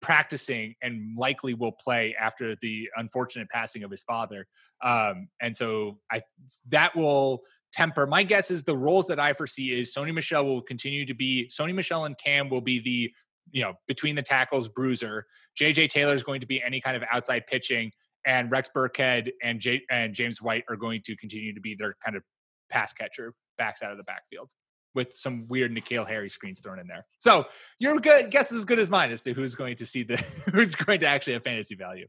practicing 0.01 0.75
and 0.81 1.17
likely 1.17 1.53
will 1.53 1.71
play 1.71 2.15
after 2.19 2.55
the 2.61 2.89
unfortunate 2.95 3.49
passing 3.49 3.83
of 3.83 3.91
his 3.91 4.03
father. 4.03 4.47
Um, 4.83 5.29
and 5.41 5.55
so 5.55 5.99
I 6.11 6.21
that 6.69 6.95
will 6.95 7.41
temper. 7.71 8.05
My 8.05 8.23
guess 8.23 8.51
is 8.51 8.63
the 8.63 8.77
roles 8.77 9.07
that 9.07 9.19
I 9.19 9.33
foresee 9.33 9.79
is 9.79 9.93
Sony 9.93 10.13
Michel 10.13 10.45
will 10.45 10.61
continue 10.61 11.05
to 11.05 11.13
be 11.13 11.49
Sony 11.51 11.73
Michel 11.73 12.05
and 12.05 12.17
Cam 12.17 12.49
will 12.49 12.61
be 12.61 12.79
the 12.79 13.11
you 13.51 13.63
know 13.63 13.73
between 13.87 14.15
the 14.15 14.21
tackles 14.21 14.69
bruiser. 14.69 15.25
JJ 15.59 15.89
Taylor 15.89 16.13
is 16.13 16.23
going 16.23 16.41
to 16.41 16.47
be 16.47 16.61
any 16.61 16.79
kind 16.79 16.95
of 16.95 17.03
outside 17.11 17.47
pitching, 17.47 17.91
and 18.25 18.51
Rex 18.51 18.69
Burkhead 18.75 19.29
and 19.43 19.59
J- 19.59 19.83
and 19.89 20.13
James 20.13 20.41
White 20.41 20.63
are 20.69 20.75
going 20.75 21.01
to 21.05 21.15
continue 21.15 21.53
to 21.53 21.61
be 21.61 21.75
their 21.77 21.95
kind 22.03 22.15
of 22.15 22.23
pass 22.69 22.93
catcher 22.93 23.33
backs 23.57 23.81
out 23.81 23.91
of 23.91 23.97
the 23.97 24.03
backfield 24.03 24.51
with 24.97 25.13
some 25.13 25.47
weird 25.47 25.71
N'Keal 25.71 26.05
Harry 26.07 26.27
screens 26.27 26.59
thrown 26.59 26.79
in 26.79 26.87
there. 26.87 27.05
So 27.19 27.45
your 27.79 27.99
guess 27.99 28.51
is 28.51 28.57
as 28.57 28.65
good 28.65 28.79
as 28.79 28.89
mine 28.89 29.11
as 29.11 29.21
to 29.21 29.33
who's 29.33 29.53
going 29.53 29.75
to 29.77 29.85
see 29.85 30.01
the 30.01 30.17
who's 30.51 30.75
going 30.75 30.99
to 31.01 31.05
actually 31.05 31.33
have 31.33 31.43
fantasy 31.43 31.75
value. 31.75 32.07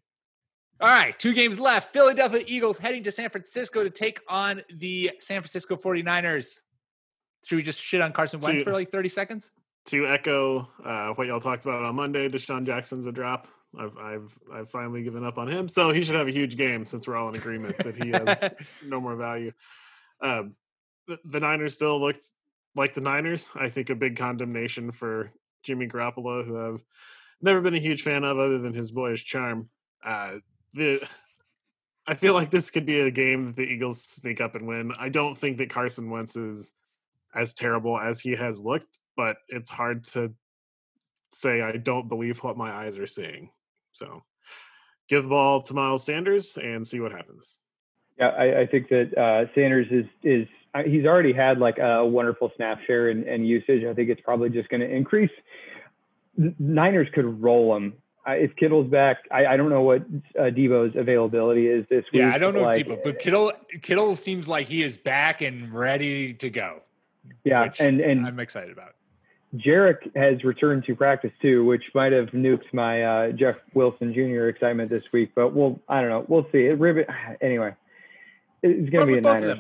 All 0.81 0.89
right, 0.89 1.17
two 1.19 1.35
games 1.35 1.61
left. 1.61 1.93
Philadelphia 1.93 2.43
Eagles 2.47 2.79
heading 2.79 3.03
to 3.05 3.11
San 3.11 3.29
Francisco 3.29 3.85
to 3.85 3.91
take 3.91 4.21
on 4.27 4.63
the 4.75 5.13
San 5.19 5.43
Francisco 5.43 5.77
49ers. 5.77 6.61
Should 7.45 7.57
we 7.57 7.63
just 7.63 7.81
shit 7.81 8.01
on 8.01 8.13
Carson 8.13 8.41
Wentz 8.41 8.63
for 8.63 8.73
like 8.73 8.91
30 8.91 9.09
seconds? 9.09 9.51
To 9.87 10.07
echo 10.07 10.69
uh, 10.85 11.09
what 11.11 11.27
y'all 11.27 11.41
talked 11.41 11.65
about 11.65 11.83
on 11.83 11.95
Monday, 11.95 12.29
DeSean 12.29 12.65
Jackson's 12.65 13.07
a 13.07 13.13
drop. 13.13 13.49
I've 13.79 13.97
I've 13.99 14.39
I've 14.53 14.71
finally 14.71 15.03
given 15.03 15.25
up 15.25 15.37
on 15.37 15.47
him, 15.47 15.69
so 15.69 15.93
he 15.93 16.03
should 16.03 16.15
have 16.15 16.27
a 16.27 16.33
huge 16.33 16.57
game 16.57 16.87
since 16.87 17.07
we're 17.07 17.17
all 17.17 17.29
in 17.29 17.37
agreement 17.37 17.77
that 17.79 18.03
he 18.03 18.11
has 18.11 18.51
no 18.87 18.99
more 18.99 19.15
value. 19.15 19.53
Um, 20.23 20.55
the, 21.07 21.19
the 21.25 21.41
Niners 21.41 21.75
still 21.75 22.01
looked 22.01 22.25
like 22.79 22.95
the 22.95 23.01
Niners, 23.01 23.51
I 23.55 23.69
think 23.69 23.91
a 23.91 23.95
big 23.95 24.17
condemnation 24.17 24.93
for 24.93 25.33
Jimmy 25.63 25.89
Garoppolo, 25.89 26.45
who 26.47 26.59
I've 26.59 26.85
never 27.43 27.61
been 27.61 27.75
a 27.75 27.81
huge 27.81 28.03
fan 28.03 28.25
of, 28.25 28.39
other 28.39 28.59
than 28.59 28.73
his 28.73 28.93
boyish 28.93 29.25
charm. 29.25 29.69
Uh, 30.05 30.37
the 30.75 31.07
I 32.07 32.15
feel 32.15 32.33
like 32.33 32.51
this 32.51 32.71
could 32.71 32.87
be 32.87 33.01
a 33.01 33.11
game 33.11 33.47
that 33.47 33.57
the 33.57 33.63
Eagles 33.63 34.03
sneak 34.03 34.41
up 34.41 34.55
and 34.55 34.67
win. 34.67 34.93
I 34.99 35.11
don't 35.11 35.37
think 35.37 35.59
that 35.59 35.69
Carson 35.69 36.09
Wentz 36.09 36.37
is 36.37 36.73
as 37.35 37.53
terrible 37.53 37.99
as 37.99 38.19
he 38.19 38.35
has 38.35 38.63
looked, 38.63 38.99
but 39.15 39.37
it's 39.49 39.69
hard 39.69 40.05
to 40.05 40.33
say 41.35 41.61
I 41.61 41.73
don't 41.73 42.09
believe 42.09 42.43
what 42.43 42.57
my 42.57 42.73
eyes 42.73 42.99
are 42.99 43.07
seeing. 43.07 43.51
So 43.93 44.23
give 45.09 45.25
the 45.25 45.29
ball 45.29 45.61
to 45.63 45.75
Miles 45.75 46.05
Sanders 46.05 46.57
and 46.57 46.87
see 46.87 47.01
what 47.01 47.13
happens. 47.13 47.61
Yeah, 48.19 48.29
I, 48.29 48.61
I 48.61 48.67
think 48.67 48.89
that 48.89 49.17
uh, 49.19 49.53
Sanders 49.55 49.89
is 49.91 50.07
is 50.23 50.49
he's 50.85 51.05
already 51.05 51.33
had 51.33 51.59
like 51.59 51.79
a 51.79 52.05
wonderful 52.05 52.53
snap 52.57 52.81
share 52.87 53.09
and, 53.09 53.25
and 53.25 53.47
usage. 53.47 53.85
I 53.85 53.95
think 53.95 54.11
it's 54.11 54.21
probably 54.21 54.51
just 54.51 54.69
going 54.69 54.81
to 54.81 54.91
increase. 54.91 55.31
Niners 56.37 57.09
could 57.13 57.43
roll 57.43 57.77
him. 57.77 57.95
if 58.27 58.55
Kittle's 58.57 58.89
back, 58.89 59.19
I, 59.31 59.47
I 59.47 59.57
don't 59.57 59.71
know 59.71 59.83
what 59.83 60.03
uh, 60.39 60.45
Deebo's 60.45 60.95
availability 60.97 61.67
is 61.67 61.85
this 61.91 62.05
week. 62.13 62.21
Yeah, 62.21 62.33
I 62.33 62.39
don't 62.39 62.55
know 62.55 62.63
like, 62.63 62.87
Deebo, 62.87 63.03
but 63.03 63.19
Kittle 63.19 63.53
Kittle 63.83 64.17
seems 64.17 64.49
like 64.49 64.69
he 64.69 64.83
is 64.83 64.97
back 64.97 65.41
and 65.41 65.73
ready 65.73 66.35
to 66.35 66.51
go. 66.51 66.83
Yeah, 67.45 67.71
and 67.79 68.01
and 68.01 68.27
I'm 68.27 68.39
excited 68.41 68.71
about. 68.71 68.95
Jerick 69.57 70.15
has 70.15 70.45
returned 70.45 70.85
to 70.85 70.95
practice 70.95 71.33
too, 71.41 71.65
which 71.65 71.83
might 71.95 72.13
have 72.13 72.29
nuked 72.29 72.73
my 72.75 73.03
uh, 73.03 73.33
Jeff 73.33 73.57
Wilson 73.73 74.13
Jr. 74.13 74.49
excitement 74.49 74.91
this 74.91 75.05
week. 75.11 75.33
But 75.35 75.55
we'll, 75.55 75.81
I 75.89 76.03
don't 76.03 76.11
know, 76.11 76.25
we'll 76.29 76.47
see. 76.53 76.67
It 76.67 76.79
anyway. 77.41 77.75
It's 78.63 78.91
going 78.91 79.07
to 79.07 79.13
be 79.13 79.19
a 79.19 79.21
Niners. 79.21 79.59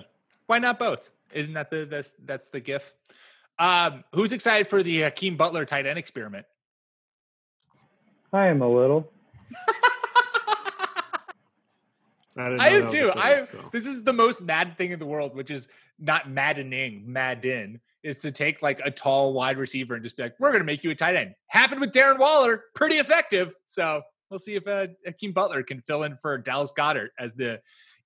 Why 0.49 0.59
not 0.59 0.78
both? 0.78 1.11
Isn't 1.32 1.55
that 1.55 1.70
the 1.70 1.84
that's 1.84 2.14
that's 2.24 2.49
the 2.49 2.59
gif? 2.59 2.92
Um, 3.59 4.03
who's 4.14 4.32
excited 4.32 4.66
for 4.66 4.82
the 4.82 5.03
Hakeem 5.03 5.36
Butler 5.36 5.64
tight 5.66 5.86
end 5.86 5.99
experiment? 5.99 6.46
I 8.32 8.46
am 8.46 8.62
a 8.62 8.68
little. 8.68 9.12
I, 12.38 12.57
I 12.59 12.68
am 12.68 12.88
too. 12.88 13.12
I 13.14 13.44
so. 13.44 13.68
this 13.72 13.84
is 13.84 14.05
the 14.05 14.12
most 14.12 14.42
mad 14.42 14.78
thing 14.78 14.92
in 14.92 14.99
the 14.99 15.07
world, 15.07 15.34
which 15.34 15.51
is 15.51 15.68
not 15.99 16.30
maddening, 16.30 17.03
madden, 17.05 17.80
is 18.03 18.16
to 18.18 18.30
take 18.30 18.62
like 18.62 18.80
a 18.84 18.90
tall 18.90 19.34
wide 19.34 19.59
receiver 19.59 19.96
and 19.96 20.03
just 20.03 20.16
be 20.16 20.22
like, 20.22 20.34
"We're 20.38 20.51
going 20.51 20.61
to 20.61 20.66
make 20.66 20.82
you 20.82 20.90
a 20.92 20.94
tight 20.94 21.16
end." 21.16 21.34
Happened 21.49 21.82
with 21.82 21.92
Darren 21.92 22.18
Waller, 22.18 22.64
pretty 22.74 22.96
effective. 22.96 23.55
So 23.66 24.01
we'll 24.30 24.38
see 24.38 24.55
if 24.55 24.66
uh, 24.66 24.86
Hakeem 25.05 25.32
Butler 25.32 25.62
can 25.62 25.82
fill 25.82 26.05
in 26.05 26.16
for 26.16 26.38
Dallas 26.38 26.72
Goedert 26.74 27.09
as 27.18 27.34
the 27.34 27.61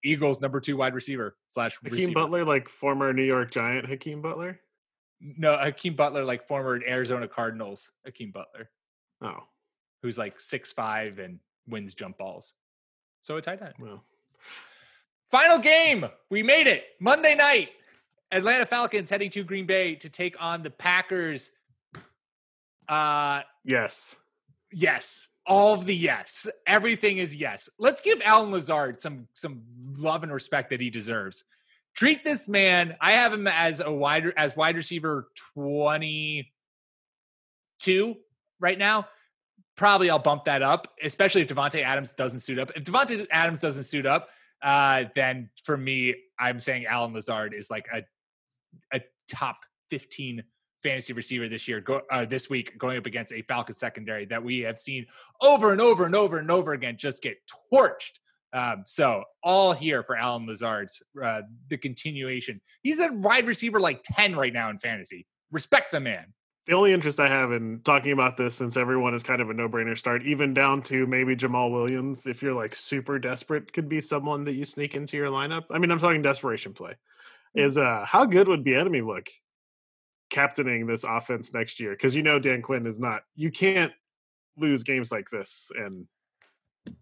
Eagles 0.05 0.41
number 0.41 0.61
two 0.61 0.77
wide 0.77 0.95
receiver 0.95 1.37
slash 1.49 1.77
Hakeem 1.77 1.93
receiver. 1.93 2.15
Butler, 2.15 2.45
like 2.45 2.69
former 2.69 3.13
New 3.13 3.25
York 3.25 3.51
Giant 3.51 3.87
Hakeem 3.89 4.23
Butler. 4.23 4.61
No, 5.21 5.57
Hakeem 5.57 5.95
Butler, 5.95 6.25
like 6.25 6.47
former 6.49 6.81
Arizona 6.87 7.29
Cardinals 7.29 7.93
Hakeem 8.05 8.33
Butler. 8.33 8.71
Oh, 9.21 9.45
who's 10.03 10.19
like 10.19 10.41
six 10.41 10.73
five 10.73 11.19
and 11.19 11.39
wins 11.69 11.95
jump 11.95 12.19
balls. 12.19 12.55
So 13.21 13.37
a 13.37 13.43
tight 13.43 13.63
end. 13.63 13.75
Well. 13.79 14.05
Final 15.31 15.59
game. 15.59 16.07
We 16.31 16.43
made 16.43 16.67
it. 16.67 16.85
Monday 17.01 17.35
night. 17.35 17.71
Atlanta 18.31 18.67
Falcons 18.67 19.09
heading 19.09 19.31
to 19.31 19.45
Green 19.45 19.67
Bay 19.67 19.95
to 19.97 20.09
take 20.09 20.37
on 20.41 20.63
the 20.63 20.71
Packers. 20.71 21.53
Uh 22.89 23.43
yes. 23.65 24.17
Yes 24.73 25.29
all 25.47 25.75
of 25.75 25.87
the 25.87 25.95
yes. 25.95 26.49
Everything 26.67 27.19
is 27.19 27.37
yes. 27.37 27.69
Let's 27.79 28.01
give 28.01 28.21
Allen 28.25 28.51
Lazard 28.51 29.01
some 29.01 29.29
some 29.33 29.63
love 29.99 30.23
and 30.23 30.33
respect 30.33 30.71
that 30.71 30.81
he 30.81 30.91
deserves. 30.91 31.45
Treat 31.95 32.25
this 32.25 32.49
man. 32.49 32.97
I 33.01 33.13
have 33.13 33.33
him 33.33 33.47
as 33.47 33.81
a 33.81 33.93
wide 33.93 34.33
as 34.37 34.57
wide 34.57 34.77
receiver 34.77 35.29
22 35.55 38.17
right 38.61 38.79
now. 38.79 39.07
Probably 39.77 40.11
I'll 40.11 40.19
bump 40.19 40.45
that 40.45 40.63
up, 40.63 40.93
especially 41.03 41.43
if 41.43 41.49
Davante 41.49 41.83
Adams 41.83 42.13
doesn't 42.13 42.41
suit 42.41 42.59
up. 42.59 42.73
If 42.77 42.85
Davante 42.85 43.27
Adams 43.31 43.61
doesn't 43.61 43.85
suit 43.85 44.07
up, 44.07 44.29
uh, 44.63 45.05
then 45.15 45.51
for 45.65 45.77
me, 45.77 46.15
I'm 46.39 46.61
saying 46.61 46.87
Allen 46.87 47.13
Lazard 47.13 47.55
is 47.55 47.71
like 47.71 47.87
a 47.93 48.03
a 48.95 49.03
top 49.29 49.65
15 49.91 50.45
fantasy 50.83 51.13
receiver 51.13 51.49
this 51.49 51.69
year, 51.69 51.81
go, 51.81 52.03
uh, 52.11 52.25
this 52.25 52.51
week, 52.51 52.77
going 52.79 52.99
up 52.99 53.07
against 53.07 53.33
a 53.33 53.43
Falcon 53.43 53.75
secondary 53.75 54.25
that 54.27 54.43
we 54.43 54.61
have 54.61 54.79
seen 54.79 55.07
over 55.41 55.73
and 55.73 55.81
over 55.81 56.05
and 56.07 56.15
over 56.15 56.39
and 56.39 56.51
over 56.51 56.73
again 56.73 56.97
just 56.97 57.23
get 57.23 57.37
torched. 57.73 58.19
Um, 58.55 58.83
so 58.85 59.25
all 59.43 59.73
here 59.73 60.03
for 60.03 60.15
Allen 60.15 60.47
Lazard's 60.47 61.03
uh, 61.23 61.43
the 61.69 61.79
continuation. 61.79 62.61
He's 62.83 62.99
a 62.99 63.11
wide 63.11 63.47
receiver 63.47 63.81
like 63.81 64.03
ten 64.05 64.37
right 64.37 64.53
now 64.53 64.69
in 64.69 64.79
fantasy. 64.79 65.27
Respect 65.51 65.93
the 65.93 66.01
man. 66.01 66.35
The 66.67 66.75
only 66.75 66.93
interest 66.93 67.19
I 67.19 67.29
have 67.29 67.51
in 67.51 67.81
talking 67.83 68.13
about 68.13 68.37
this, 68.37 68.55
since 68.55 68.77
everyone 68.77 69.15
is 69.15 69.25
kind 69.25 69.41
of 69.41 69.51
a 69.51 69.55
no-brainer 69.55 69.99
start, 69.99 70.23
even 70.25 70.55
down 70.55 70.81
to 70.83 71.07
maybe 71.09 71.35
Jamaal 71.35 71.73
Williams, 71.73 72.27
if 72.27 72.41
you're 72.41 72.55
like 72.55 72.75
super 72.75 73.19
desperate, 73.19 73.73
could 73.73 73.89
be 73.89 74.01
someone 74.01 74.45
that 74.45 74.53
you 74.53 74.65
sneak 74.65 74.95
into 74.95 75.17
your 75.17 75.29
lineup. 75.29 75.65
I 75.71 75.79
mean, 75.79 75.91
I'm 75.91 75.99
talking 75.99 76.23
desperation 76.23 76.73
play. 76.73 76.95
Hmm. 77.55 77.61
Is 77.61 77.79
uh 77.79 78.05
how 78.07 78.27
good 78.27 78.49
would 78.49 78.65
Bieniemy 78.65 79.05
look 79.05 79.29
captaining 80.33 80.87
this 80.87 81.05
offense 81.05 81.55
next 81.55 81.79
year 81.79 81.93
because 81.93 82.17
you 82.17 82.23
know 82.23 82.41
Dan 82.41 82.63
Quinn 82.63 82.87
is 82.87 82.99
not. 82.99 83.23
You 83.37 83.53
can't 83.53 83.93
lose 84.57 84.83
games 84.83 85.13
like 85.13 85.31
this 85.31 85.71
and 85.77 86.07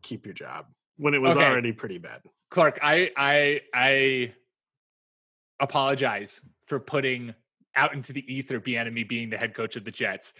keep 0.02 0.26
your 0.26 0.34
job 0.34 0.66
when 0.98 1.14
it 1.14 1.22
was 1.22 1.36
okay. 1.36 1.46
already 1.46 1.72
pretty 1.72 1.96
bad. 1.96 2.20
Clark, 2.50 2.80
I 2.82 3.10
I 3.16 3.60
I 3.72 4.34
apologize 5.60 6.42
for 6.66 6.78
putting 6.78 7.34
out 7.76 7.94
into 7.94 8.12
the 8.12 8.32
ether 8.32 8.60
Bieniemy 8.60 9.08
being 9.08 9.30
the 9.30 9.38
head 9.38 9.54
coach 9.54 9.76
of 9.76 9.84
the 9.84 9.90
Jets. 9.90 10.34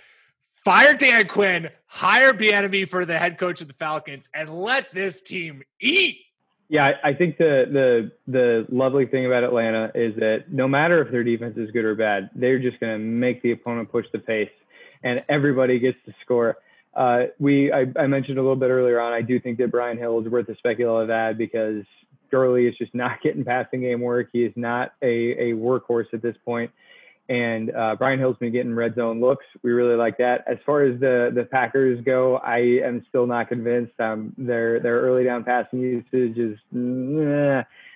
Fire 0.53 0.95
Dan 0.95 1.27
Quinn, 1.27 1.71
hire 1.87 2.35
Bieniemy 2.35 2.87
for 2.87 3.05
the 3.07 3.19
head 3.19 3.39
coach 3.39 3.61
of 3.61 3.69
the 3.69 3.75
Falcons, 3.75 4.29
and 4.35 4.51
let 4.51 4.93
this 4.93 5.23
team 5.23 5.62
eat. 5.81 6.19
Yeah, 6.70 6.92
I 7.02 7.14
think 7.14 7.36
the 7.36 7.64
the 7.68 8.12
the 8.30 8.66
lovely 8.70 9.05
thing 9.05 9.26
about 9.26 9.42
Atlanta 9.42 9.90
is 9.92 10.14
that 10.20 10.44
no 10.52 10.68
matter 10.68 11.02
if 11.02 11.10
their 11.10 11.24
defense 11.24 11.56
is 11.56 11.68
good 11.72 11.84
or 11.84 11.97
bad, 11.97 12.30
they're 12.36 12.60
just 12.60 12.78
going 12.78 12.92
to 12.92 12.98
make 13.05 13.42
the 13.42 13.51
opponent 13.51 13.90
push 13.90 14.06
the 14.12 14.20
pace, 14.20 14.52
and 15.02 15.20
everybody 15.28 15.80
gets 15.80 15.98
to 16.06 16.14
score. 16.22 16.59
Uh, 16.94 17.24
we 17.40 17.72
I, 17.72 17.86
I, 17.98 18.06
mentioned 18.06 18.38
a 18.38 18.42
little 18.42 18.55
bit 18.55 18.70
earlier 18.70 19.01
on. 19.01 19.12
I 19.12 19.20
do 19.20 19.40
think 19.40 19.59
that 19.59 19.72
Brian 19.72 19.98
Hill 19.98 20.20
is 20.20 20.28
worth 20.28 20.48
a 20.48 20.56
speculative 20.59 21.10
ad 21.10 21.36
because 21.36 21.82
Gurley 22.30 22.68
is 22.68 22.78
just 22.78 22.94
not 22.94 23.20
getting 23.22 23.44
passing 23.44 23.80
game 23.80 24.01
work. 24.01 24.28
He 24.32 24.44
is 24.44 24.52
not 24.55 24.92
a 25.02 25.51
a 25.51 25.52
workhorse 25.55 26.14
at 26.14 26.22
this 26.22 26.36
point 26.44 26.70
and 27.31 27.73
uh, 27.77 27.94
Brian 27.97 28.19
Hill's 28.19 28.36
been 28.39 28.51
getting 28.51 28.74
red 28.74 28.97
zone 28.97 29.20
looks. 29.20 29.47
We 29.62 29.70
really 29.70 29.94
like 29.94 30.19
that. 30.19 30.44
As 30.48 30.59
far 30.66 30.82
as 30.82 30.98
the 30.98 31.31
the 31.32 31.44
Packers 31.44 32.02
go, 32.05 32.39
I 32.39 32.59
am 32.85 33.07
still 33.09 33.27
not 33.27 33.48
convinced. 33.48 33.98
Um, 34.01 34.35
their 34.36 34.81
their 34.81 35.01
early 35.01 35.24
down 35.24 35.44
passing 35.44 35.78
usage 35.81 36.36
is. 36.36 36.59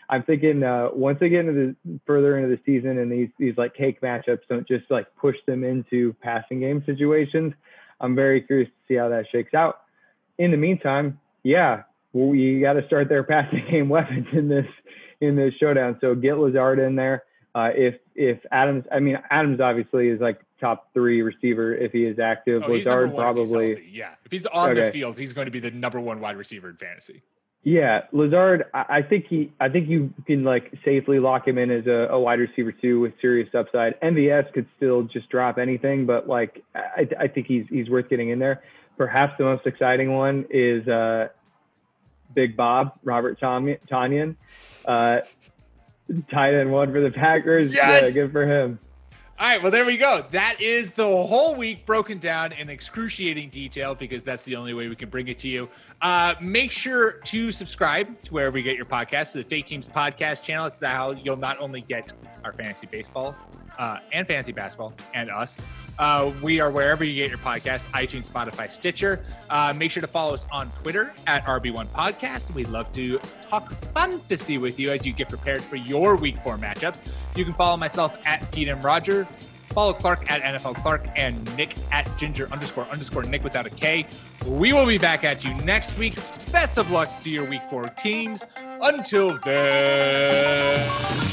I'm 0.06 0.22
thinking 0.22 0.62
uh, 0.62 0.90
once 0.92 1.18
they 1.18 1.30
get 1.30 1.40
into 1.40 1.74
the 1.84 1.98
further 2.06 2.38
into 2.38 2.54
the 2.54 2.60
season 2.64 2.98
and 2.98 3.10
these 3.10 3.28
these 3.38 3.54
like 3.56 3.74
cake 3.74 4.00
matchups 4.02 4.42
don't 4.48 4.68
just 4.68 4.88
like 4.88 5.06
push 5.16 5.36
them 5.46 5.64
into 5.64 6.14
passing 6.22 6.60
game 6.60 6.84
situations. 6.86 7.54
I'm 8.00 8.14
very 8.14 8.40
curious 8.40 8.68
to 8.68 8.74
see 8.86 8.96
how 8.96 9.08
that 9.08 9.24
shakes 9.32 9.54
out. 9.54 9.80
In 10.38 10.52
the 10.52 10.56
meantime, 10.56 11.18
yeah, 11.42 11.82
we 12.12 12.60
got 12.60 12.74
to 12.74 12.86
start 12.86 13.08
their 13.08 13.24
passing 13.24 13.66
game 13.68 13.88
weapons 13.88 14.28
in 14.32 14.48
this 14.48 14.66
in 15.20 15.34
this 15.34 15.54
showdown. 15.58 15.98
So 16.00 16.14
get 16.14 16.38
Lazard 16.38 16.78
in 16.78 16.94
there. 16.94 17.24
Uh, 17.54 17.70
if 17.74 17.94
if 18.14 18.38
Adams, 18.50 18.84
I 18.90 19.00
mean 19.00 19.18
Adams 19.30 19.60
obviously 19.60 20.08
is 20.08 20.20
like 20.20 20.40
top 20.60 20.92
three 20.94 21.22
receiver 21.22 21.74
if 21.74 21.92
he 21.92 22.04
is 22.04 22.18
active. 22.18 22.62
Oh, 22.66 22.72
Lazard 22.72 23.14
probably. 23.14 23.88
yeah. 23.90 24.14
If 24.24 24.32
he's 24.32 24.46
on 24.46 24.74
the 24.74 24.90
field, 24.90 25.18
he's 25.18 25.32
going 25.32 25.46
to 25.46 25.50
be 25.50 25.60
the 25.60 25.70
number 25.70 26.00
one 26.00 26.20
wide 26.20 26.36
receiver 26.36 26.70
in 26.70 26.76
fantasy. 26.76 27.22
Yeah, 27.64 28.02
Lazard. 28.12 28.66
I, 28.74 29.00
think 29.00 29.26
he. 29.26 29.50
I 29.58 29.70
think 29.70 29.88
you 29.88 30.12
can 30.26 30.44
like 30.44 30.70
safely 30.84 31.18
lock 31.18 31.48
him 31.48 31.56
in 31.56 31.70
as 31.70 31.86
a, 31.86 32.08
a 32.10 32.20
wide 32.20 32.38
receiver 32.38 32.72
too 32.72 33.00
with 33.00 33.14
serious 33.22 33.48
upside. 33.54 33.98
MVS 34.02 34.52
could 34.52 34.66
still 34.76 35.04
just 35.04 35.30
drop 35.30 35.56
anything, 35.56 36.04
but 36.04 36.28
like 36.28 36.62
I, 36.74 37.08
I 37.18 37.28
think 37.28 37.46
he's 37.46 37.64
he's 37.70 37.88
worth 37.88 38.10
getting 38.10 38.28
in 38.28 38.38
there. 38.38 38.62
Perhaps 38.98 39.38
the 39.38 39.44
most 39.44 39.66
exciting 39.66 40.12
one 40.12 40.44
is 40.50 40.86
uh, 40.86 41.28
Big 42.34 42.54
Bob 42.54 42.98
Robert 43.02 43.40
Tonyan, 43.40 44.36
uh, 44.84 45.20
tight 46.30 46.54
end 46.54 46.72
one 46.72 46.92
for 46.92 47.00
the 47.00 47.10
Packers. 47.10 47.74
Yeah, 47.74 48.08
good 48.10 48.32
for 48.32 48.46
him. 48.46 48.78
All 49.36 49.48
right, 49.48 49.60
well, 49.60 49.72
there 49.72 49.84
we 49.84 49.96
go. 49.96 50.24
That 50.30 50.60
is 50.60 50.92
the 50.92 51.04
whole 51.04 51.56
week 51.56 51.84
broken 51.86 52.18
down 52.18 52.52
in 52.52 52.70
excruciating 52.70 53.50
detail 53.50 53.96
because 53.96 54.22
that's 54.22 54.44
the 54.44 54.54
only 54.54 54.74
way 54.74 54.86
we 54.86 54.94
can 54.94 55.08
bring 55.08 55.26
it 55.26 55.38
to 55.38 55.48
you. 55.48 55.68
Uh, 56.00 56.34
make 56.40 56.70
sure 56.70 57.14
to 57.24 57.50
subscribe 57.50 58.22
to 58.22 58.32
wherever 58.32 58.56
you 58.56 58.62
get 58.62 58.76
your 58.76 58.86
podcast, 58.86 59.32
to 59.32 59.38
the 59.38 59.44
Fake 59.44 59.66
Teams 59.66 59.88
Podcast 59.88 60.44
channel. 60.44 60.66
It's 60.66 60.78
how 60.78 61.10
you'll 61.10 61.36
not 61.36 61.58
only 61.58 61.80
get 61.80 62.12
our 62.44 62.52
fantasy 62.52 62.86
baseball 62.86 63.34
uh, 63.78 63.98
and 64.12 64.26
fantasy 64.26 64.52
basketball 64.52 64.92
and 65.14 65.30
us. 65.30 65.56
Uh, 65.98 66.32
we 66.42 66.60
are 66.60 66.70
wherever 66.70 67.04
you 67.04 67.14
get 67.14 67.28
your 67.28 67.38
podcast 67.38 67.86
iTunes, 67.88 68.28
Spotify, 68.28 68.70
Stitcher. 68.70 69.24
Uh, 69.48 69.72
make 69.76 69.90
sure 69.90 70.00
to 70.00 70.06
follow 70.06 70.34
us 70.34 70.46
on 70.50 70.70
Twitter 70.72 71.12
at 71.26 71.44
RB1 71.44 71.86
Podcast. 71.88 72.52
We'd 72.52 72.68
love 72.68 72.90
to 72.92 73.20
talk 73.42 73.72
fantasy 73.92 74.58
with 74.58 74.78
you 74.80 74.90
as 74.90 75.06
you 75.06 75.12
get 75.12 75.28
prepared 75.28 75.62
for 75.62 75.76
your 75.76 76.16
week 76.16 76.38
four 76.38 76.56
matchups. 76.56 77.02
You 77.36 77.44
can 77.44 77.54
follow 77.54 77.76
myself 77.76 78.16
at 78.26 78.50
Pete 78.50 78.68
and 78.68 78.82
Roger. 78.82 79.28
Follow 79.70 79.92
Clark 79.92 80.30
at 80.30 80.40
NFL 80.42 80.76
Clark 80.76 81.04
and 81.16 81.56
Nick 81.56 81.74
at 81.90 82.08
Ginger 82.16 82.48
underscore 82.52 82.86
underscore 82.86 83.24
Nick 83.24 83.42
without 83.42 83.66
a 83.66 83.70
K. 83.70 84.06
We 84.46 84.72
will 84.72 84.86
be 84.86 84.98
back 84.98 85.24
at 85.24 85.44
you 85.44 85.52
next 85.62 85.98
week. 85.98 86.14
Best 86.52 86.78
of 86.78 86.92
luck 86.92 87.08
to 87.22 87.30
your 87.30 87.48
week 87.50 87.62
four 87.68 87.88
teams. 87.88 88.44
Until 88.80 89.38
then, 89.44 90.88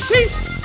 peace. 0.08 0.61